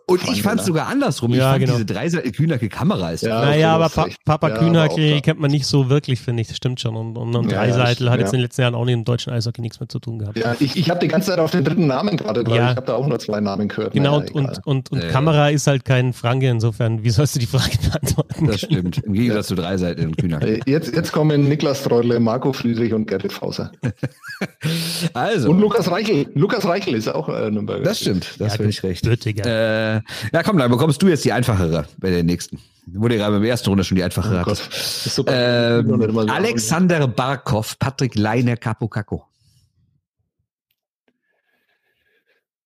Und 0.06 0.22
Freund, 0.22 0.38
ich 0.38 0.42
fand 0.42 0.62
es 0.62 0.66
sogar 0.66 0.88
andersrum. 0.88 1.34
Ja, 1.34 1.54
ich 1.54 1.60
genau. 1.60 1.74
diese 1.74 1.86
Dreiseitel 1.86 2.32
Kühnacke 2.32 2.70
Kamera 2.70 3.12
ist. 3.12 3.24
Ja, 3.24 3.42
naja, 3.42 3.76
aber 3.76 3.90
pa 3.90 4.08
Papa 4.24 4.48
ja, 4.48 4.58
Kühnacke 4.58 5.20
kennt 5.20 5.42
man 5.42 5.52
nicht 5.52 5.66
so 5.66 5.90
wirklich, 5.90 6.22
finde 6.22 6.42
ich. 6.42 6.48
Das 6.48 6.56
stimmt 6.56 6.80
schon. 6.80 6.96
Und, 6.96 7.18
und, 7.18 7.36
und 7.36 7.52
ja, 7.52 7.58
Dreiseitel 7.66 8.10
hat 8.10 8.22
jetzt 8.22 8.32
in 8.32 8.40
den 8.40 8.44
letzten 8.44 8.62
Jahren 8.62 8.76
auch 8.76 8.86
nicht 8.86 8.94
im 8.94 9.04
deutschen 9.04 9.34
Eishockey 9.34 9.60
nichts 9.60 9.78
mehr 9.82 9.90
zu 9.90 10.00
tun 10.00 10.20
gehabt. 10.20 10.38
Ja, 10.38 10.56
ich, 10.62 10.78
ich 10.78 10.90
habe 10.90 11.02
die 11.02 11.10
ganze 11.10 11.32
Zeit 11.32 11.40
auf 11.40 11.52
den 11.52 11.66
dritten 11.66 11.88
Namen 11.88 12.16
gerade 12.16 12.46
drauf. 12.46 12.56
Ja. 12.56 12.72
Ich 12.72 12.78
habe 12.78 12.88
da 12.88 12.96
auch 12.96 13.08
nur 13.08 13.20
zwei 13.20 13.42
Namen 13.42 13.68
gehört. 13.68 13.92
Genau, 13.92 14.20
naja, 14.20 14.32
und, 14.34 14.66
und, 14.66 14.66
und, 14.66 14.92
und 14.94 15.10
Kamera 15.10 15.50
ist 15.50 15.68
halt 15.68 15.84
kein 15.84 16.14
Franke. 16.14 16.48
Insofern, 16.48 17.04
wie 17.04 17.10
sollst 17.10 17.36
du 17.36 17.40
die 17.40 17.46
Frage 17.46 17.78
beantworten? 17.92 18.48
Das 18.48 18.62
stimmt. 18.62 19.00
Im 19.00 19.12
Gegensatz 19.12 19.48
zu 19.48 19.56
Dreiseitel 19.56 20.06
und 20.06 20.18
Kühnacke. 20.18 20.60
Äh, 20.60 20.62
jetzt, 20.66 20.96
jetzt 20.96 21.12
kommen 21.12 21.50
Niklas 21.50 21.84
Treudle, 21.84 22.22
Marco 22.22 22.54
Friedrich 22.54 22.94
und 22.94 23.06
Gerrit 23.06 23.33
Fauser. 23.34 23.72
also. 25.14 25.50
Und 25.50 25.60
Lukas 25.60 25.90
Reichel. 25.92 26.28
Lukas 26.34 26.66
Reichel 26.66 26.96
ist 26.96 27.08
auch 27.08 27.28
äh, 27.30 27.52
Nürnberger. 27.52 27.84
Das 27.84 28.00
stimmt, 28.00 28.40
das 28.40 28.54
ja, 28.54 28.58
finde 28.58 28.70
ich 28.70 28.84
recht. 28.84 29.06
Äh, 29.06 29.96
ja, 29.96 30.44
komm, 30.44 30.58
dann 30.58 30.72
bekommst 30.72 31.02
du 31.02 31.08
jetzt 31.08 31.26
die 31.26 31.34
einfachere 31.34 31.86
bei 31.98 32.10
der 32.10 32.24
nächsten. 32.24 32.60
Wurde 32.86 33.18
gerade 33.18 33.36
beim 33.36 33.44
ersten 33.44 33.70
Runde 33.70 33.84
schon 33.84 33.96
die 33.96 34.04
einfachere 34.04 34.44
oh 34.46 35.24
ähm, 35.28 36.30
Alexander 36.30 37.08
Barkov, 37.08 37.80
Patrick 37.80 38.16
Leiner, 38.16 38.58
Capo 38.58 38.88
Caco. 38.88 39.26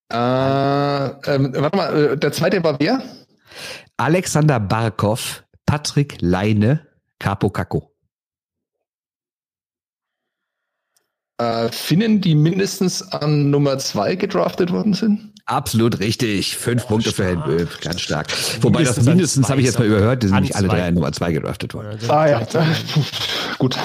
Äh, 0.10 0.16
ähm, 0.16 1.54
warte 1.56 1.78
mal, 1.78 2.14
äh, 2.14 2.18
der 2.18 2.32
zweite 2.32 2.64
war 2.64 2.80
wer? 2.80 3.02
Alexander 3.98 4.60
Barkov, 4.60 5.44
Patrick 5.66 6.18
Leine, 6.22 6.88
Capo 7.20 7.50
Caco. 7.50 7.92
Äh, 11.40 11.70
Finnen, 11.70 12.20
die 12.20 12.34
mindestens 12.34 13.04
an 13.12 13.52
Nummer 13.52 13.78
zwei 13.78 14.16
gedraftet 14.16 14.72
worden 14.72 14.94
sind? 14.94 15.34
Absolut 15.46 16.00
richtig. 16.00 16.58
Fünf 16.58 16.86
oh, 16.86 16.88
Punkte 16.90 17.12
stark. 17.12 17.16
für 17.16 17.26
Herrn 17.26 17.44
Böhm. 17.44 17.68
Ganz 17.82 18.02
stark. 18.02 18.28
Wobei 18.62 18.80
mindestens 18.80 19.06
das 19.06 19.14
mindestens 19.14 19.50
habe 19.50 19.62
ich 19.62 19.68
jetzt 19.68 19.80
mal 19.80 19.88
überhört, 19.88 20.24
die 20.24 20.28
sind 20.28 20.42
nicht 20.42 20.56
alle 20.56 20.68
drei 20.68 20.88
an 20.88 20.96
Nummer 20.96 21.12
zwei 21.14 21.32
gedraftet 21.32 21.74
worden. 21.74 21.98
Ah 22.10 22.28
ja, 22.28 22.48
gut. 23.60 23.78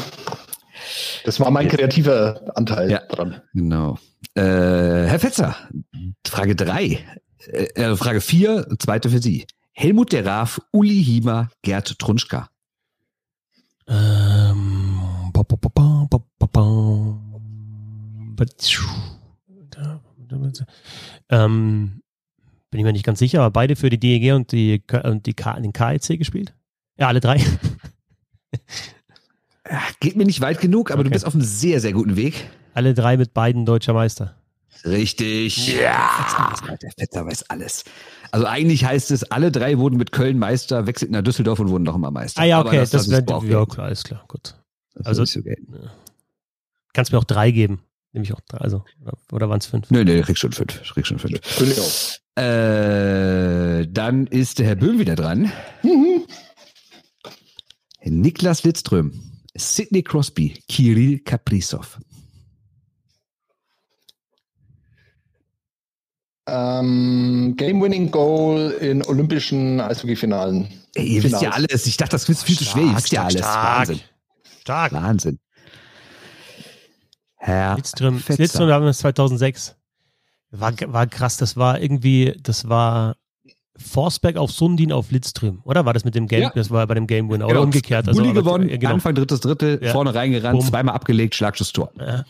Das 1.24 1.38
war 1.38 1.50
mein 1.50 1.68
kreativer 1.68 2.40
Anteil 2.56 2.90
ja, 2.90 3.00
dran. 3.06 3.42
Genau. 3.54 3.98
Äh, 4.34 4.42
Herr 4.42 5.20
Fetzer, 5.20 5.54
Frage 6.26 6.56
drei. 6.56 7.04
Äh, 7.46 7.64
äh 7.74 7.96
Frage 7.96 8.20
vier, 8.20 8.66
zweite 8.78 9.10
für 9.10 9.20
Sie. 9.20 9.46
Helmut 9.72 10.12
der 10.12 10.26
Raaf, 10.26 10.60
Uli 10.72 11.02
Hiemer, 11.04 11.50
Gerd 11.62 11.98
Trunschka. 11.98 12.48
Ähm, 13.86 15.30
ba, 15.32 15.42
ba, 15.42 16.08
ba, 16.48 17.22
Ähm, 21.28 22.02
bin 22.70 22.80
ich 22.80 22.84
mir 22.84 22.92
nicht 22.92 23.04
ganz 23.04 23.18
sicher, 23.18 23.40
aber 23.40 23.50
beide 23.50 23.76
für 23.76 23.90
die 23.90 23.98
DEG 23.98 24.34
und, 24.34 24.52
die, 24.52 24.82
und 25.04 25.26
die 25.26 25.34
K, 25.34 25.60
den 25.60 25.72
KLC 25.72 26.18
gespielt? 26.18 26.54
Ja, 26.98 27.08
alle 27.08 27.20
drei. 27.20 27.40
Geht 30.00 30.16
mir 30.16 30.24
nicht 30.24 30.40
weit 30.40 30.60
genug, 30.60 30.90
aber 30.90 31.00
okay. 31.00 31.08
du 31.08 31.12
bist 31.12 31.26
auf 31.26 31.34
einem 31.34 31.44
sehr, 31.44 31.80
sehr 31.80 31.92
guten 31.92 32.16
Weg. 32.16 32.50
Alle 32.74 32.94
drei 32.94 33.16
mit 33.16 33.34
beiden 33.34 33.66
deutscher 33.66 33.92
Meister. 33.92 34.36
Richtig. 34.84 35.68
Ja. 35.68 36.54
Der 36.82 36.90
Vetter 36.98 37.26
weiß 37.26 37.50
alles. 37.50 37.84
Also 38.30 38.46
eigentlich 38.46 38.84
heißt 38.84 39.10
es, 39.10 39.24
alle 39.24 39.52
drei 39.52 39.78
wurden 39.78 39.96
mit 39.96 40.10
Köln 40.10 40.38
Meister, 40.38 40.86
wechselten 40.86 41.12
nach 41.12 41.22
Düsseldorf 41.22 41.60
und 41.60 41.68
wurden 41.68 41.84
noch 41.84 41.94
immer 41.94 42.10
Meister. 42.10 42.40
Ah 42.40 42.44
ja, 42.44 42.60
okay, 42.60 42.78
das, 42.78 42.90
das, 42.90 43.08
das 43.08 43.26
wäre 43.26 43.60
ja 43.60 43.66
klar, 43.66 43.90
ist 43.90 44.04
klar, 44.04 44.24
gut. 44.28 44.56
Das 44.94 45.06
also 45.06 45.24
so 45.24 45.40
kannst 46.92 47.12
mir 47.12 47.18
auch 47.18 47.24
drei 47.24 47.50
geben. 47.50 47.82
Nehme 48.12 48.24
ich 48.24 48.32
auch 48.34 48.40
drei, 48.46 48.58
also 48.58 48.84
oder, 49.00 49.18
oder 49.32 49.48
waren 49.48 49.58
es 49.58 49.66
fünf? 49.66 49.90
Nö, 49.90 50.04
nö, 50.04 50.20
krieg 50.22 50.38
schon 50.38 50.52
fünf. 50.52 50.82
Krieg 50.92 51.06
schon 51.06 51.18
fünf. 51.18 51.40
Äh, 52.34 53.86
dann 53.88 54.26
ist 54.26 54.58
der 54.58 54.66
Herr 54.66 54.76
Böhm 54.76 54.98
wieder 54.98 55.16
dran. 55.16 55.50
Mhm. 55.82 56.24
Niklas 58.04 58.64
Lidström, 58.64 59.12
Sidney 59.54 60.02
Crosby, 60.02 60.60
Kirill 60.68 61.20
Kaprizov. 61.20 62.00
Ähm, 66.48 67.54
Game-Winning 67.56 68.10
Goal 68.10 68.72
in 68.80 69.04
olympischen 69.04 69.80
Eishockey-Finalen. 69.80 70.68
Ey, 70.94 71.06
ihr 71.06 71.22
wisst 71.22 71.40
ja 71.40 71.50
alles. 71.50 71.86
Ich 71.86 71.96
dachte, 71.96 72.12
das 72.12 72.28
wird 72.28 72.38
viel 72.38 72.58
zu 72.58 72.64
schwer. 72.64 72.82
Ihr 72.82 72.96
wisst 72.96 73.12
ja 73.12 73.22
alles. 73.24 73.38
Stark. 73.38 73.78
Wahnsinn. 73.78 74.00
Stark. 74.60 74.92
Wahnsinn. 74.92 75.38
Herr 77.44 77.74
Lidström, 77.74 78.22
Lidström 78.28 78.70
haben 78.70 78.84
wir 78.84 78.92
2006. 78.92 79.74
War, 80.52 80.72
war 80.86 81.06
krass. 81.08 81.38
Das 81.38 81.56
war 81.56 81.80
irgendwie, 81.80 82.36
das 82.40 82.68
war 82.68 83.16
Forsberg 83.76 84.36
auf 84.36 84.52
Sundin 84.52 84.92
auf 84.92 85.10
Lidström, 85.10 85.60
oder? 85.64 85.84
War 85.84 85.92
das 85.92 86.04
mit 86.04 86.14
dem 86.14 86.28
Game? 86.28 86.42
Ja. 86.42 86.52
Das 86.54 86.70
war 86.70 86.86
bei 86.86 86.94
dem 86.94 87.08
Game 87.08 87.28
Winner. 87.28 87.46
Genau. 87.46 87.50
Oder 87.50 87.62
umgekehrt. 87.62 88.06
Also, 88.06 88.22
Bulli 88.22 88.32
gewonnen, 88.32 88.68
genau. 88.68 88.92
Anfang 88.92 89.16
drittes 89.16 89.40
Drittel, 89.40 89.80
ja. 89.82 89.90
vorne 89.90 90.14
reingerannt, 90.14 90.56
Boom. 90.56 90.68
zweimal 90.68 90.94
abgelegt, 90.94 91.34
Schlagschuss 91.34 91.72
Tor. 91.72 91.90
Ja. 91.98 92.24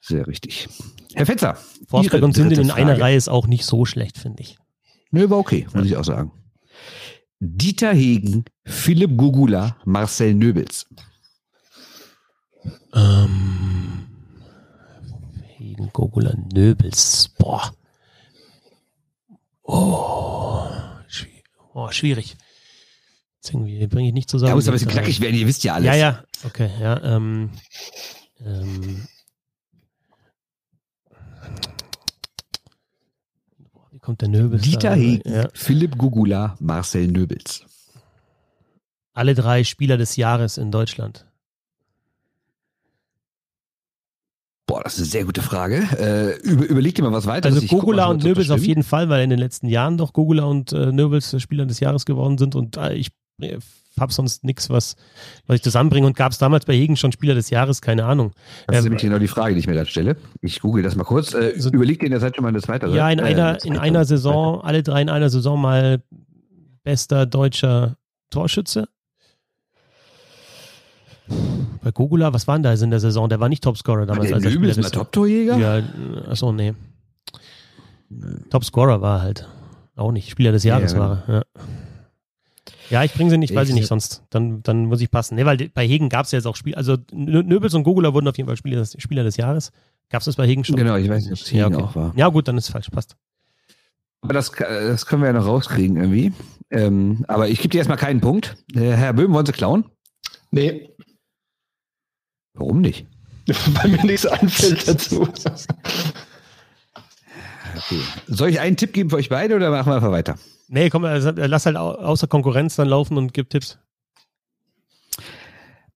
Sehr 0.00 0.26
richtig. 0.26 0.68
Herr 1.12 1.26
Fetzer. 1.26 1.58
Forsberg 1.88 2.22
und 2.22 2.34
Sundin 2.34 2.60
in 2.60 2.70
einer 2.70 2.98
Reihe 2.98 3.16
ist 3.16 3.28
auch 3.28 3.46
nicht 3.46 3.66
so 3.66 3.84
schlecht, 3.84 4.16
finde 4.16 4.42
ich. 4.42 4.56
Nö, 5.10 5.28
war 5.28 5.36
okay, 5.36 5.66
muss 5.74 5.84
ich 5.84 5.98
auch 5.98 6.04
sagen. 6.04 6.32
Dieter 7.40 7.92
Hegen, 7.92 8.46
Philipp 8.64 9.18
Gugula, 9.18 9.76
Marcel 9.84 10.34
Nöbels. 10.34 10.86
Ähm, 12.94 14.03
Hegen, 15.74 15.90
Gugula, 15.92 16.34
Nöbels. 16.52 17.30
Boah. 17.36 17.74
Oh, 19.64 20.68
schwierig. 21.08 21.44
Oh, 21.72 21.90
schwierig. 21.90 22.36
Jetzt 23.36 23.52
irgendwie 23.52 23.86
bringe 23.88 24.08
ich 24.08 24.14
nicht 24.14 24.30
zusammen. 24.30 24.50
Ja, 24.50 24.54
muss 24.54 24.68
aber 24.68 24.76
ein 24.76 24.78
bisschen 24.78 24.92
knackig 24.92 25.20
werden, 25.20 25.34
ihr 25.34 25.46
wisst 25.46 25.64
ja 25.64 25.74
alles. 25.74 25.86
Ja, 25.86 25.94
ja, 25.94 26.24
okay, 26.44 26.70
ja. 26.80 27.02
Ähm, 27.02 27.50
ähm, 28.40 29.06
wie 33.90 33.98
kommt 33.98 34.20
der 34.20 34.28
Nöbels? 34.28 34.62
Dieter 34.62 34.90
da? 34.90 34.94
Hegen, 34.94 35.28
ja. 35.28 35.48
Philipp 35.54 35.98
Gugula, 35.98 36.56
Marcel 36.60 37.08
Nöbels. 37.08 37.64
Alle 39.12 39.34
drei 39.34 39.64
Spieler 39.64 39.96
des 39.96 40.16
Jahres 40.16 40.56
in 40.56 40.70
Deutschland. 40.70 41.26
Boah, 44.66 44.82
das 44.82 44.94
ist 44.94 45.00
eine 45.00 45.08
sehr 45.08 45.24
gute 45.24 45.42
Frage. 45.42 45.76
Äh, 45.98 46.40
über, 46.40 46.64
überleg 46.64 46.94
dir 46.94 47.02
mal 47.02 47.12
was 47.12 47.26
weiter. 47.26 47.50
Also 47.50 47.66
Gogula 47.66 48.06
und 48.06 48.24
Nöbels 48.24 48.50
auf 48.50 48.64
jeden 48.64 48.82
Fall, 48.82 49.08
weil 49.10 49.22
in 49.22 49.30
den 49.30 49.38
letzten 49.38 49.68
Jahren 49.68 49.98
doch 49.98 50.12
Gogula 50.12 50.44
und 50.44 50.72
äh, 50.72 50.90
Nöbels 50.90 51.40
Spieler 51.40 51.66
des 51.66 51.80
Jahres 51.80 52.06
geworden 52.06 52.38
sind 52.38 52.54
und 52.54 52.78
äh, 52.78 52.94
ich 52.94 53.08
äh, 53.40 53.58
habe 53.98 54.12
sonst 54.12 54.42
nichts, 54.42 54.70
was, 54.70 54.96
was 55.46 55.56
ich 55.56 55.62
zusammenbringe 55.62 56.06
und 56.06 56.16
gab 56.16 56.32
es 56.32 56.38
damals 56.38 56.64
bei 56.64 56.74
Hegen 56.74 56.96
schon 56.96 57.12
Spieler 57.12 57.34
des 57.34 57.50
Jahres, 57.50 57.80
keine 57.80 58.04
Ahnung. 58.06 58.32
Das 58.66 58.78
ist 58.78 58.84
nämlich 58.84 59.02
genau 59.02 59.18
die 59.18 59.28
Frage, 59.28 59.54
die 59.54 59.60
ich 59.60 59.66
mir 59.66 59.74
gerade 59.74 59.88
stelle. 59.88 60.16
Ich 60.40 60.60
google 60.60 60.82
das 60.82 60.96
mal 60.96 61.04
kurz. 61.04 61.34
Äh, 61.34 61.54
so, 61.58 61.70
überleg 61.70 62.00
dir 62.00 62.06
in 62.06 62.12
der 62.12 62.20
Zeit 62.20 62.36
schon 62.36 62.42
mal 62.42 62.48
eine 62.48 62.60
zweite. 62.60 62.88
Ja, 62.88 63.10
in 63.10 63.20
einer, 63.20 63.64
in 63.64 63.78
einer 63.78 64.04
Saison, 64.04 64.60
alle 64.62 64.82
drei 64.82 65.02
in 65.02 65.10
einer 65.10 65.30
Saison 65.30 65.60
mal 65.60 66.02
bester 66.82 67.26
deutscher 67.26 67.96
Torschütze. 68.30 68.88
Bei 71.82 71.90
Gogula, 71.90 72.32
was 72.32 72.46
war 72.46 72.56
denn 72.56 72.62
da 72.62 72.72
in 72.72 72.90
der 72.90 73.00
Saison? 73.00 73.28
Der 73.28 73.40
war 73.40 73.48
nicht 73.48 73.62
Topscorer 73.62 74.06
damals. 74.06 74.30
War 74.30 74.38
der 74.38 74.46
als 74.48 74.54
Nöbel 74.54 74.70
ist 74.70 74.94
Top-Torjäger? 74.94 75.56
Ja, 75.56 75.82
achso, 76.28 76.52
nee. 76.52 76.74
Topscorer 78.50 79.00
war 79.00 79.22
halt 79.22 79.48
auch 79.96 80.12
nicht. 80.12 80.30
Spieler 80.30 80.52
des 80.52 80.64
Jahres 80.64 80.92
ja, 80.92 80.98
war 80.98 81.22
er. 81.26 81.34
Ja. 81.34 81.44
ja, 82.90 83.04
ich 83.04 83.12
bringe 83.12 83.30
sie 83.30 83.38
nicht, 83.38 83.54
weiß 83.54 83.68
ich 83.68 83.74
nicht, 83.74 83.86
sonst. 83.86 84.22
Dann, 84.30 84.62
dann 84.62 84.86
muss 84.86 85.00
ich 85.00 85.10
passen. 85.10 85.34
Nee, 85.36 85.44
weil 85.44 85.56
bei 85.72 85.86
Hegen 85.86 86.08
gab 86.08 86.26
es 86.26 86.32
ja 86.32 86.38
jetzt 86.38 86.46
auch 86.46 86.56
Spiel. 86.56 86.74
Also 86.74 86.96
Nöbels 87.12 87.74
und 87.74 87.84
Gogula 87.84 88.14
wurden 88.14 88.28
auf 88.28 88.36
jeden 88.36 88.48
Fall 88.48 88.56
Spieler 88.56 88.78
des, 88.78 88.96
Spieler 89.00 89.24
des 89.24 89.36
Jahres. 89.36 89.72
Gab 90.10 90.20
es 90.20 90.26
das 90.26 90.36
bei 90.36 90.46
Hegen 90.46 90.64
schon? 90.64 90.76
Genau, 90.76 90.96
ich 90.96 91.08
weiß 91.08 91.24
nicht, 91.24 91.32
ob 91.32 91.38
es 91.38 91.50
ja, 91.50 91.66
okay. 91.66 91.76
auch 91.76 91.96
war. 91.96 92.12
Ja, 92.16 92.28
gut, 92.28 92.48
dann 92.48 92.58
ist 92.58 92.64
es 92.64 92.70
falsch, 92.70 92.90
passt. 92.90 93.16
Aber 94.20 94.32
das, 94.32 94.52
das 94.52 95.06
können 95.06 95.22
wir 95.22 95.26
ja 95.26 95.32
noch 95.34 95.46
rauskriegen 95.46 95.96
irgendwie. 95.96 96.32
Ähm, 96.70 97.24
aber 97.28 97.48
ich 97.48 97.58
gebe 97.58 97.70
dir 97.70 97.78
erstmal 97.78 97.98
keinen 97.98 98.20
Punkt. 98.20 98.56
Äh, 98.74 98.92
Herr 98.92 99.12
Böhm, 99.12 99.32
wollen 99.32 99.46
Sie 99.46 99.52
klauen? 99.52 99.84
Nee. 100.50 100.88
Warum 102.54 102.80
nicht? 102.80 103.06
Weil 103.46 103.90
mir 103.90 104.04
nichts 104.06 104.26
einfällt 104.26 104.88
dazu. 104.88 105.28
Okay. 107.76 108.00
Soll 108.28 108.50
ich 108.50 108.60
einen 108.60 108.76
Tipp 108.76 108.92
geben 108.92 109.10
für 109.10 109.16
euch 109.16 109.28
beide 109.28 109.56
oder 109.56 109.70
machen 109.70 109.90
wir 109.90 109.96
einfach 109.96 110.12
weiter? 110.12 110.38
Nee, 110.68 110.88
komm, 110.90 111.04
also, 111.04 111.30
lass 111.30 111.66
halt 111.66 111.76
außer 111.76 112.26
Konkurrenz 112.26 112.76
dann 112.76 112.88
laufen 112.88 113.18
und 113.18 113.34
gib 113.34 113.50
Tipps. 113.50 113.78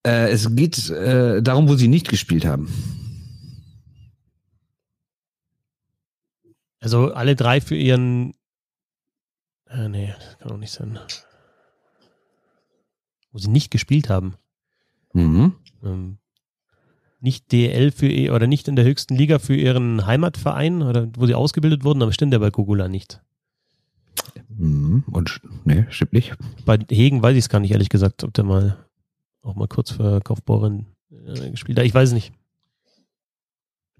Äh, 0.04 0.30
es 0.30 0.54
geht 0.54 0.90
äh, 0.90 1.42
darum, 1.42 1.68
wo 1.68 1.74
sie 1.74 1.88
nicht 1.88 2.08
gespielt 2.08 2.44
haben. 2.44 2.68
Also 6.80 7.12
alle 7.12 7.34
drei 7.34 7.60
für 7.60 7.74
ihren. 7.74 8.34
Äh, 9.66 9.88
nee, 9.88 10.14
das 10.16 10.38
kann 10.38 10.52
auch 10.52 10.56
nicht 10.56 10.72
sein. 10.72 10.98
Wo 13.32 13.38
sie 13.38 13.48
nicht 13.48 13.70
gespielt 13.70 14.08
haben. 14.08 14.36
Mhm. 15.12 15.56
Ähm, 15.82 16.18
nicht 17.20 17.50
DL 17.52 17.90
für 17.90 18.06
ihr 18.06 18.34
oder 18.34 18.46
nicht 18.46 18.68
in 18.68 18.76
der 18.76 18.84
höchsten 18.84 19.14
Liga 19.14 19.38
für 19.38 19.56
ihren 19.56 20.06
Heimatverein 20.06 20.82
oder 20.82 21.08
wo 21.16 21.26
sie 21.26 21.34
ausgebildet 21.34 21.84
wurden, 21.84 22.02
aber 22.02 22.12
stimmt 22.12 22.32
ja 22.32 22.38
bei 22.38 22.50
Gugula 22.50 22.88
nicht. 22.88 23.20
Mhm. 24.48 25.04
Und 25.10 25.40
nee, 25.64 25.86
stimmt 25.90 26.12
nicht. 26.12 26.34
Bei 26.64 26.78
Hegen 26.90 27.22
weiß 27.22 27.32
ich 27.32 27.44
es 27.44 27.48
gar 27.48 27.60
nicht, 27.60 27.72
ehrlich 27.72 27.88
gesagt, 27.88 28.24
ob 28.24 28.34
der 28.34 28.44
mal 28.44 28.76
auch 29.42 29.54
mal 29.54 29.68
kurz 29.68 29.90
für 29.90 30.20
Kaufbeuren 30.20 30.86
äh, 31.10 31.50
gespielt 31.50 31.78
hat. 31.78 31.86
Ich 31.86 31.94
weiß 31.94 32.10
es 32.10 32.14
nicht. 32.14 32.32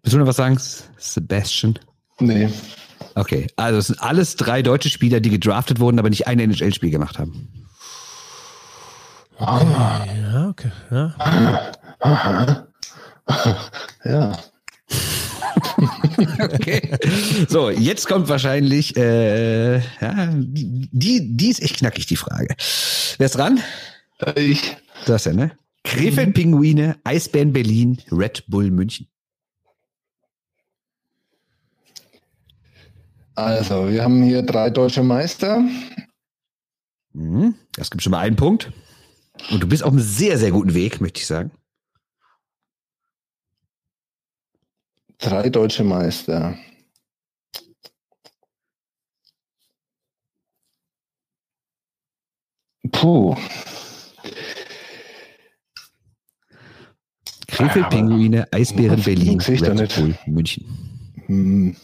Willst 0.03 0.15
du 0.15 0.19
noch 0.19 0.27
was 0.27 0.37
sagen, 0.37 0.59
Sebastian? 0.97 1.79
Nee. 2.21 2.49
Okay, 3.15 3.47
also 3.57 3.79
es 3.79 3.89
sind 3.89 4.01
alles 4.01 4.37
drei 4.37 4.63
deutsche 4.63 4.91
Spieler, 4.91 5.21
die 5.21 5.31
gedraftet 5.31 5.81
wurden, 5.81 5.99
aber 5.99 6.11
nicht 6.11 6.27
ein 6.27 6.39
NHL-Spiel 6.39 6.91
gemacht 6.91 7.19
haben. 7.19 7.49
Okay, 9.39 10.23
ja, 10.33 10.49
okay. 10.49 10.73
Ja. 10.91 11.15
Aha. 12.01 12.68
ja. 14.05 14.39
okay. 16.41 16.97
So, 17.49 17.71
jetzt 17.71 18.07
kommt 18.09 18.29
wahrscheinlich, 18.29 18.97
äh, 18.97 19.79
ja, 19.79 20.29
die, 20.33 21.37
die 21.37 21.49
ist 21.49 21.63
echt 21.63 21.77
knackig, 21.77 22.07
die 22.07 22.17
Frage. 22.17 22.55
Wer 23.19 23.27
ist 23.27 23.37
dran? 23.37 23.61
Ich. 24.37 24.77
Das 25.07 25.25
ja, 25.25 25.33
ne? 25.33 25.53
Krefeld-Pinguine, 25.85 26.97
Eisbären 27.05 27.53
Berlin, 27.53 28.01
Red 28.11 28.45
Bull 28.49 28.71
München. 28.71 29.09
Also, 33.35 33.89
wir 33.89 34.03
haben 34.03 34.23
hier 34.25 34.43
drei 34.43 34.69
deutsche 34.69 35.03
Meister. 35.03 35.63
Mhm. 37.13 37.55
Das 37.75 37.91
gibt 37.91 38.03
schon 38.03 38.11
mal 38.11 38.19
einen 38.19 38.37
Punkt. 38.37 38.73
Und 39.51 39.63
du 39.63 39.69
bist 39.69 39.85
auf 39.85 39.93
einem 39.93 40.01
sehr, 40.01 40.39
sehr 40.39 40.51
guten 40.51 40.75
Weg, 40.75 41.01
möchte 41.01 41.21
ich 41.21 41.27
sagen. 41.27 41.53
Drei 45.19 45.51
deutsche 45.51 45.83
Meister. 45.83 46.57
Puh. 52.93 53.37
Krefeld, 57.49 57.91
Pinguine, 57.91 58.47
Eisbären, 58.53 59.03
Berlin, 59.03 59.41
Red 59.41 59.95
Bull, 59.97 60.15
München. 60.27 60.65
Hm. 61.27 61.77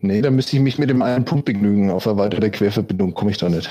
Nee, 0.00 0.22
da 0.22 0.30
müsste 0.30 0.56
ich 0.56 0.62
mich 0.62 0.78
mit 0.78 0.88
dem 0.88 1.02
einen 1.02 1.24
Punkt 1.24 1.46
begnügen. 1.46 1.90
Auf 1.90 2.06
erweiterte 2.06 2.50
Querverbindung 2.50 3.14
komme 3.14 3.32
ich 3.32 3.38
da 3.38 3.48
nicht. 3.48 3.70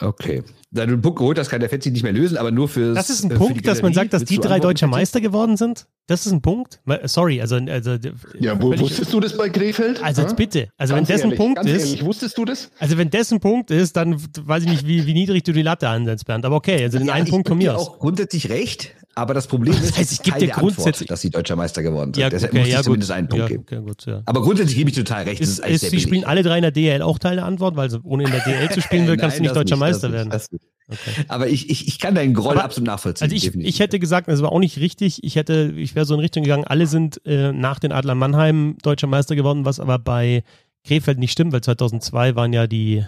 Okay. 0.00 0.42
Da 0.70 0.86
du 0.86 0.94
einen 0.94 1.02
Punkt 1.02 1.18
geholt 1.18 1.38
hast, 1.38 1.50
kann 1.50 1.60
der 1.60 1.68
Fetzi 1.68 1.90
nicht 1.90 2.02
mehr 2.02 2.12
lösen, 2.12 2.36
aber 2.36 2.50
nur 2.50 2.68
für 2.68 2.94
Das 2.94 3.08
ist 3.08 3.24
ein 3.24 3.30
Punkt, 3.30 3.66
dass 3.66 3.80
man 3.80 3.92
sagt, 3.92 4.12
dass 4.12 4.24
die 4.24 4.38
drei 4.38 4.58
deutscher 4.58 4.88
Meister 4.88 5.20
geworden 5.20 5.56
sind? 5.56 5.86
Das 6.06 6.26
ist 6.26 6.32
ein 6.32 6.42
Punkt? 6.42 6.80
Sorry, 7.04 7.40
also. 7.40 7.56
also 7.56 7.96
ja, 8.38 8.60
wo, 8.60 8.76
wusstest 8.78 9.12
du 9.12 9.20
das 9.20 9.36
bei 9.36 9.48
Krefeld? 9.48 10.02
Also 10.02 10.22
jetzt 10.22 10.36
bitte. 10.36 10.68
Also 10.76 10.94
ganz 10.94 11.08
wenn 11.08 11.16
das 11.16 11.24
ein 11.24 11.36
Punkt 11.36 11.56
ganz 11.56 11.70
ist. 11.70 11.86
Ehrlich, 11.86 12.04
wusstest 12.04 12.36
du 12.36 12.44
das? 12.44 12.70
Also 12.78 12.98
wenn 12.98 13.10
das 13.10 13.32
ein 13.32 13.40
Punkt 13.40 13.70
ist, 13.70 13.96
dann 13.96 14.20
weiß 14.20 14.64
ich 14.64 14.68
nicht, 14.68 14.86
wie, 14.86 15.06
wie 15.06 15.14
niedrig 15.14 15.44
du 15.44 15.52
die 15.52 15.62
Latte 15.62 15.88
ansetzt, 15.88 16.26
Bernd. 16.26 16.44
Aber 16.44 16.56
okay, 16.56 16.82
also 16.82 16.98
den 16.98 17.06
ja, 17.06 17.14
einen 17.14 17.28
Punkt 17.28 17.48
von 17.48 17.56
mir 17.56 17.76
aus. 17.76 17.88
auch 17.88 17.98
grundsätzlich 18.00 18.50
recht, 18.50 18.94
aber 19.14 19.34
das 19.34 19.46
Problem 19.46 19.74
ist, 19.74 19.90
das 19.90 19.98
heißt, 19.98 20.12
ich 20.12 20.22
gebe 20.22 20.38
dir 20.38 20.48
grundsätzlich, 20.48 21.08
dass 21.08 21.20
sie 21.20 21.30
deutscher 21.30 21.56
Meister 21.56 21.82
geworden 21.82 22.12
sind. 22.14 22.20
Ja, 22.22 22.30
Deshalb 22.30 22.52
okay, 22.52 22.60
muss 22.60 22.68
ich 22.68 22.74
ja, 22.74 22.82
zumindest 22.82 23.10
gut. 23.10 23.16
einen 23.16 23.28
Punkt 23.28 23.42
ja, 23.42 23.48
geben. 23.48 23.62
Okay, 23.66 23.80
gut, 23.80 24.06
ja. 24.06 24.22
Aber 24.24 24.42
grundsätzlich 24.42 24.76
gebe 24.76 24.90
ich 24.90 24.96
total 24.96 25.24
recht. 25.24 25.40
Ist, 25.40 25.58
ist, 25.60 25.90
sie 25.90 26.00
spielen 26.00 26.24
alle 26.24 26.42
drei 26.42 26.56
in 26.56 26.62
der 26.62 26.70
DL 26.70 27.02
auch 27.02 27.18
Teil 27.18 27.36
der 27.36 27.44
Antwort, 27.44 27.76
weil 27.76 27.90
ohne 28.02 28.24
in 28.24 28.30
der 28.30 28.40
DL 28.40 28.70
zu 28.70 28.80
spielen 28.80 29.06
will, 29.06 29.16
kannst 29.18 29.38
du 29.38 29.42
nicht 29.42 29.54
deutscher 29.54 29.76
nicht, 29.76 29.80
Meister 29.80 30.12
werden. 30.12 30.32
Okay. 30.32 31.24
Aber 31.28 31.48
ich, 31.48 31.70
ich, 31.70 31.88
ich 31.88 31.98
kann 31.98 32.14
deinen 32.14 32.34
Groll 32.34 32.52
aber, 32.54 32.64
absolut 32.64 32.88
nachvollziehen. 32.88 33.24
Also 33.24 33.36
ich, 33.36 33.54
ich 33.54 33.80
hätte 33.80 33.98
gesagt, 33.98 34.28
das 34.28 34.42
war 34.42 34.52
auch 34.52 34.58
nicht 34.58 34.78
richtig. 34.78 35.24
Ich 35.24 35.36
hätte, 35.36 35.72
ich 35.76 35.94
wäre 35.94 36.04
so 36.04 36.14
in 36.14 36.20
Richtung 36.20 36.42
gegangen, 36.42 36.64
alle 36.64 36.86
sind 36.86 37.24
äh, 37.24 37.52
nach 37.52 37.78
den 37.78 37.92
Adler 37.92 38.14
Mannheim 38.14 38.76
deutscher 38.82 39.06
Meister 39.06 39.34
geworden, 39.34 39.64
was 39.64 39.80
aber 39.80 39.98
bei 39.98 40.44
Krefeld 40.86 41.18
nicht 41.18 41.32
stimmt, 41.32 41.52
weil 41.52 41.62
2002 41.62 42.36
waren 42.36 42.52
ja 42.52 42.66
die 42.66 43.04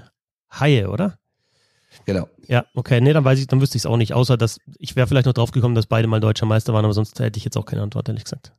Haie, 0.50 0.88
oder? 0.88 1.18
Genau. 2.04 2.28
Ja, 2.46 2.66
okay, 2.74 3.00
nee, 3.00 3.12
dann 3.12 3.24
weiß 3.24 3.38
ich, 3.38 3.46
dann 3.46 3.60
wüsste 3.60 3.76
ich 3.76 3.82
es 3.82 3.86
auch 3.86 3.96
nicht, 3.96 4.12
außer 4.12 4.36
dass 4.36 4.58
ich 4.78 4.94
wäre 4.96 5.06
vielleicht 5.06 5.26
noch 5.26 5.32
drauf 5.32 5.50
gekommen, 5.50 5.74
dass 5.74 5.86
beide 5.86 6.06
mal 6.06 6.20
deutscher 6.20 6.46
Meister 6.46 6.72
waren, 6.72 6.84
aber 6.84 6.94
sonst 6.94 7.18
hätte 7.18 7.38
ich 7.38 7.44
jetzt 7.44 7.56
auch 7.56 7.66
keine 7.66 7.82
Antwort, 7.82 8.08
ehrlich 8.08 8.24
gesagt. 8.24 8.52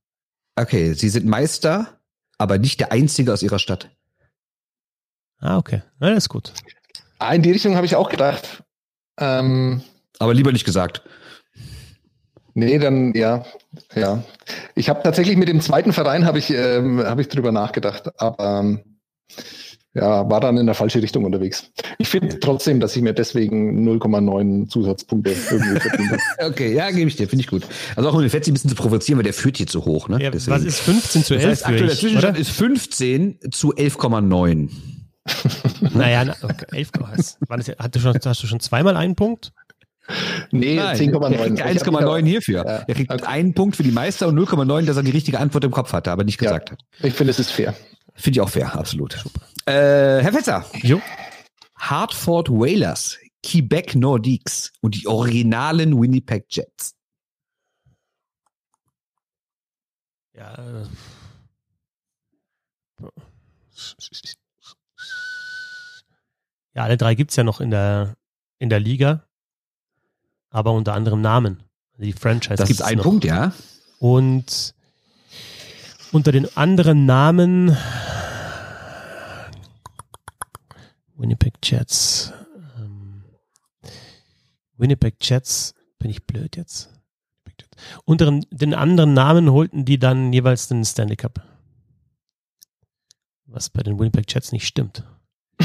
Okay, 0.55 0.93
sie 0.93 1.09
sind 1.09 1.25
Meister, 1.25 1.99
aber 2.37 2.57
nicht 2.57 2.79
der 2.79 2.91
einzige 2.91 3.31
aus 3.31 3.43
ihrer 3.43 3.59
Stadt. 3.59 3.89
Ah, 5.39 5.57
okay. 5.57 5.83
Ja, 6.01 6.09
das 6.09 6.25
ist 6.25 6.29
gut. 6.29 6.53
Ah, 7.19 7.33
in 7.33 7.41
die 7.41 7.51
Richtung 7.51 7.75
habe 7.75 7.85
ich 7.85 7.95
auch 7.95 8.09
gedacht. 8.09 8.63
Ähm, 9.19 9.81
Aber 10.19 10.33
lieber 10.33 10.51
nicht 10.51 10.65
gesagt. 10.65 11.03
Nee, 12.53 12.79
dann 12.79 13.13
ja, 13.13 13.45
ja. 13.93 14.23
Ich 14.73 14.89
habe 14.89 15.03
tatsächlich 15.03 15.37
mit 15.37 15.47
dem 15.47 15.61
zweiten 15.61 15.93
Verein 15.93 16.25
habe 16.25 16.39
ich 16.39 16.49
ähm, 16.49 17.03
habe 17.03 17.21
ich 17.21 17.29
drüber 17.29 17.51
nachgedacht, 17.51 18.19
aber 18.19 18.61
ähm, 18.61 18.99
ja, 19.97 20.29
war 20.29 20.39
dann 20.39 20.57
in 20.57 20.65
der 20.65 20.75
falsche 20.75 21.01
Richtung 21.01 21.25
unterwegs. 21.25 21.71
Ich 21.97 22.07
finde 22.07 22.39
trotzdem, 22.39 22.79
dass 22.79 22.95
ich 22.95 23.01
mir 23.01 23.13
deswegen 23.13 23.87
0,9 23.87 24.69
Zusatzpunkte 24.69 25.35
irgendwie 25.51 25.79
verdient 25.79 26.11
habe. 26.11 26.49
okay, 26.49 26.73
ja, 26.73 26.89
gebe 26.91 27.07
ich 27.07 27.15
dir, 27.15 27.27
finde 27.27 27.41
ich 27.41 27.49
gut. 27.49 27.63
Also 27.95 28.09
auch 28.09 28.13
um 28.13 28.21
den 28.21 28.29
Fetzi 28.29 28.51
ein 28.51 28.53
bisschen 28.53 28.69
zu 28.69 28.75
provozieren, 28.75 29.17
weil 29.17 29.23
der 29.23 29.33
führt 29.33 29.57
hier 29.57 29.67
zu 29.67 29.85
hoch. 29.85 30.07
Ne? 30.09 30.21
Ja, 30.21 30.33
was 30.33 30.63
ist 30.63 30.79
15 30.79 31.23
zu 31.23 31.33
11 31.33 31.43
das 31.43 31.51
heißt, 31.51 31.65
aktuell 31.65 31.87
der 31.87 31.97
Zwischenstand 31.97 32.37
ist 32.37 32.51
15 32.51 33.39
zu 33.51 33.73
11,9 33.73 34.69
naja, 35.93 36.35
okay, 36.41 36.65
11, 36.71 36.91
war 36.99 37.57
das, 37.57 37.71
hast, 37.77 37.95
du 37.95 37.99
schon, 37.99 38.17
hast 38.23 38.43
du 38.43 38.47
schon 38.47 38.61
zweimal 38.61 38.95
einen 38.95 39.15
Punkt? 39.15 39.51
Nee, 40.51 40.79
10,9. 40.79 41.61
1,9 41.61 42.25
hierfür. 42.25 42.65
Ja. 42.65 42.85
Er 42.87 42.95
kriegt 42.95 43.11
okay. 43.11 43.25
einen 43.25 43.53
Punkt 43.53 43.75
für 43.75 43.83
die 43.83 43.91
Meister 43.91 44.29
und 44.29 44.39
0,9, 44.39 44.85
dass 44.85 44.95
er 44.95 45.03
die 45.03 45.11
richtige 45.11 45.39
Antwort 45.39 45.65
im 45.65 45.71
Kopf 45.71 45.91
hatte, 45.91 46.11
aber 46.11 46.23
nicht 46.23 46.37
gesagt 46.37 46.69
ja. 46.69 46.77
hat. 46.77 46.85
Ich 47.03 47.13
finde, 47.13 47.31
es 47.31 47.39
ist 47.39 47.51
fair. 47.51 47.73
Finde 48.17 48.37
ich 48.37 48.41
auch 48.41 48.49
fair, 48.49 48.73
absolut. 48.75 49.23
Äh, 49.65 50.21
Herr 50.21 50.33
Fetzer. 50.33 50.65
Jo. 50.81 51.01
Hartford 51.77 52.49
Whalers, 52.49 53.17
Quebec 53.43 53.95
Nordiques 53.95 54.71
und 54.81 54.95
die 54.95 55.07
originalen 55.07 55.99
Winnipeg 56.01 56.45
Jets. 56.49 56.95
Ja. 60.33 60.53
Äh, 60.55 60.85
Ja, 66.73 66.83
alle 66.83 66.95
drei 66.97 67.15
gibt 67.15 67.31
es 67.31 67.37
ja 67.37 67.43
noch 67.43 67.59
in 67.59 67.71
der, 67.71 68.17
in 68.59 68.69
der 68.69 68.79
Liga, 68.79 69.23
aber 70.51 70.73
unter 70.73 70.93
anderem 70.93 71.21
Namen. 71.21 71.63
Die 71.97 72.13
Franchise 72.13 72.55
Das 72.57 72.69
ist 72.69 72.83
ein 72.83 72.97
noch. 72.97 73.03
Punkt, 73.03 73.25
ja. 73.25 73.51
Und 73.97 74.75
unter 76.11 76.31
den 76.31 76.55
anderen 76.55 77.07
Namen 77.07 77.75
Winnipeg 81.17 81.55
Jets. 81.63 82.31
Ähm, 82.77 83.23
Winnipeg 84.77 85.15
Jets, 85.21 85.73
bin 85.99 86.09
ich 86.09 86.25
blöd 86.25 86.55
jetzt? 86.55 86.93
Unter 88.05 88.39
den 88.51 88.73
anderen 88.73 89.13
Namen 89.13 89.51
holten 89.51 89.85
die 89.85 89.99
dann 89.99 90.33
jeweils 90.33 90.67
den 90.67 90.83
Stanley 90.83 91.15
Cup. 91.15 91.41
Was 93.45 93.69
bei 93.69 93.83
den 93.83 93.97
Winnipeg 93.99 94.25
Jets 94.31 94.51
nicht 94.51 94.67
stimmt 94.67 95.03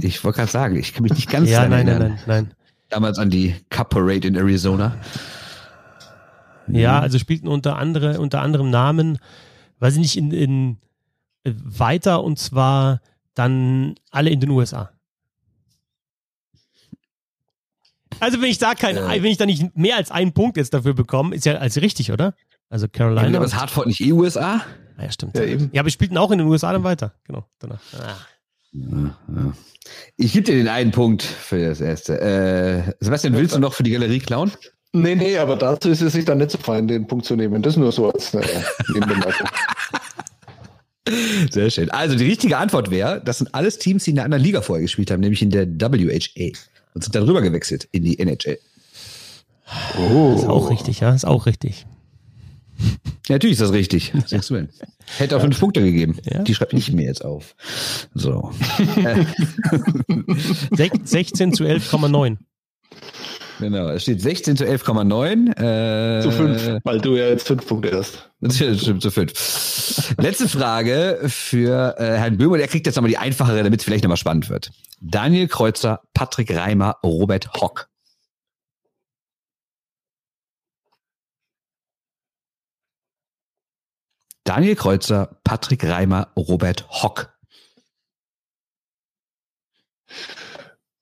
ich 0.00 0.24
wollte 0.24 0.36
gerade 0.38 0.50
sagen, 0.50 0.76
ich 0.76 0.94
kann 0.94 1.02
mich 1.02 1.12
nicht 1.12 1.28
ganz 1.28 1.50
ja, 1.50 1.68
nein, 1.68 1.86
erinnern. 1.86 2.10
Nein, 2.10 2.20
nein, 2.26 2.44
nein. 2.44 2.54
Damals 2.88 3.18
an 3.18 3.28
die 3.30 3.54
Cup 3.70 3.90
Parade 3.90 4.28
in 4.28 4.36
Arizona. 4.36 4.96
Ja, 6.68 7.00
also 7.00 7.18
spielten 7.18 7.48
unter, 7.48 7.76
andere, 7.76 8.18
unter 8.18 8.40
anderem 8.40 8.70
Namen, 8.70 9.18
weiß 9.78 9.94
ich 9.94 10.00
nicht, 10.00 10.16
in, 10.16 10.30
in 10.32 10.78
weiter 11.44 12.24
und 12.24 12.38
zwar 12.38 13.00
dann 13.36 13.94
alle 14.10 14.30
in 14.30 14.40
den 14.40 14.50
USA. 14.50 14.90
Also 18.18 18.40
wenn 18.40 18.48
ich 18.48 18.58
da 18.58 18.74
kein, 18.74 18.96
äh. 18.96 19.22
wenn 19.22 19.30
ich 19.30 19.36
da 19.36 19.46
nicht 19.46 19.76
mehr 19.76 19.96
als 19.96 20.10
einen 20.10 20.32
Punkt 20.32 20.56
jetzt 20.56 20.74
dafür 20.74 20.94
bekomme, 20.94 21.36
ist 21.36 21.44
ja 21.44 21.56
als 21.56 21.76
richtig, 21.80 22.12
oder? 22.12 22.34
Also 22.68 22.88
Carolina. 22.88 23.28
Ja, 23.28 23.36
aber 23.36 23.44
ist 23.44 23.54
Hartford 23.54 23.86
nicht 23.86 24.00
eh 24.00 24.12
USA? 24.12 24.62
Ah, 24.96 25.02
ja, 25.02 25.12
stimmt. 25.12 25.36
Ja, 25.36 25.44
eben. 25.44 25.70
ja, 25.72 25.82
aber 25.82 25.90
spielten 25.90 26.16
auch 26.16 26.30
in 26.30 26.38
den 26.38 26.46
USA 26.46 26.72
dann 26.72 26.82
weiter. 26.82 27.12
Genau, 27.24 27.46
danach. 27.58 27.80
Ah. 27.92 28.16
Ja, 28.72 29.18
ja. 29.28 29.52
Ich 30.16 30.32
gebe 30.32 30.44
dir 30.44 30.56
den 30.56 30.68
einen 30.68 30.90
Punkt 30.90 31.22
für 31.22 31.68
das 31.68 31.80
erste. 31.80 32.20
Äh, 32.20 32.92
Sebastian, 33.00 33.34
willst 33.34 33.54
du 33.54 33.58
noch 33.60 33.74
für 33.74 33.82
die 33.82 33.90
Galerie 33.90 34.18
klauen? 34.18 34.50
Nee, 34.92 35.14
nee, 35.14 35.36
aber 35.36 35.56
dazu 35.56 35.90
ist 35.90 36.00
es 36.00 36.14
sich 36.14 36.24
dann 36.24 36.38
nicht 36.38 36.50
so 36.50 36.58
fein, 36.58 36.88
den 36.88 37.06
Punkt 37.06 37.26
zu 37.26 37.36
nehmen. 37.36 37.62
Das 37.62 37.74
ist 37.74 37.78
nur 37.78 37.92
so 37.92 38.10
als 38.10 38.34
äh, 38.34 38.40
Nebenbemerkung. 38.94 39.46
Sehr 41.50 41.70
schön. 41.70 41.90
Also 41.90 42.16
die 42.16 42.24
richtige 42.24 42.58
Antwort 42.58 42.90
wäre, 42.90 43.22
das 43.24 43.38
sind 43.38 43.54
alles 43.54 43.78
Teams, 43.78 44.04
die 44.04 44.10
in 44.10 44.18
einer 44.18 44.24
anderen 44.24 44.42
Liga 44.42 44.60
vorher 44.60 44.82
gespielt 44.82 45.10
haben, 45.10 45.20
nämlich 45.20 45.42
in 45.42 45.50
der 45.50 45.66
WHA 45.66 46.52
und 46.94 47.04
sind 47.04 47.14
dann 47.14 47.22
rüber 47.24 47.42
gewechselt 47.42 47.88
in 47.92 48.04
die 48.04 48.18
NHL. 48.18 48.58
Oh. 49.98 50.32
Das 50.32 50.42
ist 50.42 50.48
auch 50.48 50.70
richtig, 50.70 51.00
ja, 51.00 51.14
ist 51.14 51.26
auch 51.26 51.46
richtig. 51.46 51.86
Ja, 53.28 53.34
natürlich 53.34 53.54
ist 53.54 53.62
das 53.62 53.72
richtig. 53.72 54.12
Sagst 54.26 54.50
du 54.50 54.68
Hätte 55.18 55.36
auch 55.36 55.40
fünf 55.40 55.58
Punkte 55.58 55.82
gegeben. 55.82 56.18
Ja? 56.24 56.42
Die 56.42 56.54
schreibe 56.54 56.76
ich 56.76 56.92
mir 56.92 57.06
jetzt 57.06 57.24
auf. 57.24 57.54
So. 58.14 58.52
16 61.04 61.52
zu 61.52 61.64
11,9. 61.64 62.36
Genau, 63.58 63.88
es 63.88 64.02
steht 64.02 64.20
16 64.20 64.56
zu 64.56 64.64
11,9. 64.64 66.18
Äh, 66.18 66.22
zu 66.22 66.30
5, 66.30 66.80
weil 66.84 67.00
du 67.00 67.16
ja 67.16 67.28
jetzt 67.28 67.46
5 67.46 67.66
Punkte 67.66 67.96
hast. 67.96 68.30
Stimmt, 68.50 69.02
zu 69.02 69.10
5. 69.10 70.14
Letzte 70.18 70.48
Frage 70.48 71.20
für 71.26 71.96
äh, 71.98 72.18
Herrn 72.18 72.36
Böhmer, 72.36 72.58
der 72.58 72.68
kriegt 72.68 72.86
jetzt 72.86 72.96
nochmal 72.96 73.10
die 73.10 73.18
einfachere, 73.18 73.62
damit 73.62 73.80
es 73.80 73.84
vielleicht 73.84 74.04
nochmal 74.04 74.16
spannend 74.18 74.50
wird. 74.50 74.70
Daniel 75.00 75.48
Kreuzer, 75.48 76.02
Patrick 76.12 76.54
Reimer, 76.54 76.98
Robert 77.02 77.52
Hock. 77.54 77.88
Daniel 84.44 84.76
Kreuzer, 84.76 85.40
Patrick 85.42 85.82
Reimer, 85.82 86.28
Robert 86.36 86.88
Hock. 86.88 87.32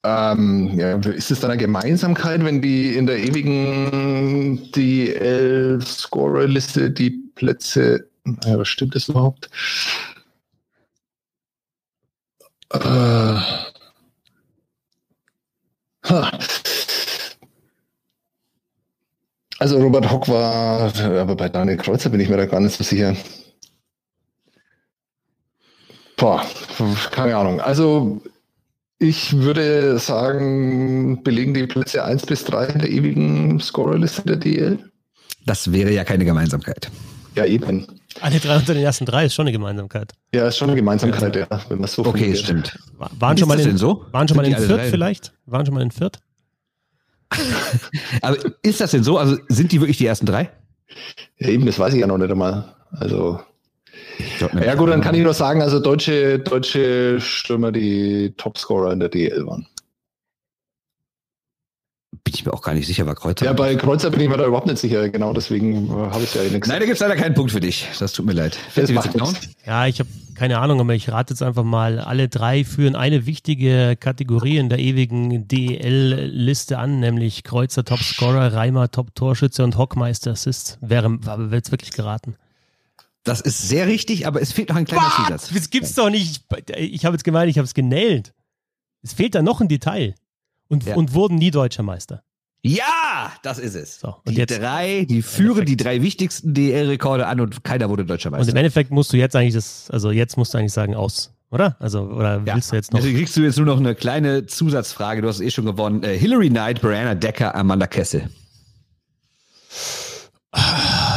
Ähm, 0.04 0.78
ja, 0.78 0.96
ist 0.96 1.30
es 1.30 1.40
dann 1.40 1.50
eine 1.50 1.60
Gemeinsamkeit, 1.60 2.44
wenn 2.44 2.60
die 2.60 2.94
in 2.94 3.06
der 3.06 3.18
ewigen 3.18 4.70
DL-Scorer-Liste 4.72 6.90
die 6.90 7.10
Plätze, 7.34 8.06
ja, 8.44 8.58
was 8.58 8.68
stimmt 8.68 8.94
das 8.94 9.08
überhaupt? 9.08 9.48
Äh, 12.70 13.38
also 19.58 19.78
Robert 19.78 20.10
Hock 20.10 20.28
war, 20.28 20.92
aber 21.18 21.34
bei 21.34 21.48
Daniel 21.48 21.78
Kreuzer 21.78 22.10
bin 22.10 22.20
ich 22.20 22.28
mir 22.28 22.36
da 22.36 22.44
gar 22.44 22.60
nicht 22.60 22.76
so 22.76 22.84
sicher. 22.84 23.16
Boah, 26.16 26.44
keine 27.10 27.36
Ahnung. 27.36 27.60
Also 27.60 28.20
ich 28.98 29.36
würde 29.36 29.98
sagen, 29.98 31.22
belegen 31.22 31.54
die 31.54 31.66
Plätze 31.66 32.04
1 32.04 32.26
bis 32.26 32.44
3 32.44 32.66
in 32.66 32.78
der 32.78 32.90
ewigen 32.90 33.60
Scorerliste 33.60 34.22
der 34.22 34.36
DL. 34.36 34.78
Das 35.46 35.72
wäre 35.72 35.90
ja 35.92 36.04
keine 36.04 36.24
Gemeinsamkeit. 36.24 36.90
Ja, 37.34 37.44
eben. 37.44 37.86
Alle 38.20 38.38
drei 38.38 38.56
unter 38.56 38.74
den 38.74 38.84
ersten 38.84 39.06
drei 39.06 39.26
ist 39.26 39.34
schon 39.34 39.44
eine 39.44 39.52
Gemeinsamkeit. 39.52 40.12
Ja, 40.32 40.46
ist 40.46 40.56
schon 40.56 40.68
eine 40.68 40.76
Gemeinsamkeit, 40.76 41.34
ja, 41.34 41.48
wenn 41.68 41.80
man 41.80 41.88
so 41.88 42.04
Okay, 42.06 42.34
stimmt. 42.36 42.78
Waren 42.96 43.36
schon, 43.36 43.48
mal 43.48 43.58
in, 43.58 43.76
so? 43.76 44.06
waren 44.12 44.28
schon 44.28 44.36
mal 44.36 44.46
in 44.46 44.56
Fürth 44.56 44.88
vielleicht? 44.88 45.32
Waren 45.46 45.66
schon 45.66 45.74
mal 45.74 45.82
in 45.82 45.90
Fürth? 45.90 46.20
Aber 48.22 48.36
ist 48.62 48.80
das 48.80 48.92
denn 48.92 49.02
so? 49.02 49.18
Also 49.18 49.36
sind 49.48 49.72
die 49.72 49.80
wirklich 49.80 49.98
die 49.98 50.06
ersten 50.06 50.26
drei? 50.26 50.50
Ja, 51.38 51.48
eben, 51.48 51.66
das 51.66 51.78
weiß 51.78 51.94
ich 51.94 52.00
ja 52.00 52.06
noch 52.06 52.18
nicht 52.18 52.30
einmal. 52.30 52.72
Also. 52.92 53.40
Ja 54.40 54.74
gut, 54.74 54.90
dann 54.90 55.00
kann 55.00 55.14
ich 55.14 55.22
nur 55.22 55.34
sagen, 55.34 55.62
also 55.62 55.80
deutsche, 55.80 56.38
deutsche 56.38 57.20
Stürmer, 57.20 57.72
die 57.72 58.34
Topscorer 58.36 58.92
in 58.92 59.00
der 59.00 59.08
DL 59.08 59.46
waren. 59.46 59.66
Bin 62.22 62.32
ich 62.32 62.46
mir 62.46 62.54
auch 62.54 62.62
gar 62.62 62.74
nicht 62.74 62.86
sicher, 62.86 63.06
war 63.06 63.14
Kreuzer. 63.14 63.44
Ja, 63.44 63.52
bei 63.52 63.74
Kreuzer 63.76 64.10
bin 64.10 64.20
ich 64.20 64.28
mir 64.28 64.36
da 64.36 64.46
überhaupt 64.46 64.66
nicht 64.66 64.78
sicher, 64.78 65.08
genau, 65.08 65.32
deswegen 65.32 65.90
habe 65.90 66.22
ich 66.22 66.34
ja 66.34 66.42
eh 66.42 66.50
nichts. 66.50 66.68
Nein, 66.68 66.80
da 66.80 66.86
gibt 66.86 66.94
es 66.94 67.00
leider 67.00 67.16
keinen 67.16 67.34
Punkt 67.34 67.52
für 67.52 67.60
dich. 67.60 67.88
Das 67.98 68.12
tut 68.12 68.24
mir 68.24 68.32
leid. 68.32 68.56
Das? 68.74 69.34
Ja, 69.66 69.86
ich 69.86 70.00
habe 70.00 70.08
keine 70.34 70.58
Ahnung, 70.58 70.80
aber 70.80 70.94
ich 70.94 71.10
rate 71.10 71.32
jetzt 71.32 71.42
einfach 71.42 71.62
mal, 71.62 72.00
alle 72.00 72.28
drei 72.28 72.64
führen 72.64 72.96
eine 72.96 73.24
wichtige 73.24 73.96
Kategorie 73.96 74.58
in 74.58 74.68
der 74.68 74.80
ewigen 74.80 75.46
DEL-Liste 75.46 76.78
an, 76.78 76.98
nämlich 76.98 77.44
Kreuzer 77.44 77.84
Topscorer, 77.84 78.52
Reimer 78.52 78.90
Top-Torschütze 78.90 79.62
und 79.62 79.78
Hockmeister 79.78 80.32
Assist. 80.32 80.78
Wäre, 80.80 81.24
wäre 81.24 81.50
jetzt 81.52 81.70
wirklich 81.70 81.92
geraten. 81.92 82.34
Das 83.24 83.40
ist 83.40 83.68
sehr 83.68 83.86
richtig, 83.86 84.26
aber 84.26 84.40
es 84.42 84.52
fehlt 84.52 84.68
noch 84.68 84.76
ein 84.76 84.84
kleiner 84.84 85.10
Zusatz. 85.16 85.50
Das 85.52 85.70
gibt's 85.70 85.94
doch 85.94 86.10
nicht. 86.10 86.44
Ich, 86.76 87.04
habe 87.06 87.14
jetzt 87.16 87.24
gemeint, 87.24 87.50
ich 87.50 87.56
habe 87.58 87.64
es 87.64 87.74
genailt. 87.74 88.34
Es 89.02 89.14
fehlt 89.14 89.34
da 89.34 89.42
noch 89.42 89.60
ein 89.60 89.68
Detail. 89.68 90.14
Und, 90.68 90.84
Ja. 90.84 90.94
und 90.94 91.14
wurden 91.14 91.36
nie 91.36 91.50
deutscher 91.50 91.82
Meister. 91.82 92.22
Ja, 92.62 93.30
das 93.42 93.58
ist 93.58 93.74
es. 93.74 94.00
So, 94.00 94.16
und 94.24 94.30
die 94.34 94.34
jetzt- 94.36 94.58
drei, 94.58 95.04
die 95.06 95.20
führen 95.22 95.66
die 95.66 95.76
drei 95.76 96.00
wichtigsten 96.02 96.54
DL-Rekorde 96.54 97.26
an 97.26 97.40
und 97.40 97.62
keiner 97.64 97.90
wurde 97.90 98.04
deutscher 98.06 98.28
Und 98.30 98.34
im 98.34 98.38
Meister. 98.40 98.56
Endeffekt 98.56 98.90
musst 98.90 99.12
du 99.12 99.18
jetzt 99.18 99.36
eigentlich 99.36 99.52
das, 99.54 99.90
also 99.90 100.10
jetzt 100.10 100.36
musst 100.38 100.54
du 100.54 100.58
eigentlich 100.58 100.72
sagen, 100.72 100.94
aus, 100.94 101.34
oder? 101.50 101.76
Also, 101.80 102.02
oder 102.04 102.42
Ja. 102.46 102.54
willst 102.54 102.72
du 102.72 102.76
jetzt 102.76 102.92
noch? 102.92 103.00
Deswegen 103.00 103.18
kriegst 103.18 103.36
du 103.36 103.42
jetzt 103.42 103.58
nur 103.58 103.66
noch 103.66 103.78
eine 103.78 103.94
kleine 103.94 104.46
Zusatzfrage. 104.46 105.20
Du 105.20 105.28
hast 105.28 105.40
eh 105.40 105.50
schon 105.50 105.66
gewonnen. 105.66 106.02
Äh, 106.02 106.16
Hillary 106.18 106.48
Knight, 106.48 106.80
Brianna 106.80 107.14
Decker, 107.14 107.54
Amanda 107.54 107.86
Kessel. 107.86 108.30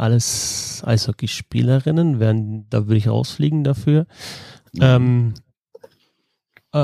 alles 0.00 0.82
Eishockeyspielerinnen, 0.84 2.20
werden, 2.20 2.66
da 2.70 2.86
würde 2.86 2.96
ich 2.96 3.08
rausfliegen 3.08 3.64
dafür. 3.64 4.06
Ähm, 4.80 5.34
äh, 6.72 6.78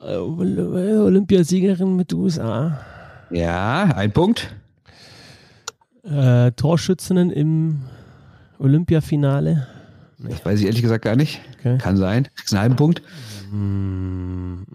Olympiasiegerin 0.00 1.96
mit 1.96 2.12
USA. 2.12 2.80
Ja, 3.30 3.84
ein 3.94 4.12
Punkt. 4.12 4.54
Äh, 6.04 6.52
Torschützinnen 6.52 7.30
im 7.30 7.82
Olympiafinale. 8.58 9.66
Das 10.18 10.44
weiß 10.44 10.60
ich 10.60 10.66
ehrlich 10.66 10.82
gesagt 10.82 11.04
gar 11.04 11.16
nicht. 11.16 11.40
Okay. 11.58 11.78
Kann 11.78 11.96
sein. 11.96 12.28
Kriegst 12.36 12.52
einen 12.54 12.62
halben 12.62 12.76
Punkt. 12.76 13.02
Hm, 13.50 14.66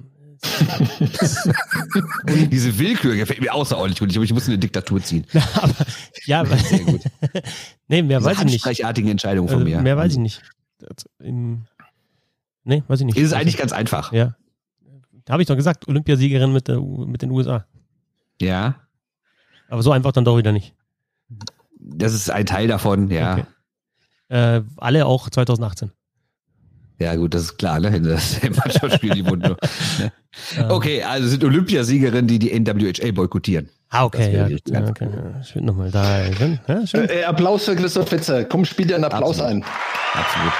Diese 2.51 2.77
Willkür 2.79 3.15
gefällt 3.15 3.41
mir 3.41 3.53
außerordentlich 3.53 3.99
gut. 3.99 4.09
Ich, 4.11 4.17
ich 4.17 4.33
muss 4.33 4.47
in 4.47 4.53
eine 4.53 4.59
Diktatur 4.59 5.01
ziehen. 5.01 5.25
aber, 5.55 5.73
ja, 6.25 6.41
aber, 6.41 6.57
Sehr 6.57 6.79
gut. 6.79 7.01
nee, 7.87 8.01
mehr 8.01 8.19
Diese 8.19 8.29
weiß 8.29 8.37
ich 8.39 8.43
nicht. 8.45 8.53
handstreichartigen 8.65 9.11
Entscheidungen 9.11 9.47
von 9.47 9.59
Also, 9.59 9.69
mir. 9.69 9.81
mehr 9.81 9.97
weiß 9.97 10.13
ich 10.13 10.19
nicht. 10.19 10.41
Das, 10.79 11.05
im, 11.19 11.65
nee, 12.63 12.83
weiß 12.87 12.99
ich 13.01 13.05
nicht. 13.05 13.17
Ist 13.17 13.27
es 13.27 13.33
eigentlich 13.33 13.57
ganz 13.57 13.71
einfach. 13.71 14.11
Ja. 14.11 14.35
Da 15.25 15.33
habe 15.33 15.41
ich 15.41 15.47
doch 15.47 15.55
gesagt, 15.55 15.87
Olympiasiegerin 15.87 16.53
mit, 16.53 16.67
der, 16.67 16.79
mit 16.79 17.21
den 17.21 17.31
USA. 17.31 17.65
Ja. 18.41 18.75
Aber 19.69 19.83
so 19.83 19.91
einfach 19.91 20.11
dann 20.13 20.23
doch 20.25 20.37
wieder 20.37 20.51
nicht. 20.51 20.73
Das 21.79 22.13
ist 22.13 22.29
ein 22.29 22.45
Teil 22.45 22.67
davon, 22.67 23.09
ja. 23.09 23.33
Okay. 23.33 23.45
Äh, 24.29 24.61
alle 24.77 25.05
auch 25.05 25.29
2018. 25.29 25.91
Ja, 26.99 27.15
gut, 27.15 27.33
das 27.33 27.43
ist 27.43 27.57
klar, 27.57 27.79
ne? 27.79 28.01
Das 28.01 28.37
Mannschaftsspiel, 28.41 29.11
die 29.11 29.25
wurden 29.25 29.41
nur. 29.41 29.57
Ne? 29.99 30.11
Ähm, 30.55 30.69
Okay, 30.69 31.01
also 31.01 31.27
sind 31.27 31.43
Olympiasiegerinnen, 31.43 32.27
die 32.27 32.37
die 32.37 32.51
NWHA 32.59 33.11
boykottieren. 33.11 33.69
Ah, 33.89 34.05
okay, 34.05 34.35
ja. 34.35 34.47
gut, 34.47 34.61
ja, 34.69 34.87
okay. 34.87 35.07
ja. 35.11 35.43
Schön 35.43 35.65
nochmal 35.65 35.89
da. 35.89 36.31
Schön, 36.31 36.59
ja, 36.67 36.85
schön. 36.85 37.09
Äh, 37.09 37.23
Applaus 37.23 37.65
für 37.65 37.75
Christoph 37.75 38.09
Fetzer. 38.09 38.45
Komm, 38.45 38.63
spiel 38.63 38.85
dir 38.85 38.95
einen 38.95 39.05
Applaus 39.05 39.39
Absolut. 39.39 39.63
ein. 39.63 39.65
Absolut. 40.13 40.53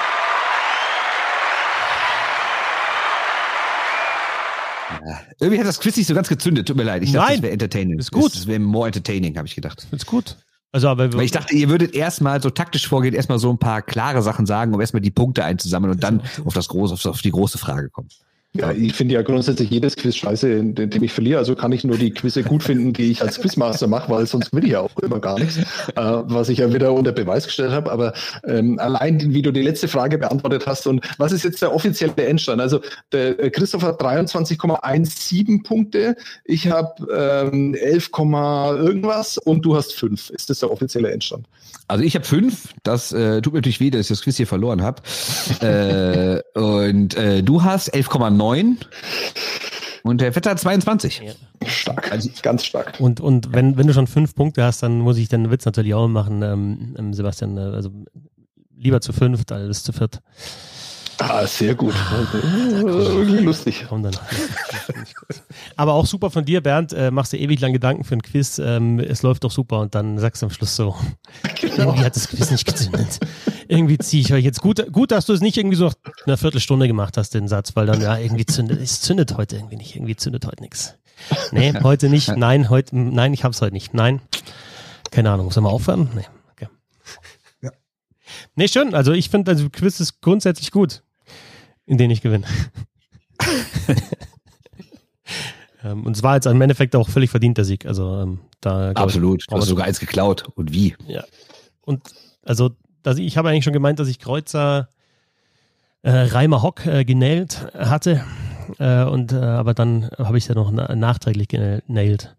Ja. 4.89 5.19
Irgendwie 5.39 5.59
hat 5.59 5.67
das 5.67 5.79
Quiz 5.79 5.97
nicht 5.97 6.07
so 6.07 6.15
ganz 6.15 6.27
gezündet. 6.29 6.67
Tut 6.67 6.77
mir 6.77 6.83
leid. 6.83 7.03
Ich 7.03 7.11
dachte, 7.11 7.25
Nein, 7.27 7.35
das 7.35 7.43
wäre 7.43 7.53
entertaining. 7.53 7.99
ist 7.99 8.11
gut. 8.11 8.33
Das 8.35 8.47
wäre 8.47 8.59
more 8.59 8.87
entertaining, 8.87 9.37
habe 9.37 9.47
ich 9.47 9.55
gedacht. 9.55 9.85
Ist 9.91 10.05
gut. 10.05 10.37
Also, 10.71 10.89
aber 10.89 11.11
Weil 11.13 11.21
ich 11.21 11.31
dachte, 11.31 11.55
ihr 11.55 11.69
würdet 11.69 11.95
erstmal 11.95 12.41
so 12.41 12.49
taktisch 12.49 12.87
vorgehen, 12.87 13.13
erstmal 13.13 13.39
so 13.39 13.49
ein 13.49 13.57
paar 13.57 13.81
klare 13.81 14.21
Sachen 14.21 14.45
sagen, 14.45 14.73
um 14.73 14.81
erstmal 14.81 15.01
die 15.01 15.11
Punkte 15.11 15.43
einzusammeln 15.43 15.93
und 15.93 16.03
dann 16.03 16.21
auf 16.45 16.53
das 16.53 16.67
große, 16.67 16.93
auf, 16.93 17.05
auf 17.05 17.21
die 17.21 17.31
große 17.31 17.57
Frage 17.57 17.89
kommen. 17.89 18.09
Ja, 18.53 18.71
ich 18.71 18.93
finde 18.93 19.13
ja 19.13 19.21
grundsätzlich 19.21 19.69
jedes 19.69 19.95
Quiz 19.95 20.15
scheiße, 20.15 20.49
in 20.49 20.73
dem 20.73 21.03
ich 21.03 21.13
verliere. 21.13 21.37
Also 21.37 21.55
kann 21.55 21.71
ich 21.73 21.83
nur 21.83 21.97
die 21.97 22.11
Quizze 22.11 22.41
gut 22.43 22.63
finden, 22.63 22.91
die 22.91 23.11
ich 23.11 23.21
als 23.21 23.39
Quizmaster 23.39 23.87
mache, 23.87 24.09
weil 24.09 24.25
sonst 24.25 24.51
will 24.51 24.63
ich 24.63 24.71
ja 24.71 24.79
auch 24.79 24.97
immer 24.97 25.19
gar 25.19 25.37
nichts, 25.37 25.57
äh, 25.57 25.63
was 25.95 26.49
ich 26.49 26.59
ja 26.59 26.73
wieder 26.73 26.91
unter 26.93 27.11
Beweis 27.11 27.45
gestellt 27.45 27.71
habe. 27.71 27.91
Aber 27.91 28.13
ähm, 28.45 28.79
allein, 28.79 29.33
wie 29.33 29.43
du 29.43 29.51
die 29.51 29.61
letzte 29.61 29.87
Frage 29.87 30.17
beantwortet 30.17 30.65
hast 30.65 30.87
und 30.87 31.07
was 31.19 31.33
ist 31.33 31.43
jetzt 31.43 31.61
der 31.61 31.73
offizielle 31.73 32.25
Endstand? 32.25 32.59
Also 32.59 32.81
der 33.11 33.39
äh, 33.39 33.51
Christoph 33.51 33.83
hat 33.83 34.01
23,17 34.01 35.63
Punkte, 35.63 36.15
ich 36.43 36.69
habe 36.69 37.05
ähm, 37.13 37.75
11, 37.75 38.09
irgendwas 38.11 39.37
und 39.37 39.63
du 39.65 39.75
hast 39.75 39.93
5. 39.93 40.31
Ist 40.31 40.49
das 40.49 40.59
der 40.59 40.71
offizielle 40.71 41.11
Endstand? 41.11 41.45
Also 41.87 42.03
ich 42.03 42.15
habe 42.15 42.25
fünf. 42.25 42.73
Das 42.83 43.11
äh, 43.13 43.41
tut 43.41 43.53
mir 43.53 43.59
natürlich 43.59 43.79
weh, 43.79 43.89
dass 43.89 44.01
ich 44.01 44.07
das 44.09 44.21
Quiz 44.21 44.37
hier 44.37 44.47
verloren 44.47 44.81
habe. 44.81 45.01
äh, 45.61 46.59
und 46.59 47.15
äh, 47.15 47.43
du 47.43 47.63
hast 47.63 47.93
11,9 47.93 48.75
und 50.03 50.21
der 50.21 50.33
Vetter 50.33 50.51
hat 50.51 50.59
22. 50.59 51.21
Ja. 51.25 51.67
Stark, 51.67 52.11
Also- 52.11 52.29
ganz 52.41 52.63
stark. 52.65 52.99
Und, 52.99 53.19
und 53.19 53.53
wenn, 53.53 53.77
wenn 53.77 53.87
du 53.87 53.93
schon 53.93 54.07
fünf 54.07 54.35
Punkte 54.35 54.63
hast, 54.63 54.83
dann 54.83 54.99
muss 54.99 55.17
ich 55.17 55.27
den 55.29 55.49
Witz 55.51 55.65
natürlich 55.65 55.93
auch 55.93 56.07
machen, 56.07 56.41
ähm, 56.43 56.95
ähm, 56.97 57.13
Sebastian. 57.13 57.57
äh, 57.57 57.61
Also 57.61 57.89
lieber 58.75 59.01
zu 59.01 59.11
fünft 59.13 59.51
als 59.51 59.83
zu 59.83 59.91
viert. 59.93 60.21
Ah, 61.19 61.47
sehr 61.47 61.73
gut. 61.75 61.93
Wirklich 62.31 63.41
lustig. 63.41 63.85
Komm 63.89 64.03
dann. 64.03 64.15
Aber 65.75 65.93
auch 65.93 66.05
super 66.05 66.29
von 66.29 66.45
dir, 66.45 66.61
Bernd. 66.61 66.93
Äh, 66.93 67.11
machst 67.11 67.33
dir 67.33 67.39
ewig 67.39 67.59
lang 67.59 67.73
Gedanken 67.73 68.03
für 68.03 68.15
ein 68.15 68.21
Quiz. 68.21 68.59
Ähm, 68.59 68.99
es 68.99 69.23
läuft 69.23 69.43
doch 69.43 69.51
super 69.51 69.79
und 69.79 69.95
dann 69.95 70.19
sagst 70.19 70.41
du 70.41 70.45
am 70.45 70.51
Schluss 70.51 70.75
so, 70.75 70.95
irgendwie 71.61 72.03
hat 72.03 72.15
das 72.15 72.27
Quiz 72.27 72.51
nicht 72.51 72.65
gezündet. 72.65 73.19
irgendwie 73.67 73.97
ziehe 73.97 74.21
ich 74.21 74.33
euch 74.33 74.43
jetzt. 74.43 74.61
Gut, 74.61 74.91
gut, 74.91 75.11
dass 75.11 75.25
du 75.25 75.33
es 75.33 75.41
nicht 75.41 75.57
irgendwie 75.57 75.75
so 75.75 75.85
nach 75.85 75.95
einer 76.25 76.37
Viertelstunde 76.37 76.87
gemacht 76.87 77.17
hast, 77.17 77.33
den 77.33 77.47
Satz, 77.47 77.75
weil 77.75 77.87
dann 77.87 78.01
ja 78.01 78.17
irgendwie 78.17 78.45
zündet. 78.45 78.81
Es 78.81 79.01
zündet 79.01 79.37
heute 79.37 79.55
irgendwie 79.55 79.77
nicht. 79.77 79.95
Irgendwie 79.95 80.15
zündet 80.15 80.45
heute 80.45 80.61
nichts. 80.61 80.95
Nee, 81.51 81.73
heute 81.81 82.09
nicht. 82.09 82.35
Nein, 82.37 82.69
heute, 82.69 82.95
nein, 82.97 83.33
ich 83.33 83.43
hab's 83.43 83.61
heute 83.61 83.73
nicht. 83.73 83.93
Nein. 83.93 84.21
Keine 85.11 85.31
Ahnung. 85.31 85.51
Sollen 85.51 85.65
wir 85.65 85.71
aufhören? 85.71 86.09
Nee. 86.15 86.25
Okay. 86.51 86.67
Nee, 88.55 88.67
schön. 88.67 88.93
Also 88.93 89.13
ich 89.13 89.29
finde, 89.29 89.51
also 89.51 89.69
Quiz 89.69 89.99
ist 89.99 90.21
grundsätzlich 90.21 90.71
gut, 90.71 91.03
in 91.87 91.97
denen 91.97 92.11
ich 92.11 92.21
gewinne. 92.21 92.45
ähm, 95.83 96.05
und 96.05 96.15
es 96.15 96.21
war 96.21 96.35
jetzt 96.35 96.45
im 96.45 96.61
Endeffekt 96.61 96.95
auch 96.95 97.09
völlig 97.09 97.31
verdienter 97.31 97.63
Sieg. 97.63 97.87
Also 97.87 98.21
ähm, 98.21 98.39
da 98.61 98.91
Absolut. 98.91 99.41
Ich, 99.41 99.47
Du 99.47 99.55
hast 99.55 99.65
sogar 99.65 99.85
eins 99.85 99.99
geklaut. 99.99 100.47
Und 100.55 100.73
wie? 100.73 100.95
ja. 101.07 101.23
Und 101.81 102.03
also, 102.43 102.71
dass 103.01 103.17
ich, 103.17 103.25
ich 103.25 103.37
habe 103.37 103.49
eigentlich 103.49 103.63
schon 103.63 103.73
gemeint, 103.73 103.99
dass 103.99 104.09
ich 104.09 104.19
Kreuzer 104.19 104.89
äh, 106.03 106.11
Reimer 106.11 106.61
Hock 106.61 106.85
äh, 106.85 107.05
genailt 107.05 107.67
hatte. 107.73 108.23
Äh, 108.79 109.05
und 109.05 109.31
äh, 109.31 109.37
aber 109.37 109.73
dann 109.73 110.09
habe 110.17 110.37
ich 110.37 110.43
es 110.43 110.47
ja 110.49 110.55
noch 110.55 110.71
na 110.71 110.93
nachträglich 110.93 111.47
genailt. 111.47 112.35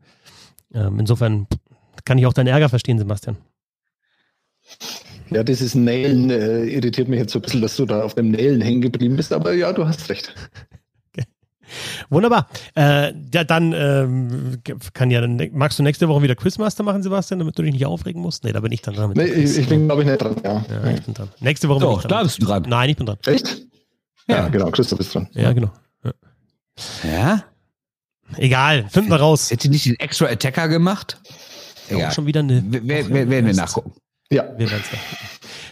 Ähm, 0.75 1.01
insofern 1.01 1.47
kann 2.05 2.19
ich 2.19 2.27
auch 2.27 2.35
deinen 2.35 2.49
Ärger 2.49 2.69
verstehen, 2.69 2.99
Sebastian. 2.99 3.39
Ja, 5.31 5.43
dieses 5.43 5.75
Nailen 5.75 6.31
äh, 6.31 6.65
irritiert 6.65 7.09
mich 7.09 7.19
jetzt 7.21 7.33
so 7.33 7.39
ein 7.39 7.43
bisschen, 7.43 7.61
dass 7.63 7.77
du 7.77 7.87
da 7.87 8.03
auf 8.03 8.15
dem 8.15 8.31
Nailen 8.31 8.61
hängen 8.61 8.81
geblieben 8.81 9.17
bist, 9.17 9.33
aber 9.33 9.53
ja, 9.53 9.73
du 9.73 9.87
hast 9.87 10.09
recht. 10.09 10.35
Wunderbar. 12.09 12.49
Äh, 12.75 13.13
ja, 13.35 13.45
dann 13.45 13.75
ähm, 13.75 14.59
kann 14.95 15.11
ja, 15.11 15.21
dann 15.21 15.39
magst 15.53 15.79
du 15.79 15.83
nächste 15.83 16.09
Woche 16.09 16.23
wieder 16.23 16.35
Quizmaster 16.35 16.83
machen, 16.83 17.03
Sebastian, 17.03 17.41
damit 17.41 17.59
du 17.59 17.63
dich 17.63 17.73
nicht 17.75 17.85
aufregen 17.85 18.23
musst? 18.23 18.43
Nee, 18.45 18.53
da 18.53 18.61
bin 18.61 18.73
ich 18.73 18.81
dann 18.81 18.95
dran. 18.95 19.09
mit 19.11 19.19
Nee, 19.19 19.25
ich, 19.27 19.59
ich 19.59 19.69
bin, 19.69 19.85
glaube 19.87 20.03
ich, 20.03 20.09
nicht 20.09 20.19
dran, 20.23 20.37
ja. 20.43 20.65
ja, 20.71 20.91
ich 20.93 21.03
bin 21.03 21.13
dran. 21.13 21.29
Nächste 21.41 21.69
Woche 21.69 21.81
bin 21.81 21.89
Doch, 21.89 21.97
ich 21.99 22.03
dran. 22.07 22.11
da 22.19 22.23
bist 22.23 22.41
du 22.41 22.47
dran. 22.47 22.65
Nein, 22.67 22.89
ich 22.91 22.97
bin 22.97 23.05
dran. 23.05 23.19
Echt? 23.27 23.67
Ja, 24.29 24.49
genau, 24.49 24.71
Christoph 24.71 25.01
ist 25.01 25.15
dran. 25.15 25.29
Ja, 25.35 25.53
genau. 25.53 25.71
Ja? 27.05 27.45
Egal, 28.37 28.87
finden 28.91 29.11
wir 29.11 29.17
raus. 29.17 29.51
Hätte 29.51 29.69
nicht 29.69 29.85
den 29.87 29.97
Extra 30.01 30.27
Attacker 30.27 30.69
gemacht? 30.69 31.21
Auch 31.89 31.97
Egal. 31.97 32.13
schon 32.13 32.27
wieder 32.27 32.41
eine. 32.41 32.63
W- 32.73 32.89
Werden 32.89 33.47
wir 33.47 33.55
nachgucken. 33.55 33.93
Ja, 34.31 34.45
Wir 34.59 34.71
werden's 34.71 34.93
nachgucken. 34.93 35.17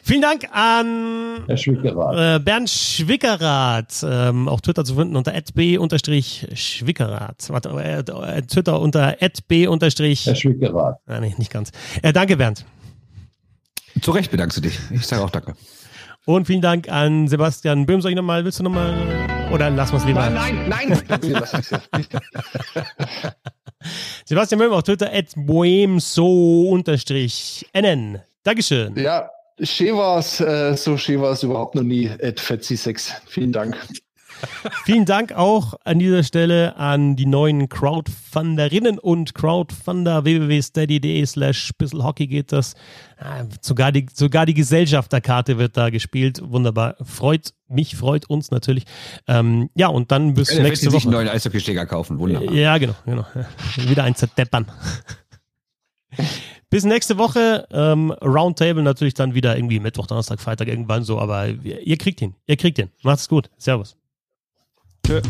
Vielen 0.02 0.22
Dank 0.22 0.48
an 0.52 1.42
Herr 1.46 1.56
Schwickerath. 1.58 2.16
äh, 2.16 2.38
Bernd 2.42 2.70
Schwickerath, 2.70 4.02
ähm, 4.08 4.48
auf 4.48 4.62
Twitter 4.62 4.82
zu 4.84 4.94
finden 4.94 5.14
unter 5.16 5.32
@b_schwickerath. 5.32 7.50
Warte, 7.50 7.68
äh, 7.70 7.98
äh, 7.98 8.42
Twitter 8.42 8.80
unter 8.80 9.16
@b_. 9.20 10.24
Herr 10.24 10.34
Schwickerath. 10.34 10.96
Ah, 11.06 11.20
nee, 11.20 11.34
nicht 11.36 11.50
ganz. 11.52 11.70
Äh, 12.02 12.12
danke 12.14 12.36
Bernd. 12.38 12.64
Zu 14.00 14.12
Recht 14.12 14.30
bedankst 14.30 14.56
du 14.58 14.62
dich. 14.62 14.78
Ich 14.90 15.06
sage 15.06 15.22
auch 15.22 15.30
danke. 15.30 15.54
Und 16.24 16.46
vielen 16.46 16.62
Dank 16.62 16.88
an 16.88 17.28
Sebastian 17.28 17.84
Böhm. 17.84 18.00
Soll 18.00 18.12
ich 18.12 18.16
nochmal, 18.16 18.42
willst 18.44 18.58
du 18.58 18.62
nochmal, 18.62 18.94
oder 19.52 19.68
lassen 19.70 19.92
wir 19.92 19.98
es 19.98 20.04
lieber? 20.06 20.30
nein, 20.30 20.66
nein. 20.68 20.92
Es 20.92 21.04
ja. 21.28 21.44
Sebastian 24.24 24.58
Böhm 24.60 24.72
auf 24.72 24.82
Twitter 24.84 25.10
at 25.12 25.36
nnen. 27.74 28.22
Dankeschön. 28.46 28.96
Ja, 28.96 29.28
schön 29.60 29.96
war's, 29.96 30.40
äh, 30.40 30.76
so 30.76 30.96
schön 30.96 31.20
war 31.20 31.32
es 31.32 31.42
überhaupt 31.42 31.74
noch 31.74 31.82
nie, 31.82 32.08
at 32.08 32.38
Fetzi6. 32.38 33.10
Vielen 33.26 33.50
Dank. 33.52 33.76
Vielen 34.84 35.04
Dank 35.04 35.32
auch 35.32 35.74
an 35.84 35.98
dieser 35.98 36.22
Stelle 36.22 36.76
an 36.76 37.16
die 37.16 37.26
neuen 37.26 37.68
Crowdfunderinnen 37.68 39.00
und 39.00 39.34
Crowdfunder 39.34 40.24
www.steady.de 40.24 41.26
slash 41.26 41.72
Hockey 41.94 42.28
geht 42.28 42.52
das. 42.52 42.74
Ah, 43.18 43.46
sogar 43.62 43.90
die, 43.90 44.06
sogar 44.12 44.46
die 44.46 44.54
Gesellschafterkarte 44.54 45.58
wird 45.58 45.76
da 45.76 45.90
gespielt. 45.90 46.40
Wunderbar. 46.44 46.94
Freut 47.02 47.54
mich, 47.66 47.96
freut 47.96 48.30
uns 48.30 48.52
natürlich. 48.52 48.84
Ähm, 49.26 49.70
ja, 49.74 49.88
und 49.88 50.12
dann 50.12 50.34
bis 50.34 50.52
Ja, 50.54 50.62
nächste 50.62 50.90
sich 50.90 50.94
Woche. 50.94 51.04
einen 51.04 51.12
neuen 51.12 51.28
Eishockeyschläger 51.30 51.86
kaufen. 51.86 52.18
Wunderbar. 52.20 52.52
Ja, 52.52 52.78
genau, 52.78 52.94
genau. 53.06 53.24
Wieder 53.88 54.04
ein 54.04 54.14
Zerdeppern. 54.14 54.66
Bis 56.70 56.84
nächste 56.84 57.16
Woche. 57.18 57.66
Ähm, 57.70 58.10
Roundtable 58.10 58.82
natürlich 58.82 59.14
dann 59.14 59.34
wieder 59.34 59.56
irgendwie 59.56 59.80
Mittwoch, 59.80 60.06
Donnerstag, 60.06 60.40
Freitag 60.40 60.68
irgendwann 60.68 61.04
so, 61.04 61.18
aber 61.18 61.48
ihr, 61.48 61.86
ihr 61.86 61.96
kriegt 61.96 62.20
ihn. 62.22 62.34
Ihr 62.46 62.56
kriegt 62.56 62.78
ihn. 62.78 62.90
Macht's 63.02 63.28
gut. 63.28 63.50
Servus. 63.56 63.96
Tschö. 65.06 65.20